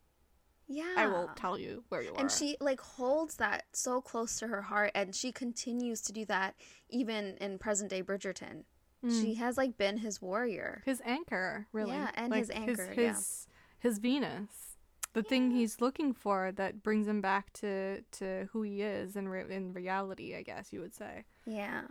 yeah 0.67 0.93
I 0.95 1.07
will 1.07 1.29
tell 1.35 1.57
you 1.57 1.83
where 1.89 2.01
you 2.03 2.13
are. 2.13 2.19
and 2.19 2.31
she 2.31 2.55
like 2.61 2.79
holds 2.79 3.35
that 3.37 3.63
so 3.73 3.99
close 4.01 4.37
to 4.39 4.47
her 4.47 4.61
heart 4.61 4.91
and 4.95 5.13
she 5.15 5.31
continues 5.31 6.01
to 6.03 6.13
do 6.13 6.23
that 6.25 6.55
even 6.89 7.35
in 7.41 7.57
present 7.59 7.89
day 7.89 8.01
bridgerton 8.03 8.63
Mm. 9.03 9.21
she 9.21 9.33
has 9.33 9.57
like 9.57 9.77
been 9.77 9.97
his 9.97 10.21
warrior 10.21 10.81
his 10.85 11.01
anchor, 11.03 11.67
really. 11.73 11.91
Yeah, 11.91 12.09
and 12.15 12.31
Like, 12.31 12.39
his 12.39 12.49
anchor, 12.51 12.87
His 12.87 12.97
yeah. 12.97 13.13
his, 13.13 13.47
his 13.79 13.97
Venus, 13.99 14.72
the 15.14 15.23
thing 15.23 15.52
he's 15.52 15.80
looking 15.81 16.14
for 16.14 16.52
that 16.53 16.84
brings 16.84 17.07
him 17.07 17.22
back 17.22 17.53
to 17.53 18.02
to 18.11 18.48
who 18.52 18.61
he 18.64 18.81
is 18.81 19.15
in 19.15 19.27
re- 19.27 19.45
in 19.49 19.73
reality. 19.73 20.35
I 20.35 20.41
guess 20.41 20.73
you 20.73 20.81
would 20.81 20.95
say. 20.95 21.26
yeah 21.45 21.84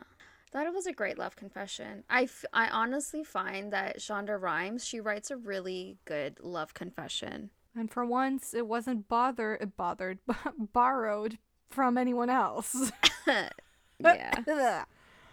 thought 0.52 0.66
it 0.66 0.74
was 0.74 0.86
a 0.86 0.92
great 0.92 1.16
love 1.18 1.34
confession 1.34 2.04
I, 2.10 2.24
f- 2.24 2.44
I 2.52 2.68
honestly 2.68 3.24
find 3.24 3.72
that 3.72 4.00
shonda 4.00 4.38
rhimes 4.38 4.84
she 4.84 5.00
writes 5.00 5.30
a 5.30 5.36
really 5.38 5.96
good 6.04 6.38
love 6.42 6.74
confession 6.74 7.48
And 7.74 7.90
for 7.90 8.04
once, 8.04 8.52
it 8.52 8.66
wasn't 8.66 9.08
bother 9.08 9.58
bothered 9.78 10.18
borrowed 10.74 11.38
from 11.70 11.96
anyone 11.96 12.28
else. 12.28 12.92
yeah 13.98 14.84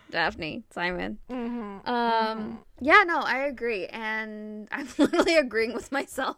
daphne 0.10 0.64
simon 0.72 1.18
mm-hmm. 1.30 1.88
um 1.90 2.60
yeah 2.80 3.04
no 3.06 3.20
i 3.20 3.40
agree 3.40 3.88
and 3.88 4.68
i'm 4.72 4.88
literally 4.98 5.36
agreeing 5.36 5.74
with 5.74 5.92
myself 5.92 6.38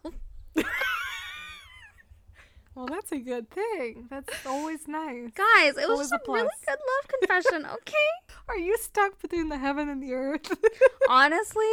Well, 2.75 2.85
that's 2.87 3.11
a 3.11 3.17
good 3.19 3.49
thing. 3.49 4.07
That's 4.09 4.33
always 4.45 4.87
nice. 4.87 5.31
guys 5.33 5.77
it 5.77 5.87
was 5.89 6.09
just 6.09 6.13
a 6.13 6.29
a 6.29 6.33
really 6.33 6.47
good 6.65 6.77
love 6.79 7.19
confession 7.19 7.65
okay 7.65 8.33
Are 8.47 8.57
you 8.57 8.77
stuck 8.77 9.21
between 9.21 9.49
the 9.49 9.57
heaven 9.57 9.89
and 9.89 10.01
the 10.01 10.13
earth? 10.13 10.51
honestly 11.09 11.65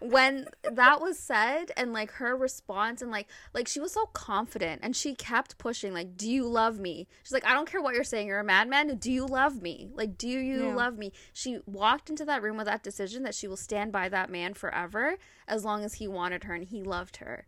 when 0.00 0.46
that 0.74 1.00
was 1.00 1.18
said 1.18 1.66
and 1.76 1.92
like 1.92 2.10
her 2.12 2.36
response 2.36 3.00
and 3.00 3.10
like 3.10 3.28
like 3.54 3.66
she 3.68 3.80
was 3.80 3.92
so 3.92 4.04
confident 4.06 4.80
and 4.82 4.94
she 4.94 5.14
kept 5.14 5.56
pushing 5.58 5.94
like 5.94 6.16
do 6.16 6.30
you 6.30 6.46
love 6.46 6.78
me 6.78 7.06
she's 7.22 7.32
like 7.32 7.46
i 7.46 7.52
don't 7.54 7.70
care 7.70 7.80
what 7.80 7.94
you're 7.94 8.04
saying 8.04 8.26
you're 8.26 8.40
a 8.40 8.44
madman 8.44 8.94
do 8.98 9.10
you 9.10 9.24
love 9.24 9.62
me 9.62 9.88
like 9.94 10.18
do 10.18 10.28
you 10.28 10.66
Yeah. 10.66 10.74
love 10.74 10.98
me 10.98 11.12
she 11.32 11.60
walked 11.66 12.10
into 12.10 12.24
that 12.26 12.42
room 12.42 12.56
with 12.56 12.66
that 12.66 12.82
decision 12.82 13.22
that 13.22 13.34
she 13.34 13.46
will 13.48 13.56
stand 13.56 13.92
by 13.92 14.08
that 14.10 14.28
man 14.28 14.52
forever 14.54 15.16
as 15.48 15.64
long 15.64 15.84
as 15.84 15.94
he 15.94 16.08
wanted 16.08 16.44
her 16.44 16.52
and 16.54 16.64
he 16.64 16.82
loved 16.82 17.18
her 17.18 17.46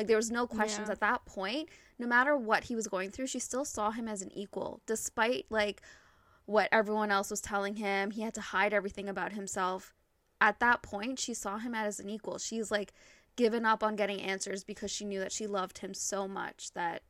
like 0.00 0.06
there 0.06 0.16
was 0.16 0.30
no 0.30 0.46
questions 0.46 0.88
Yeah. 0.88 0.92
at 0.92 1.00
that 1.00 1.24
point. 1.26 1.68
No 1.98 2.06
matter 2.06 2.34
what 2.36 2.64
he 2.64 2.74
was 2.74 2.86
going 2.86 3.10
through 3.10 3.26
she 3.26 3.38
still 3.38 3.64
saw 3.66 3.90
him 3.90 4.08
as 4.08 4.22
an 4.22 4.32
equal 4.32 4.80
despite 4.86 5.44
like 5.50 5.82
what 6.46 6.68
everyone 6.72 7.10
else 7.10 7.30
was 7.30 7.40
telling 7.42 7.76
him. 7.76 8.10
He 8.10 8.22
had 8.22 8.34
to 8.34 8.40
hide 8.40 8.72
everything 8.72 9.08
about 9.08 9.32
himself. 9.32 9.94
At 10.40 10.58
that 10.60 10.82
point 10.82 11.18
she 11.18 11.34
saw 11.34 11.58
him 11.58 11.74
as 11.74 12.00
an 12.00 12.08
equal. 12.08 12.38
She's 12.38 12.70
like 12.70 12.92
given 13.36 13.64
up 13.66 13.82
on 13.82 13.94
getting 13.94 14.20
answers 14.20 14.64
because 14.64 14.90
she 14.90 15.04
knew 15.04 15.20
that 15.20 15.32
she 15.32 15.46
loved 15.46 15.78
him 15.78 15.92
so 15.94 16.26
much 16.26 16.72
that 16.74 17.02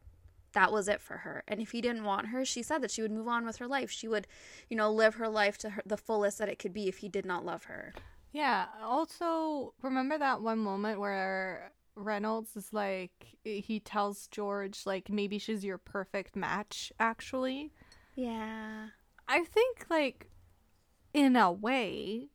that 0.53 0.73
was 0.73 0.89
it 0.89 1.01
for 1.01 1.19
her. 1.19 1.45
And 1.47 1.61
if 1.61 1.71
he 1.71 1.81
didn't 1.81 2.03
want 2.05 2.27
her 2.29 2.45
she 2.45 2.63
said 2.63 2.83
that 2.83 2.91
she 2.91 3.03
would 3.03 3.13
move 3.13 3.29
on 3.29 3.47
with 3.47 3.59
her 3.59 3.69
life. 3.69 3.91
She 3.91 4.09
would 4.09 4.27
you 4.69 4.77
know 4.77 4.91
live 4.91 5.15
her 5.15 5.29
life 5.29 5.57
to 5.59 5.71
her, 5.71 5.83
the 5.87 5.97
fullest 5.97 6.39
that 6.39 6.49
it 6.49 6.59
could 6.59 6.73
be 6.75 6.89
if 6.89 6.99
he 6.99 7.09
did 7.09 7.25
not 7.25 7.45
love 7.45 7.65
her. 7.65 7.95
Yeah. 8.33 8.67
Also, 8.83 9.75
remember 9.83 10.17
that 10.19 10.41
one 10.43 10.59
moment 10.59 11.01
where 11.01 11.73
Reynolds 12.01 12.57
is 12.57 12.73
like, 12.73 13.39
he 13.45 13.81
tells 13.81 14.27
George, 14.29 14.83
like, 14.87 15.09
maybe 15.11 15.39
she's 15.39 15.65
your 15.65 15.79
perfect 15.79 16.37
match, 16.37 16.93
actually? 16.99 17.73
yeah 18.15 18.89
I 19.29 19.45
think, 19.45 19.87
like, 19.89 20.29
in 21.15 21.37
a 21.37 21.53
way, 21.53 22.31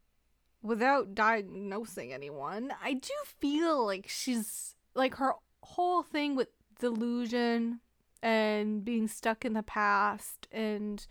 without 0.61 1.13
diagnosing 1.13 2.13
anyone, 2.13 2.73
I 2.83 2.93
do 2.93 3.13
feel 3.39 3.85
like 3.85 4.07
she's 4.07 4.75
like 4.95 5.15
her 5.15 5.33
whole 5.61 6.03
thing 6.03 6.35
with 6.35 6.47
delusion 6.79 7.81
and 8.23 8.83
being 8.83 9.07
stuck 9.07 9.45
in 9.45 9.53
the 9.53 9.63
past 9.63 10.47
and 10.51 11.05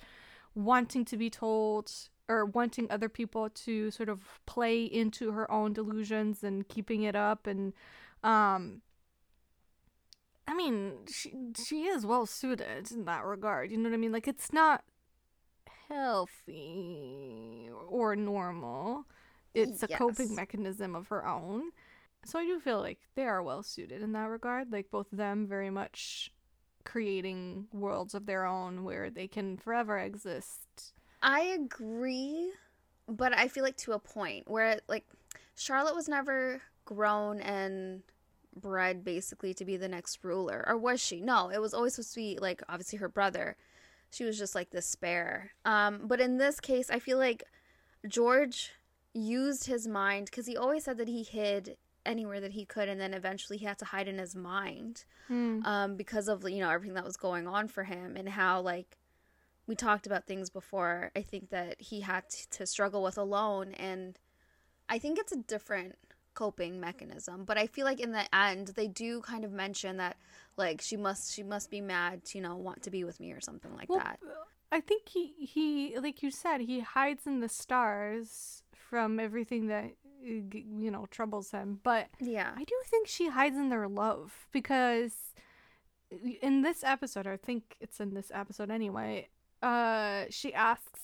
wanting 0.54 1.04
to 1.04 1.16
be 1.16 1.30
told 1.30 1.92
or 2.28 2.46
wanting 2.46 2.90
other 2.90 3.08
people 3.08 3.50
to 3.50 3.90
sort 3.90 4.08
of 4.08 4.40
play 4.46 4.84
into 4.84 5.32
her 5.32 5.50
own 5.50 5.72
delusions 5.72 6.42
and 6.42 6.68
keeping 6.68 7.02
it 7.02 7.14
up 7.14 7.46
and 7.46 7.72
um 8.24 8.82
I 10.46 10.54
mean, 10.54 11.06
she 11.08 11.32
she 11.56 11.84
is 11.84 12.04
well 12.04 12.26
suited 12.26 12.90
in 12.90 13.04
that 13.06 13.24
regard. 13.24 13.70
You 13.70 13.78
know 13.78 13.88
what 13.88 13.94
I 13.94 13.98
mean? 13.98 14.12
Like 14.12 14.28
it's 14.28 14.52
not 14.52 14.84
healthy 15.88 17.70
or 17.88 18.16
normal. 18.16 19.06
It's 19.54 19.82
a 19.82 19.88
coping 19.88 20.34
mechanism 20.34 20.96
of 20.96 21.08
her 21.08 21.26
own. 21.26 21.70
So 22.24 22.38
I 22.38 22.44
do 22.44 22.58
feel 22.58 22.80
like 22.80 22.98
they 23.14 23.24
are 23.24 23.42
well 23.42 23.62
suited 23.62 24.02
in 24.02 24.12
that 24.12 24.28
regard. 24.28 24.72
Like 24.72 24.90
both 24.90 25.12
of 25.12 25.18
them 25.18 25.46
very 25.46 25.70
much 25.70 26.32
creating 26.84 27.66
worlds 27.72 28.14
of 28.14 28.26
their 28.26 28.44
own 28.44 28.84
where 28.84 29.10
they 29.10 29.26
can 29.26 29.56
forever 29.56 29.98
exist. 29.98 30.92
I 31.22 31.40
agree, 31.40 32.52
but 33.08 33.36
I 33.36 33.48
feel 33.48 33.62
like 33.64 33.76
to 33.78 33.92
a 33.92 33.98
point 33.98 34.50
where 34.50 34.80
like 34.88 35.06
Charlotte 35.56 35.94
was 35.94 36.08
never 36.08 36.60
grown 36.84 37.40
and 37.40 38.02
bred 38.60 39.04
basically 39.04 39.54
to 39.54 39.64
be 39.64 39.76
the 39.76 39.88
next 39.88 40.20
ruler, 40.22 40.64
or 40.66 40.76
was 40.76 41.00
she? 41.00 41.20
No, 41.20 41.50
it 41.50 41.60
was 41.60 41.74
always 41.74 41.94
supposed 41.94 42.14
to 42.14 42.20
be 42.20 42.38
like 42.40 42.62
obviously 42.68 42.98
her 42.98 43.08
brother. 43.08 43.56
She 44.10 44.24
was 44.24 44.38
just 44.38 44.54
like 44.54 44.70
the 44.70 44.82
spare. 44.82 45.52
Um, 45.64 46.02
but 46.04 46.20
in 46.20 46.38
this 46.38 46.60
case, 46.60 46.88
I 46.90 46.98
feel 47.00 47.18
like 47.18 47.42
George 48.06 48.72
used 49.12 49.66
his 49.66 49.88
mind 49.88 50.26
because 50.26 50.46
he 50.46 50.56
always 50.56 50.84
said 50.84 50.98
that 50.98 51.08
he 51.08 51.22
hid 51.22 51.76
anywhere 52.06 52.40
that 52.40 52.52
he 52.52 52.64
could, 52.64 52.88
and 52.88 53.00
then 53.00 53.14
eventually 53.14 53.58
he 53.58 53.64
had 53.64 53.78
to 53.78 53.84
hide 53.86 54.08
in 54.08 54.18
his 54.18 54.34
mind 54.36 55.04
um, 55.64 55.96
because 55.96 56.28
of 56.28 56.48
you 56.48 56.60
know 56.60 56.70
everything 56.70 56.94
that 56.94 57.04
was 57.04 57.16
going 57.16 57.46
on 57.48 57.66
for 57.68 57.84
him 57.84 58.16
and 58.16 58.28
how 58.28 58.60
like 58.60 58.98
we 59.66 59.74
talked 59.74 60.06
about 60.06 60.26
things 60.26 60.50
before. 60.50 61.10
I 61.16 61.22
think 61.22 61.50
that 61.50 61.80
he 61.80 62.02
had 62.02 62.28
t- 62.28 62.44
to 62.52 62.66
struggle 62.66 63.02
with 63.02 63.16
alone, 63.16 63.72
and 63.74 64.18
I 64.88 64.98
think 64.98 65.18
it's 65.18 65.32
a 65.32 65.38
different 65.38 65.96
coping 66.34 66.80
mechanism. 66.80 67.44
But 67.44 67.58
I 67.58 67.66
feel 67.66 67.84
like 67.84 68.00
in 68.00 68.12
the 68.12 68.34
end, 68.34 68.68
they 68.68 68.88
do 68.88 69.20
kind 69.20 69.44
of 69.44 69.52
mention 69.52 69.96
that 69.98 70.16
like 70.56 70.80
she 70.80 70.96
must 70.96 71.32
she 71.32 71.42
must 71.42 71.70
be 71.70 71.80
mad 71.80 72.24
to 72.26 72.38
you 72.38 72.42
know 72.42 72.56
want 72.56 72.82
to 72.82 72.90
be 72.90 73.04
with 73.04 73.20
me 73.20 73.32
or 73.32 73.40
something 73.40 73.74
like 73.74 73.88
well, 73.88 73.98
that. 73.98 74.18
I 74.70 74.80
think 74.80 75.08
he 75.08 75.34
he 75.38 75.98
like 75.98 76.22
you 76.22 76.30
said 76.30 76.60
he 76.60 76.80
hides 76.80 77.26
in 77.26 77.40
the 77.40 77.48
stars 77.48 78.62
from 78.72 79.18
everything 79.18 79.68
that 79.68 79.92
you 80.22 80.90
know 80.90 81.06
troubles 81.10 81.50
him. 81.50 81.80
But 81.82 82.08
yeah, 82.20 82.52
I 82.56 82.64
do 82.64 82.74
think 82.86 83.08
she 83.08 83.28
hides 83.28 83.56
in 83.56 83.68
their 83.68 83.88
love 83.88 84.46
because 84.52 85.34
in 86.40 86.62
this 86.62 86.84
episode, 86.84 87.26
I 87.26 87.36
think 87.36 87.76
it's 87.80 88.00
in 88.00 88.14
this 88.14 88.30
episode 88.32 88.70
anyway. 88.70 89.28
Uh, 89.62 90.24
she 90.30 90.52
asks 90.52 91.00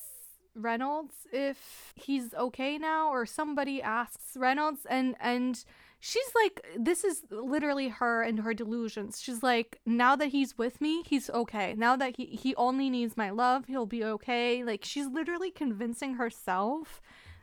Reynolds 0.54 1.14
if 1.32 1.92
he's 1.96 2.34
okay 2.34 2.78
now, 2.78 3.10
or 3.10 3.26
somebody 3.26 3.82
asks 3.82 4.36
Reynolds, 4.36 4.86
and 4.88 5.14
and 5.20 5.64
she's 6.00 6.32
like, 6.34 6.64
this 6.76 7.04
is 7.04 7.22
literally 7.30 7.88
her 7.88 8.22
and 8.22 8.40
her 8.40 8.54
delusions. 8.54 9.20
She's 9.20 9.42
like, 9.42 9.80
now 9.86 10.16
that 10.16 10.28
he's 10.28 10.56
with 10.58 10.80
me, 10.80 11.02
he's 11.02 11.30
okay. 11.30 11.74
Now 11.76 11.96
that 11.96 12.16
he 12.16 12.26
he 12.26 12.54
only 12.56 12.90
needs 12.90 13.16
my 13.16 13.30
love, 13.30 13.66
he'll 13.66 13.86
be 13.86 14.04
okay. 14.04 14.64
Like 14.64 14.84
she's 14.84 15.06
literally 15.06 15.50
convincing 15.50 16.14
herself 16.14 17.00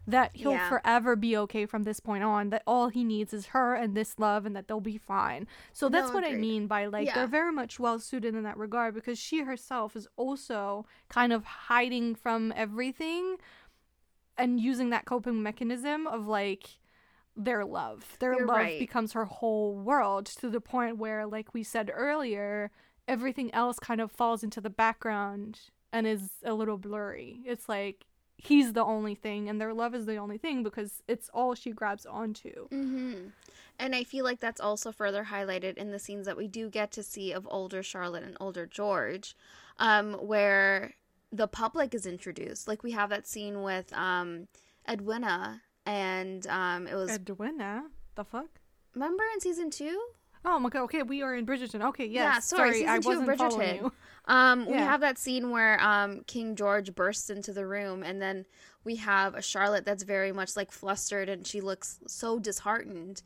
that 0.07 0.31
he'll 0.33 0.53
yeah. 0.53 0.69
forever 0.69 1.15
be 1.17 1.35
okay 1.35 1.65
from 1.65 1.83
this 1.83 1.99
point 1.99 2.23
on 2.23 2.49
that 2.49 2.63
all 2.65 2.87
he 2.87 3.03
needs 3.03 3.33
is 3.33 3.47
her 3.47 3.75
and 3.75 3.95
this 3.95 4.17
love 4.17 4.45
and 4.45 4.55
that 4.55 4.67
they'll 4.67 4.79
be 4.79 4.97
fine 4.97 5.45
so 5.73 5.89
that's 5.89 6.07
no, 6.07 6.15
what 6.15 6.23
agreed. 6.23 6.37
i 6.37 6.39
mean 6.39 6.65
by 6.65 6.85
like 6.85 7.07
yeah. 7.07 7.13
they're 7.13 7.27
very 7.27 7.51
much 7.51 7.79
well 7.79 7.99
suited 7.99 8.33
in 8.33 8.43
that 8.43 8.57
regard 8.57 8.95
because 8.95 9.19
she 9.19 9.41
herself 9.41 9.95
is 9.95 10.07
also 10.15 10.85
kind 11.09 11.33
of 11.33 11.43
hiding 11.43 12.15
from 12.15 12.53
everything 12.55 13.35
and 14.37 14.59
using 14.59 14.89
that 14.89 15.05
coping 15.05 15.43
mechanism 15.43 16.07
of 16.07 16.25
like 16.25 16.69
their 17.35 17.65
love 17.65 18.17
their 18.19 18.33
You're 18.33 18.47
love 18.47 18.57
right. 18.57 18.79
becomes 18.79 19.11
her 19.11 19.25
whole 19.25 19.75
world 19.75 20.25
to 20.25 20.49
the 20.49 20.61
point 20.61 20.97
where 20.97 21.27
like 21.27 21.53
we 21.53 21.63
said 21.63 21.91
earlier 21.93 22.71
everything 23.07 23.53
else 23.53 23.77
kind 23.77 24.01
of 24.01 24.11
falls 24.11 24.41
into 24.41 24.61
the 24.61 24.69
background 24.69 25.59
and 25.91 26.07
is 26.07 26.29
a 26.43 26.53
little 26.53 26.77
blurry 26.77 27.41
it's 27.45 27.67
like 27.67 28.05
he's 28.37 28.73
the 28.73 28.83
only 28.83 29.15
thing 29.15 29.49
and 29.49 29.59
their 29.59 29.73
love 29.73 29.95
is 29.95 30.05
the 30.05 30.17
only 30.17 30.37
thing 30.37 30.63
because 30.63 31.01
it's 31.07 31.29
all 31.33 31.55
she 31.55 31.71
grabs 31.71 32.05
onto. 32.05 32.67
Mm-hmm. 32.69 33.29
And 33.79 33.95
I 33.95 34.03
feel 34.03 34.23
like 34.23 34.39
that's 34.39 34.61
also 34.61 34.91
further 34.91 35.25
highlighted 35.25 35.77
in 35.77 35.91
the 35.91 35.99
scenes 35.99 36.25
that 36.25 36.37
we 36.37 36.47
do 36.47 36.69
get 36.69 36.91
to 36.93 37.03
see 37.03 37.31
of 37.31 37.47
older 37.49 37.83
Charlotte 37.83 38.23
and 38.23 38.37
older 38.39 38.65
George, 38.65 39.35
um, 39.77 40.13
where 40.13 40.93
the 41.31 41.47
public 41.47 41.93
is 41.93 42.05
introduced. 42.05 42.67
Like 42.67 42.83
we 42.83 42.91
have 42.91 43.09
that 43.09 43.27
scene 43.27 43.61
with 43.61 43.93
um, 43.93 44.47
Edwina, 44.89 45.61
and 45.85 46.45
um, 46.47 46.87
it 46.87 46.95
was 46.95 47.11
Edwina. 47.11 47.85
The 48.15 48.23
fuck? 48.23 48.59
Remember 48.95 49.23
in 49.33 49.41
season 49.41 49.69
two? 49.69 50.01
Oh 50.49 50.59
my 50.59 50.69
god. 50.69 50.83
Okay, 50.83 51.03
we 51.03 51.21
are 51.21 51.35
in 51.35 51.45
Bridgerton. 51.45 51.83
Okay, 51.89 52.05
yes. 52.05 52.13
Yeah, 52.13 52.39
sorry, 52.39 52.79
sorry 52.79 52.87
I 52.87 52.99
wasn't 52.99 53.27
Bridgerton. 53.27 53.37
following 53.37 53.75
you. 53.75 53.91
Um, 54.29 54.65
yeah. 54.65 54.71
we 54.71 54.77
have 54.79 54.99
that 54.99 55.17
scene 55.17 55.51
where 55.51 55.81
um 55.81 56.19
King 56.27 56.57
George 56.57 56.93
bursts 56.93 57.29
into 57.29 57.53
the 57.53 57.65
room, 57.65 58.03
and 58.03 58.21
then 58.21 58.45
we 58.83 58.97
have 58.97 59.35
a 59.35 59.41
Charlotte 59.41 59.85
that's 59.85 60.03
very 60.03 60.33
much 60.33 60.57
like 60.57 60.69
flustered, 60.69 61.29
and 61.29 61.47
she 61.47 61.61
looks 61.61 62.01
so 62.07 62.37
disheartened. 62.37 63.23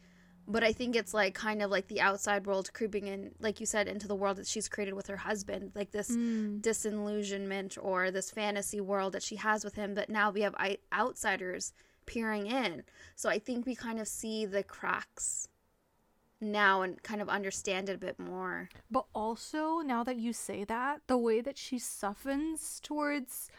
But 0.48 0.64
I 0.64 0.74
think 0.74 0.96
it's 0.96 1.12
like 1.12 1.34
kind 1.34 1.64
of 1.64 1.72
like 1.72 1.88
the 1.88 2.02
outside 2.02 2.46
world 2.46 2.72
creeping 2.74 3.08
in, 3.08 3.32
like 3.40 3.60
you 3.60 3.66
said, 3.66 3.88
into 3.88 4.08
the 4.08 4.14
world 4.14 4.38
that 4.38 4.46
she's 4.46 4.70
created 4.70 4.94
with 4.94 5.08
her 5.08 5.18
husband, 5.18 5.72
like 5.74 5.92
this 5.92 6.12
mm. 6.12 6.62
disillusionment 6.62 7.80
or 7.82 8.12
this 8.12 8.30
fantasy 8.30 8.80
world 8.80 9.14
that 9.14 9.24
she 9.24 9.38
has 9.38 9.64
with 9.64 9.74
him. 9.74 9.96
But 9.96 10.08
now 10.08 10.30
we 10.30 10.42
have 10.42 10.56
outsiders 10.94 11.74
peering 12.06 12.46
in, 12.46 12.84
so 13.16 13.28
I 13.28 13.40
think 13.40 13.66
we 13.66 13.74
kind 13.74 14.00
of 14.00 14.08
see 14.08 14.46
the 14.46 14.62
cracks 14.62 15.48
now 16.42 16.82
and 16.82 17.02
kind 17.04 17.22
of 17.22 17.30
understand 17.30 17.90
it 17.90 17.96
a 17.96 17.98
bit 17.98 18.20
more. 18.20 18.70
But 18.90 19.06
also, 19.14 19.80
now 19.80 20.04
that 20.04 20.18
you 20.18 20.34
say 20.34 20.64
that, 20.66 21.02
the 21.08 21.18
way 21.18 21.42
that 21.42 21.58
she 21.58 21.78
softens 21.80 22.80
towards 22.82 23.50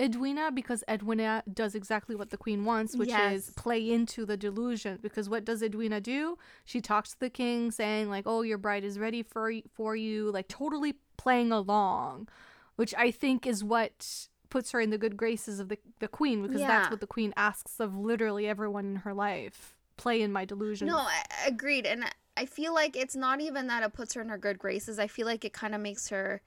Edwina, 0.00 0.52
because 0.52 0.84
Edwina 0.88 1.42
does 1.52 1.74
exactly 1.74 2.14
what 2.14 2.30
the 2.30 2.36
queen 2.36 2.64
wants, 2.64 2.96
which 2.96 3.08
yes. 3.08 3.32
is 3.32 3.50
play 3.50 3.90
into 3.90 4.24
the 4.24 4.36
delusion. 4.36 4.98
Because 5.02 5.28
what 5.28 5.44
does 5.44 5.62
Edwina 5.62 6.00
do? 6.00 6.38
She 6.64 6.80
talks 6.80 7.12
to 7.12 7.20
the 7.20 7.30
king, 7.30 7.70
saying 7.72 8.08
like, 8.08 8.24
"Oh, 8.26 8.42
your 8.42 8.58
bride 8.58 8.84
is 8.84 8.98
ready 8.98 9.22
for 9.22 9.52
for 9.74 9.96
you," 9.96 10.30
like 10.30 10.46
totally 10.46 10.94
playing 11.16 11.50
along, 11.50 12.28
which 12.76 12.94
I 12.96 13.10
think 13.10 13.46
is 13.46 13.64
what 13.64 14.28
puts 14.50 14.70
her 14.70 14.80
in 14.80 14.90
the 14.90 14.98
good 14.98 15.16
graces 15.16 15.58
of 15.58 15.68
the 15.68 15.78
the 15.98 16.08
queen, 16.08 16.42
because 16.42 16.60
yeah. 16.60 16.68
that's 16.68 16.90
what 16.90 17.00
the 17.00 17.06
queen 17.06 17.34
asks 17.36 17.80
of 17.80 17.96
literally 17.96 18.46
everyone 18.46 18.86
in 18.86 18.96
her 18.96 19.14
life. 19.14 19.74
Play 19.96 20.22
in 20.22 20.30
my 20.30 20.44
delusion. 20.44 20.86
No, 20.86 20.98
I 20.98 21.24
agreed, 21.44 21.84
and 21.84 22.04
I 22.38 22.46
feel 22.46 22.72
like 22.72 22.96
it's 22.96 23.16
not 23.16 23.40
even 23.40 23.66
that 23.66 23.82
it 23.82 23.92
puts 23.92 24.14
her 24.14 24.20
in 24.20 24.28
her 24.28 24.38
good 24.38 24.60
graces. 24.60 25.00
I 25.00 25.08
feel 25.08 25.26
like 25.26 25.44
it 25.44 25.52
kind 25.52 25.74
of 25.74 25.80
makes 25.80 26.08
her 26.10 26.40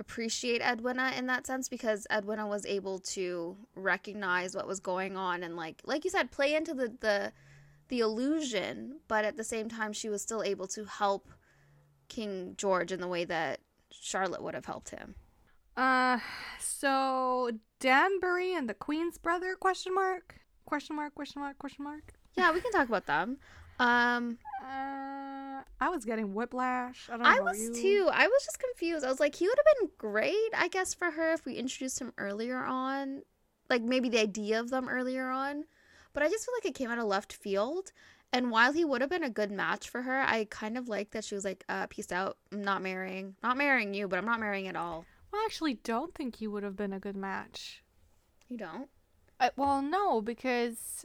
appreciate 0.00 0.60
Edwina 0.60 1.12
in 1.16 1.26
that 1.26 1.46
sense 1.46 1.68
because 1.68 2.04
Edwina 2.12 2.48
was 2.48 2.66
able 2.66 2.98
to 2.98 3.56
recognize 3.76 4.56
what 4.56 4.66
was 4.66 4.80
going 4.80 5.16
on 5.16 5.44
and 5.44 5.56
like 5.56 5.80
like 5.84 6.04
you 6.04 6.10
said 6.10 6.32
play 6.32 6.54
into 6.56 6.74
the 6.74 6.92
the 7.00 7.32
the 7.88 8.00
illusion, 8.00 8.98
but 9.06 9.24
at 9.24 9.36
the 9.36 9.44
same 9.44 9.68
time 9.68 9.92
she 9.92 10.08
was 10.08 10.20
still 10.20 10.42
able 10.42 10.66
to 10.66 10.84
help 10.84 11.30
King 12.08 12.54
George 12.56 12.90
in 12.90 13.00
the 13.00 13.06
way 13.06 13.24
that 13.24 13.60
Charlotte 13.92 14.42
would 14.42 14.54
have 14.54 14.66
helped 14.66 14.90
him. 14.90 15.14
Uh 15.76 16.18
so 16.58 17.52
Danbury 17.78 18.52
and 18.52 18.68
the 18.68 18.74
Queen's 18.74 19.16
brother 19.16 19.54
question 19.54 19.94
mark 19.94 20.40
question 20.64 20.96
mark 20.96 21.14
question 21.14 21.40
mark 21.40 21.56
question 21.58 21.84
mark. 21.84 22.14
Yeah, 22.34 22.52
we 22.52 22.60
can 22.60 22.72
talk 22.72 22.88
about 22.88 23.06
them. 23.06 23.38
Um 23.78 24.38
uh, 24.60 25.25
I 25.80 25.90
was 25.90 26.04
getting 26.04 26.34
whiplash. 26.34 27.08
I, 27.10 27.38
I 27.38 27.40
was 27.40 27.60
you. 27.60 27.74
too. 27.74 28.10
I 28.12 28.26
was 28.26 28.44
just 28.44 28.58
confused. 28.58 29.04
I 29.04 29.10
was 29.10 29.20
like, 29.20 29.34
he 29.34 29.46
would 29.46 29.58
have 29.58 29.80
been 29.80 29.90
great, 29.98 30.50
I 30.56 30.68
guess, 30.68 30.94
for 30.94 31.10
her 31.10 31.32
if 31.32 31.44
we 31.44 31.54
introduced 31.54 32.00
him 32.00 32.12
earlier 32.16 32.62
on. 32.62 33.22
Like 33.68 33.82
maybe 33.82 34.08
the 34.08 34.20
idea 34.20 34.60
of 34.60 34.70
them 34.70 34.88
earlier 34.88 35.28
on. 35.28 35.64
But 36.14 36.22
I 36.22 36.28
just 36.28 36.46
feel 36.46 36.54
like 36.56 36.66
it 36.66 36.74
came 36.74 36.90
out 36.90 36.98
of 36.98 37.04
left 37.04 37.32
field. 37.32 37.92
And 38.32 38.50
while 38.50 38.72
he 38.72 38.84
would 38.84 39.02
have 39.02 39.10
been 39.10 39.22
a 39.22 39.30
good 39.30 39.50
match 39.50 39.88
for 39.88 40.02
her, 40.02 40.20
I 40.20 40.46
kind 40.50 40.78
of 40.78 40.88
like 40.88 41.10
that 41.10 41.24
she 41.24 41.34
was 41.34 41.44
like, 41.44 41.64
uh, 41.68 41.86
peace 41.88 42.10
out. 42.10 42.38
I'm 42.52 42.62
not 42.62 42.82
marrying. 42.82 43.36
Not 43.42 43.56
marrying 43.56 43.94
you, 43.94 44.08
but 44.08 44.18
I'm 44.18 44.24
not 44.24 44.40
marrying 44.40 44.68
at 44.68 44.76
all. 44.76 45.04
Well, 45.30 45.42
I 45.42 45.44
actually 45.44 45.74
don't 45.74 46.14
think 46.14 46.36
he 46.36 46.46
would 46.46 46.62
have 46.62 46.76
been 46.76 46.92
a 46.92 46.98
good 46.98 47.16
match. 47.16 47.82
You 48.48 48.56
don't? 48.56 48.88
Uh, 49.38 49.50
well, 49.56 49.82
no, 49.82 50.20
because 50.20 51.04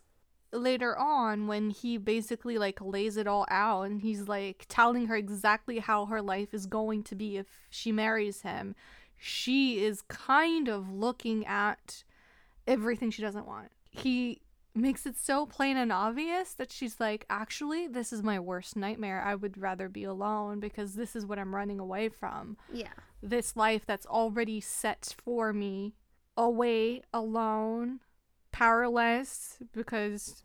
later 0.54 0.98
on 0.98 1.48
when 1.48 1.70
he 1.70 1.98
basically 1.98 2.58
like 2.58 2.82
lays 2.82 3.16
it 3.18 3.28
all 3.28 3.46
out 3.50 3.84
and 3.84 4.02
he's 4.02 4.28
like 4.28 4.66
telling 4.68 5.08
her 5.08 5.16
exactly 5.16 5.80
how 5.80 6.06
her 6.06 6.22
life 6.22 6.54
is 6.54 6.66
going 6.66 7.02
to 7.04 7.16
be 7.16 7.38
if 7.38 7.48
she 7.70 7.92
marries 7.92 8.42
him 8.42 8.76
she 9.24 9.84
is 9.84 10.02
kind 10.02 10.68
of 10.68 10.92
looking 10.92 11.46
at 11.46 12.04
everything 12.66 13.12
she 13.12 13.22
doesn't 13.22 13.46
want. 13.46 13.70
He 13.92 14.42
makes 14.74 15.06
it 15.06 15.16
so 15.16 15.46
plain 15.46 15.78
and 15.78 15.92
obvious 15.92 16.54
that 16.54 16.72
she's 16.72 17.00
like 17.00 17.26
actually 17.30 17.88
this 17.88 18.12
is 18.12 18.24
my 18.24 18.40
worst 18.40 18.76
nightmare. 18.76 19.22
I 19.24 19.36
would 19.36 19.60
rather 19.60 19.88
be 19.90 20.06
alone 20.06 20.60
because 20.60 20.96
this 20.96 21.16
is 21.16 21.26
what 21.26 21.38
i'm 21.38 21.54
running 21.54 21.80
away 21.80 22.10
from. 22.10 22.58
Yeah. 22.74 22.94
This 23.22 23.56
life 23.56 23.86
that's 23.86 24.08
already 24.08 24.60
set 24.60 25.14
for 25.24 25.54
me 25.54 25.94
away 26.36 27.04
alone 27.14 28.00
powerless 28.62 29.58
because 29.74 30.44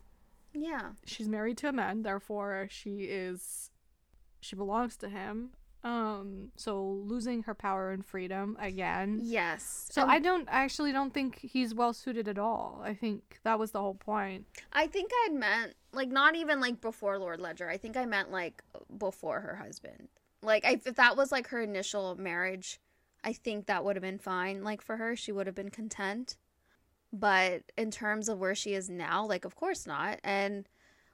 yeah. 0.51 0.89
she's 1.05 1.27
married 1.27 1.55
to 1.55 1.69
a 1.69 1.71
man 1.71 2.01
therefore 2.01 2.67
she 2.71 3.01
is 3.03 3.69
she 4.39 4.55
belongs 4.55 4.97
to 4.97 5.09
him. 5.09 5.51
Um 5.83 6.51
so 6.55 7.03
losing 7.05 7.43
her 7.43 7.53
power 7.53 7.91
and 7.91 8.03
freedom 8.03 8.57
again. 8.59 9.19
Yes. 9.21 9.89
So 9.91 10.03
i 10.07 10.17
don't 10.17 10.49
I 10.49 10.63
actually 10.63 10.91
don't 10.93 11.13
think 11.13 11.37
he's 11.37 11.75
well 11.75 11.93
suited 11.93 12.27
at 12.27 12.39
all. 12.39 12.81
I 12.83 12.95
think 12.95 13.39
that 13.43 13.59
was 13.59 13.69
the 13.71 13.81
whole 13.81 13.93
point. 13.93 14.45
I 14.73 14.87
think 14.87 15.11
i 15.27 15.29
meant 15.31 15.75
like 15.91 16.09
not 16.09 16.35
even 16.35 16.59
like 16.59 16.81
before 16.81 17.19
lord 17.19 17.39
ledger. 17.39 17.69
I 17.69 17.77
think 17.77 17.95
i 17.97 18.05
meant 18.05 18.31
like 18.31 18.63
before 18.97 19.41
her 19.41 19.55
husband. 19.55 20.07
Like 20.41 20.65
I, 20.65 20.81
if 20.83 20.95
that 20.95 21.17
was 21.17 21.31
like 21.31 21.49
her 21.49 21.61
initial 21.61 22.15
marriage 22.15 22.79
i 23.23 23.33
think 23.33 23.65
that 23.67 23.83
would 23.83 23.95
have 23.95 24.03
been 24.03 24.19
fine 24.19 24.63
like 24.63 24.81
for 24.81 24.97
her 24.97 25.15
she 25.15 25.31
would 25.31 25.47
have 25.47 25.55
been 25.55 25.69
content 25.69 26.37
but 27.19 27.63
in 27.77 27.91
terms 27.91 28.29
of 28.29 28.39
where 28.39 28.55
she 28.55 28.73
is 28.73 28.89
now, 28.89 29.25
like 29.25 29.45
of 29.45 29.55
course 29.55 29.85
not. 29.87 30.19
And 30.23 30.67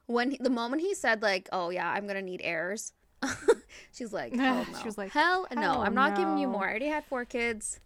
when 0.06 0.32
he, 0.32 0.38
the 0.38 0.50
moment 0.50 0.82
he 0.82 0.94
said 0.94 1.22
like, 1.22 1.48
"Oh 1.52 1.70
yeah, 1.70 1.90
I'm 1.90 2.06
gonna 2.06 2.22
need 2.22 2.40
heirs," 2.42 2.92
she's 3.92 4.12
like, 4.20 4.34
"Hell 4.34 4.66
no!" 4.70 4.78
she 4.78 4.84
was 4.84 4.98
like, 4.98 5.12
"Hell, 5.12 5.46
hell 5.50 5.60
no! 5.60 5.80
I'm 5.80 5.94
not 5.94 6.12
no. 6.12 6.16
giving 6.16 6.38
you 6.38 6.48
more. 6.48 6.64
I 6.64 6.70
already 6.70 6.88
had 6.88 7.04
four 7.04 7.24
kids." 7.24 7.80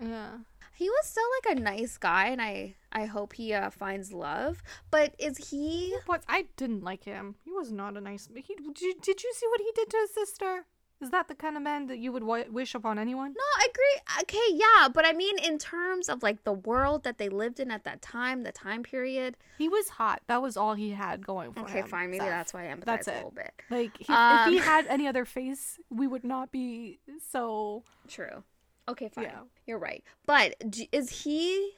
Yeah. 0.00 0.38
He 0.74 0.88
was 0.88 1.06
still 1.06 1.28
like 1.44 1.56
a 1.56 1.60
nice 1.60 1.96
guy, 1.98 2.28
and 2.28 2.40
I 2.40 2.74
I 2.90 3.04
hope 3.04 3.34
he 3.34 3.52
uh, 3.52 3.70
finds 3.70 4.12
love. 4.12 4.62
But 4.90 5.14
is 5.18 5.50
he? 5.50 5.96
What 6.06 6.24
I 6.28 6.46
didn't 6.56 6.82
like 6.82 7.04
him. 7.04 7.36
He 7.44 7.52
was 7.52 7.70
not 7.70 7.96
a 7.96 8.00
nice. 8.00 8.28
He 8.34 8.54
did. 8.54 9.00
Did 9.00 9.22
you 9.22 9.32
see 9.34 9.46
what 9.48 9.60
he 9.60 9.70
did 9.74 9.90
to 9.90 9.96
his 9.98 10.14
sister? 10.14 10.66
Is 11.02 11.10
that 11.10 11.26
the 11.26 11.34
kind 11.34 11.56
of 11.56 11.64
man 11.64 11.88
that 11.88 11.98
you 11.98 12.12
would 12.12 12.22
w- 12.22 12.50
wish 12.50 12.76
upon 12.76 12.96
anyone? 12.96 13.32
No, 13.32 13.44
I 13.58 13.66
agree. 13.68 14.22
Okay, 14.22 14.54
yeah, 14.56 14.88
but 14.88 15.04
I 15.04 15.12
mean, 15.12 15.36
in 15.38 15.58
terms 15.58 16.08
of 16.08 16.22
like 16.22 16.44
the 16.44 16.52
world 16.52 17.02
that 17.02 17.18
they 17.18 17.28
lived 17.28 17.58
in 17.58 17.72
at 17.72 17.82
that 17.82 18.00
time, 18.00 18.44
the 18.44 18.52
time 18.52 18.84
period, 18.84 19.36
he 19.58 19.68
was 19.68 19.88
hot. 19.88 20.22
That 20.28 20.40
was 20.40 20.56
all 20.56 20.74
he 20.74 20.90
had 20.90 21.26
going 21.26 21.52
for 21.52 21.60
okay, 21.60 21.72
him. 21.72 21.78
Okay, 21.80 21.88
fine. 21.88 22.10
Maybe 22.12 22.24
that's 22.24 22.54
why 22.54 22.70
I 22.70 22.74
empathize 22.74 22.84
that's 22.84 23.08
a 23.08 23.12
it. 23.12 23.16
little 23.16 23.30
bit. 23.32 23.52
Like, 23.68 23.90
he, 23.98 24.12
um, 24.12 24.48
if 24.48 24.52
he 24.52 24.58
had 24.58 24.86
any 24.86 25.06
other 25.08 25.24
face, 25.24 25.80
we 25.90 26.06
would 26.06 26.22
not 26.22 26.52
be 26.52 27.00
so 27.30 27.82
true. 28.06 28.44
Okay, 28.88 29.08
fine. 29.08 29.24
Yeah. 29.24 29.40
You're 29.66 29.78
right. 29.78 30.04
But 30.24 30.54
is 30.92 31.24
he? 31.24 31.72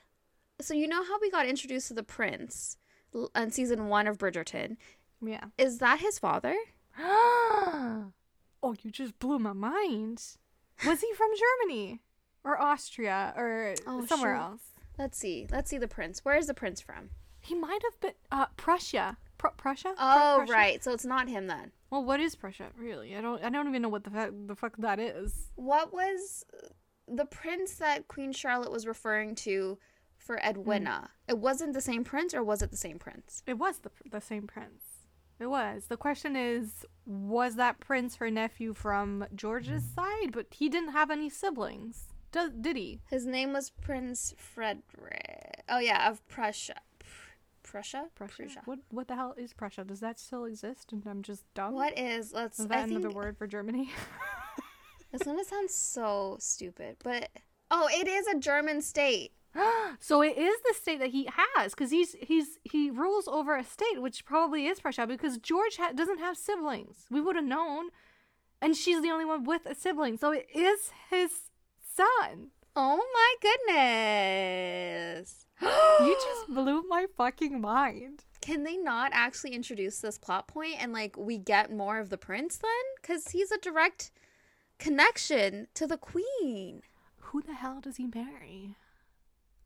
So 0.60 0.74
you 0.74 0.86
know 0.86 1.02
how 1.02 1.18
we 1.20 1.30
got 1.30 1.46
introduced 1.46 1.88
to 1.88 1.94
the 1.94 2.02
prince 2.02 2.76
on 3.34 3.50
season 3.50 3.88
one 3.88 4.06
of 4.06 4.18
Bridgerton? 4.18 4.76
Yeah. 5.24 5.44
Is 5.56 5.78
that 5.78 6.00
his 6.00 6.18
father? 6.18 6.56
oh, 8.64 8.74
you 8.82 8.90
just 8.90 9.18
blew 9.18 9.38
my 9.38 9.52
mind. 9.52 10.22
Was 10.86 11.00
he 11.00 11.12
from 11.14 11.28
Germany 11.36 12.00
or 12.42 12.60
Austria 12.60 13.34
or 13.36 13.74
oh, 13.86 14.06
somewhere 14.06 14.34
else? 14.34 14.62
Let's 14.98 15.18
see. 15.18 15.46
Let's 15.50 15.70
see 15.70 15.78
the 15.78 15.88
prince. 15.88 16.24
Where 16.24 16.36
is 16.36 16.46
the 16.46 16.54
prince 16.54 16.80
from? 16.80 17.10
He 17.40 17.54
might 17.54 17.80
have 17.82 18.00
been 18.00 18.12
uh, 18.32 18.46
Prussia. 18.56 19.18
Pr- 19.36 19.48
Prussia? 19.56 19.94
Oh, 19.98 20.36
Prussia? 20.38 20.52
right. 20.52 20.82
So 20.82 20.92
it's 20.92 21.04
not 21.04 21.28
him 21.28 21.46
then. 21.46 21.72
Well, 21.90 22.04
what 22.04 22.20
is 22.20 22.34
Prussia 22.34 22.68
really? 22.76 23.14
I 23.14 23.20
don't. 23.20 23.42
I 23.44 23.50
don't 23.50 23.68
even 23.68 23.82
know 23.82 23.88
what 23.88 24.04
the 24.04 24.10
fuck 24.10 24.30
the 24.46 24.56
fuck 24.56 24.76
that 24.78 24.98
is. 24.98 25.50
What 25.56 25.92
was 25.92 26.44
the 27.06 27.26
prince 27.26 27.74
that 27.74 28.08
Queen 28.08 28.32
Charlotte 28.32 28.72
was 28.72 28.86
referring 28.86 29.34
to 29.36 29.78
for 30.16 30.38
Edwina? 30.38 31.10
Mm. 31.10 31.32
It 31.32 31.38
wasn't 31.38 31.74
the 31.74 31.80
same 31.80 32.02
prince, 32.02 32.34
or 32.34 32.42
was 32.42 32.62
it 32.62 32.70
the 32.70 32.76
same 32.76 32.98
prince? 32.98 33.42
It 33.46 33.58
was 33.58 33.80
the 33.80 33.90
the 34.10 34.20
same 34.20 34.46
prince. 34.46 34.93
It 35.38 35.46
was. 35.46 35.86
The 35.86 35.96
question 35.96 36.36
is, 36.36 36.86
was 37.06 37.56
that 37.56 37.80
prince 37.80 38.16
her 38.16 38.30
nephew 38.30 38.72
from 38.74 39.26
George's 39.34 39.82
mm. 39.82 39.94
side? 39.94 40.32
But 40.32 40.46
he 40.50 40.68
didn't 40.68 40.92
have 40.92 41.10
any 41.10 41.28
siblings. 41.28 42.08
Does, 42.32 42.50
did 42.60 42.76
he? 42.76 43.00
His 43.10 43.26
name 43.26 43.52
was 43.52 43.70
Prince 43.70 44.34
Frederick. 44.36 45.62
Oh 45.68 45.78
yeah, 45.78 46.08
of 46.08 46.26
Prussia. 46.28 46.80
Prussia? 47.62 48.06
Prussia. 48.14 48.36
Prussia. 48.36 48.62
What 48.64 48.78
what 48.90 49.08
the 49.08 49.16
hell 49.16 49.34
is 49.36 49.52
Prussia? 49.52 49.84
Does 49.84 50.00
that 50.00 50.18
still 50.18 50.44
exist? 50.44 50.92
And 50.92 51.04
I'm 51.06 51.22
just 51.22 51.44
dumb. 51.54 51.74
What 51.74 51.98
is? 51.98 52.32
Let's. 52.32 52.58
Is 52.58 52.68
that 52.68 52.78
I 52.78 52.82
another 52.82 53.08
think... 53.08 53.14
word 53.14 53.38
for 53.38 53.46
Germany? 53.46 53.90
it's 55.12 55.24
gonna 55.24 55.44
sound 55.44 55.70
so 55.70 56.36
stupid, 56.40 56.96
but 57.02 57.30
oh, 57.70 57.88
it 57.92 58.06
is 58.06 58.26
a 58.26 58.38
German 58.38 58.82
state. 58.82 59.32
so 60.00 60.22
it 60.22 60.36
is 60.36 60.60
the 60.62 60.74
state 60.74 60.98
that 60.98 61.10
he 61.10 61.28
has 61.56 61.74
because 61.74 61.90
he's 61.90 62.16
he's 62.20 62.58
he 62.64 62.90
rules 62.90 63.28
over 63.28 63.56
a 63.56 63.64
state 63.64 64.00
which 64.00 64.24
probably 64.24 64.66
is 64.66 64.80
Prussia 64.80 65.06
because 65.06 65.38
George 65.38 65.76
ha- 65.76 65.92
doesn't 65.92 66.18
have 66.18 66.36
siblings. 66.36 67.06
We 67.10 67.20
would 67.20 67.36
have 67.36 67.44
known, 67.44 67.90
and 68.60 68.76
she's 68.76 69.02
the 69.02 69.10
only 69.10 69.24
one 69.24 69.44
with 69.44 69.66
a 69.66 69.74
sibling, 69.74 70.16
so 70.16 70.32
it 70.32 70.48
is 70.54 70.90
his 71.10 71.30
son. 71.94 72.50
Oh 72.76 73.04
my 73.14 73.34
goodness! 73.66 75.46
you 75.62 76.14
just 76.14 76.48
blew 76.54 76.82
my 76.88 77.06
fucking 77.16 77.60
mind. 77.60 78.24
Can 78.40 78.64
they 78.64 78.76
not 78.76 79.10
actually 79.14 79.54
introduce 79.54 80.00
this 80.00 80.18
plot 80.18 80.48
point 80.48 80.74
and 80.78 80.92
like 80.92 81.16
we 81.16 81.38
get 81.38 81.72
more 81.72 81.98
of 81.98 82.10
the 82.10 82.18
prince 82.18 82.58
then? 82.58 82.70
Because 83.00 83.30
he's 83.30 83.50
a 83.50 83.58
direct 83.58 84.10
connection 84.78 85.68
to 85.74 85.86
the 85.86 85.96
queen. 85.96 86.82
Who 87.20 87.40
the 87.40 87.54
hell 87.54 87.80
does 87.80 87.96
he 87.96 88.06
marry? 88.06 88.76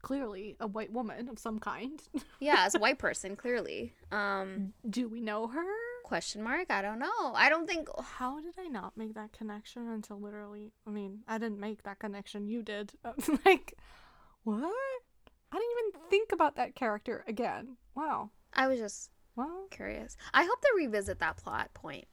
Clearly 0.03 0.57
a 0.61 0.66
white 0.66 0.93
woman 0.93 1.29
of 1.29 1.39
some 1.39 1.59
kind. 1.59 2.01
yeah, 2.41 2.65
as 2.66 2.75
a 2.75 2.79
white 2.79 2.99
person, 2.99 3.37
clearly. 3.37 3.93
Um, 4.12 4.73
do 4.89 5.09
we 5.09 5.20
know 5.20 5.47
her? 5.49 5.65
Question 6.05 6.43
mark. 6.43 6.70
I 6.70 6.83
don't 6.83 6.99
know. 6.99 7.33
I 7.35 7.49
don't 7.49 7.66
think. 7.66 7.89
How 8.01 8.41
did 8.41 8.55
I 8.59 8.69
not 8.69 8.97
make 8.97 9.15
that 9.15 9.33
connection 9.33 9.89
until 9.89 10.20
literally? 10.20 10.73
I 10.87 10.91
mean, 10.91 11.20
I 11.29 11.39
didn't 11.39 11.61
make 11.61 11.83
that 11.83 11.99
connection. 11.99 12.47
You 12.47 12.62
did. 12.62 12.93
like, 13.45 13.75
what? 14.45 14.73
I 15.51 15.57
didn't 15.57 15.70
even 15.79 16.09
think 16.11 16.33
about 16.33 16.57
that 16.57 16.75
character 16.75 17.25
again. 17.27 17.77
Wow. 17.95 18.31
I 18.55 18.69
was 18.69 18.79
just 18.79 19.11
well 19.37 19.66
curious. 19.70 20.16
I 20.35 20.45
hope 20.45 20.61
they 20.61 20.85
revisit 20.85 21.20
that 21.20 21.37
plot 21.37 21.73
point. 21.75 22.07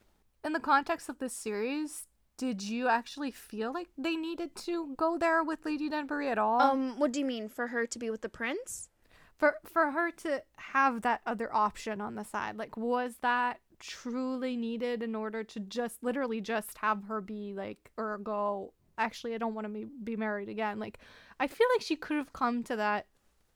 In 0.43 0.53
the 0.53 0.59
context 0.59 1.09
of 1.09 1.19
this 1.19 1.33
series, 1.33 2.07
did 2.37 2.61
you 2.61 2.87
actually 2.87 3.31
feel 3.31 3.73
like 3.73 3.87
they 3.97 4.15
needed 4.15 4.55
to 4.55 4.93
go 4.97 5.17
there 5.17 5.43
with 5.43 5.65
Lady 5.65 5.89
Danbury 5.89 6.29
at 6.29 6.37
all? 6.37 6.61
Um, 6.61 6.99
what 6.99 7.11
do 7.11 7.19
you 7.19 7.25
mean 7.25 7.49
for 7.49 7.67
her 7.67 7.85
to 7.85 7.99
be 7.99 8.09
with 8.09 8.21
the 8.21 8.29
prince? 8.29 8.89
For 9.37 9.55
for 9.65 9.91
her 9.91 10.11
to 10.11 10.43
have 10.57 11.01
that 11.01 11.21
other 11.25 11.53
option 11.53 11.99
on 11.99 12.15
the 12.15 12.23
side, 12.23 12.57
like 12.57 12.77
was 12.77 13.17
that 13.21 13.59
truly 13.79 14.55
needed 14.55 15.03
in 15.03 15.15
order 15.15 15.43
to 15.43 15.59
just 15.59 16.03
literally 16.03 16.41
just 16.41 16.77
have 16.77 17.03
her 17.05 17.21
be 17.21 17.53
like 17.53 17.91
or 17.97 18.17
go? 18.19 18.73
Actually, 18.97 19.35
I 19.35 19.37
don't 19.37 19.53
want 19.53 19.67
to 19.67 19.87
be 20.03 20.15
married 20.15 20.47
again. 20.47 20.79
Like, 20.79 20.99
I 21.37 21.47
feel 21.47 21.67
like 21.75 21.81
she 21.81 21.97
could 21.97 22.15
have 22.15 22.31
come 22.31 22.63
to 22.63 22.77
that 22.77 23.07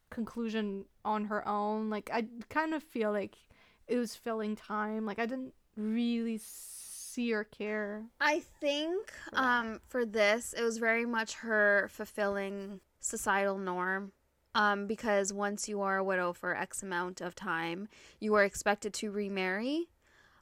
conclusion 0.09 0.83
on 1.05 1.25
her 1.25 1.47
own. 1.47 1.89
Like, 1.89 2.09
I 2.13 2.25
kind 2.49 2.73
of 2.73 2.83
feel 2.83 3.13
like 3.13 3.37
it 3.87 3.97
was 3.97 4.15
filling 4.15 4.57
time. 4.57 5.05
Like, 5.05 5.17
I 5.17 5.25
didn't 5.25 5.53
really 5.77 6.37
see 7.13 7.33
or 7.33 7.43
care. 7.43 8.03
I 8.21 8.43
think 8.61 9.11
um, 9.33 9.81
for 9.87 10.05
this, 10.05 10.53
it 10.53 10.63
was 10.63 10.77
very 10.77 11.05
much 11.05 11.35
her 11.35 11.89
fulfilling 11.91 12.79
societal 12.99 13.57
norm. 13.57 14.11
Um, 14.55 14.87
because 14.87 15.31
once 15.31 15.69
you 15.69 15.81
are 15.81 15.97
a 15.97 16.03
widow 16.03 16.33
for 16.33 16.57
X 16.57 16.81
amount 16.81 17.21
of 17.21 17.35
time, 17.35 17.87
you 18.19 18.33
are 18.33 18.43
expected 18.43 18.95
to 18.95 19.11
remarry. 19.11 19.89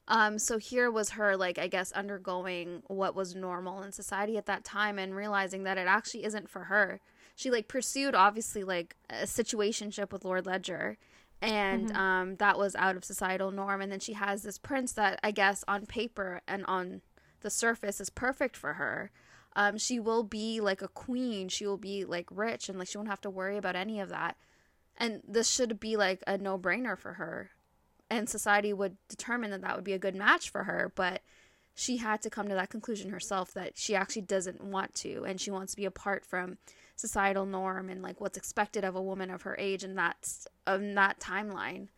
Um, 0.08 0.38
so 0.38 0.56
here 0.56 0.90
was 0.90 1.10
her, 1.10 1.36
like, 1.36 1.58
I 1.58 1.66
guess, 1.66 1.92
undergoing 1.92 2.82
what 2.86 3.14
was 3.14 3.34
normal 3.34 3.82
in 3.82 3.92
society 3.92 4.38
at 4.38 4.46
that 4.46 4.64
time 4.64 4.98
and 4.98 5.14
realizing 5.14 5.64
that 5.64 5.76
it 5.76 5.86
actually 5.86 6.24
isn't 6.24 6.48
for 6.48 6.64
her. 6.64 7.00
She, 7.36 7.50
like, 7.50 7.68
pursued, 7.68 8.14
obviously, 8.14 8.64
like, 8.64 8.96
a 9.10 9.24
situationship 9.24 10.10
with 10.10 10.24
Lord 10.24 10.46
Ledger 10.46 10.96
and 11.40 11.88
mm-hmm. 11.88 11.96
um, 11.96 12.36
that 12.36 12.58
was 12.58 12.74
out 12.76 12.96
of 12.96 13.04
societal 13.04 13.50
norm. 13.50 13.80
And 13.80 13.92
then 13.92 14.00
she 14.00 14.14
has 14.14 14.42
this 14.42 14.58
prince 14.58 14.92
that 14.92 15.20
I 15.22 15.30
guess 15.30 15.64
on 15.68 15.86
paper 15.86 16.40
and 16.48 16.64
on 16.66 17.02
the 17.40 17.50
surface 17.50 18.00
is 18.00 18.10
perfect 18.10 18.56
for 18.56 18.74
her. 18.74 19.10
Um, 19.54 19.78
she 19.78 19.98
will 19.98 20.22
be 20.22 20.60
like 20.60 20.82
a 20.82 20.88
queen. 20.88 21.48
She 21.48 21.66
will 21.66 21.78
be 21.78 22.04
like 22.04 22.26
rich 22.30 22.68
and 22.68 22.78
like 22.78 22.88
she 22.88 22.98
won't 22.98 23.10
have 23.10 23.20
to 23.22 23.30
worry 23.30 23.56
about 23.56 23.76
any 23.76 24.00
of 24.00 24.08
that. 24.08 24.36
And 24.96 25.22
this 25.26 25.48
should 25.48 25.78
be 25.78 25.96
like 25.96 26.22
a 26.26 26.38
no 26.38 26.58
brainer 26.58 26.98
for 26.98 27.14
her. 27.14 27.50
And 28.10 28.28
society 28.28 28.72
would 28.72 28.96
determine 29.08 29.50
that 29.50 29.60
that 29.62 29.76
would 29.76 29.84
be 29.84 29.92
a 29.92 29.98
good 29.98 30.16
match 30.16 30.50
for 30.50 30.64
her. 30.64 30.92
But 30.94 31.22
she 31.74 31.98
had 31.98 32.20
to 32.22 32.30
come 32.30 32.48
to 32.48 32.54
that 32.54 32.70
conclusion 32.70 33.10
herself 33.10 33.52
that 33.54 33.78
she 33.78 33.94
actually 33.94 34.22
doesn't 34.22 34.62
want 34.62 34.94
to 34.96 35.24
and 35.24 35.40
she 35.40 35.52
wants 35.52 35.72
to 35.72 35.76
be 35.76 35.84
apart 35.84 36.26
from 36.26 36.58
societal 36.98 37.46
norm 37.46 37.88
and 37.88 38.02
like 38.02 38.20
what's 38.20 38.36
expected 38.36 38.84
of 38.84 38.96
a 38.96 39.02
woman 39.02 39.30
of 39.30 39.42
her 39.42 39.56
age 39.58 39.84
and 39.84 39.96
that's 39.96 40.46
of 40.66 40.82
that 40.94 41.18
timeline. 41.20 41.88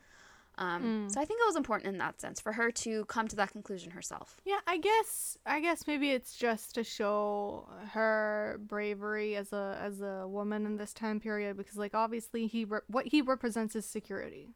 Um, 0.59 1.09
mm. 1.09 1.13
So 1.13 1.19
I 1.21 1.25
think 1.25 1.41
it 1.41 1.47
was 1.47 1.57
important 1.57 1.95
in 1.95 1.99
that 1.99 2.21
sense 2.21 2.39
for 2.39 2.53
her 2.53 2.71
to 2.71 3.07
come 3.07 3.27
to 3.29 3.37
that 3.37 3.51
conclusion 3.51 3.93
herself. 3.93 4.37
Yeah, 4.45 4.59
I 4.67 4.77
guess 4.77 5.39
I 5.47 5.61
guess 5.61 5.87
maybe 5.87 6.11
it's 6.11 6.37
just 6.37 6.75
to 6.75 6.85
show 6.85 7.67
her 7.93 8.61
bravery 8.67 9.37
as 9.37 9.55
a 9.55 9.79
as 9.83 10.03
a 10.03 10.29
woman 10.29 10.67
in 10.67 10.77
this 10.77 10.93
time 10.93 11.19
period 11.19 11.57
because 11.57 11.77
like 11.77 11.95
obviously 11.95 12.47
he 12.47 12.67
re- 12.67 12.81
what 12.89 13.07
he 13.07 13.23
represents 13.23 13.75
is 13.75 13.87
security. 13.87 14.51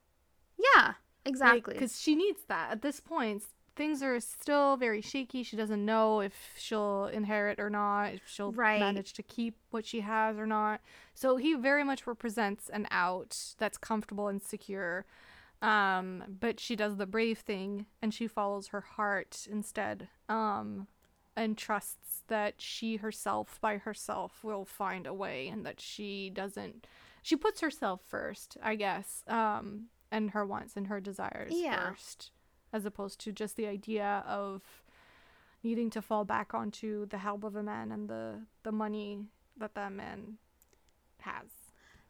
Yeah, 0.76 0.92
exactly. 1.24 1.72
Because 1.72 1.92
like, 1.92 2.02
she 2.02 2.14
needs 2.14 2.40
that 2.48 2.70
at 2.70 2.82
this 2.82 3.00
point 3.00 3.44
things 3.76 4.02
are 4.02 4.20
still 4.20 4.76
very 4.76 5.00
shaky. 5.00 5.42
She 5.42 5.56
doesn't 5.56 5.84
know 5.84 6.20
if 6.20 6.52
she'll 6.56 7.06
inherit 7.06 7.58
or 7.58 7.70
not, 7.70 8.14
if 8.14 8.22
she'll 8.26 8.52
right. 8.52 8.80
manage 8.80 9.12
to 9.14 9.22
keep 9.22 9.56
what 9.70 9.84
she 9.84 10.00
has 10.00 10.38
or 10.38 10.46
not. 10.46 10.80
So 11.14 11.36
he 11.36 11.54
very 11.54 11.84
much 11.84 12.06
represents 12.06 12.68
an 12.68 12.86
out 12.90 13.54
that's 13.58 13.78
comfortable 13.78 14.28
and 14.28 14.42
secure. 14.42 15.04
Um, 15.62 16.24
but 16.40 16.60
she 16.60 16.76
does 16.76 16.96
the 16.96 17.06
brave 17.06 17.38
thing 17.38 17.86
and 18.02 18.12
she 18.12 18.26
follows 18.26 18.68
her 18.68 18.82
heart 18.82 19.46
instead. 19.50 20.08
Um, 20.28 20.86
and 21.36 21.58
trusts 21.58 22.22
that 22.28 22.54
she 22.58 22.96
herself 22.96 23.60
by 23.60 23.78
herself 23.78 24.44
will 24.44 24.64
find 24.64 25.06
a 25.06 25.14
way 25.14 25.48
and 25.48 25.66
that 25.66 25.80
she 25.80 26.30
doesn't 26.30 26.86
she 27.24 27.36
puts 27.36 27.62
herself 27.62 28.02
first, 28.06 28.58
I 28.62 28.74
guess. 28.76 29.24
Um, 29.26 29.86
and 30.12 30.30
her 30.30 30.44
wants 30.44 30.76
and 30.76 30.86
her 30.88 31.00
desires 31.00 31.52
yeah. 31.56 31.88
first 31.88 32.30
as 32.74 32.84
opposed 32.84 33.20
to 33.20 33.32
just 33.32 33.56
the 33.56 33.68
idea 33.68 34.24
of 34.26 34.60
needing 35.62 35.88
to 35.90 36.02
fall 36.02 36.24
back 36.24 36.52
onto 36.52 37.06
the 37.06 37.18
help 37.18 37.44
of 37.44 37.54
a 37.54 37.62
man 37.62 37.92
and 37.92 38.10
the 38.10 38.40
the 38.64 38.72
money 38.72 39.20
that 39.56 39.74
that 39.76 39.92
man 39.92 40.36
has. 41.20 41.46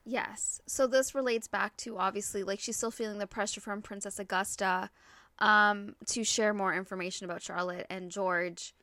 Yes. 0.07 0.61
So 0.67 0.87
this 0.87 1.15
relates 1.15 1.47
back 1.47 1.77
to 1.79 1.99
obviously 1.99 2.43
like 2.43 2.59
she's 2.59 2.79
still 2.79 2.91
feeling 2.91 3.19
the 3.19 3.27
pressure 3.27 3.61
from 3.61 3.83
Princess 3.83 4.19
Augusta 4.19 4.91
um 5.39 5.95
to 6.07 6.25
share 6.25 6.55
more 6.55 6.75
information 6.75 7.27
about 7.27 7.43
Charlotte 7.43 7.87
and 7.91 8.11
George 8.11 8.75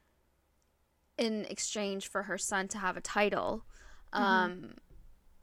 in 1.18 1.46
exchange 1.46 2.08
for 2.08 2.24
her 2.24 2.38
son 2.38 2.68
to 2.70 2.78
have 2.78 2.96
a 2.96 3.02
title. 3.02 3.66
Mm-hmm. 4.14 4.24
Um 4.24 4.74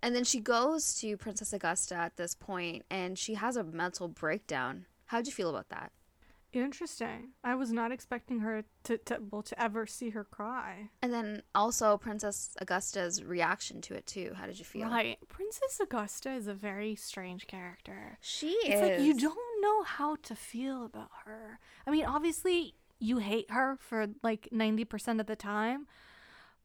and 0.00 0.14
then 0.14 0.22
she 0.22 0.38
goes 0.38 0.94
to 1.00 1.16
Princess 1.16 1.52
Augusta 1.52 1.96
at 1.96 2.16
this 2.16 2.36
point 2.36 2.84
and 2.88 3.18
she 3.18 3.34
has 3.34 3.56
a 3.56 3.64
mental 3.64 4.06
breakdown. 4.06 4.86
How'd 5.06 5.26
you 5.26 5.32
feel 5.32 5.50
about 5.50 5.70
that? 5.70 5.90
Interesting. 6.52 7.30
I 7.44 7.54
was 7.54 7.72
not 7.72 7.92
expecting 7.92 8.40
her 8.40 8.64
to, 8.84 8.98
to 8.98 9.18
well 9.30 9.42
to 9.42 9.62
ever 9.62 9.86
see 9.86 10.10
her 10.10 10.24
cry. 10.24 10.88
And 11.02 11.12
then 11.12 11.42
also 11.54 11.98
Princess 11.98 12.56
Augusta's 12.60 13.22
reaction 13.22 13.80
to 13.82 13.94
it 13.94 14.06
too. 14.06 14.32
How 14.34 14.46
did 14.46 14.58
you 14.58 14.64
feel? 14.64 14.88
Right. 14.88 15.18
Princess 15.28 15.78
Augusta 15.80 16.32
is 16.32 16.46
a 16.46 16.54
very 16.54 16.94
strange 16.94 17.46
character. 17.46 18.18
She 18.20 18.50
it's 18.64 18.76
is. 18.76 18.80
like 18.80 19.00
you 19.00 19.14
don't 19.14 19.36
know 19.60 19.82
how 19.82 20.16
to 20.22 20.34
feel 20.34 20.86
about 20.86 21.10
her. 21.24 21.60
I 21.86 21.90
mean, 21.90 22.06
obviously 22.06 22.74
you 22.98 23.18
hate 23.18 23.50
her 23.50 23.76
for 23.78 24.06
like 24.22 24.48
90% 24.52 25.20
of 25.20 25.26
the 25.26 25.36
time, 25.36 25.86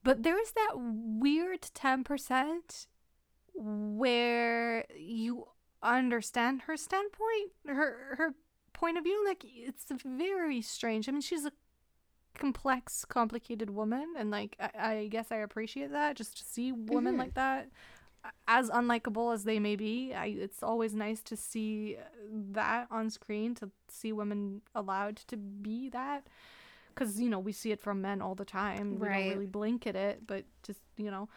but 0.03 0.23
there's 0.23 0.51
that 0.51 0.73
weird 0.75 1.61
10% 1.61 2.87
where 3.53 4.85
you 4.97 5.47
understand 5.81 6.63
her 6.63 6.77
standpoint, 6.77 7.51
her 7.67 8.15
her 8.17 8.33
point 8.73 8.97
of 8.97 9.03
view. 9.03 9.23
Like 9.25 9.43
it's 9.45 9.85
very 10.05 10.61
strange. 10.61 11.07
I 11.07 11.11
mean, 11.11 11.21
she's 11.21 11.45
a 11.45 11.51
complex, 12.37 13.05
complicated 13.05 13.69
woman, 13.69 14.13
and 14.17 14.31
like 14.31 14.55
I, 14.59 14.95
I 14.95 15.07
guess 15.07 15.31
I 15.31 15.37
appreciate 15.37 15.91
that. 15.91 16.15
Just 16.15 16.37
to 16.37 16.43
see 16.43 16.71
women 16.71 17.13
mm-hmm. 17.13 17.21
like 17.21 17.33
that, 17.35 17.69
as 18.47 18.69
unlikable 18.69 19.33
as 19.33 19.43
they 19.43 19.59
may 19.59 19.75
be, 19.75 20.13
I, 20.13 20.27
it's 20.27 20.63
always 20.63 20.93
nice 20.93 21.21
to 21.23 21.37
see 21.37 21.97
that 22.51 22.87
on 22.91 23.09
screen. 23.09 23.55
To 23.55 23.69
see 23.87 24.11
women 24.11 24.61
allowed 24.75 25.17
to 25.27 25.37
be 25.37 25.89
that, 25.89 26.27
because 26.93 27.19
you 27.19 27.29
know 27.29 27.39
we 27.39 27.51
see 27.51 27.71
it 27.71 27.81
from 27.81 28.01
men 28.01 28.21
all 28.21 28.35
the 28.35 28.45
time. 28.45 28.99
We 28.99 29.07
don't 29.07 29.29
really 29.29 29.45
blink 29.45 29.87
at 29.87 29.95
it, 29.95 30.25
but 30.25 30.45
just 30.63 30.79
you 30.97 31.11
know 31.11 31.29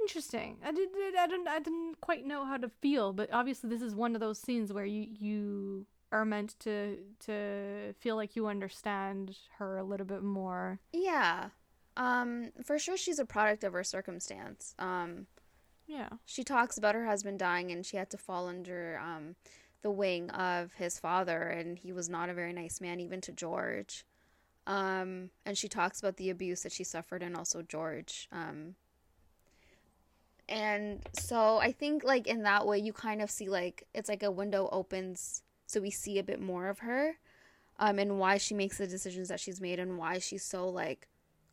interesting. 0.00 0.58
I 0.64 0.72
did. 0.72 0.88
I 1.18 1.26
didn't. 1.26 1.48
I 1.48 1.58
didn't 1.58 2.00
quite 2.00 2.24
know 2.26 2.44
how 2.44 2.56
to 2.56 2.68
feel, 2.68 3.12
but 3.12 3.32
obviously 3.32 3.70
this 3.70 3.82
is 3.82 3.94
one 3.94 4.14
of 4.14 4.20
those 4.20 4.38
scenes 4.38 4.72
where 4.72 4.84
you 4.84 5.06
you 5.18 5.86
are 6.12 6.24
meant 6.24 6.58
to 6.60 6.98
to 7.20 7.92
feel 7.98 8.16
like 8.16 8.36
you 8.36 8.46
understand 8.46 9.36
her 9.58 9.76
a 9.76 9.84
little 9.84 10.06
bit 10.06 10.22
more. 10.22 10.78
Yeah. 10.92 11.50
Um 11.96 12.52
for 12.62 12.78
sure 12.78 12.96
she's 12.96 13.18
a 13.18 13.24
product 13.24 13.64
of 13.64 13.72
her 13.72 13.84
circumstance. 13.84 14.74
Um 14.78 15.26
yeah. 15.86 16.10
She 16.24 16.44
talks 16.44 16.78
about 16.78 16.94
her 16.94 17.06
husband 17.06 17.38
dying 17.38 17.70
and 17.70 17.84
she 17.84 17.96
had 17.96 18.10
to 18.10 18.18
fall 18.18 18.48
under 18.48 19.00
um 19.02 19.36
the 19.82 19.90
wing 19.90 20.30
of 20.30 20.72
his 20.74 20.98
father 20.98 21.42
and 21.42 21.78
he 21.78 21.92
was 21.92 22.08
not 22.08 22.28
a 22.28 22.34
very 22.34 22.52
nice 22.52 22.80
man 22.80 23.00
even 23.00 23.20
to 23.22 23.32
George. 23.32 24.04
Um 24.66 25.30
and 25.44 25.58
she 25.58 25.68
talks 25.68 26.00
about 26.00 26.16
the 26.16 26.30
abuse 26.30 26.62
that 26.62 26.72
she 26.72 26.84
suffered 26.84 27.22
and 27.22 27.36
also 27.36 27.62
George. 27.62 28.28
Um 28.30 28.76
and 30.48 31.04
so 31.12 31.58
I 31.58 31.72
think 31.72 32.04
like 32.04 32.28
in 32.28 32.44
that 32.44 32.66
way 32.66 32.78
you 32.78 32.92
kind 32.92 33.20
of 33.20 33.30
see 33.30 33.48
like 33.48 33.84
it's 33.94 34.08
like 34.08 34.22
a 34.22 34.30
window 34.30 34.68
opens 34.70 35.42
so 35.66 35.80
we 35.80 35.90
see 35.90 36.18
a 36.18 36.24
bit 36.24 36.40
more 36.40 36.68
of 36.68 36.80
her 36.80 37.18
um, 37.78 37.98
and 37.98 38.18
why 38.18 38.38
she 38.38 38.54
makes 38.54 38.78
the 38.78 38.86
decisions 38.86 39.28
that 39.28 39.40
she's 39.40 39.60
made 39.60 39.78
and 39.78 39.98
why 39.98 40.18
she's 40.18 40.44
so 40.44 40.68
like 40.68 41.08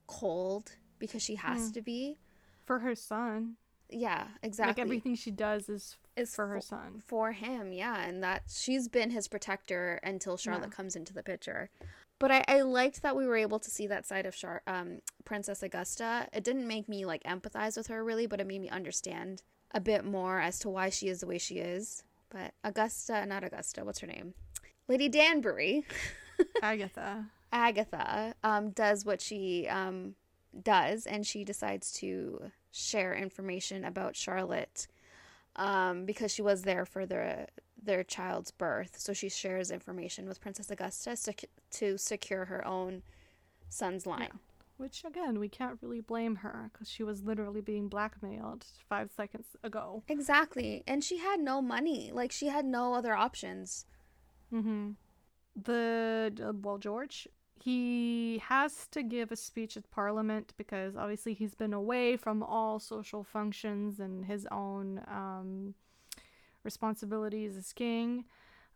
cold 0.07 0.73
because 0.99 1.21
she 1.21 1.35
has 1.35 1.69
mm. 1.69 1.73
to 1.73 1.81
be 1.81 2.17
for 2.65 2.79
her 2.79 2.95
son. 2.95 3.55
Yeah, 3.89 4.25
exactly. 4.41 4.71
Like 4.71 4.79
everything 4.79 5.15
she 5.15 5.31
does 5.31 5.69
is 5.69 5.97
is 6.15 6.33
for 6.35 6.47
her 6.47 6.61
son. 6.61 7.01
For 7.05 7.31
him, 7.31 7.73
yeah, 7.73 8.01
and 8.01 8.23
that 8.23 8.43
she's 8.47 8.87
been 8.87 9.11
his 9.11 9.27
protector 9.27 9.99
until 10.03 10.37
Charlotte 10.37 10.69
yeah. 10.69 10.75
comes 10.75 10.95
into 10.95 11.13
the 11.13 11.23
picture. 11.23 11.69
But 12.19 12.31
I, 12.31 12.45
I 12.47 12.61
liked 12.61 13.01
that 13.01 13.15
we 13.15 13.27
were 13.27 13.35
able 13.35 13.59
to 13.59 13.69
see 13.69 13.87
that 13.87 14.05
side 14.05 14.25
of 14.25 14.35
Char- 14.35 14.61
um, 14.65 14.99
Princess 15.25 15.61
Augusta. 15.61 16.27
It 16.31 16.43
didn't 16.43 16.67
make 16.67 16.87
me 16.87 17.05
like 17.05 17.23
empathize 17.23 17.75
with 17.75 17.87
her 17.87 18.03
really, 18.03 18.27
but 18.27 18.39
it 18.39 18.47
made 18.47 18.61
me 18.61 18.69
understand 18.69 19.43
a 19.71 19.81
bit 19.81 20.05
more 20.05 20.39
as 20.39 20.59
to 20.59 20.69
why 20.69 20.89
she 20.89 21.09
is 21.09 21.19
the 21.19 21.27
way 21.27 21.37
she 21.37 21.55
is. 21.55 22.03
But 22.33 22.53
Augusta, 22.63 23.25
not 23.25 23.43
Augusta, 23.43 23.85
what's 23.85 23.99
her 23.99 24.07
name? 24.07 24.33
Lady 24.87 25.07
Danbury. 25.07 25.85
Agatha. 26.61 27.25
Agatha 27.51 28.33
um, 28.43 28.71
does 28.71 29.05
what 29.05 29.21
she 29.21 29.67
um, 29.67 30.15
does, 30.63 31.05
and 31.05 31.25
she 31.25 31.43
decides 31.43 31.93
to 31.93 32.51
share 32.71 33.13
information 33.13 33.85
about 33.85 34.15
Charlotte 34.15 34.87
um, 35.55 36.05
because 36.05 36.33
she 36.33 36.41
was 36.41 36.63
there 36.63 36.85
for 36.85 37.05
their 37.05 37.47
their 37.81 38.03
child's 38.03 38.49
birth. 38.49 38.97
So 38.97 39.13
she 39.13 39.29
shares 39.29 39.69
information 39.69 40.27
with 40.27 40.41
Princess 40.41 40.71
Augusta 40.71 41.15
sec- 41.15 41.49
to 41.71 41.97
secure 41.97 42.45
her 42.45 42.65
own 42.65 43.03
son's 43.69 44.05
line. 44.05 44.29
Yeah. 44.31 44.39
Which 44.83 45.05
again, 45.05 45.39
we 45.39 45.47
can't 45.47 45.79
really 45.81 46.01
blame 46.01 46.35
her 46.35 46.69
because 46.73 46.89
she 46.89 47.03
was 47.03 47.23
literally 47.23 47.61
being 47.61 47.87
blackmailed 47.87 48.65
five 48.89 49.11
seconds 49.15 49.47
ago. 49.63 50.03
Exactly, 50.09 50.83
and 50.85 51.01
she 51.01 51.19
had 51.19 51.39
no 51.39 51.61
money. 51.61 52.11
Like 52.13 52.33
she 52.33 52.47
had 52.47 52.65
no 52.65 52.93
other 52.93 53.15
options. 53.15 53.85
Mm-hmm. 54.53 54.89
The 55.55 56.33
uh, 56.49 56.51
well, 56.61 56.79
George, 56.79 57.29
he 57.55 58.41
has 58.49 58.87
to 58.87 59.03
give 59.03 59.31
a 59.31 59.37
speech 59.37 59.77
at 59.77 59.89
Parliament 59.89 60.53
because 60.57 60.97
obviously 60.97 61.33
he's 61.33 61.55
been 61.55 61.71
away 61.71 62.17
from 62.17 62.43
all 62.43 62.77
social 62.77 63.23
functions 63.23 64.01
and 64.01 64.25
his 64.25 64.45
own 64.51 64.99
um, 65.07 65.75
responsibilities 66.65 67.55
as 67.55 67.71
king. 67.71 68.25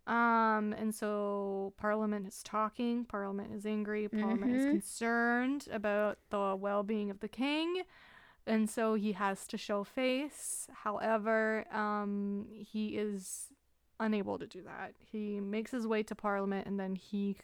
Um, 0.08 0.74
and 0.78 0.96
so 0.96 1.74
Parliament 1.78 2.28
is 2.28 2.42
talking, 2.42 3.04
Parliament 3.04 3.54
is 3.54 3.66
angry, 3.66 4.08
Parliament 4.08 4.54
mm-hmm. 4.54 4.60
is 4.60 4.66
concerned 4.66 5.68
about 5.72 6.18
the 6.30 6.56
well 6.58 6.82
being 6.82 7.12
of 7.12 7.20
the 7.20 7.28
king. 7.28 7.84
And 8.46 8.70
so 8.70 8.94
he 8.94 9.12
has 9.12 9.46
to 9.48 9.58
show 9.58 9.84
face. 9.84 10.68
However, 10.72 11.66
um, 11.74 12.48
he 12.54 12.98
is 12.98 13.48
unable 14.00 14.40
to 14.40 14.48
do 14.48 14.62
that. 14.62 14.94
He 14.98 15.42
makes 15.42 15.72
his 15.72 15.86
way 15.86 16.04
to 16.04 16.16
Parliament 16.16 16.66
and 16.68 16.80
then 16.80 16.96
he 16.96 17.36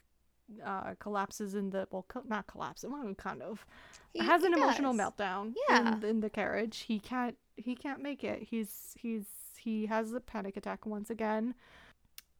uh, 0.65 0.93
collapses 0.99 1.55
in 1.55 1.71
the 1.71 1.87
well, 1.91 2.05
co- 2.07 2.23
not 2.25 2.47
collapse. 2.47 2.85
Well, 2.87 3.13
kind 3.15 3.41
of 3.41 3.65
he, 4.13 4.19
has 4.19 4.43
an 4.43 4.53
emotional 4.53 4.93
meltdown. 4.93 5.53
Yeah. 5.69 5.95
In, 5.97 6.03
in 6.03 6.19
the 6.21 6.29
carriage, 6.29 6.85
he 6.87 6.99
can't. 6.99 7.37
He 7.55 7.75
can't 7.75 8.01
make 8.01 8.23
it. 8.23 8.43
He's 8.43 8.95
he's 8.97 9.25
he 9.57 9.85
has 9.87 10.13
a 10.13 10.19
panic 10.19 10.57
attack 10.57 10.85
once 10.85 11.09
again 11.09 11.55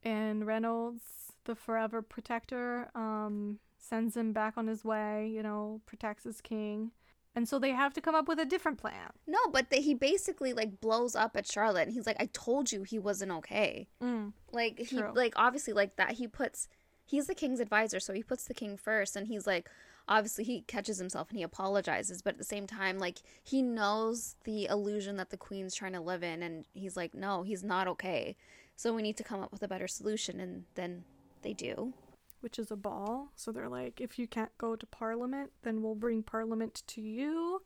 and 0.04 0.46
Reynolds, 0.46 1.02
the 1.44 1.54
forever 1.54 2.02
protector, 2.02 2.90
um, 2.94 3.58
sends 3.78 4.16
him 4.16 4.32
back 4.32 4.54
on 4.56 4.66
his 4.66 4.84
way, 4.84 5.28
you 5.28 5.42
know, 5.42 5.80
protects 5.86 6.24
his 6.24 6.40
king. 6.40 6.92
And 7.36 7.48
so 7.48 7.58
they 7.58 7.70
have 7.70 7.92
to 7.94 8.00
come 8.00 8.14
up 8.14 8.28
with 8.28 8.38
a 8.38 8.44
different 8.44 8.78
plan. 8.78 9.10
No, 9.26 9.38
but 9.50 9.70
the, 9.70 9.76
he 9.76 9.94
basically 9.94 10.52
like 10.52 10.80
blows 10.80 11.16
up 11.16 11.36
at 11.36 11.50
Charlotte 11.50 11.88
and 11.88 11.92
he's 11.92 12.06
like, 12.06 12.16
I 12.20 12.28
told 12.32 12.70
you 12.70 12.84
he 12.84 12.98
wasn't 12.98 13.32
okay. 13.32 13.88
Mm, 14.02 14.32
like 14.52 14.78
he 14.78 14.98
true. 14.98 15.10
like 15.14 15.32
obviously 15.36 15.72
like 15.72 15.96
that 15.96 16.12
he 16.12 16.28
puts 16.28 16.68
he's 17.04 17.26
the 17.26 17.34
king's 17.34 17.58
advisor, 17.60 17.98
so 17.98 18.12
he 18.12 18.22
puts 18.22 18.44
the 18.44 18.54
king 18.54 18.76
first 18.76 19.16
and 19.16 19.26
he's 19.26 19.46
like 19.48 19.68
obviously 20.06 20.44
he 20.44 20.60
catches 20.62 20.98
himself 20.98 21.30
and 21.30 21.38
he 21.38 21.42
apologizes, 21.42 22.22
but 22.22 22.34
at 22.34 22.38
the 22.38 22.44
same 22.44 22.66
time, 22.66 22.98
like 22.98 23.18
he 23.42 23.62
knows 23.62 24.36
the 24.44 24.66
illusion 24.66 25.16
that 25.16 25.30
the 25.30 25.36
queen's 25.36 25.74
trying 25.74 25.94
to 25.94 26.00
live 26.00 26.22
in 26.22 26.42
and 26.42 26.66
he's 26.72 26.96
like, 26.96 27.14
No, 27.14 27.42
he's 27.42 27.64
not 27.64 27.88
okay. 27.88 28.36
So 28.76 28.92
we 28.92 29.02
need 29.02 29.16
to 29.18 29.24
come 29.24 29.40
up 29.40 29.52
with 29.52 29.62
a 29.62 29.68
better 29.68 29.88
solution, 29.88 30.40
and 30.40 30.64
then 30.74 31.04
they 31.42 31.52
do. 31.52 31.92
Which 32.40 32.58
is 32.58 32.70
a 32.70 32.76
ball. 32.76 33.28
So 33.36 33.52
they're 33.52 33.68
like, 33.68 34.00
if 34.00 34.18
you 34.18 34.26
can't 34.26 34.56
go 34.58 34.76
to 34.76 34.86
Parliament, 34.86 35.50
then 35.62 35.82
we'll 35.82 35.94
bring 35.94 36.22
Parliament 36.22 36.82
to 36.88 37.00
you. 37.00 37.62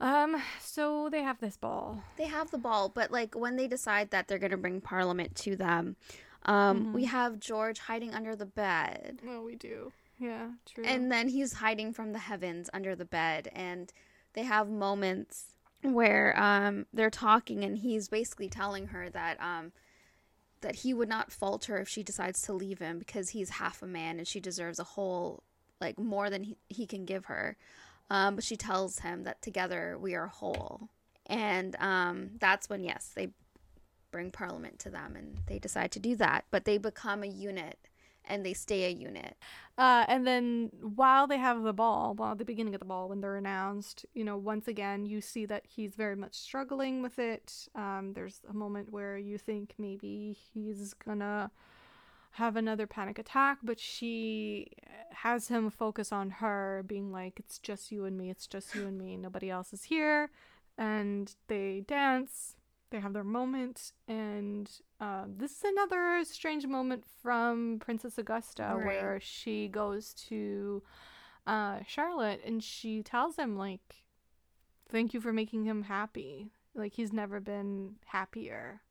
Um, 0.00 0.40
so 0.60 1.08
they 1.10 1.22
have 1.22 1.40
this 1.40 1.56
ball. 1.56 2.02
They 2.16 2.26
have 2.26 2.50
the 2.50 2.58
ball, 2.58 2.88
but 2.88 3.10
like 3.10 3.34
when 3.34 3.56
they 3.56 3.66
decide 3.66 4.10
that 4.10 4.28
they're 4.28 4.38
gonna 4.38 4.56
bring 4.56 4.80
Parliament 4.80 5.34
to 5.36 5.56
them, 5.56 5.96
um, 6.46 6.80
mm-hmm. 6.80 6.92
we 6.94 7.04
have 7.04 7.38
George 7.38 7.80
hiding 7.80 8.14
under 8.14 8.34
the 8.34 8.46
bed. 8.46 9.20
Well, 9.24 9.42
we 9.42 9.56
do. 9.56 9.92
Yeah, 10.18 10.50
true. 10.66 10.84
And 10.84 11.10
then 11.12 11.28
he's 11.28 11.54
hiding 11.54 11.92
from 11.92 12.12
the 12.12 12.18
heavens 12.18 12.70
under 12.72 12.94
the 12.94 13.04
bed, 13.04 13.50
and 13.54 13.92
they 14.32 14.44
have 14.44 14.68
moments 14.70 15.56
where 15.82 16.38
um 16.40 16.86
they're 16.92 17.10
talking, 17.10 17.62
and 17.62 17.78
he's 17.78 18.08
basically 18.08 18.48
telling 18.48 18.88
her 18.88 19.10
that 19.10 19.38
um 19.42 19.72
that 20.60 20.76
he 20.76 20.94
would 20.94 21.08
not 21.08 21.32
falter 21.32 21.78
if 21.78 21.88
she 21.88 22.02
decides 22.02 22.42
to 22.42 22.52
leave 22.52 22.78
him 22.78 22.98
because 22.98 23.30
he's 23.30 23.50
half 23.50 23.82
a 23.82 23.86
man 23.86 24.18
and 24.18 24.28
she 24.28 24.40
deserves 24.40 24.78
a 24.78 24.84
whole 24.84 25.42
like 25.80 25.98
more 25.98 26.28
than 26.28 26.42
he, 26.44 26.56
he 26.68 26.86
can 26.86 27.04
give 27.04 27.26
her. 27.26 27.56
Um, 28.10 28.34
but 28.34 28.44
she 28.44 28.56
tells 28.56 28.98
him 28.98 29.24
that 29.24 29.40
together 29.40 29.96
we 29.98 30.14
are 30.14 30.26
whole. 30.26 30.88
And 31.26 31.76
um, 31.78 32.30
that's 32.38 32.68
when 32.68 32.82
yes 32.82 33.12
they 33.14 33.28
bring 34.10 34.30
parliament 34.30 34.78
to 34.80 34.90
them 34.90 35.14
and 35.16 35.38
they 35.46 35.58
decide 35.58 35.92
to 35.92 36.00
do 36.00 36.16
that. 36.16 36.44
But 36.50 36.64
they 36.64 36.78
become 36.78 37.22
a 37.22 37.28
unit 37.28 37.78
and 38.30 38.46
they 38.46 38.54
stay 38.54 38.84
a 38.84 38.90
unit. 38.90 39.36
Uh, 39.76 40.04
and 40.08 40.26
then 40.26 40.70
while 40.94 41.26
they 41.26 41.38
have 41.38 41.62
the 41.62 41.72
ball, 41.72 42.14
while 42.14 42.32
at 42.32 42.38
the 42.38 42.44
beginning 42.44 42.74
of 42.74 42.80
the 42.80 42.86
ball, 42.86 43.08
when 43.08 43.20
they're 43.20 43.36
announced, 43.36 44.06
you 44.14 44.24
know, 44.24 44.36
once 44.36 44.68
again, 44.68 45.04
you 45.04 45.20
see 45.20 45.46
that 45.46 45.64
he's 45.66 45.94
very 45.94 46.16
much 46.16 46.34
struggling 46.34 47.02
with 47.02 47.18
it. 47.18 47.68
Um, 47.74 48.12
there's 48.14 48.40
a 48.48 48.54
moment 48.54 48.92
where 48.92 49.16
you 49.16 49.38
think 49.38 49.74
maybe 49.78 50.36
he's 50.52 50.94
gonna 50.94 51.50
have 52.32 52.56
another 52.56 52.86
panic 52.86 53.18
attack, 53.18 53.58
but 53.62 53.80
she 53.80 54.68
has 55.10 55.48
him 55.48 55.68
focus 55.70 56.12
on 56.12 56.30
her, 56.30 56.84
being 56.86 57.10
like, 57.10 57.40
it's 57.40 57.58
just 57.58 57.90
you 57.90 58.04
and 58.04 58.16
me, 58.16 58.30
it's 58.30 58.46
just 58.46 58.74
you 58.74 58.86
and 58.86 58.96
me, 58.96 59.16
nobody 59.16 59.50
else 59.50 59.72
is 59.72 59.84
here. 59.84 60.30
And 60.78 61.34
they 61.48 61.84
dance 61.86 62.54
they 62.90 63.00
have 63.00 63.12
their 63.12 63.24
moment, 63.24 63.92
and 64.08 64.70
uh, 65.00 65.24
this 65.26 65.52
is 65.52 65.64
another 65.64 66.24
strange 66.24 66.66
moment 66.66 67.04
from 67.22 67.78
Princess 67.80 68.18
Augusta 68.18 68.74
right. 68.74 68.86
where 68.86 69.18
she 69.20 69.68
goes 69.68 70.12
to 70.28 70.82
uh, 71.46 71.78
Charlotte 71.86 72.40
and 72.44 72.62
she 72.62 73.02
tells 73.02 73.36
him 73.36 73.56
like, 73.56 74.04
"Thank 74.88 75.14
you 75.14 75.20
for 75.20 75.32
making 75.32 75.64
him 75.64 75.84
happy. 75.84 76.50
Like 76.74 76.94
he's 76.94 77.12
never 77.12 77.40
been 77.40 77.96
happier. 78.06 78.82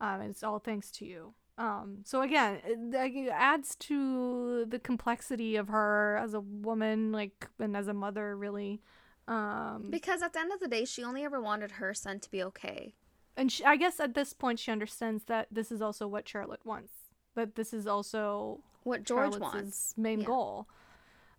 Um, 0.00 0.22
it's 0.22 0.42
all 0.42 0.58
thanks 0.58 0.90
to 0.92 1.04
you." 1.04 1.34
Um, 1.58 1.98
so 2.04 2.22
again, 2.22 2.60
it, 2.64 2.94
it 2.94 3.28
adds 3.28 3.76
to 3.76 4.64
the 4.64 4.78
complexity 4.78 5.56
of 5.56 5.68
her 5.68 6.16
as 6.16 6.32
a 6.32 6.40
woman, 6.40 7.12
like, 7.12 7.48
and 7.58 7.76
as 7.76 7.86
a 7.86 7.92
mother, 7.92 8.34
really. 8.34 8.80
Um, 9.28 9.88
because 9.90 10.22
at 10.22 10.32
the 10.32 10.40
end 10.40 10.52
of 10.52 10.60
the 10.60 10.68
day, 10.68 10.86
she 10.86 11.04
only 11.04 11.22
ever 11.22 11.38
wanted 11.38 11.72
her 11.72 11.92
son 11.92 12.18
to 12.20 12.30
be 12.30 12.42
okay. 12.44 12.94
And 13.40 13.50
she, 13.50 13.64
I 13.64 13.76
guess 13.76 13.98
at 14.00 14.12
this 14.12 14.34
point, 14.34 14.58
she 14.58 14.70
understands 14.70 15.24
that 15.24 15.48
this 15.50 15.72
is 15.72 15.80
also 15.80 16.06
what 16.06 16.28
Charlotte 16.28 16.60
wants. 16.62 16.92
That 17.36 17.54
this 17.54 17.72
is 17.72 17.86
also 17.86 18.60
what 18.82 19.02
George 19.02 19.38
wants. 19.38 19.94
Main 19.96 20.20
yeah. 20.20 20.26
goal. 20.26 20.68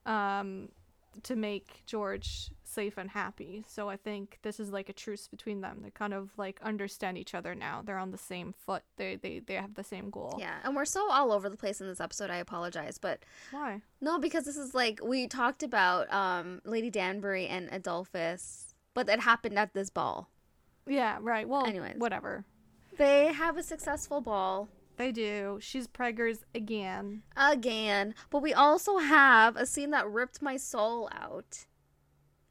Um, 0.07 0.69
to 1.21 1.35
make 1.35 1.83
George 1.85 2.49
safe 2.63 2.97
and 2.97 3.11
happy. 3.11 3.63
So 3.67 3.87
I 3.87 3.97
think 3.97 4.39
this 4.41 4.59
is 4.59 4.71
like 4.71 4.89
a 4.89 4.93
truce 4.93 5.27
between 5.27 5.61
them. 5.61 5.81
They 5.83 5.91
kind 5.91 6.15
of 6.15 6.31
like 6.37 6.59
understand 6.63 7.19
each 7.19 7.35
other 7.35 7.53
now. 7.53 7.83
They're 7.85 7.99
on 7.99 8.09
the 8.09 8.17
same 8.17 8.55
foot. 8.65 8.81
They 8.97 9.17
they 9.17 9.37
they 9.37 9.53
have 9.53 9.75
the 9.75 9.83
same 9.83 10.09
goal. 10.09 10.37
Yeah, 10.39 10.55
and 10.63 10.75
we're 10.75 10.85
so 10.85 11.07
all 11.11 11.31
over 11.31 11.49
the 11.49 11.57
place 11.57 11.81
in 11.81 11.87
this 11.87 12.01
episode. 12.01 12.31
I 12.31 12.37
apologize, 12.37 12.97
but 12.97 13.19
why? 13.51 13.81
No, 13.99 14.17
because 14.17 14.45
this 14.45 14.57
is 14.57 14.73
like 14.73 15.01
we 15.03 15.27
talked 15.27 15.61
about 15.61 16.11
um 16.11 16.61
Lady 16.65 16.89
Danbury 16.89 17.45
and 17.45 17.69
Adolphus, 17.71 18.73
but 18.95 19.07
it 19.07 19.19
happened 19.19 19.59
at 19.59 19.75
this 19.75 19.91
ball. 19.91 20.30
Yeah, 20.91 21.19
right. 21.21 21.47
Well, 21.47 21.65
anyways, 21.65 21.95
whatever. 21.97 22.43
They 22.97 23.31
have 23.31 23.57
a 23.57 23.63
successful 23.63 24.19
ball. 24.19 24.67
They 24.97 25.13
do. 25.13 25.57
She's 25.61 25.87
preggers 25.87 26.39
again. 26.53 27.23
Again. 27.37 28.13
But 28.29 28.41
we 28.41 28.53
also 28.53 28.97
have 28.97 29.55
a 29.55 29.65
scene 29.65 29.91
that 29.91 30.09
ripped 30.09 30.41
my 30.41 30.57
soul 30.57 31.09
out. 31.13 31.65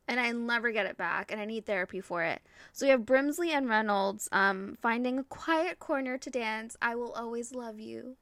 And 0.09 0.19
I 0.19 0.33
never 0.33 0.73
get 0.73 0.87
it 0.87 0.97
back, 0.97 1.31
and 1.31 1.41
I 1.41 1.45
need 1.45 1.67
therapy 1.67 2.01
for 2.01 2.25
it. 2.25 2.41
So 2.73 2.87
we 2.87 2.91
have 2.91 3.03
Brimsley 3.03 3.51
and 3.51 3.69
Reynolds 3.69 4.29
um, 4.33 4.77
finding 4.81 5.19
a 5.19 5.25
quiet 5.25 5.79
corner 5.79 6.17
to 6.19 6.31
dance. 6.31 6.77
I 6.81 6.97
will 6.97 7.13
always 7.13 7.53
love 7.53 7.79
you. 7.79 8.17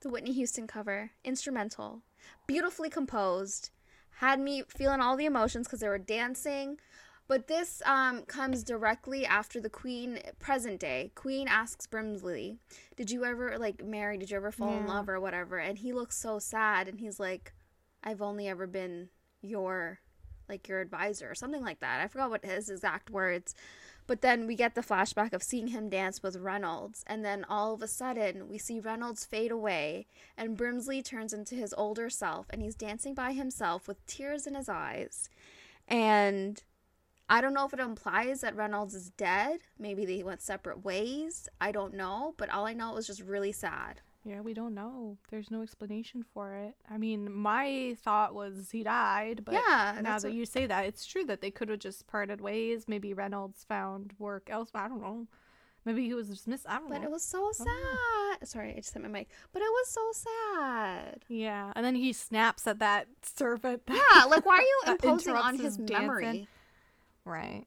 The 0.00 0.10
Whitney 0.10 0.32
Houston 0.32 0.66
cover, 0.66 1.12
instrumental, 1.24 2.02
beautifully 2.46 2.90
composed, 2.90 3.70
had 4.16 4.38
me 4.38 4.62
feeling 4.68 5.00
all 5.00 5.16
the 5.16 5.26
emotions 5.26 5.66
because 5.66 5.80
they 5.80 5.88
were 5.88 5.98
dancing, 5.98 6.78
but 7.32 7.46
this 7.46 7.80
um, 7.86 8.24
comes 8.24 8.62
directly 8.62 9.24
after 9.24 9.58
the 9.58 9.70
Queen, 9.70 10.18
present 10.38 10.78
day. 10.78 11.12
Queen 11.14 11.48
asks 11.48 11.86
Brimsley, 11.86 12.58
Did 12.94 13.10
you 13.10 13.24
ever, 13.24 13.56
like, 13.58 13.82
marry? 13.82 14.18
Did 14.18 14.30
you 14.30 14.36
ever 14.36 14.52
fall 14.52 14.72
yeah. 14.72 14.80
in 14.80 14.86
love 14.86 15.08
or 15.08 15.18
whatever? 15.18 15.56
And 15.56 15.78
he 15.78 15.94
looks 15.94 16.14
so 16.14 16.38
sad 16.38 16.88
and 16.88 17.00
he's 17.00 17.18
like, 17.18 17.54
I've 18.04 18.20
only 18.20 18.48
ever 18.48 18.66
been 18.66 19.08
your, 19.40 20.00
like, 20.46 20.68
your 20.68 20.82
advisor 20.82 21.30
or 21.30 21.34
something 21.34 21.64
like 21.64 21.80
that. 21.80 22.02
I 22.02 22.08
forgot 22.08 22.28
what 22.28 22.44
his 22.44 22.68
exact 22.68 23.08
words. 23.08 23.54
But 24.06 24.20
then 24.20 24.46
we 24.46 24.54
get 24.54 24.74
the 24.74 24.82
flashback 24.82 25.32
of 25.32 25.42
seeing 25.42 25.68
him 25.68 25.88
dance 25.88 26.22
with 26.22 26.36
Reynolds. 26.36 27.02
And 27.06 27.24
then 27.24 27.46
all 27.48 27.72
of 27.72 27.80
a 27.80 27.88
sudden, 27.88 28.46
we 28.46 28.58
see 28.58 28.78
Reynolds 28.78 29.24
fade 29.24 29.52
away 29.52 30.06
and 30.36 30.58
Brimsley 30.58 31.02
turns 31.02 31.32
into 31.32 31.54
his 31.54 31.72
older 31.78 32.10
self 32.10 32.44
and 32.50 32.60
he's 32.60 32.74
dancing 32.74 33.14
by 33.14 33.32
himself 33.32 33.88
with 33.88 34.04
tears 34.04 34.46
in 34.46 34.54
his 34.54 34.68
eyes. 34.68 35.30
And 35.88 36.62
I 37.32 37.40
don't 37.40 37.54
know 37.54 37.64
if 37.64 37.72
it 37.72 37.80
implies 37.80 38.42
that 38.42 38.54
Reynolds 38.56 38.94
is 38.94 39.08
dead. 39.08 39.60
Maybe 39.78 40.04
they 40.04 40.22
went 40.22 40.42
separate 40.42 40.84
ways. 40.84 41.48
I 41.62 41.72
don't 41.72 41.94
know, 41.94 42.34
but 42.36 42.50
all 42.50 42.66
I 42.66 42.74
know 42.74 42.92
was 42.92 43.06
just 43.06 43.22
really 43.22 43.52
sad. 43.52 44.02
Yeah, 44.22 44.42
we 44.42 44.52
don't 44.52 44.74
know. 44.74 45.16
There's 45.30 45.50
no 45.50 45.62
explanation 45.62 46.26
for 46.34 46.52
it. 46.52 46.74
I 46.90 46.98
mean, 46.98 47.32
my 47.32 47.96
thought 48.04 48.34
was 48.34 48.68
he 48.70 48.82
died, 48.82 49.46
but 49.46 49.54
yeah, 49.54 49.98
now 50.02 50.18
that 50.18 50.28
what... 50.28 50.34
you 50.34 50.44
say 50.44 50.66
that, 50.66 50.84
it's 50.84 51.06
true 51.06 51.24
that 51.24 51.40
they 51.40 51.50
could 51.50 51.70
have 51.70 51.78
just 51.78 52.06
parted 52.06 52.42
ways. 52.42 52.84
Maybe 52.86 53.14
Reynolds 53.14 53.64
found 53.64 54.12
work 54.18 54.50
elsewhere. 54.50 54.82
I 54.82 54.88
don't 54.88 55.00
know. 55.00 55.26
Maybe 55.86 56.04
he 56.04 56.12
was 56.12 56.28
dismissed. 56.28 56.66
I 56.68 56.78
don't 56.78 56.90
but 56.90 56.96
know. 56.96 57.00
But 57.00 57.06
it 57.06 57.10
was 57.12 57.24
so 57.24 57.50
sad. 57.52 58.46
Sorry, 58.46 58.72
I 58.72 58.76
just 58.76 58.92
hit 58.92 59.02
my 59.02 59.08
mic. 59.08 59.30
But 59.54 59.62
it 59.62 59.70
was 59.70 59.88
so 59.88 60.10
sad. 60.12 61.24
Yeah, 61.28 61.72
and 61.74 61.84
then 61.84 61.94
he 61.94 62.12
snaps 62.12 62.66
at 62.66 62.78
that 62.80 63.08
servant. 63.22 63.84
Yeah, 63.88 64.24
like 64.28 64.44
why 64.44 64.58
are 64.58 64.60
you 64.60 64.82
imposing 64.88 65.34
on 65.34 65.54
his, 65.54 65.76
his 65.76 65.90
memory? 65.90 66.46
Right. 67.24 67.66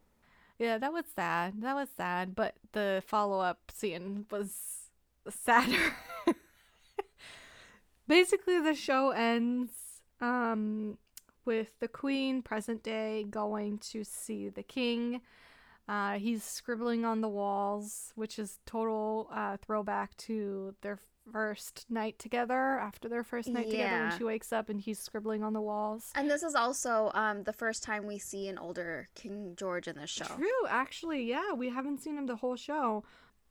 Yeah, 0.60 0.78
that 0.78 0.94
was 0.94 1.06
sad. 1.16 1.62
That 1.62 1.76
was 1.76 1.90
sad, 1.96 2.36
but 2.36 2.56
the 2.72 3.04
follow 3.06 3.40
up 3.40 3.72
scene 3.74 4.26
was 4.32 4.90
sadder. 5.30 5.96
Basically, 8.08 8.60
the 8.62 8.76
show 8.76 9.10
ends 9.10 9.72
um, 10.22 10.98
with 11.46 11.80
the 11.80 11.88
queen, 11.88 12.42
present 12.42 12.84
day, 12.84 13.26
going 13.30 13.80
to 13.80 14.04
see 14.04 14.50
the 14.50 14.64
king. 14.64 15.22
Uh, 15.88 16.14
he's 16.14 16.44
scribbling 16.44 17.06
on 17.06 17.22
the 17.22 17.30
walls, 17.30 18.12
which 18.16 18.40
is 18.40 18.60
total 18.66 19.30
uh, 19.32 19.58
throwback 19.58 20.18
to 20.18 20.74
their 20.82 21.00
first 21.32 21.86
night 21.90 22.18
together 22.20 22.80
after 22.80 23.10
their 23.10 23.24
first 23.24 23.48
night 23.48 23.68
yeah. 23.68 23.72
together 23.72 24.04
when 24.04 24.18
she 24.18 24.24
wakes 24.24 24.54
up 24.54 24.70
and 24.70 24.82
he's 24.82 25.00
scribbling 25.00 25.44
on 25.44 25.54
the 25.54 25.62
walls. 25.62 26.12
And 26.16 26.30
this 26.30 26.44
is 26.44 26.56
also 26.56 27.12
um, 27.14 27.44
the 27.44 27.54
first 27.54 27.84
time 27.84 28.06
we 28.06 28.18
see 28.18 28.48
an 28.48 28.58
older 28.58 29.10
King 29.16 29.54
George 29.56 29.88
in 29.88 29.96
this 29.96 30.10
show. 30.10 30.26
True, 30.26 30.48
actually, 30.70 31.24
yeah, 31.24 31.54
we 31.54 31.70
haven't 31.70 32.02
seen 32.02 32.18
him 32.18 32.26
the 32.26 32.36
whole 32.36 32.56
show. 32.56 33.04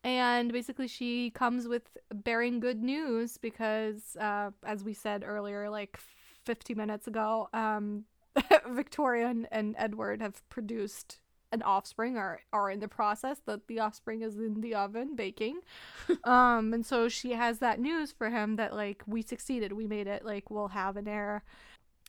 And 0.03 0.53
basically, 0.53 0.87
she 0.87 1.31
comes 1.31 1.67
with 1.67 1.97
bearing 2.13 2.59
good 2.59 2.83
news 2.83 3.37
because, 3.37 4.15
uh, 4.19 4.51
as 4.63 4.83
we 4.83 4.93
said 4.93 5.23
earlier, 5.25 5.69
like 5.69 5.97
50 6.43 6.75
minutes 6.75 7.07
ago, 7.07 7.49
um, 7.53 8.05
Victoria 8.69 9.27
and, 9.27 9.47
and 9.51 9.73
Edward 9.77 10.21
have 10.21 10.47
produced 10.49 11.19
an 11.55 11.63
offspring 11.63 12.17
are 12.17 12.41
are 12.53 12.69
in 12.69 12.79
the 12.79 12.87
process 12.87 13.39
that 13.47 13.67
the 13.67 13.79
offspring 13.79 14.21
is 14.21 14.35
in 14.35 14.61
the 14.61 14.75
oven 14.75 15.15
baking. 15.15 15.61
Um 16.23 16.73
and 16.73 16.85
so 16.85 17.09
she 17.09 17.31
has 17.31 17.59
that 17.59 17.79
news 17.79 18.11
for 18.11 18.29
him 18.29 18.57
that 18.57 18.75
like 18.75 19.01
we 19.07 19.21
succeeded 19.21 19.71
we 19.71 19.87
made 19.87 20.07
it 20.07 20.23
like 20.25 20.51
we'll 20.51 20.69
have 20.83 20.97
an 20.97 21.07
heir. 21.07 21.43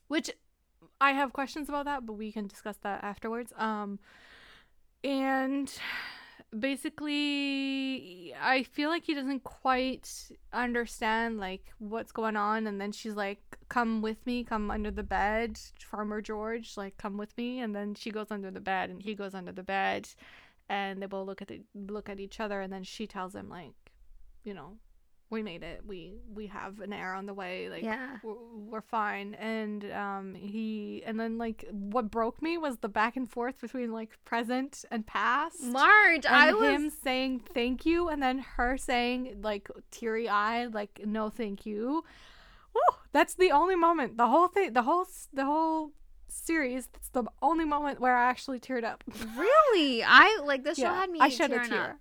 Which 0.08 0.30
i 1.00 1.12
have 1.12 1.32
questions 1.32 1.68
about 1.68 1.84
that 1.84 2.06
but 2.06 2.14
we 2.14 2.32
can 2.32 2.46
discuss 2.46 2.76
that 2.82 3.02
afterwards. 3.04 3.52
Um 3.56 3.98
and 5.04 5.72
basically 6.58 8.34
I 8.40 8.64
feel 8.64 8.88
like 8.88 9.04
he 9.04 9.14
doesn't 9.14 9.44
quite 9.44 10.08
understand 10.52 11.38
like 11.38 11.72
what's 11.78 12.12
going 12.12 12.36
on 12.36 12.66
and 12.66 12.80
then 12.80 12.92
she's 12.92 13.14
like 13.14 13.40
come 13.68 14.02
with 14.02 14.24
me 14.26 14.44
come 14.44 14.70
under 14.70 14.90
the 14.90 15.02
bed 15.02 15.58
farmer 15.78 16.20
George 16.20 16.76
like 16.76 16.96
come 16.98 17.16
with 17.16 17.36
me 17.36 17.60
and 17.60 17.74
then 17.74 17.94
she 17.94 18.10
goes 18.10 18.30
under 18.30 18.50
the 18.50 18.60
bed 18.60 18.90
and 18.90 19.02
he 19.02 19.14
goes 19.14 19.34
under 19.34 19.52
the 19.52 19.62
bed 19.62 20.08
and 20.68 21.00
they 21.00 21.06
both 21.06 21.26
look 21.26 21.42
at 21.42 21.48
the, 21.48 21.62
look 21.74 22.08
at 22.08 22.20
each 22.20 22.40
other 22.40 22.60
and 22.60 22.72
then 22.72 22.82
she 22.84 23.06
tells 23.06 23.34
him 23.34 23.48
like 23.48 23.74
you 24.44 24.54
know 24.54 24.76
we 25.28 25.42
made 25.42 25.62
it. 25.62 25.82
We 25.84 26.14
we 26.32 26.46
have 26.46 26.80
an 26.80 26.92
heir 26.92 27.12
on 27.12 27.26
the 27.26 27.34
way. 27.34 27.68
Like 27.68 27.82
yeah. 27.82 28.18
we're, 28.22 28.34
we're, 28.70 28.80
fine. 28.80 29.34
And 29.34 29.90
um 29.92 30.34
he 30.34 31.02
and 31.04 31.18
then 31.18 31.36
like 31.36 31.66
what 31.70 32.10
broke 32.10 32.40
me 32.40 32.58
was 32.58 32.78
the 32.78 32.88
back 32.88 33.16
and 33.16 33.28
forth 33.28 33.60
between 33.60 33.92
like 33.92 34.16
present 34.24 34.84
and 34.90 35.06
past 35.06 35.62
marge 35.62 36.24
and 36.24 36.34
i 36.34 36.52
was 36.52 36.68
him 36.68 36.90
saying 36.90 37.40
thank 37.54 37.84
you 37.84 38.08
and 38.08 38.22
then 38.22 38.38
her 38.38 38.76
saying 38.76 39.38
like 39.42 39.68
teary-eyed 39.90 40.74
like 40.74 41.00
no 41.04 41.28
thank 41.28 41.66
you 41.66 42.04
Woo, 42.76 42.96
that's 43.12 43.34
the 43.34 43.50
only 43.50 43.76
moment 43.76 44.16
the 44.16 44.26
whole 44.26 44.48
thing 44.48 44.72
the 44.72 44.82
whole 44.82 45.06
the 45.32 45.44
whole 45.44 45.92
series 46.28 46.88
that's 46.92 47.08
the 47.10 47.24
only 47.40 47.64
moment 47.64 48.00
where 48.00 48.16
i 48.16 48.28
actually 48.28 48.60
teared 48.60 48.84
up. 48.84 49.02
Really? 49.36 50.02
I 50.04 50.40
like 50.44 50.64
this 50.64 50.78
yeah, 50.78 50.88
show 50.88 50.94
had 51.00 51.10
me 51.10 51.18
i 51.20 51.28
shed 51.28 51.50
a 51.52 51.66
tear 51.66 51.90
up. 51.92 51.96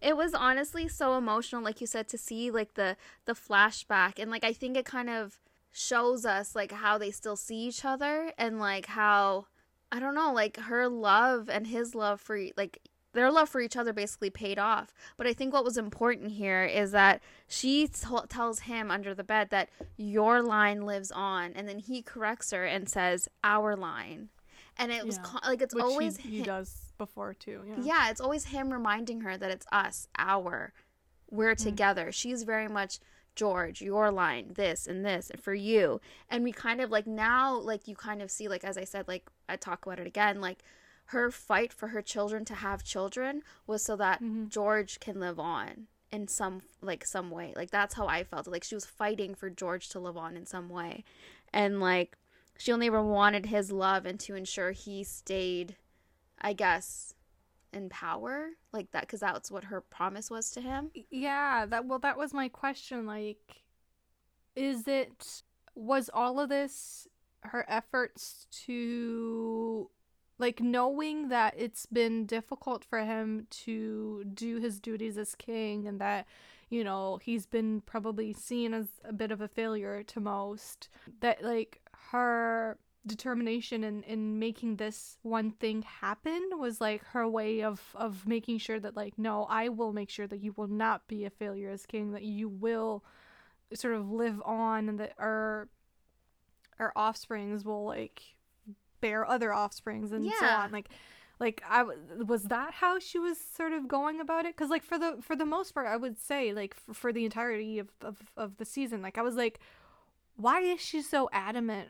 it 0.00 0.16
was 0.16 0.34
honestly 0.34 0.86
so 0.88 1.16
emotional 1.16 1.62
like 1.62 1.80
you 1.80 1.86
said 1.86 2.08
to 2.08 2.18
see 2.18 2.50
like 2.50 2.74
the 2.74 2.96
the 3.24 3.32
flashback 3.34 4.18
and 4.18 4.30
like 4.30 4.44
i 4.44 4.52
think 4.52 4.76
it 4.76 4.84
kind 4.84 5.10
of 5.10 5.40
shows 5.72 6.24
us 6.24 6.54
like 6.54 6.72
how 6.72 6.98
they 6.98 7.10
still 7.10 7.36
see 7.36 7.60
each 7.68 7.84
other 7.84 8.32
and 8.38 8.58
like 8.58 8.86
how 8.86 9.46
i 9.92 9.98
don't 9.98 10.14
know 10.14 10.32
like 10.32 10.56
her 10.56 10.88
love 10.88 11.48
and 11.48 11.66
his 11.66 11.94
love 11.94 12.20
for 12.20 12.38
like 12.56 12.80
their 13.14 13.30
love 13.30 13.48
for 13.48 13.60
each 13.60 13.76
other 13.76 13.92
basically 13.92 14.30
paid 14.30 14.58
off 14.58 14.92
but 15.16 15.26
i 15.26 15.32
think 15.32 15.52
what 15.52 15.64
was 15.64 15.76
important 15.76 16.32
here 16.32 16.64
is 16.64 16.90
that 16.92 17.20
she 17.46 17.88
t- 17.88 18.06
tells 18.28 18.60
him 18.60 18.90
under 18.90 19.14
the 19.14 19.24
bed 19.24 19.48
that 19.50 19.68
your 19.96 20.42
line 20.42 20.82
lives 20.82 21.10
on 21.10 21.52
and 21.54 21.68
then 21.68 21.78
he 21.78 22.02
corrects 22.02 22.50
her 22.50 22.64
and 22.64 22.88
says 22.88 23.28
our 23.42 23.74
line 23.74 24.28
and 24.78 24.92
it 24.92 25.04
was 25.04 25.18
con- 25.18 25.40
like 25.44 25.60
it's 25.60 25.74
Which 25.74 25.82
always 25.82 26.16
he, 26.16 26.38
he 26.38 26.42
does 26.42 26.88
before 26.98 27.34
too. 27.34 27.62
Yeah. 27.66 27.74
yeah, 27.82 28.10
it's 28.10 28.20
always 28.20 28.46
him 28.46 28.72
reminding 28.72 29.22
her 29.22 29.36
that 29.36 29.50
it's 29.50 29.66
us, 29.72 30.08
our, 30.16 30.72
we're 31.30 31.54
mm-hmm. 31.54 31.64
together. 31.64 32.12
She's 32.12 32.42
very 32.42 32.68
much 32.68 32.98
George, 33.34 33.80
your 33.80 34.10
line, 34.10 34.52
this 34.54 34.86
and 34.86 35.04
this, 35.04 35.30
and 35.30 35.40
for 35.40 35.54
you. 35.54 36.00
And 36.28 36.44
we 36.44 36.52
kind 36.52 36.80
of 36.80 36.90
like 36.90 37.06
now, 37.06 37.56
like 37.56 37.88
you 37.88 37.94
kind 37.94 38.20
of 38.20 38.30
see, 38.30 38.48
like 38.48 38.64
as 38.64 38.76
I 38.76 38.84
said, 38.84 39.08
like 39.08 39.28
I 39.48 39.56
talk 39.56 39.86
about 39.86 40.00
it 40.00 40.06
again, 40.06 40.40
like 40.40 40.62
her 41.08 41.30
fight 41.30 41.72
for 41.72 41.88
her 41.88 42.02
children 42.02 42.44
to 42.44 42.54
have 42.54 42.84
children 42.84 43.42
was 43.66 43.82
so 43.82 43.96
that 43.96 44.22
mm-hmm. 44.22 44.48
George 44.48 45.00
can 45.00 45.18
live 45.18 45.40
on 45.40 45.86
in 46.12 46.28
some 46.28 46.60
like 46.82 47.06
some 47.06 47.30
way. 47.30 47.54
Like 47.56 47.70
that's 47.70 47.94
how 47.94 48.06
I 48.06 48.24
felt. 48.24 48.46
Like 48.46 48.62
she 48.62 48.74
was 48.74 48.84
fighting 48.84 49.34
for 49.34 49.48
George 49.48 49.88
to 49.90 49.98
live 49.98 50.18
on 50.18 50.36
in 50.36 50.44
some 50.44 50.68
way. 50.68 51.04
And 51.52 51.80
like 51.80 52.18
she 52.58 52.72
only 52.72 52.88
ever 52.88 53.02
wanted 53.02 53.46
his 53.46 53.72
love 53.72 54.04
and 54.04 54.20
to 54.20 54.34
ensure 54.34 54.72
he 54.72 55.02
stayed 55.02 55.76
I 56.40 56.52
guess 56.52 57.14
in 57.72 57.88
power 57.88 58.50
like 58.72 58.90
that 58.92 59.08
cuz 59.08 59.20
that's 59.20 59.50
what 59.50 59.64
her 59.64 59.80
promise 59.80 60.30
was 60.30 60.50
to 60.50 60.60
him. 60.60 60.90
Yeah, 61.10 61.64
that 61.64 61.86
well 61.86 62.00
that 62.00 62.18
was 62.18 62.34
my 62.34 62.50
question 62.50 63.06
like 63.06 63.62
is 64.54 64.86
it 64.86 65.42
was 65.74 66.10
all 66.12 66.38
of 66.38 66.50
this 66.50 67.08
her 67.44 67.64
efforts 67.66 68.46
to 68.50 69.90
like 70.38 70.60
knowing 70.60 71.28
that 71.28 71.54
it's 71.56 71.86
been 71.86 72.26
difficult 72.26 72.84
for 72.84 73.00
him 73.00 73.46
to 73.50 74.24
do 74.34 74.58
his 74.58 74.80
duties 74.80 75.18
as 75.18 75.34
king 75.34 75.86
and 75.86 76.00
that 76.00 76.26
you 76.70 76.84
know 76.84 77.18
he's 77.22 77.46
been 77.46 77.80
probably 77.82 78.32
seen 78.32 78.72
as 78.74 78.88
a 79.04 79.12
bit 79.12 79.30
of 79.30 79.40
a 79.40 79.48
failure 79.48 80.02
to 80.02 80.20
most 80.20 80.88
that 81.20 81.42
like 81.42 81.80
her 82.10 82.78
determination 83.06 83.84
in, 83.84 84.02
in 84.02 84.38
making 84.38 84.76
this 84.76 85.16
one 85.22 85.50
thing 85.50 85.82
happen 85.82 86.50
was 86.58 86.80
like 86.80 87.02
her 87.06 87.26
way 87.26 87.62
of 87.62 87.80
of 87.94 88.26
making 88.26 88.58
sure 88.58 88.78
that 88.78 88.96
like 88.96 89.14
no 89.16 89.44
i 89.48 89.68
will 89.68 89.92
make 89.92 90.10
sure 90.10 90.26
that 90.26 90.40
you 90.40 90.52
will 90.56 90.66
not 90.66 91.06
be 91.08 91.24
a 91.24 91.30
failure 91.30 91.70
as 91.70 91.86
king 91.86 92.12
that 92.12 92.22
you 92.22 92.48
will 92.48 93.02
sort 93.74 93.94
of 93.94 94.10
live 94.10 94.40
on 94.44 94.88
and 94.88 95.00
that 95.00 95.12
our 95.18 95.68
our 96.78 96.92
offsprings 96.94 97.64
will 97.64 97.86
like 97.86 98.22
bear 99.00 99.28
other 99.28 99.54
offsprings 99.54 100.12
and 100.12 100.24
yeah. 100.24 100.32
so 100.40 100.46
on. 100.46 100.72
Like 100.72 100.88
like 101.40 101.62
i 101.68 101.84
was 102.26 102.44
that 102.44 102.74
how 102.74 102.98
she 102.98 103.18
was 103.18 103.38
sort 103.38 103.72
of 103.72 103.88
going 103.88 104.20
about 104.20 104.44
it? 104.44 104.56
Because 104.56 104.70
like 104.70 104.82
for 104.82 104.98
the 104.98 105.18
for 105.20 105.36
the 105.36 105.44
most 105.44 105.72
part 105.72 105.86
i 105.86 105.96
would 105.96 106.18
say 106.18 106.52
like 106.52 106.74
for, 106.74 106.94
for 106.94 107.12
the 107.12 107.24
entirety 107.24 107.78
of, 107.78 107.88
of 108.00 108.32
of 108.36 108.56
the 108.56 108.64
season 108.64 109.02
like 109.02 109.18
i 109.18 109.22
was 109.22 109.36
like 109.36 109.60
why 110.36 110.60
is 110.60 110.80
she 110.80 111.02
so 111.02 111.28
adamant 111.32 111.88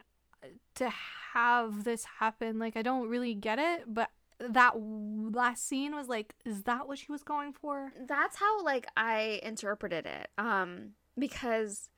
to 0.74 0.89
have 1.35 1.85
this 1.85 2.05
happen? 2.20 2.59
Like 2.59 2.76
i 2.76 2.82
don't 2.82 3.09
really 3.09 3.35
get 3.35 3.59
it 3.59 3.82
but 3.86 4.10
that 4.40 4.74
last 4.78 5.66
scene 5.66 5.94
was 5.94 6.09
like 6.09 6.35
is 6.44 6.62
that 6.62 6.86
what 6.86 6.98
she 6.98 7.10
was 7.10 7.22
going 7.22 7.52
for? 7.52 7.93
That's 8.06 8.36
how 8.36 8.62
like 8.64 8.86
i 8.97 9.40
interpreted 9.43 10.06
it 10.06 10.28
um 10.39 10.90
because 11.18 11.89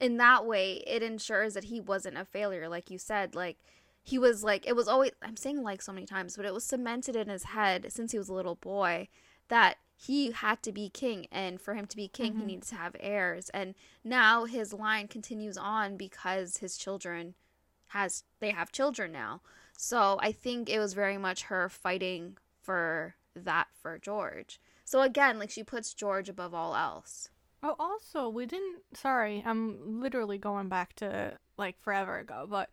in 0.00 0.16
that 0.18 0.46
way 0.46 0.82
it 0.86 1.02
ensures 1.02 1.54
that 1.54 1.64
he 1.64 1.80
wasn't 1.80 2.16
a 2.16 2.24
failure 2.24 2.68
like 2.68 2.90
you 2.90 2.98
said 2.98 3.34
like 3.34 3.58
he 4.08 4.18
was 4.18 4.42
like 4.42 4.66
it 4.66 4.74
was 4.74 4.88
always 4.88 5.12
i'm 5.22 5.36
saying 5.36 5.62
like 5.62 5.82
so 5.82 5.92
many 5.92 6.06
times 6.06 6.36
but 6.36 6.46
it 6.46 6.54
was 6.54 6.64
cemented 6.64 7.14
in 7.14 7.28
his 7.28 7.44
head 7.44 7.86
since 7.90 8.12
he 8.12 8.18
was 8.18 8.28
a 8.28 8.34
little 8.34 8.54
boy 8.56 9.08
that 9.48 9.76
he 10.00 10.30
had 10.30 10.62
to 10.62 10.70
be 10.70 10.88
king 10.88 11.26
and 11.32 11.60
for 11.60 11.74
him 11.74 11.86
to 11.86 11.96
be 11.96 12.06
king 12.06 12.32
mm-hmm. 12.32 12.40
he 12.40 12.46
needs 12.46 12.68
to 12.68 12.76
have 12.76 12.94
heirs. 13.00 13.50
And 13.50 13.74
now 14.04 14.44
his 14.44 14.72
line 14.72 15.08
continues 15.08 15.58
on 15.58 15.96
because 15.96 16.58
his 16.58 16.78
children 16.78 17.34
has 17.88 18.22
they 18.38 18.50
have 18.50 18.70
children 18.70 19.10
now. 19.10 19.40
So 19.76 20.18
i 20.22 20.30
think 20.30 20.70
it 20.70 20.78
was 20.78 20.94
very 20.94 21.18
much 21.18 21.44
her 21.44 21.68
fighting 21.68 22.36
for 22.62 23.16
that 23.34 23.66
for 23.82 23.98
george. 23.98 24.60
So 24.84 25.02
again 25.02 25.38
like 25.38 25.50
she 25.50 25.64
puts 25.64 25.94
george 25.94 26.28
above 26.28 26.54
all 26.54 26.76
else. 26.76 27.30
Oh 27.60 27.74
also 27.80 28.28
we 28.28 28.46
didn't 28.46 28.82
sorry 28.94 29.42
i'm 29.44 30.00
literally 30.00 30.38
going 30.38 30.68
back 30.68 30.94
to 30.96 31.36
like 31.56 31.76
forever 31.80 32.18
ago 32.18 32.46
but 32.48 32.70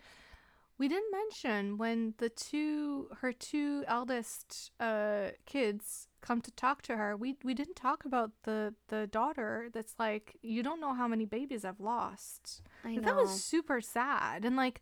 we 0.77 0.87
didn't 0.87 1.11
mention 1.11 1.77
when 1.77 2.13
the 2.17 2.29
two 2.29 3.07
her 3.21 3.31
two 3.31 3.83
eldest 3.87 4.71
uh 4.79 5.27
kids 5.45 6.07
come 6.21 6.41
to 6.41 6.51
talk 6.51 6.81
to 6.83 6.97
her. 6.97 7.15
We 7.15 7.37
we 7.43 7.53
didn't 7.53 7.75
talk 7.75 8.03
about 8.03 8.31
the 8.43 8.73
the 8.89 9.07
daughter 9.07 9.69
that's 9.71 9.95
like 9.97 10.37
you 10.41 10.63
don't 10.63 10.81
know 10.81 10.93
how 10.93 11.07
many 11.07 11.25
babies 11.25 11.63
I've 11.63 11.79
lost. 11.79 12.61
I 12.83 12.95
know. 12.95 13.01
That 13.01 13.15
was 13.15 13.43
super 13.43 13.79
sad. 13.79 14.43
And 14.43 14.55
like 14.55 14.81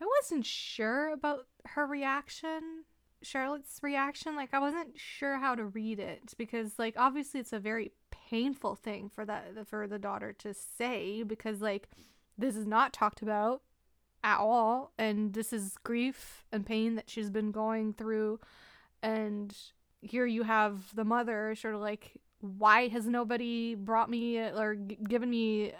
I 0.00 0.04
wasn't 0.20 0.46
sure 0.46 1.12
about 1.12 1.46
her 1.66 1.86
reaction, 1.86 2.84
Charlotte's 3.22 3.78
reaction. 3.82 4.34
Like 4.34 4.52
I 4.52 4.58
wasn't 4.58 4.98
sure 4.98 5.38
how 5.38 5.54
to 5.54 5.64
read 5.64 6.00
it 6.00 6.34
because 6.36 6.78
like 6.78 6.94
obviously 6.96 7.38
it's 7.38 7.52
a 7.52 7.60
very 7.60 7.92
painful 8.10 8.74
thing 8.74 9.10
for 9.14 9.24
that 9.26 9.68
for 9.68 9.86
the 9.86 9.98
daughter 9.98 10.32
to 10.32 10.54
say 10.54 11.22
because 11.22 11.60
like 11.60 11.88
this 12.36 12.56
is 12.56 12.66
not 12.66 12.92
talked 12.92 13.22
about 13.22 13.62
at 14.24 14.38
all 14.38 14.92
and 14.98 15.32
this 15.34 15.52
is 15.52 15.76
grief 15.82 16.44
and 16.52 16.64
pain 16.64 16.94
that 16.94 17.10
she's 17.10 17.30
been 17.30 17.50
going 17.50 17.92
through. 17.92 18.40
And 19.02 19.56
here 20.00 20.26
you 20.26 20.42
have 20.42 20.94
the 20.94 21.04
mother 21.04 21.54
sort 21.54 21.74
of 21.74 21.80
like 21.80 22.12
why 22.40 22.88
has 22.88 23.06
nobody 23.06 23.74
brought 23.76 24.10
me 24.10 24.38
or 24.38 24.74
g- 24.74 24.98
given 25.08 25.30
me 25.30 25.72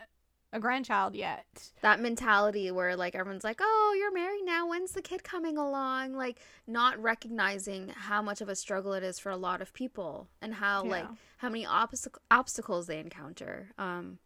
a 0.52 0.60
grandchild 0.60 1.14
yet? 1.14 1.72
That 1.80 2.00
mentality 2.00 2.70
where 2.70 2.94
like 2.96 3.14
everyone's 3.14 3.44
like 3.44 3.60
oh 3.60 3.96
you're 3.98 4.12
married 4.12 4.44
now. 4.44 4.68
When's 4.68 4.92
the 4.92 5.02
kid 5.02 5.24
coming 5.24 5.56
along? 5.56 6.14
Like 6.14 6.38
not 6.66 7.00
recognizing 7.02 7.88
how 7.88 8.22
much 8.22 8.40
of 8.40 8.48
a 8.48 8.56
struggle 8.56 8.92
it 8.92 9.02
is 9.02 9.18
for 9.18 9.30
a 9.30 9.36
lot 9.36 9.60
of 9.60 9.74
people 9.74 10.28
and 10.40 10.54
how 10.54 10.84
yeah. 10.84 10.90
like 10.90 11.06
how 11.38 11.48
many 11.48 11.64
obstac- 11.64 12.18
obstacles 12.30 12.86
they 12.86 12.98
encounter. 12.98 13.70
Um 13.78 14.18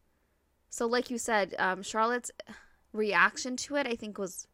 so 0.69 0.87
like 0.87 1.11
you 1.11 1.19
said 1.19 1.55
um 1.59 1.83
charlotte's 1.83 2.31
reaction 2.97 3.57
to 3.59 3.77
it, 3.77 3.87
I 3.87 3.95
think, 3.95 4.19
was 4.19 4.47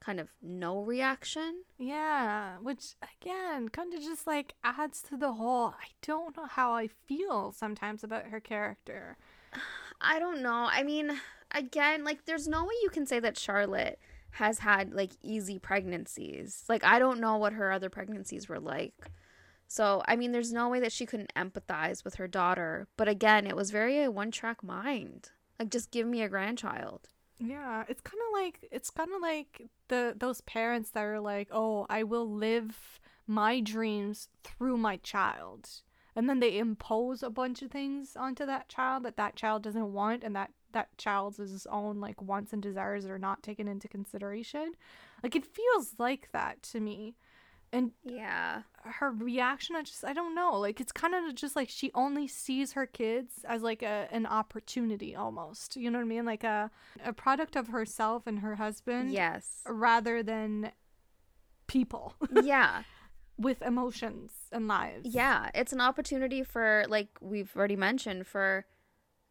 kind 0.00 0.20
of 0.20 0.28
no 0.40 0.80
reaction. 0.80 1.64
Yeah, 1.76 2.56
which 2.62 2.94
again 3.02 3.68
kind 3.68 3.92
of 3.92 4.00
just 4.00 4.26
like 4.26 4.54
adds 4.64 5.02
to 5.02 5.16
the 5.16 5.34
whole 5.34 5.68
I 5.68 5.88
don't 6.02 6.36
know 6.36 6.46
how 6.46 6.72
I 6.72 6.88
feel 6.88 7.52
sometimes 7.52 8.02
about 8.02 8.26
her 8.26 8.40
character. 8.40 9.16
I 10.00 10.18
don't 10.18 10.42
know. 10.42 10.68
I 10.70 10.82
mean, 10.82 11.20
again, 11.50 12.04
like 12.04 12.24
there's 12.24 12.48
no 12.48 12.64
way 12.64 12.74
you 12.82 12.90
can 12.90 13.06
say 13.06 13.20
that 13.20 13.38
Charlotte 13.38 13.98
has 14.32 14.60
had 14.60 14.94
like 14.94 15.12
easy 15.22 15.58
pregnancies. 15.58 16.64
Like 16.68 16.84
I 16.84 16.98
don't 16.98 17.20
know 17.20 17.36
what 17.36 17.52
her 17.54 17.72
other 17.72 17.90
pregnancies 17.90 18.48
were 18.48 18.60
like. 18.60 19.10
So, 19.70 20.02
I 20.08 20.16
mean, 20.16 20.32
there's 20.32 20.52
no 20.52 20.70
way 20.70 20.80
that 20.80 20.92
she 20.92 21.04
couldn't 21.04 21.34
empathize 21.36 22.02
with 22.02 22.14
her 22.14 22.26
daughter. 22.26 22.88
But 22.96 23.06
again, 23.06 23.46
it 23.46 23.54
was 23.54 23.70
very 23.70 24.02
a 24.02 24.10
one 24.10 24.30
track 24.30 24.64
mind. 24.64 25.30
Like, 25.58 25.70
just 25.70 25.90
give 25.90 26.06
me 26.06 26.22
a 26.22 26.28
grandchild. 26.28 27.10
Yeah, 27.38 27.84
it's 27.88 28.00
kind 28.00 28.20
of 28.26 28.32
like 28.32 28.68
it's 28.72 28.90
kind 28.90 29.10
of 29.14 29.22
like 29.22 29.68
the 29.88 30.14
those 30.16 30.40
parents 30.42 30.90
that 30.90 31.04
are 31.04 31.20
like, 31.20 31.48
"Oh, 31.52 31.86
I 31.88 32.02
will 32.02 32.28
live 32.28 33.00
my 33.26 33.60
dreams 33.60 34.28
through 34.42 34.76
my 34.78 34.96
child." 34.96 35.68
And 36.16 36.28
then 36.28 36.40
they 36.40 36.58
impose 36.58 37.22
a 37.22 37.30
bunch 37.30 37.62
of 37.62 37.70
things 37.70 38.16
onto 38.16 38.44
that 38.46 38.68
child 38.68 39.04
that 39.04 39.16
that 39.18 39.36
child 39.36 39.62
doesn't 39.62 39.92
want 39.92 40.24
and 40.24 40.34
that 40.34 40.50
that 40.72 40.96
child's 40.98 41.66
own 41.70 42.00
like 42.00 42.20
wants 42.20 42.52
and 42.52 42.60
desires 42.62 43.06
are 43.06 43.18
not 43.18 43.42
taken 43.42 43.68
into 43.68 43.86
consideration. 43.88 44.72
Like 45.22 45.36
it 45.36 45.46
feels 45.46 45.94
like 45.98 46.30
that 46.32 46.62
to 46.64 46.80
me 46.80 47.14
and 47.72 47.92
yeah. 48.02 48.62
her 48.84 49.10
reaction 49.10 49.76
i 49.76 49.82
just 49.82 50.04
i 50.04 50.12
don't 50.12 50.34
know 50.34 50.58
like 50.58 50.80
it's 50.80 50.92
kind 50.92 51.14
of 51.14 51.34
just 51.34 51.54
like 51.54 51.68
she 51.68 51.90
only 51.94 52.26
sees 52.26 52.72
her 52.72 52.86
kids 52.86 53.44
as 53.44 53.62
like 53.62 53.82
a 53.82 54.08
an 54.10 54.26
opportunity 54.26 55.14
almost 55.14 55.76
you 55.76 55.90
know 55.90 55.98
what 55.98 56.04
i 56.04 56.08
mean? 56.08 56.24
Like 56.24 56.44
a 56.44 56.70
a 57.04 57.12
product 57.12 57.56
of 57.56 57.68
herself 57.68 58.26
and 58.26 58.40
her 58.40 58.56
husband 58.56 59.12
yes. 59.12 59.62
rather 59.66 60.22
than 60.22 60.72
people. 61.66 62.14
Yeah. 62.42 62.82
With 63.38 63.62
emotions 63.62 64.32
and 64.50 64.66
lives. 64.66 65.06
Yeah 65.06 65.50
it's 65.54 65.72
an 65.72 65.80
opportunity 65.80 66.42
for 66.42 66.84
like 66.88 67.08
we've 67.20 67.52
already 67.56 67.76
mentioned 67.76 68.26
for 68.26 68.66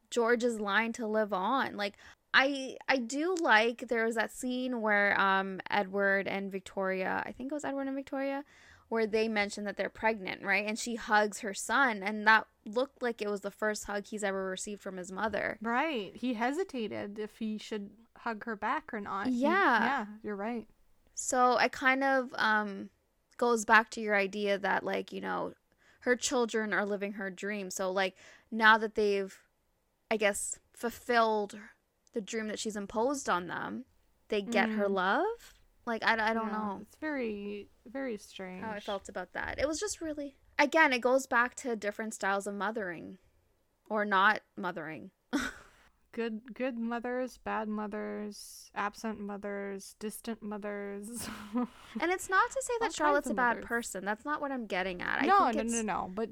george's 0.09 0.59
line 0.59 0.93
to 0.93 1.05
live 1.05 1.34
on. 1.34 1.76
Like 1.76 1.95
I 2.33 2.77
I 2.87 2.97
do 2.97 3.35
like 3.39 3.87
there 3.87 4.05
was 4.05 4.15
that 4.15 4.31
scene 4.31 4.81
where 4.81 5.19
um 5.19 5.59
Edward 5.69 6.27
and 6.27 6.51
Victoria, 6.51 7.23
I 7.25 7.31
think 7.31 7.51
it 7.51 7.55
was 7.55 7.65
Edward 7.65 7.87
and 7.87 7.95
Victoria, 7.95 8.43
where 8.89 9.07
they 9.07 9.27
mentioned 9.27 9.67
that 9.67 9.77
they're 9.77 9.89
pregnant, 9.89 10.43
right? 10.43 10.65
And 10.65 10.77
she 10.77 10.95
hugs 10.95 11.39
her 11.39 11.53
son 11.53 12.03
and 12.03 12.27
that 12.27 12.47
looked 12.65 13.01
like 13.01 13.21
it 13.21 13.29
was 13.29 13.41
the 13.41 13.51
first 13.51 13.85
hug 13.85 14.05
he's 14.05 14.23
ever 14.23 14.49
received 14.49 14.81
from 14.81 14.97
his 14.97 15.11
mother. 15.11 15.57
Right. 15.61 16.11
He 16.15 16.33
hesitated 16.35 17.19
if 17.19 17.37
he 17.37 17.57
should 17.57 17.89
hug 18.17 18.45
her 18.45 18.55
back 18.55 18.93
or 18.93 19.01
not. 19.01 19.31
Yeah. 19.31 19.79
He, 19.79 19.85
yeah, 19.85 20.05
you're 20.23 20.35
right. 20.35 20.67
So 21.15 21.57
I 21.57 21.67
kind 21.69 22.03
of 22.03 22.29
um 22.35 22.89
goes 23.37 23.65
back 23.65 23.89
to 23.91 24.01
your 24.01 24.15
idea 24.15 24.57
that 24.57 24.83
like, 24.83 25.11
you 25.11 25.21
know, 25.21 25.53
her 26.01 26.15
children 26.15 26.73
are 26.73 26.85
living 26.85 27.13
her 27.13 27.29
dream. 27.29 27.69
So 27.71 27.91
like 27.91 28.15
now 28.51 28.77
that 28.77 28.95
they've 28.95 29.37
I 30.09 30.17
guess 30.17 30.59
fulfilled 30.73 31.57
the 32.13 32.21
dream 32.21 32.47
that 32.47 32.59
she's 32.59 32.75
imposed 32.75 33.29
on 33.29 33.47
them, 33.47 33.85
they 34.29 34.41
get 34.41 34.69
mm. 34.69 34.77
her 34.77 34.88
love. 34.88 35.25
Like 35.85 36.03
I, 36.03 36.13
I 36.13 36.34
don't 36.34 36.47
yeah, 36.47 36.57
know. 36.57 36.79
It's 36.81 36.97
very 36.99 37.69
very 37.85 38.17
strange 38.17 38.63
how 38.63 38.71
I 38.71 38.79
felt 38.79 39.07
about 39.09 39.34
that. 39.34 39.57
It 39.57 39.67
was 39.67 39.79
just 39.79 40.01
really 40.01 40.35
again, 40.59 40.93
it 40.93 40.99
goes 40.99 41.27
back 41.27 41.55
to 41.55 41.75
different 41.75 42.13
styles 42.13 42.47
of 42.47 42.55
mothering 42.55 43.17
or 43.89 44.05
not 44.05 44.41
mothering. 44.57 45.11
good 46.18 46.56
good 46.56 46.80
mothers, 46.80 47.38
bad 47.38 47.68
mothers, 47.68 48.72
absent 48.73 49.19
mothers, 49.19 49.95
distant 49.99 50.41
mothers. 50.41 51.30
and 51.53 52.11
it's 52.11 52.27
not 52.27 52.49
to 52.49 52.61
say 52.61 52.73
that 52.81 52.94
Charlotte's 52.94 53.30
a 53.30 53.35
bad 53.35 53.57
mothers. 53.57 53.65
person. 53.65 54.03
That's 54.03 54.26
not 54.26 54.41
what 54.41 54.52
I'm 54.52 54.65
getting 54.65 55.03
at. 55.03 55.26
No, 55.27 55.52
no, 55.52 55.61
no, 55.61 55.81
no. 55.84 56.11
But 56.14 56.30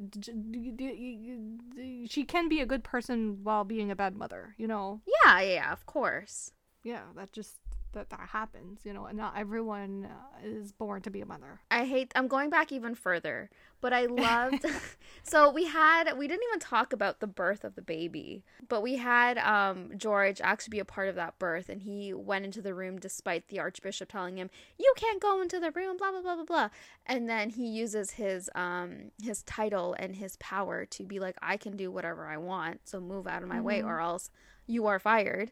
she 2.09 2.25
can 2.27 2.49
be 2.49 2.61
a 2.61 2.65
good 2.65 2.83
person 2.83 3.43
while 3.43 3.63
being 3.63 3.91
a 3.91 3.95
bad 3.95 4.15
mother. 4.15 4.55
You 4.57 4.67
know. 4.67 5.01
Yeah, 5.23 5.39
yeah, 5.41 5.71
of 5.71 5.85
course. 5.85 6.51
Yeah, 6.83 7.03
that 7.15 7.31
just 7.31 7.57
that 7.95 8.09
that 8.09 8.29
happens 8.31 8.81
you 8.83 8.93
know 8.93 9.05
and 9.05 9.17
not 9.17 9.33
everyone 9.35 10.07
uh, 10.09 10.47
is 10.47 10.71
born 10.71 11.01
to 11.01 11.09
be 11.09 11.21
a 11.21 11.25
mother. 11.25 11.59
I 11.71 11.85
hate 11.85 12.11
i'm 12.15 12.27
going 12.27 12.49
back 12.49 12.71
even 12.71 12.93
further 12.93 13.49
but 13.81 13.91
i 13.91 14.05
loved 14.05 14.65
so 15.23 15.49
we 15.49 15.65
had 15.65 16.15
we 16.17 16.27
didn't 16.27 16.43
even 16.49 16.59
talk 16.59 16.93
about 16.93 17.19
the 17.19 17.27
birth 17.27 17.63
of 17.63 17.75
the 17.75 17.81
baby 17.81 18.43
but 18.69 18.81
we 18.81 18.97
had 18.97 19.37
um 19.39 19.91
george 19.97 20.39
actually 20.41 20.71
be 20.71 20.79
a 20.79 20.85
part 20.85 21.09
of 21.09 21.15
that 21.15 21.37
birth 21.39 21.69
and 21.69 21.81
he 21.81 22.13
went 22.13 22.45
into 22.45 22.61
the 22.61 22.73
room 22.73 22.99
despite 22.99 23.47
the 23.47 23.59
archbishop 23.59 24.11
telling 24.11 24.37
him 24.37 24.49
you 24.77 24.93
can't 24.97 25.21
go 25.21 25.41
into 25.41 25.59
the 25.59 25.71
room 25.71 25.97
blah 25.97 26.11
blah 26.11 26.21
blah 26.21 26.35
blah 26.35 26.45
blah. 26.45 26.69
And 27.05 27.29
then 27.29 27.49
he 27.49 27.67
uses 27.67 28.11
his 28.11 28.49
um 28.55 29.11
his 29.21 29.43
title 29.43 29.95
and 29.97 30.15
his 30.15 30.37
power 30.37 30.85
to 30.85 31.03
be 31.03 31.19
like 31.19 31.37
i 31.41 31.57
can 31.57 31.77
do 31.77 31.91
whatever 31.91 32.27
i 32.27 32.37
want 32.37 32.81
so 32.85 32.99
move 32.99 33.27
out 33.27 33.43
of 33.43 33.49
my 33.49 33.55
mm-hmm. 33.55 33.65
way 33.65 33.83
or 33.83 33.99
else 33.99 34.29
you 34.67 34.87
are 34.87 34.99
fired 34.99 35.51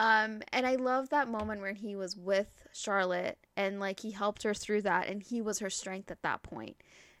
um, 0.00 0.40
and 0.54 0.66
I 0.66 0.76
love 0.76 1.10
that 1.10 1.28
moment 1.28 1.60
where 1.60 1.74
he 1.74 1.94
was 1.94 2.16
with 2.16 2.48
Charlotte 2.72 3.36
and 3.54 3.78
like 3.78 4.00
he 4.00 4.12
helped 4.12 4.44
her 4.44 4.54
through 4.54 4.80
that 4.82 5.08
and 5.08 5.22
he 5.22 5.42
was 5.42 5.58
her 5.58 5.68
strength 5.68 6.10
at 6.10 6.22
that 6.22 6.42
point. 6.42 6.76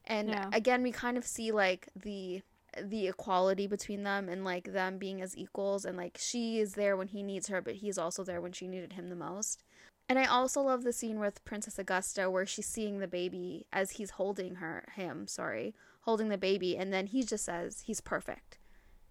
And 0.06 0.30
yeah. 0.30 0.48
again, 0.50 0.82
we 0.82 0.90
kind 0.90 1.18
of 1.18 1.26
see 1.26 1.52
like 1.52 1.90
the 1.94 2.40
the 2.82 3.08
equality 3.08 3.66
between 3.66 4.04
them 4.04 4.30
and 4.30 4.44
like 4.44 4.72
them 4.72 4.96
being 4.96 5.20
as 5.20 5.36
equals 5.36 5.84
and 5.84 5.98
like 5.98 6.16
she 6.18 6.58
is 6.58 6.72
there 6.72 6.96
when 6.96 7.08
he 7.08 7.20
needs 7.20 7.48
her 7.48 7.60
but 7.60 7.74
he's 7.74 7.98
also 7.98 8.22
there 8.22 8.40
when 8.40 8.52
she 8.52 8.66
needed 8.66 8.94
him 8.94 9.10
the 9.10 9.16
most. 9.16 9.62
And 10.08 10.18
I 10.18 10.24
also 10.24 10.62
love 10.62 10.82
the 10.82 10.92
scene 10.92 11.20
with 11.20 11.44
Princess 11.44 11.78
Augusta 11.78 12.30
where 12.30 12.46
she's 12.46 12.66
seeing 12.66 12.98
the 12.98 13.06
baby 13.06 13.66
as 13.74 13.92
he's 13.92 14.10
holding 14.10 14.54
her 14.54 14.88
him, 14.94 15.26
sorry, 15.26 15.74
holding 16.02 16.30
the 16.30 16.38
baby 16.38 16.78
and 16.78 16.94
then 16.94 17.08
he 17.08 17.24
just 17.24 17.44
says 17.44 17.82
he's 17.84 18.00
perfect. 18.00 18.56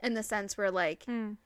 In 0.01 0.15
the 0.15 0.23
sense 0.23 0.57
where 0.57 0.71
like 0.71 1.05
mm 1.05 1.37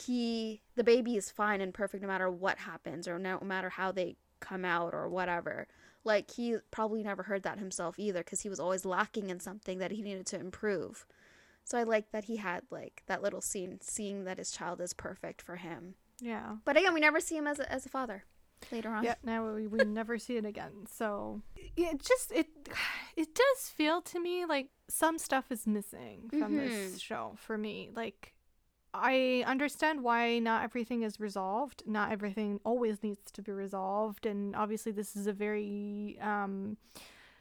he 0.00 0.62
the 0.76 0.84
baby 0.84 1.16
is 1.16 1.30
fine 1.30 1.60
and 1.60 1.74
perfect 1.74 2.02
no 2.02 2.08
matter 2.08 2.30
what 2.30 2.58
happens 2.58 3.08
or 3.08 3.18
no 3.18 3.40
matter 3.40 3.70
how 3.70 3.92
they 3.92 4.16
come 4.40 4.64
out 4.64 4.94
or 4.94 5.08
whatever. 5.08 5.66
Like 6.04 6.30
he 6.30 6.56
probably 6.70 7.02
never 7.02 7.24
heard 7.24 7.42
that 7.42 7.58
himself 7.58 7.98
either 7.98 8.20
because 8.20 8.40
he 8.40 8.48
was 8.48 8.60
always 8.60 8.84
lacking 8.84 9.30
in 9.30 9.40
something 9.40 9.78
that 9.78 9.90
he 9.90 10.02
needed 10.02 10.26
to 10.26 10.40
improve. 10.40 11.06
So 11.64 11.76
i 11.76 11.82
like 11.82 12.12
that 12.12 12.24
he 12.24 12.36
had 12.36 12.62
like 12.70 13.02
that 13.06 13.22
little 13.22 13.42
scene 13.42 13.78
seeing 13.82 14.24
that 14.24 14.38
his 14.38 14.50
child 14.50 14.80
is 14.80 14.92
perfect 14.94 15.42
for 15.42 15.56
him. 15.56 15.94
Yeah. 16.20 16.56
But 16.64 16.76
again 16.76 16.94
we 16.94 17.00
never 17.00 17.20
see 17.20 17.36
him 17.36 17.46
as 17.46 17.58
a, 17.58 17.70
as 17.70 17.84
a 17.84 17.90
father 17.90 18.24
later 18.70 18.90
on. 18.90 19.04
Yeah 19.04 19.16
now 19.22 19.52
we, 19.52 19.66
we 19.66 19.78
never 19.84 20.18
see 20.18 20.36
it 20.36 20.46
again 20.46 20.86
so. 20.90 21.42
It 21.76 22.02
just 22.02 22.32
it 22.32 22.46
it 23.16 23.34
does 23.34 23.68
feel 23.68 24.00
to 24.02 24.20
me 24.20 24.44
like 24.46 24.68
some 24.88 25.18
stuff 25.18 25.50
is 25.50 25.66
missing 25.66 26.30
from 26.30 26.52
mm-hmm. 26.54 26.68
this 26.68 27.00
show 27.00 27.32
for 27.36 27.58
me. 27.58 27.90
Like 27.94 28.34
I 28.94 29.44
understand 29.46 30.02
why 30.02 30.38
not 30.38 30.64
everything 30.64 31.02
is 31.02 31.20
resolved. 31.20 31.82
Not 31.86 32.10
everything 32.10 32.60
always 32.64 33.02
needs 33.02 33.30
to 33.32 33.42
be 33.42 33.52
resolved. 33.52 34.26
And 34.26 34.56
obviously, 34.56 34.92
this 34.92 35.14
is 35.14 35.26
a 35.26 35.32
very 35.32 36.18
um, 36.20 36.76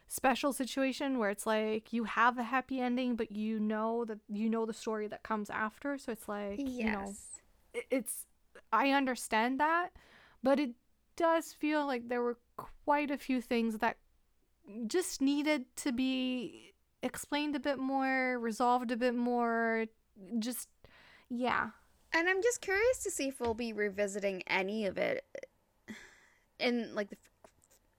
special 0.08 0.54
situation 0.54 1.20
where 1.20 1.30
it's 1.30 1.46
like 1.46 1.94
you 1.94 2.04
have 2.06 2.38
a 2.38 2.44
happy 2.44 2.80
ending, 2.80 3.16
but 3.16 3.32
you 3.32 3.60
know 3.60 4.06
that 4.06 4.20
you 4.30 4.50
know 4.50 4.66
the 4.66 4.74
story 4.74 5.08
that 5.08 5.24
comes 5.24 5.50
after. 5.50 5.98
So 5.98 6.12
it's 6.12 6.28
like, 6.28 6.60
yes. 6.60 6.68
you 6.70 6.92
know, 6.92 7.16
it's, 7.90 8.26
I 8.72 8.92
understand 8.92 9.60
that, 9.60 9.90
but 10.44 10.60
it 10.60 10.72
does 11.16 11.54
feel 11.54 11.86
like 11.86 12.10
there 12.10 12.22
were 12.22 12.38
quite 12.86 13.12
a 13.12 13.18
few 13.18 13.42
things 13.42 13.78
that 13.80 13.98
just 14.88 15.22
needed 15.22 15.66
to 15.78 15.92
be 15.92 16.74
explained 17.04 17.56
a 17.56 17.60
bit 17.60 17.80
more, 17.80 18.38
resolved 18.40 18.92
a 18.92 18.98
bit 18.98 19.16
more, 19.16 19.86
just 20.40 20.68
yeah. 21.30 21.70
And 22.14 22.30
I'm 22.30 22.42
just 22.42 22.62
curious 22.62 23.00
to 23.04 23.12
see 23.12 23.28
if 23.28 23.40
we'll 23.40 23.54
be 23.54 23.74
revisiting 23.74 24.44
any 24.48 24.86
of 24.86 24.98
it 24.98 25.26
in 26.60 26.96
like 26.96 27.10
the 27.10 27.18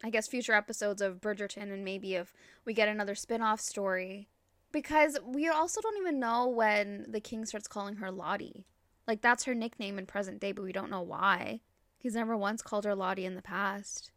I 0.03 0.11
guess 0.11 0.29
future 0.29 0.53
episodes 0.53 1.03
of 1.03 1.21
Bridgerton 1.21 1.73
and 1.73 1.85
maybe 1.85 2.15
if 2.15 2.33
we 2.65 2.73
get 2.73 2.89
another 2.89 3.17
spin-off 3.17 3.61
story 3.61 4.29
because 4.71 5.19
we 5.25 5.49
also 5.49 5.81
don't 5.81 5.97
even 5.99 6.21
know 6.21 6.47
when 6.47 7.07
the 7.09 7.21
king 7.21 7.45
starts 7.45 7.67
calling 7.67 7.97
her 7.97 8.11
Lottie. 8.11 8.65
Like 9.07 9.23
that's 9.23 9.45
her 9.45 9.55
nickname 9.55 9.99
in 9.99 10.07
present 10.07 10.41
day, 10.41 10.53
but 10.53 10.65
we 10.65 10.73
don't 10.73 10.91
know 10.91 11.03
why. 11.03 11.61
He's 11.99 12.15
never 12.15 12.37
once 12.37 12.63
called 12.63 12.85
her 12.85 12.95
Lottie 12.95 13.25
in 13.25 13.35
the 13.35 13.43
past. 13.43 14.13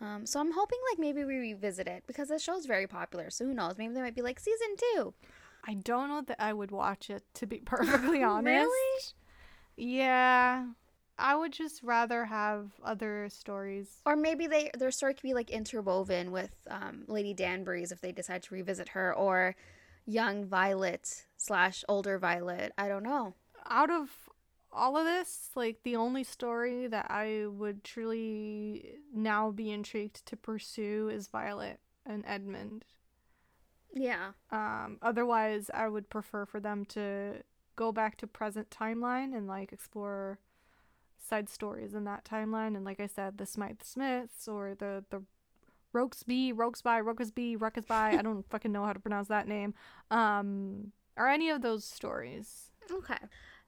Um, 0.00 0.26
so 0.26 0.40
I'm 0.40 0.52
hoping 0.52 0.78
like 0.90 0.98
maybe 0.98 1.24
we 1.24 1.36
revisit 1.36 1.86
it 1.86 2.02
because 2.06 2.28
the 2.28 2.38
show's 2.38 2.66
very 2.66 2.86
popular. 2.86 3.30
So 3.30 3.46
who 3.46 3.54
knows? 3.54 3.78
Maybe 3.78 3.94
there 3.94 4.02
might 4.02 4.16
be 4.16 4.22
like 4.22 4.40
season 4.40 4.74
two. 4.76 5.14
I 5.64 5.74
don't 5.74 6.08
know 6.08 6.22
that 6.22 6.42
I 6.42 6.52
would 6.52 6.70
watch 6.70 7.10
it 7.10 7.24
to 7.34 7.46
be 7.46 7.58
perfectly 7.64 8.22
honest. 8.22 8.46
really? 8.46 9.00
Yeah. 9.76 10.66
I 11.18 11.36
would 11.36 11.52
just 11.52 11.82
rather 11.82 12.24
have 12.24 12.70
other 12.82 13.28
stories. 13.30 14.00
Or 14.06 14.16
maybe 14.16 14.46
they 14.46 14.70
their 14.76 14.90
story 14.90 15.14
could 15.14 15.22
be 15.22 15.34
like 15.34 15.50
interwoven 15.50 16.32
with 16.32 16.50
um, 16.68 17.04
Lady 17.06 17.34
Danbury's 17.34 17.92
if 17.92 18.00
they 18.00 18.12
decide 18.12 18.42
to 18.44 18.54
revisit 18.54 18.88
her, 18.88 19.14
or 19.14 19.54
young 20.06 20.46
Violet 20.46 21.24
slash 21.36 21.84
older 21.88 22.18
Violet. 22.18 22.72
I 22.76 22.88
don't 22.88 23.04
know. 23.04 23.34
Out 23.68 23.90
of 23.90 24.08
all 24.72 24.96
of 24.96 25.04
this, 25.04 25.50
like 25.54 25.82
the 25.84 25.96
only 25.96 26.24
story 26.24 26.86
that 26.86 27.06
I 27.10 27.46
would 27.46 27.84
truly 27.84 28.96
now 29.14 29.50
be 29.50 29.70
intrigued 29.70 30.24
to 30.26 30.36
pursue 30.36 31.08
is 31.08 31.28
Violet 31.28 31.78
and 32.06 32.24
Edmund. 32.26 32.84
Yeah. 33.94 34.32
Um, 34.50 34.98
otherwise, 35.02 35.70
I 35.72 35.88
would 35.88 36.08
prefer 36.08 36.46
for 36.46 36.60
them 36.60 36.84
to 36.86 37.42
go 37.76 37.92
back 37.92 38.16
to 38.18 38.26
present 38.26 38.70
timeline 38.70 39.36
and 39.36 39.46
like 39.46 39.72
explore 39.72 40.38
side 41.18 41.48
stories 41.48 41.94
in 41.94 42.04
that 42.04 42.24
timeline. 42.24 42.76
And 42.76 42.84
like 42.84 43.00
I 43.00 43.06
said, 43.06 43.38
the 43.38 43.46
Smythe 43.46 43.82
Smiths 43.82 44.48
or 44.48 44.74
the 44.74 45.04
the 45.10 45.22
Rokesby, 45.94 46.54
Rokesby, 46.54 47.02
Rokesby, 47.02 47.58
Ruckesby. 47.58 48.18
I 48.18 48.22
don't 48.22 48.46
fucking 48.50 48.72
know 48.72 48.84
how 48.84 48.92
to 48.92 49.00
pronounce 49.00 49.28
that 49.28 49.46
name. 49.46 49.74
Um, 50.10 50.92
or 51.16 51.28
any 51.28 51.50
of 51.50 51.62
those 51.62 51.84
stories. 51.84 52.70
Okay. 52.90 53.18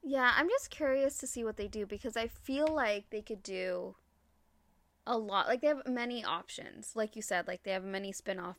Yeah, 0.03 0.33
I'm 0.35 0.49
just 0.49 0.69
curious 0.69 1.17
to 1.19 1.27
see 1.27 1.43
what 1.43 1.57
they 1.57 1.67
do 1.67 1.85
because 1.85 2.17
I 2.17 2.27
feel 2.27 2.67
like 2.67 3.09
they 3.09 3.21
could 3.21 3.41
do 3.41 3.95
a 5.07 5.17
lot. 5.17 5.47
Like 5.47 5.61
they 5.61 5.67
have 5.67 5.87
many 5.87 6.23
options. 6.23 6.91
Like 6.95 7.15
you 7.15 7.21
said, 7.21 7.47
like 7.47 7.63
they 7.63 7.71
have 7.71 7.83
many 7.83 8.11
spin-off 8.11 8.57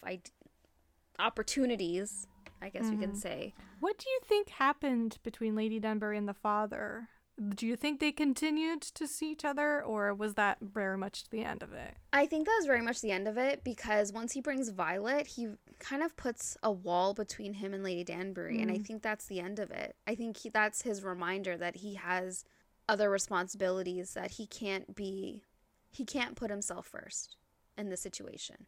opportunities, 1.19 2.27
I 2.63 2.69
guess 2.69 2.87
mm. 2.87 2.91
we 2.91 2.97
can 2.97 3.11
mm-hmm. 3.11 3.19
say. 3.19 3.55
What 3.81 3.99
do 3.99 4.09
you 4.09 4.21
think 4.25 4.49
happened 4.49 5.19
between 5.23 5.55
Lady 5.55 5.79
Danbury 5.79 6.19
and 6.19 6.29
the 6.29 6.35
father? 6.35 7.09
Do 7.55 7.67
you 7.67 7.77
think 7.77 8.01
they 8.01 8.13
continued 8.13 8.81
to 8.81 9.07
see 9.07 9.31
each 9.31 9.45
other, 9.45 9.83
or 9.83 10.15
was 10.15 10.35
that 10.35 10.57
very 10.63 10.97
much 10.97 11.29
the 11.29 11.45
end 11.45 11.63
of 11.63 11.75
it? 11.75 11.95
I 12.11 12.25
think 12.25 12.47
that 12.47 12.57
was 12.59 12.67
very 12.67 12.81
much 12.81 13.03
the 13.03 13.11
end 13.11 13.29
of 13.29 13.37
it 13.37 13.63
because 13.63 14.11
once 14.11 14.33
he 14.33 14.41
brings 14.41 14.71
Violet, 14.71 15.27
he 15.27 15.49
kind 15.79 16.03
of 16.03 16.17
puts 16.17 16.57
a 16.63 16.73
wall 16.73 17.13
between 17.13 17.53
him 17.53 17.75
and 17.75 17.85
Lady 17.85 18.05
Danbury, 18.05 18.57
mm. 18.57 18.63
and 18.63 18.71
I 18.71 18.79
mm. 18.79 18.87
think 18.87 19.03
that's 19.03 19.27
the 19.27 19.41
end 19.41 19.59
of 19.59 19.71
it. 19.71 19.97
I 20.07 20.15
think 20.15 20.39
he, 20.39 20.49
that's 20.49 20.81
his 20.81 21.05
reminder 21.05 21.59
that 21.59 21.77
he 21.77 21.95
has 21.97 22.45
other 22.89 23.11
responsibilities 23.11 24.15
that 24.15 24.33
he 24.33 24.47
can't 24.47 24.97
be, 24.97 25.43
he 25.91 26.07
can't 26.07 26.37
put 26.37 26.51
himself 26.51 26.87
first 26.87 27.37
in 27.77 27.91
the 27.91 27.99
situation. 27.99 28.67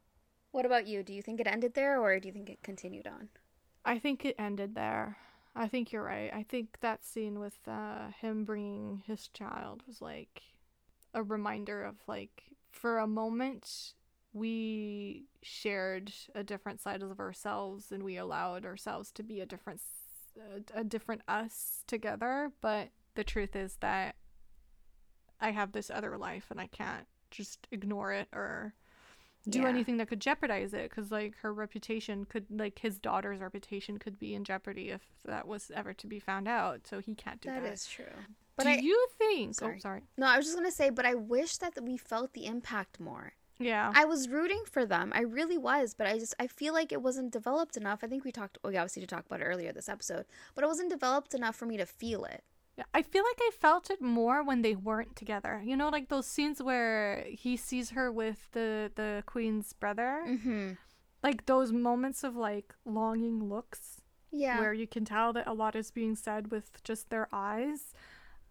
What 0.50 0.66
about 0.66 0.86
you? 0.86 1.02
Do 1.02 1.12
you 1.12 1.22
think 1.22 1.40
it 1.40 1.46
ended 1.46 1.74
there 1.74 2.00
or 2.00 2.18
do 2.18 2.28
you 2.28 2.32
think 2.32 2.50
it 2.50 2.62
continued 2.62 3.06
on? 3.06 3.28
I 3.84 3.98
think 3.98 4.24
it 4.24 4.36
ended 4.38 4.74
there. 4.74 5.16
I 5.54 5.68
think 5.68 5.92
you're 5.92 6.04
right. 6.04 6.30
I 6.32 6.44
think 6.44 6.78
that 6.80 7.04
scene 7.04 7.38
with 7.38 7.58
uh, 7.66 8.08
him 8.20 8.44
bringing 8.44 9.02
his 9.06 9.28
child 9.28 9.82
was 9.86 10.00
like 10.00 10.42
a 11.14 11.22
reminder 11.22 11.82
of 11.84 11.96
like 12.06 12.42
for 12.70 12.98
a 12.98 13.06
moment 13.06 13.94
we 14.32 15.24
shared 15.42 16.12
a 16.34 16.44
different 16.44 16.80
side 16.80 17.02
of 17.02 17.18
ourselves 17.18 17.90
and 17.90 18.02
we 18.02 18.16
allowed 18.16 18.64
ourselves 18.64 19.10
to 19.12 19.22
be 19.22 19.40
a 19.40 19.46
different 19.46 19.80
a, 20.38 20.80
a 20.80 20.84
different 20.84 21.22
us 21.26 21.82
together, 21.86 22.52
but 22.60 22.90
the 23.14 23.24
truth 23.24 23.56
is 23.56 23.76
that 23.80 24.14
I 25.40 25.50
have 25.50 25.72
this 25.72 25.90
other 25.90 26.16
life 26.16 26.46
and 26.50 26.60
I 26.60 26.66
can't 26.66 27.06
just 27.30 27.66
ignore 27.70 28.12
it 28.12 28.28
or 28.32 28.74
do 29.48 29.60
yeah. 29.62 29.68
anything 29.68 29.96
that 29.96 30.08
could 30.08 30.20
jeopardize 30.20 30.74
it 30.74 30.90
because 30.90 31.10
like 31.10 31.34
her 31.38 31.52
reputation 31.52 32.24
could 32.24 32.44
like 32.50 32.78
his 32.78 32.98
daughter's 32.98 33.40
reputation 33.40 33.98
could 33.98 34.18
be 34.18 34.34
in 34.34 34.44
jeopardy 34.44 34.90
if 34.90 35.02
that 35.24 35.46
was 35.46 35.70
ever 35.74 35.92
to 35.94 36.06
be 36.06 36.18
found 36.18 36.48
out 36.48 36.86
so 36.86 37.00
he 37.00 37.14
can't 37.14 37.40
do 37.40 37.48
that 37.48 37.62
that. 37.62 37.72
is 37.72 37.86
true. 37.86 38.04
But 38.56 38.64
do 38.64 38.70
I, 38.70 38.76
you 38.78 39.06
think 39.16 39.50
oh, 39.50 39.52
sorry. 39.52 39.74
oh 39.76 39.80
sorry. 39.80 40.02
No 40.16 40.26
i 40.26 40.36
was 40.36 40.46
just 40.46 40.56
gonna 40.56 40.70
say 40.70 40.90
but 40.90 41.06
i 41.06 41.14
wish 41.14 41.56
that 41.58 41.74
we 41.82 41.96
felt 41.96 42.32
the 42.32 42.46
impact 42.46 43.00
more. 43.00 43.32
Yeah. 43.60 43.90
I 43.92 44.04
was 44.04 44.28
rooting 44.28 44.62
for 44.70 44.86
them. 44.86 45.12
I 45.14 45.22
really 45.22 45.58
was 45.58 45.94
but 45.94 46.06
i 46.06 46.18
just 46.18 46.34
i 46.38 46.46
feel 46.46 46.74
like 46.74 46.92
it 46.92 47.02
wasn't 47.02 47.32
developed 47.32 47.76
enough. 47.76 48.00
I 48.02 48.06
think 48.06 48.24
we 48.24 48.32
talked 48.32 48.58
we 48.64 48.76
obviously 48.76 49.00
did 49.00 49.08
talk 49.08 49.26
about 49.26 49.40
it 49.40 49.44
earlier 49.44 49.72
this 49.72 49.88
episode 49.88 50.26
but 50.54 50.64
it 50.64 50.68
wasn't 50.68 50.90
developed 50.90 51.34
enough 51.34 51.56
for 51.56 51.66
me 51.66 51.76
to 51.76 51.86
feel 51.86 52.24
it 52.24 52.44
I 52.94 53.02
feel 53.02 53.24
like 53.24 53.38
I 53.40 53.50
felt 53.58 53.90
it 53.90 54.00
more 54.00 54.42
when 54.42 54.62
they 54.62 54.74
weren't 54.74 55.16
together. 55.16 55.62
You 55.64 55.76
know, 55.76 55.88
like 55.88 56.08
those 56.08 56.26
scenes 56.26 56.62
where 56.62 57.24
he 57.28 57.56
sees 57.56 57.90
her 57.90 58.10
with 58.12 58.48
the 58.52 58.90
the 58.94 59.22
queen's 59.26 59.72
brother. 59.72 60.24
Mm-hmm. 60.26 60.72
Like 61.22 61.46
those 61.46 61.72
moments 61.72 62.22
of 62.24 62.36
like 62.36 62.74
longing 62.84 63.48
looks. 63.48 64.00
Yeah. 64.30 64.60
Where 64.60 64.74
you 64.74 64.86
can 64.86 65.04
tell 65.04 65.32
that 65.32 65.46
a 65.46 65.54
lot 65.54 65.74
is 65.74 65.90
being 65.90 66.14
said 66.14 66.50
with 66.50 66.82
just 66.84 67.10
their 67.10 67.28
eyes. 67.32 67.94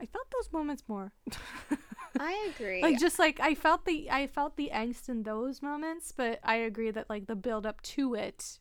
I 0.01 0.05
felt 0.05 0.27
those 0.31 0.51
moments 0.51 0.83
more. 0.87 1.13
I 2.19 2.51
agree. 2.55 2.81
like 2.81 2.99
just 2.99 3.19
like 3.19 3.39
I 3.39 3.55
felt 3.55 3.85
the 3.85 4.09
I 4.09 4.27
felt 4.27 4.57
the 4.57 4.71
angst 4.73 5.09
in 5.09 5.23
those 5.23 5.61
moments, 5.61 6.11
but 6.11 6.39
I 6.43 6.55
agree 6.55 6.91
that 6.91 7.09
like 7.09 7.27
the 7.27 7.35
build 7.35 7.65
up 7.65 7.81
to 7.81 8.15
it 8.15 8.59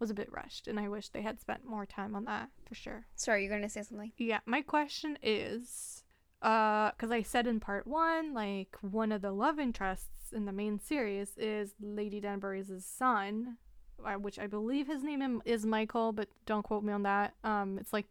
was 0.00 0.10
a 0.10 0.14
bit 0.14 0.30
rushed 0.32 0.68
and 0.68 0.78
I 0.78 0.88
wish 0.88 1.08
they 1.08 1.22
had 1.22 1.40
spent 1.40 1.64
more 1.64 1.86
time 1.86 2.14
on 2.14 2.24
that 2.24 2.50
for 2.66 2.74
sure. 2.74 3.06
Sorry, 3.16 3.42
you're 3.42 3.50
going 3.50 3.62
to 3.62 3.68
say 3.68 3.82
something? 3.82 4.12
Yeah, 4.16 4.40
my 4.46 4.62
question 4.62 5.18
is 5.22 6.04
uh 6.40 6.92
cuz 6.92 7.10
I 7.10 7.22
said 7.22 7.48
in 7.48 7.58
part 7.58 7.84
1 7.84 8.32
like 8.32 8.76
one 8.80 9.10
of 9.10 9.22
the 9.22 9.32
love 9.32 9.58
interests 9.58 10.32
in 10.32 10.44
the 10.44 10.52
main 10.52 10.78
series 10.78 11.36
is 11.36 11.74
Lady 11.80 12.20
Danbury's 12.20 12.70
son, 12.84 13.56
uh, 14.04 14.14
which 14.14 14.38
I 14.38 14.46
believe 14.46 14.86
his 14.86 15.02
name 15.02 15.42
is 15.44 15.66
Michael, 15.66 16.12
but 16.12 16.28
don't 16.46 16.62
quote 16.62 16.84
me 16.84 16.92
on 16.92 17.02
that. 17.02 17.34
Um 17.42 17.78
it's 17.78 17.92
like 17.92 18.06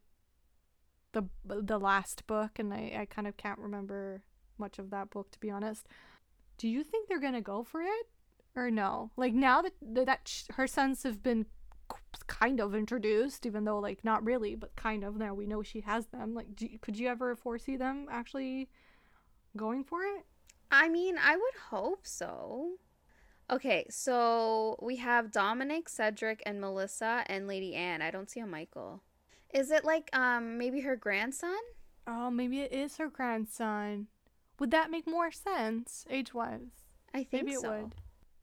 the 1.13 1.23
the 1.45 1.79
last 1.79 2.27
book 2.27 2.59
and 2.59 2.73
I 2.73 2.97
I 3.01 3.05
kind 3.09 3.27
of 3.27 3.37
can't 3.37 3.59
remember 3.59 4.23
much 4.57 4.77
of 4.79 4.89
that 4.89 5.09
book 5.09 5.31
to 5.31 5.39
be 5.39 5.49
honest. 5.49 5.87
Do 6.57 6.67
you 6.67 6.83
think 6.83 7.07
they're 7.07 7.19
gonna 7.19 7.41
go 7.41 7.63
for 7.63 7.81
it 7.81 8.07
or 8.55 8.69
no? 8.69 9.11
Like 9.15 9.33
now 9.33 9.61
that 9.61 9.73
that 9.81 10.27
sh- 10.27 10.43
her 10.55 10.67
sons 10.67 11.03
have 11.03 11.23
been 11.23 11.45
kind 12.27 12.59
of 12.59 12.75
introduced, 12.75 13.45
even 13.45 13.65
though 13.65 13.79
like 13.79 14.03
not 14.03 14.23
really, 14.23 14.55
but 14.55 14.75
kind 14.75 15.03
of. 15.03 15.17
Now 15.17 15.33
we 15.33 15.47
know 15.47 15.63
she 15.63 15.81
has 15.81 16.07
them. 16.07 16.33
Like, 16.33 16.55
do, 16.55 16.67
could 16.81 16.97
you 16.97 17.07
ever 17.07 17.35
foresee 17.35 17.77
them 17.77 18.07
actually 18.11 18.69
going 19.55 19.83
for 19.83 20.03
it? 20.03 20.25
I 20.71 20.89
mean, 20.89 21.17
I 21.17 21.35
would 21.35 21.55
hope 21.69 22.05
so. 22.05 22.71
Okay, 23.49 23.85
so 23.89 24.77
we 24.81 24.97
have 24.97 25.31
Dominic, 25.31 25.87
Cedric, 25.87 26.43
and 26.45 26.59
Melissa, 26.59 27.23
and 27.27 27.47
Lady 27.47 27.73
Anne. 27.75 28.01
I 28.01 28.11
don't 28.11 28.29
see 28.29 28.41
a 28.41 28.45
Michael. 28.45 29.01
Is 29.53 29.71
it 29.71 29.85
like 29.85 30.09
um 30.15 30.57
maybe 30.57 30.81
her 30.81 30.95
grandson? 30.95 31.57
Oh, 32.05 32.29
maybe 32.29 32.61
it 32.61 32.73
is 32.73 32.97
her 32.97 33.09
grandson. 33.09 34.07
Would 34.59 34.71
that 34.71 34.91
make 34.91 35.07
more 35.07 35.31
sense 35.31 36.05
age 36.09 36.33
wise? 36.33 36.85
I 37.13 37.23
think 37.23 37.45
maybe 37.45 37.55
so. 37.55 37.71
it 37.71 37.81
would. 37.83 37.95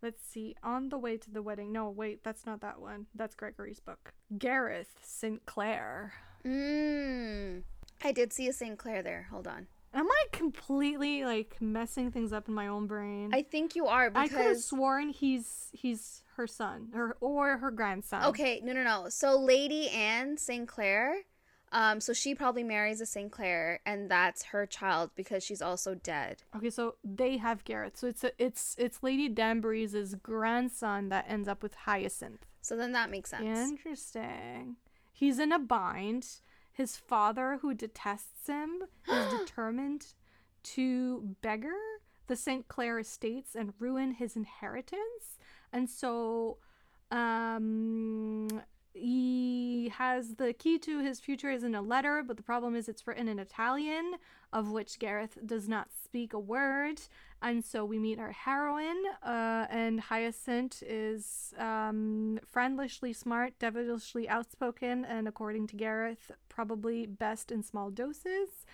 Let's 0.04 0.22
see. 0.22 0.54
On 0.62 0.90
the 0.90 0.98
way 0.98 1.16
to 1.16 1.30
the 1.30 1.40
wedding. 1.40 1.72
No, 1.72 1.88
wait, 1.88 2.22
that's 2.22 2.44
not 2.44 2.60
that 2.60 2.78
one. 2.78 3.06
That's 3.14 3.34
Gregory's 3.34 3.80
book. 3.80 4.12
Gareth 4.36 4.98
St. 5.00 5.46
Clair. 5.46 6.12
Mmm. 6.44 7.62
I 8.02 8.12
did 8.12 8.30
see 8.30 8.46
a 8.46 8.52
St. 8.52 8.78
Clair 8.78 9.02
there. 9.02 9.28
Hold 9.30 9.48
on. 9.48 9.66
Am 9.94 10.06
I 10.06 10.24
completely 10.30 11.24
like 11.24 11.56
messing 11.58 12.10
things 12.10 12.34
up 12.34 12.48
in 12.48 12.54
my 12.54 12.66
own 12.66 12.86
brain? 12.86 13.30
I 13.32 13.40
think 13.40 13.74
you 13.74 13.86
are 13.86 14.10
because 14.10 14.30
I 14.30 14.36
could 14.36 14.46
have 14.46 14.60
sworn 14.60 15.08
he's 15.08 15.70
he's 15.72 16.22
her 16.36 16.46
son 16.46 16.88
or 16.94 17.16
or 17.20 17.56
her 17.56 17.70
grandson. 17.70 18.24
Okay, 18.24 18.60
no, 18.62 18.74
no, 18.74 18.82
no. 18.82 19.06
So 19.08 19.40
Lady 19.40 19.88
Anne 19.88 20.36
St. 20.36 20.68
Um, 21.74 22.00
so 22.00 22.12
she 22.12 22.36
probably 22.36 22.62
marries 22.62 23.00
a 23.00 23.06
St. 23.06 23.32
Clair, 23.32 23.80
and 23.84 24.08
that's 24.08 24.44
her 24.44 24.64
child 24.64 25.10
because 25.16 25.42
she's 25.42 25.60
also 25.60 25.96
dead. 25.96 26.44
Okay, 26.56 26.70
so 26.70 26.94
they 27.02 27.36
have 27.38 27.64
Garrett. 27.64 27.98
So 27.98 28.06
it's 28.06 28.22
a, 28.22 28.30
it's 28.38 28.76
it's 28.78 29.02
Lady 29.02 29.28
Danbury's 29.28 30.14
grandson 30.22 31.08
that 31.08 31.26
ends 31.28 31.48
up 31.48 31.64
with 31.64 31.74
Hyacinth. 31.74 32.46
So 32.62 32.76
then 32.76 32.92
that 32.92 33.10
makes 33.10 33.30
sense. 33.30 33.58
Interesting. 33.58 34.76
He's 35.12 35.40
in 35.40 35.50
a 35.50 35.58
bind. 35.58 36.28
His 36.70 36.96
father, 36.96 37.58
who 37.60 37.74
detests 37.74 38.46
him, 38.46 38.84
is 39.10 39.32
determined 39.40 40.06
to 40.62 41.34
beggar 41.42 41.74
the 42.28 42.36
St. 42.36 42.68
Clair 42.68 43.00
estates 43.00 43.56
and 43.56 43.74
ruin 43.80 44.12
his 44.12 44.36
inheritance. 44.36 45.38
And 45.72 45.90
so 45.90 46.58
um 47.10 48.62
he 48.94 49.92
has 49.96 50.36
the 50.36 50.52
key 50.52 50.78
to 50.78 51.00
his 51.00 51.18
future 51.18 51.50
is 51.50 51.64
in 51.64 51.74
a 51.74 51.82
letter, 51.82 52.22
but 52.26 52.36
the 52.36 52.42
problem 52.42 52.76
is 52.76 52.88
it's 52.88 53.06
written 53.06 53.28
in 53.28 53.40
Italian, 53.40 54.14
of 54.52 54.70
which 54.70 55.00
Gareth 55.00 55.36
does 55.44 55.68
not 55.68 55.88
speak 55.92 56.32
a 56.32 56.38
word. 56.38 57.00
And 57.42 57.64
so 57.64 57.84
we 57.84 57.98
meet 57.98 58.18
our 58.18 58.30
heroine, 58.32 59.02
uh, 59.22 59.66
and 59.68 60.00
Hyacinth 60.00 60.82
is 60.86 61.52
um, 61.58 62.38
friendlishly 62.50 63.12
smart, 63.12 63.58
devilishly 63.58 64.28
outspoken, 64.28 65.04
and 65.04 65.28
according 65.28 65.66
to 65.68 65.76
Gareth, 65.76 66.30
probably 66.48 67.04
best 67.04 67.50
in 67.50 67.62
small 67.62 67.90
doses. 67.90 68.64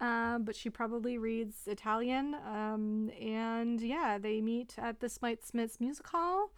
um, 0.00 0.42
but 0.44 0.56
she 0.56 0.70
probably 0.70 1.18
reads 1.18 1.68
Italian. 1.68 2.34
Um, 2.34 3.10
and 3.20 3.80
yeah, 3.80 4.18
they 4.18 4.40
meet 4.40 4.74
at 4.78 5.00
the 5.00 5.08
Smythe 5.08 5.42
Smiths 5.44 5.78
Music 5.78 6.08
Hall 6.08 6.50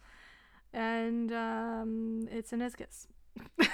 and 0.73 1.31
um, 1.31 2.27
it's 2.31 2.53
an 2.53 2.61
Iscus. 2.61 3.07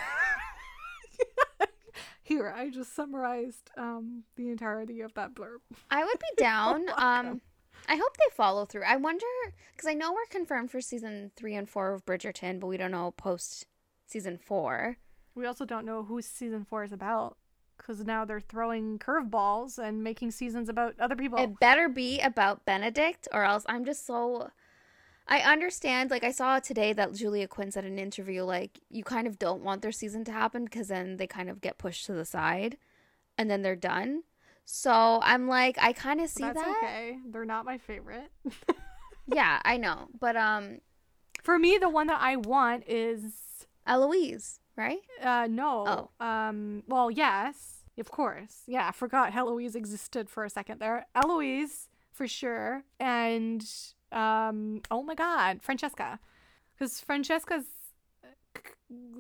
Here, 2.23 2.51
I 2.55 2.69
just 2.71 2.95
summarized 2.95 3.69
um, 3.77 4.23
the 4.35 4.49
entirety 4.49 5.01
of 5.01 5.13
that 5.13 5.35
blurb. 5.35 5.57
I 5.91 6.03
would 6.03 6.19
be 6.19 6.25
down. 6.43 6.89
um, 6.97 7.41
I 7.87 7.95
hope 7.95 8.17
they 8.17 8.35
follow 8.35 8.65
through. 8.65 8.83
I 8.83 8.95
wonder 8.95 9.25
because 9.71 9.87
I 9.87 9.93
know 9.93 10.11
we're 10.11 10.25
confirmed 10.31 10.71
for 10.71 10.81
season 10.81 11.31
three 11.35 11.53
and 11.53 11.69
four 11.69 11.93
of 11.93 12.03
Bridgerton, 12.05 12.59
but 12.59 12.65
we 12.67 12.77
don't 12.77 12.89
know 12.91 13.11
post 13.11 13.67
season 14.07 14.39
four. 14.39 14.97
We 15.35 15.45
also 15.45 15.65
don't 15.65 15.85
know 15.85 16.03
who 16.03 16.21
season 16.21 16.65
four 16.65 16.83
is 16.83 16.91
about 16.91 17.37
because 17.77 17.99
now 18.05 18.25
they're 18.25 18.39
throwing 18.39 18.97
curveballs 18.97 19.77
and 19.77 20.03
making 20.03 20.31
seasons 20.31 20.69
about 20.69 20.99
other 20.99 21.15
people. 21.15 21.37
It 21.37 21.59
better 21.59 21.89
be 21.89 22.19
about 22.21 22.65
Benedict, 22.65 23.27
or 23.31 23.43
else 23.43 23.65
I'm 23.67 23.85
just 23.85 24.05
so. 24.05 24.49
I 25.27 25.39
understand. 25.39 26.11
Like 26.11 26.23
I 26.23 26.31
saw 26.31 26.59
today 26.59 26.93
that 26.93 27.13
Julia 27.13 27.47
Quinn 27.47 27.71
said 27.71 27.85
in 27.85 27.93
an 27.93 27.99
interview, 27.99 28.43
like 28.43 28.79
you 28.89 29.03
kind 29.03 29.27
of 29.27 29.39
don't 29.39 29.63
want 29.63 29.81
their 29.81 29.91
season 29.91 30.23
to 30.25 30.31
happen 30.31 30.65
because 30.65 30.89
then 30.89 31.17
they 31.17 31.27
kind 31.27 31.49
of 31.49 31.61
get 31.61 31.77
pushed 31.77 32.05
to 32.05 32.13
the 32.13 32.25
side, 32.25 32.77
and 33.37 33.49
then 33.49 33.61
they're 33.61 33.75
done. 33.75 34.23
So 34.65 35.19
I'm 35.23 35.47
like, 35.47 35.77
I 35.79 35.93
kind 35.93 36.21
of 36.21 36.29
see 36.29 36.43
That's 36.43 36.57
that. 36.57 36.77
okay. 36.83 37.17
They're 37.27 37.45
not 37.45 37.65
my 37.65 37.77
favorite. 37.77 38.31
yeah, 39.27 39.59
I 39.63 39.77
know, 39.77 40.07
but 40.19 40.35
um, 40.35 40.79
for 41.41 41.57
me, 41.57 41.77
the 41.77 41.89
one 41.89 42.07
that 42.07 42.21
I 42.21 42.35
want 42.35 42.83
is 42.87 43.65
Eloise, 43.87 44.59
right? 44.75 44.99
Uh, 45.21 45.47
no. 45.49 46.09
Oh. 46.19 46.25
Um. 46.25 46.83
Well, 46.87 47.09
yes, 47.09 47.83
of 47.97 48.11
course. 48.11 48.61
Yeah, 48.67 48.87
I 48.87 48.91
forgot 48.91 49.35
Eloise 49.35 49.75
existed 49.75 50.29
for 50.29 50.43
a 50.43 50.49
second 50.49 50.79
there. 50.79 51.07
Eloise 51.15 51.89
for 52.11 52.27
sure, 52.27 52.83
and 52.99 53.67
um. 54.11 54.81
Oh 54.91 55.03
my 55.03 55.15
God, 55.15 55.61
Francesca, 55.61 56.19
because 56.73 56.99
Francesca's 56.99 57.65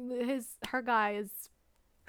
his 0.09 0.47
her 0.67 0.81
guy 0.81 1.15
is 1.15 1.49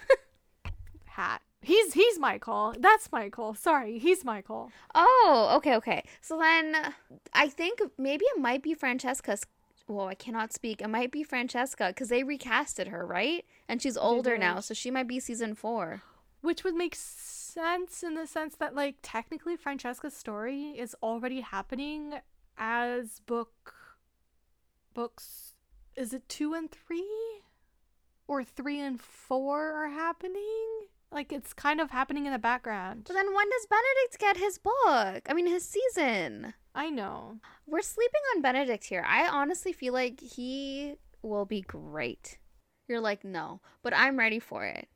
hat. 1.04 1.42
He's 1.62 1.94
he's 1.94 2.18
Michael. 2.18 2.74
That's 2.78 3.10
Michael. 3.10 3.54
Sorry, 3.54 3.98
he's 3.98 4.24
Michael. 4.24 4.70
Oh, 4.94 5.52
okay, 5.56 5.74
okay. 5.76 6.04
So 6.20 6.38
then 6.38 6.94
I 7.32 7.48
think 7.48 7.80
maybe 7.98 8.24
it 8.24 8.40
might 8.40 8.62
be 8.62 8.74
Francesca's. 8.74 9.44
Well, 9.88 10.08
I 10.08 10.14
cannot 10.14 10.52
speak. 10.52 10.82
It 10.82 10.88
might 10.88 11.12
be 11.12 11.22
Francesca 11.22 11.88
because 11.88 12.08
they 12.08 12.22
recasted 12.22 12.88
her, 12.88 13.06
right? 13.06 13.44
And 13.68 13.80
she's 13.80 13.96
older 13.96 14.36
now, 14.36 14.58
so 14.58 14.74
she 14.74 14.90
might 14.90 15.06
be 15.06 15.20
season 15.20 15.54
four. 15.54 16.02
Which 16.40 16.64
would 16.64 16.74
make 16.74 16.96
sense 16.96 18.02
in 18.02 18.14
the 18.14 18.26
sense 18.26 18.56
that, 18.56 18.74
like, 18.74 18.96
technically 19.02 19.56
Francesca's 19.56 20.14
story 20.14 20.74
is 20.76 20.96
already 21.02 21.40
happening 21.40 22.14
as 22.58 23.20
book 23.20 23.74
books. 24.94 25.54
Is 25.94 26.12
it 26.12 26.28
two 26.28 26.54
and 26.54 26.70
three, 26.70 27.42
or 28.26 28.44
three 28.44 28.80
and 28.80 29.00
four 29.00 29.72
are 29.72 29.88
happening? 29.88 30.88
Like 31.12 31.32
it's 31.32 31.52
kind 31.52 31.80
of 31.80 31.90
happening 31.90 32.26
in 32.26 32.32
the 32.32 32.38
background. 32.38 33.04
But 33.06 33.14
then 33.14 33.34
when 33.34 33.48
does 33.48 33.66
Benedict 33.66 34.18
get 34.18 34.36
his 34.36 34.58
book? 34.58 35.28
I 35.28 35.32
mean, 35.34 35.46
his 35.46 35.68
season. 35.68 36.54
I 36.74 36.90
know. 36.90 37.38
We're 37.66 37.82
sleeping 37.82 38.20
on 38.34 38.42
Benedict 38.42 38.84
here. 38.84 39.04
I 39.06 39.26
honestly 39.28 39.72
feel 39.72 39.94
like 39.94 40.20
he 40.20 40.96
will 41.22 41.46
be 41.46 41.62
great. 41.62 42.38
You're 42.88 43.00
like, 43.00 43.24
no, 43.24 43.60
but 43.82 43.94
I'm 43.94 44.18
ready 44.18 44.38
for 44.38 44.64
it. 44.64 44.88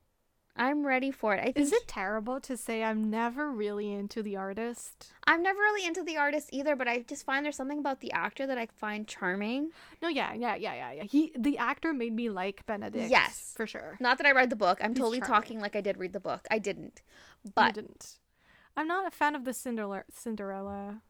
I'm 0.56 0.84
ready 0.86 1.10
for 1.10 1.34
it. 1.34 1.40
I 1.40 1.44
think 1.44 1.58
Is 1.58 1.72
it 1.72 1.86
terrible 1.88 2.40
to 2.40 2.56
say 2.56 2.82
I'm 2.82 3.08
never 3.08 3.50
really 3.50 3.92
into 3.92 4.22
the 4.22 4.36
artist? 4.36 5.12
I'm 5.26 5.42
never 5.42 5.58
really 5.58 5.86
into 5.86 6.02
the 6.02 6.16
artist 6.18 6.50
either, 6.52 6.76
but 6.76 6.88
I 6.88 7.00
just 7.00 7.24
find 7.24 7.44
there's 7.44 7.56
something 7.56 7.78
about 7.78 8.00
the 8.00 8.12
actor 8.12 8.46
that 8.46 8.58
I 8.58 8.66
find 8.78 9.06
charming. 9.06 9.70
No, 10.02 10.08
yeah, 10.08 10.34
yeah, 10.34 10.56
yeah, 10.56 10.74
yeah, 10.74 10.92
yeah. 10.92 11.02
He 11.04 11.32
the 11.38 11.56
actor 11.58 11.92
made 11.94 12.12
me 12.14 12.28
like 12.30 12.66
Benedict. 12.66 13.10
Yes. 13.10 13.54
For 13.56 13.66
sure. 13.66 13.96
Not 14.00 14.18
that 14.18 14.26
I 14.26 14.32
read 14.32 14.50
the 14.50 14.56
book. 14.56 14.78
I'm 14.82 14.90
He's 14.90 14.98
totally 14.98 15.20
charming. 15.20 15.34
talking 15.42 15.60
like 15.60 15.76
I 15.76 15.80
did 15.80 15.96
read 15.98 16.12
the 16.12 16.20
book. 16.20 16.46
I 16.50 16.58
didn't. 16.58 17.00
I 17.46 17.50
But 17.54 17.74
didn't. 17.74 18.18
I'm 18.76 18.86
not 18.88 19.06
a 19.06 19.10
fan 19.10 19.34
of 19.34 19.44
the 19.44 19.52
Cinderella 19.54 20.02
Cinderella 20.12 21.00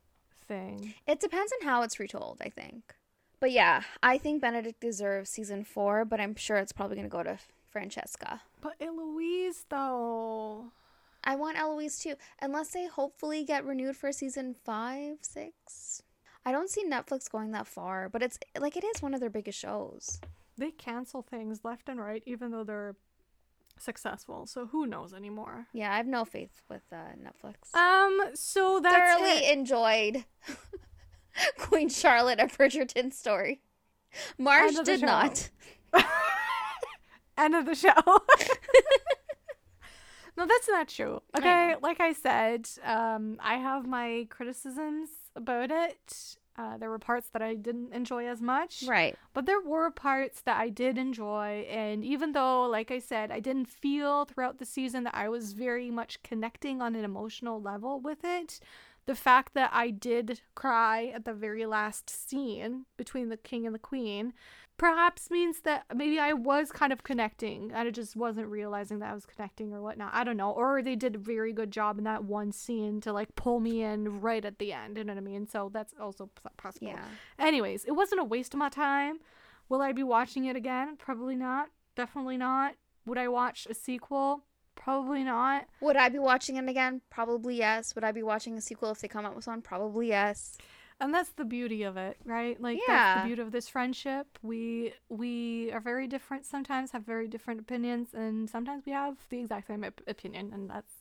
thing. 0.46 0.94
it 1.06 1.18
depends 1.20 1.52
on 1.60 1.66
how 1.66 1.82
it's 1.82 1.98
retold, 1.98 2.38
I 2.40 2.48
think. 2.50 2.94
But 3.40 3.52
yeah, 3.52 3.82
I 4.02 4.18
think 4.18 4.42
Benedict 4.42 4.80
deserves 4.80 5.30
season 5.30 5.64
4, 5.64 6.04
but 6.04 6.20
I'm 6.20 6.34
sure 6.36 6.58
it's 6.58 6.72
probably 6.72 6.96
going 6.96 7.08
to 7.08 7.10
go 7.16 7.22
to 7.22 7.38
Francesca. 7.70 8.42
But 8.60 8.74
Eloise 8.80 9.64
though. 9.68 10.72
I 11.22 11.36
want 11.36 11.58
Eloise 11.58 11.98
too. 11.98 12.14
Unless 12.40 12.68
they 12.70 12.86
hopefully 12.86 13.44
get 13.44 13.64
renewed 13.64 13.96
for 13.96 14.12
season 14.12 14.54
five, 14.64 15.18
six. 15.22 16.02
I 16.44 16.52
don't 16.52 16.70
see 16.70 16.84
Netflix 16.84 17.30
going 17.30 17.52
that 17.52 17.66
far, 17.66 18.08
but 18.08 18.22
it's 18.22 18.38
like 18.58 18.76
it 18.76 18.84
is 18.84 19.02
one 19.02 19.12
of 19.12 19.20
their 19.20 19.28
biggest 19.30 19.58
shows. 19.58 20.20
They 20.56 20.70
cancel 20.70 21.22
things 21.22 21.60
left 21.64 21.88
and 21.88 22.00
right, 22.00 22.22
even 22.26 22.50
though 22.50 22.64
they're 22.64 22.96
successful. 23.78 24.46
So 24.46 24.66
who 24.66 24.86
knows 24.86 25.12
anymore? 25.12 25.66
Yeah, 25.72 25.92
I 25.92 25.96
have 25.98 26.06
no 26.06 26.24
faith 26.24 26.62
with 26.68 26.82
uh, 26.92 26.96
Netflix. 27.22 27.74
Um, 27.78 28.30
so 28.34 28.80
that's 28.80 28.94
thoroughly 28.96 29.38
it. 29.46 29.52
enjoyed 29.58 30.24
Queen 31.58 31.88
Charlotte 31.88 32.40
of 32.40 32.56
Bridgerton 32.56 33.12
story. 33.12 33.60
Marsh 34.38 34.76
did 34.84 35.02
not. 35.02 35.50
End 37.40 37.54
of 37.54 37.64
the 37.64 37.74
show. 37.74 37.92
no, 40.36 40.46
that's 40.46 40.68
not 40.68 40.88
true. 40.88 41.22
Okay, 41.36 41.74
like 41.82 42.00
I 42.00 42.12
said, 42.12 42.68
um, 42.84 43.38
I 43.40 43.54
have 43.54 43.86
my 43.86 44.26
criticisms 44.28 45.08
about 45.34 45.70
it. 45.70 46.36
Uh, 46.58 46.76
there 46.76 46.90
were 46.90 46.98
parts 46.98 47.28
that 47.32 47.40
I 47.40 47.54
didn't 47.54 47.94
enjoy 47.94 48.26
as 48.26 48.42
much. 48.42 48.84
Right. 48.86 49.16
But 49.32 49.46
there 49.46 49.60
were 49.60 49.90
parts 49.90 50.42
that 50.42 50.60
I 50.60 50.68
did 50.68 50.98
enjoy. 50.98 51.66
And 51.70 52.04
even 52.04 52.32
though, 52.32 52.64
like 52.64 52.90
I 52.90 52.98
said, 52.98 53.30
I 53.30 53.40
didn't 53.40 53.68
feel 53.68 54.26
throughout 54.26 54.58
the 54.58 54.66
season 54.66 55.04
that 55.04 55.14
I 55.14 55.30
was 55.30 55.54
very 55.54 55.90
much 55.90 56.22
connecting 56.22 56.82
on 56.82 56.94
an 56.94 57.04
emotional 57.04 57.62
level 57.62 58.00
with 58.00 58.24
it, 58.24 58.60
the 59.06 59.14
fact 59.14 59.54
that 59.54 59.70
I 59.72 59.88
did 59.90 60.42
cry 60.54 61.06
at 61.14 61.24
the 61.24 61.32
very 61.32 61.64
last 61.64 62.10
scene 62.10 62.84
between 62.98 63.30
the 63.30 63.38
king 63.38 63.64
and 63.64 63.74
the 63.74 63.78
queen 63.78 64.34
perhaps 64.80 65.30
means 65.30 65.60
that 65.60 65.84
maybe 65.94 66.18
I 66.18 66.32
was 66.32 66.72
kind 66.72 66.90
of 66.90 67.02
connecting. 67.02 67.70
and 67.74 67.86
I 67.86 67.90
just 67.90 68.16
wasn't 68.16 68.48
realizing 68.48 69.00
that 69.00 69.10
I 69.10 69.14
was 69.14 69.26
connecting 69.26 69.74
or 69.74 69.82
whatnot. 69.82 70.10
I 70.14 70.24
don't 70.24 70.38
know. 70.38 70.52
Or 70.52 70.80
they 70.80 70.96
did 70.96 71.16
a 71.16 71.18
very 71.18 71.52
good 71.52 71.70
job 71.70 71.98
in 71.98 72.04
that 72.04 72.24
one 72.24 72.50
scene 72.50 73.02
to 73.02 73.12
like 73.12 73.34
pull 73.34 73.60
me 73.60 73.82
in 73.82 74.22
right 74.22 74.42
at 74.42 74.58
the 74.58 74.72
end. 74.72 74.96
You 74.96 75.04
know 75.04 75.12
what 75.12 75.18
I 75.18 75.22
mean? 75.22 75.46
So 75.46 75.70
that's 75.70 75.92
also 76.00 76.30
possible. 76.56 76.88
Yeah. 76.88 77.04
Anyways, 77.38 77.84
it 77.84 77.90
wasn't 77.90 78.22
a 78.22 78.24
waste 78.24 78.54
of 78.54 78.58
my 78.58 78.70
time. 78.70 79.18
Will 79.68 79.82
I 79.82 79.92
be 79.92 80.02
watching 80.02 80.46
it 80.46 80.56
again? 80.56 80.96
Probably 80.96 81.36
not. 81.36 81.68
Definitely 81.94 82.38
not. 82.38 82.74
Would 83.04 83.18
I 83.18 83.28
watch 83.28 83.66
a 83.68 83.74
sequel? 83.74 84.44
Probably 84.76 85.24
not. 85.24 85.66
Would 85.82 85.96
I 85.96 86.08
be 86.08 86.18
watching 86.18 86.56
it 86.56 86.66
again? 86.66 87.02
Probably 87.10 87.54
yes. 87.54 87.94
Would 87.94 88.04
I 88.04 88.12
be 88.12 88.22
watching 88.22 88.56
a 88.56 88.62
sequel 88.62 88.92
if 88.92 89.00
they 89.02 89.08
come 89.08 89.26
out 89.26 89.36
with 89.36 89.46
one? 89.46 89.60
Probably 89.60 90.08
yes 90.08 90.56
and 91.00 91.14
that's 91.14 91.30
the 91.30 91.44
beauty 91.44 91.82
of 91.82 91.96
it 91.96 92.16
right? 92.24 92.60
Like 92.60 92.78
yeah. 92.86 93.14
that's 93.14 93.22
the 93.22 93.26
beauty 93.28 93.42
of 93.42 93.52
this 93.52 93.68
friendship. 93.68 94.38
We 94.42 94.92
we 95.08 95.72
are 95.72 95.80
very 95.80 96.06
different 96.06 96.46
sometimes 96.46 96.92
have 96.92 97.04
very 97.04 97.28
different 97.28 97.60
opinions 97.60 98.08
and 98.14 98.48
sometimes 98.48 98.84
we 98.86 98.92
have 98.92 99.16
the 99.30 99.40
exact 99.40 99.68
same 99.68 99.84
op- 99.84 100.00
opinion 100.06 100.50
and 100.52 100.68
that's 100.68 100.92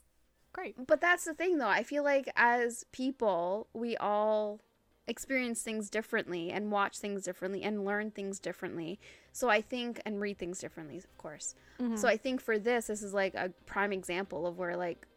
great. 0.54 0.76
But 0.88 1.02
that's 1.02 1.26
the 1.26 1.34
thing 1.34 1.58
though. 1.58 1.68
I 1.68 1.84
feel 1.84 2.04
like 2.04 2.32
as 2.36 2.86
people 2.92 3.68
we 3.74 3.98
all 3.98 4.62
experience 5.08 5.64
things 5.64 5.90
differently 5.90 6.52
and 6.52 6.72
watch 6.72 7.00
things 7.00 7.24
differently 7.24 7.64
and 7.64 7.84
learn 7.84 8.12
things 8.12 8.40
differently. 8.40 9.00
So 9.32 9.50
i 9.50 9.62
think 9.62 10.02
and 10.06 10.20
read 10.20 10.38
things 10.38 10.60
differently 10.60 10.98
of 10.98 11.18
course. 11.18 11.56
Mm-hmm. 11.80 11.96
so 11.96 12.08
i 12.08 12.18
think 12.18 12.42
for 12.42 12.60
this 12.60 12.88
this 12.88 13.02
is 13.02 13.14
like 13.14 13.36
a 13.36 13.54
prime 13.66 13.94
example 13.94 14.46
of 14.46 14.58
where 14.58 14.76
like 14.76 15.08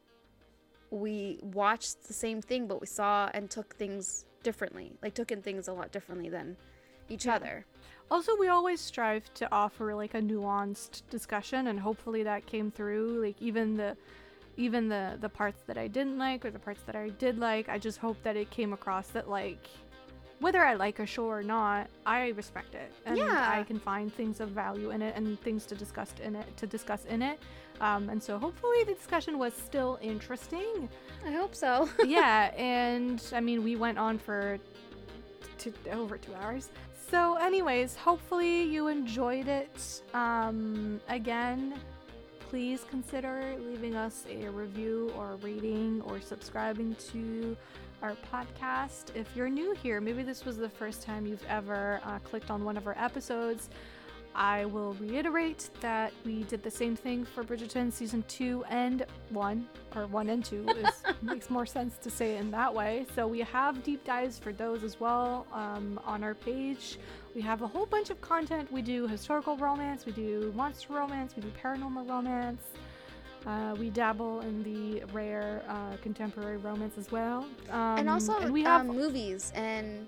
we 0.91 1.41
watched 1.43 2.07
the 2.07 2.13
same 2.13 2.41
thing 2.41 2.67
but 2.67 2.81
we 2.81 2.87
saw 2.87 3.31
and 3.35 3.51
took 3.51 3.75
things 3.77 4.27
differently, 4.43 4.93
like 5.03 5.15
took 5.15 5.31
in 5.31 5.43
things 5.43 5.69
a 5.69 5.73
lot 5.73 5.93
differently 5.93 6.29
than 6.29 6.57
each 7.09 7.27
other. 7.27 7.65
Also, 8.11 8.37
we 8.37 8.49
always 8.49 8.81
strive 8.81 9.33
to 9.35 9.51
offer 9.53 9.95
like 9.95 10.15
a 10.15 10.21
nuanced 10.21 11.03
discussion, 11.11 11.69
and 11.69 11.81
hopefully 11.81 12.23
that 12.23 12.47
came 12.47 12.71
through. 12.71 13.23
Like 13.25 13.41
even 13.41 13.77
the 13.77 13.97
even 14.57 14.89
the 14.89 15.17
the 15.21 15.29
parts 15.29 15.63
that 15.67 15.79
I 15.79 15.89
didn't 15.89 16.19
like 16.19 16.45
or 16.45 16.51
the 16.51 16.59
parts 16.59 16.83
that 16.87 16.97
I 16.97 17.09
did 17.11 17.39
like, 17.39 17.69
I 17.69 17.79
just 17.79 17.99
hope 17.99 18.23
that 18.23 18.37
it 18.37 18.51
came 18.51 18.73
across 18.73 19.09
that 19.09 19.29
like 19.29 19.69
whether 20.41 20.65
I 20.65 20.75
like 20.75 20.99
a 20.99 21.07
show 21.07 21.27
or 21.27 21.43
not, 21.43 21.89
I 22.05 22.31
respect 22.31 22.75
it, 22.75 22.93
and 23.07 23.17
yeah. 23.17 23.55
I 23.57 23.63
can 23.63 23.79
find 23.79 24.13
things 24.13 24.41
of 24.41 24.49
value 24.51 24.91
in 24.91 25.01
it 25.01 25.15
and 25.17 25.41
things 25.41 25.65
to 25.67 25.77
discuss 25.77 26.13
in 26.23 26.35
it 26.35 26.57
to 26.57 26.67
discuss 26.67 27.05
in 27.07 27.23
it. 27.23 27.39
Um, 27.83 28.09
and 28.09 28.23
so 28.23 28.39
hopefully 28.39 28.85
the 28.85 28.95
discussion 28.95 29.39
was 29.39 29.53
still 29.53 29.99
interesting. 30.01 30.89
I 31.27 31.33
hope 31.33 31.55
so. 31.55 31.89
yeah, 32.07 32.55
and 32.57 33.23
I 33.35 33.41
mean 33.41 33.63
we 33.63 33.77
went 33.77 33.99
on 33.99 34.19
for 34.19 34.59
two, 35.59 35.75
over 35.91 36.17
two 36.17 36.33
hours. 36.35 36.71
So, 37.11 37.35
anyways, 37.35 37.95
hopefully 37.95 38.63
you 38.63 38.89
enjoyed 38.89 39.47
it. 39.47 40.03
Um, 40.15 40.99
again, 41.09 41.75
please 42.49 42.87
consider 42.89 43.55
leaving 43.59 43.97
us 43.97 44.25
a 44.31 44.49
review 44.49 45.13
or 45.17 45.33
a 45.33 45.37
rating 45.37 46.01
or 46.07 46.21
subscribing 46.21 46.97
to 47.13 47.55
our 48.03 48.17
podcast. 48.33 49.15
If 49.15 49.29
you're 49.37 49.51
new 49.51 49.75
here, 49.75 50.01
maybe 50.01 50.23
this 50.23 50.45
was 50.45 50.57
the 50.57 50.69
first 50.69 51.03
time 51.03 51.27
you've 51.27 51.45
ever 51.49 52.01
uh, 52.05 52.19
clicked 52.21 52.51
on 52.51 52.65
one 52.65 52.77
of 52.77 52.87
our 52.87 52.97
episodes. 52.97 53.69
I 54.35 54.65
will 54.67 54.95
reiterate 54.95 55.69
that 55.81 56.13
we 56.25 56.45
did 56.45 56.63
the 56.63 56.71
same 56.71 56.97
thing 56.97 57.25
for 57.25 57.45
Bridgerton 57.45 57.93
season 57.93 58.25
two 58.29 58.65
and 58.69 59.05
one, 59.31 59.69
or 59.95 60.07
one 60.07 60.31
and 60.31 60.45
two 60.45 60.67
is, 60.77 61.03
makes 61.21 61.51
more 61.51 61.67
sense 61.67 61.97
to 61.99 62.11
say 62.11 62.37
in 62.37 62.51
that 62.51 62.73
way. 62.73 63.07
So 63.15 63.27
we 63.27 63.41
have 63.41 63.83
deep 63.83 64.05
dives 64.05 64.39
for 64.39 64.53
those 64.53 64.85
as 64.85 64.99
well 64.99 65.47
um, 65.53 66.01
on 66.05 66.25
our 66.25 66.35
page. 66.35 66.99
We 67.35 67.41
have 67.43 67.63
a 67.63 67.67
whole 67.67 67.87
bunch 67.87 68.11
of 68.11 68.21
content. 68.21 68.71
We 68.73 68.83
do 68.83 69.07
historical 69.07 69.57
romance, 69.57 70.07
we 70.07 70.13
do 70.13 70.53
monster 70.57 70.93
romance, 70.93 71.35
we 71.37 71.43
do 71.43 71.53
paranormal 71.63 72.09
romance. 72.09 72.63
Uh, 73.45 73.75
we 73.77 73.91
dabble 73.91 74.41
in 74.43 74.63
the 74.63 75.05
rare 75.13 75.65
uh, 75.69 75.97
contemporary 76.01 76.59
romance 76.59 76.97
as 76.97 77.11
well, 77.11 77.45
um, 77.71 77.99
and 77.99 78.09
also 78.09 78.39
and 78.39 78.53
we 78.53 78.63
have 78.63 78.83
um, 78.83 78.87
movies 78.87 79.53
and 79.57 80.07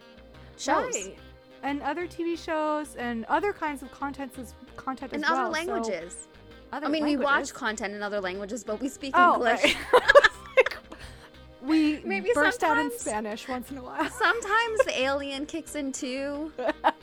shows. 0.57 0.95
Right 0.95 1.19
and 1.65 1.83
other 1.83 2.07
TV 2.07 2.39
shows 2.39 2.95
and 2.95 3.25
other 3.25 3.53
kinds 3.53 3.83
of 3.83 3.91
content 3.91 4.33
as 4.39 4.55
content 4.77 5.13
in 5.13 5.25
as 5.25 5.31
other 5.31 5.43
well. 5.43 5.51
languages. 5.51 6.13
So, 6.13 6.29
other 6.73 6.87
I 6.87 6.89
mean, 6.91 7.03
languages. 7.03 7.19
we 7.19 7.25
watch 7.25 7.55
content 7.55 7.95
in 7.95 8.03
other 8.03 8.21
languages, 8.21 8.63
but 8.63 8.81
we 8.81 8.89
speak 8.89 9.15
oh, 9.17 9.35
English. 9.35 9.77
Right. 9.93 10.03
we 11.63 12.01
maybe 12.05 12.31
burst 12.35 12.63
out 12.63 12.79
in 12.79 12.97
Spanish 12.97 13.49
once 13.49 13.71
in 13.71 13.79
a 13.79 13.83
while. 13.83 14.09
Sometimes 14.11 14.85
the 14.85 14.93
alien 15.01 15.47
kicks 15.47 15.75
in 15.75 15.91
too. 15.91 16.53
That's 16.57 17.03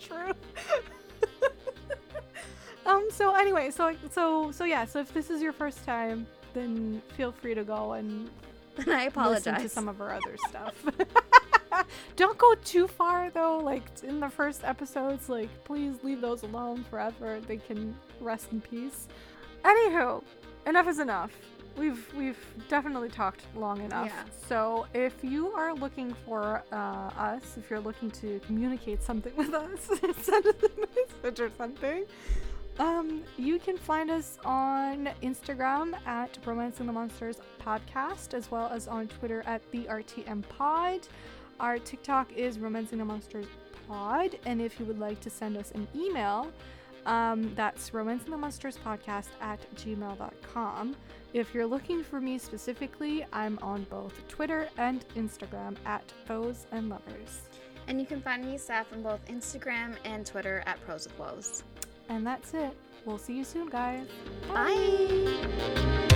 true. 0.00 0.32
um. 2.84 3.06
So 3.10 3.34
anyway, 3.36 3.70
so 3.70 3.94
so 4.10 4.50
so 4.50 4.64
yeah. 4.64 4.84
So 4.84 4.98
if 4.98 5.14
this 5.14 5.30
is 5.30 5.40
your 5.40 5.52
first 5.52 5.84
time, 5.84 6.26
then 6.54 7.00
feel 7.16 7.30
free 7.32 7.54
to 7.54 7.64
go 7.64 7.92
and. 7.92 8.28
And 8.78 8.92
I 8.92 9.04
apologize. 9.04 9.46
Listen 9.46 9.62
to 9.62 9.68
some 9.70 9.88
of 9.88 10.02
our 10.02 10.12
other 10.12 10.36
stuff. 10.48 10.84
Don't 12.16 12.38
go 12.38 12.54
too 12.64 12.86
far 12.86 13.30
though. 13.30 13.58
Like 13.58 13.84
in 14.02 14.20
the 14.20 14.28
first 14.28 14.64
episodes, 14.64 15.28
like 15.28 15.48
please 15.64 15.96
leave 16.02 16.20
those 16.20 16.42
alone 16.42 16.84
forever. 16.84 17.40
They 17.46 17.56
can 17.58 17.96
rest 18.20 18.52
in 18.52 18.60
peace. 18.60 19.08
Anywho, 19.64 20.22
enough 20.66 20.88
is 20.88 20.98
enough. 20.98 21.32
We've 21.76 22.06
we've 22.14 22.38
definitely 22.68 23.10
talked 23.10 23.42
long 23.54 23.82
enough. 23.82 24.06
Yeah. 24.06 24.22
So 24.48 24.86
if 24.94 25.22
you 25.22 25.48
are 25.48 25.74
looking 25.74 26.14
for 26.24 26.62
uh, 26.72 26.76
us, 26.76 27.56
if 27.58 27.68
you're 27.68 27.80
looking 27.80 28.10
to 28.12 28.40
communicate 28.46 29.02
something 29.02 29.34
with 29.36 29.52
us, 29.52 29.80
send 30.22 30.46
us 30.46 30.54
a 30.62 31.22
message 31.22 31.40
or 31.40 31.50
something. 31.56 32.04
Um, 32.78 33.22
you 33.38 33.58
can 33.58 33.78
find 33.78 34.10
us 34.10 34.38
on 34.44 35.08
Instagram 35.22 35.94
at 36.06 36.36
Romancing 36.44 36.86
the 36.86 36.92
Monsters 36.92 37.38
Podcast, 37.64 38.34
as 38.34 38.50
well 38.50 38.68
as 38.68 38.86
on 38.86 39.08
Twitter 39.08 39.42
at 39.46 39.62
the 39.70 39.84
RTM 39.84 40.46
Pod. 40.50 41.08
Our 41.58 41.78
TikTok 41.78 42.32
is 42.32 42.58
Romancing 42.58 42.98
the 42.98 43.04
Monsters 43.04 43.46
Pod, 43.88 44.38
and 44.44 44.60
if 44.60 44.78
you 44.78 44.86
would 44.86 44.98
like 44.98 45.20
to 45.20 45.30
send 45.30 45.56
us 45.56 45.70
an 45.72 45.86
email, 45.94 46.52
um, 47.06 47.54
that's 47.54 47.94
romancing 47.94 48.30
the 48.30 48.36
monsters 48.36 48.78
podcast 48.84 49.28
at 49.40 49.60
gmail.com. 49.76 50.96
If 51.32 51.54
you're 51.54 51.66
looking 51.66 52.02
for 52.02 52.20
me 52.20 52.36
specifically, 52.38 53.24
I'm 53.32 53.58
on 53.62 53.84
both 53.84 54.26
Twitter 54.28 54.68
and 54.76 55.06
Instagram 55.16 55.76
at 55.86 56.02
Foes 56.26 56.66
and 56.72 56.88
Lovers. 56.88 57.42
And 57.88 58.00
you 58.00 58.06
can 58.06 58.20
find 58.20 58.44
me, 58.44 58.58
Seff, 58.58 58.92
on 58.92 59.02
both 59.02 59.24
Instagram 59.26 59.94
and 60.04 60.26
Twitter 60.26 60.62
at 60.66 60.84
Prose 60.84 61.06
with 61.06 61.18
Woes. 61.18 61.62
And 62.08 62.26
that's 62.26 62.54
it. 62.54 62.76
We'll 63.04 63.18
see 63.18 63.34
you 63.34 63.44
soon, 63.44 63.68
guys. 63.68 64.06
Bye. 64.48 64.74
Bye. 66.08 66.15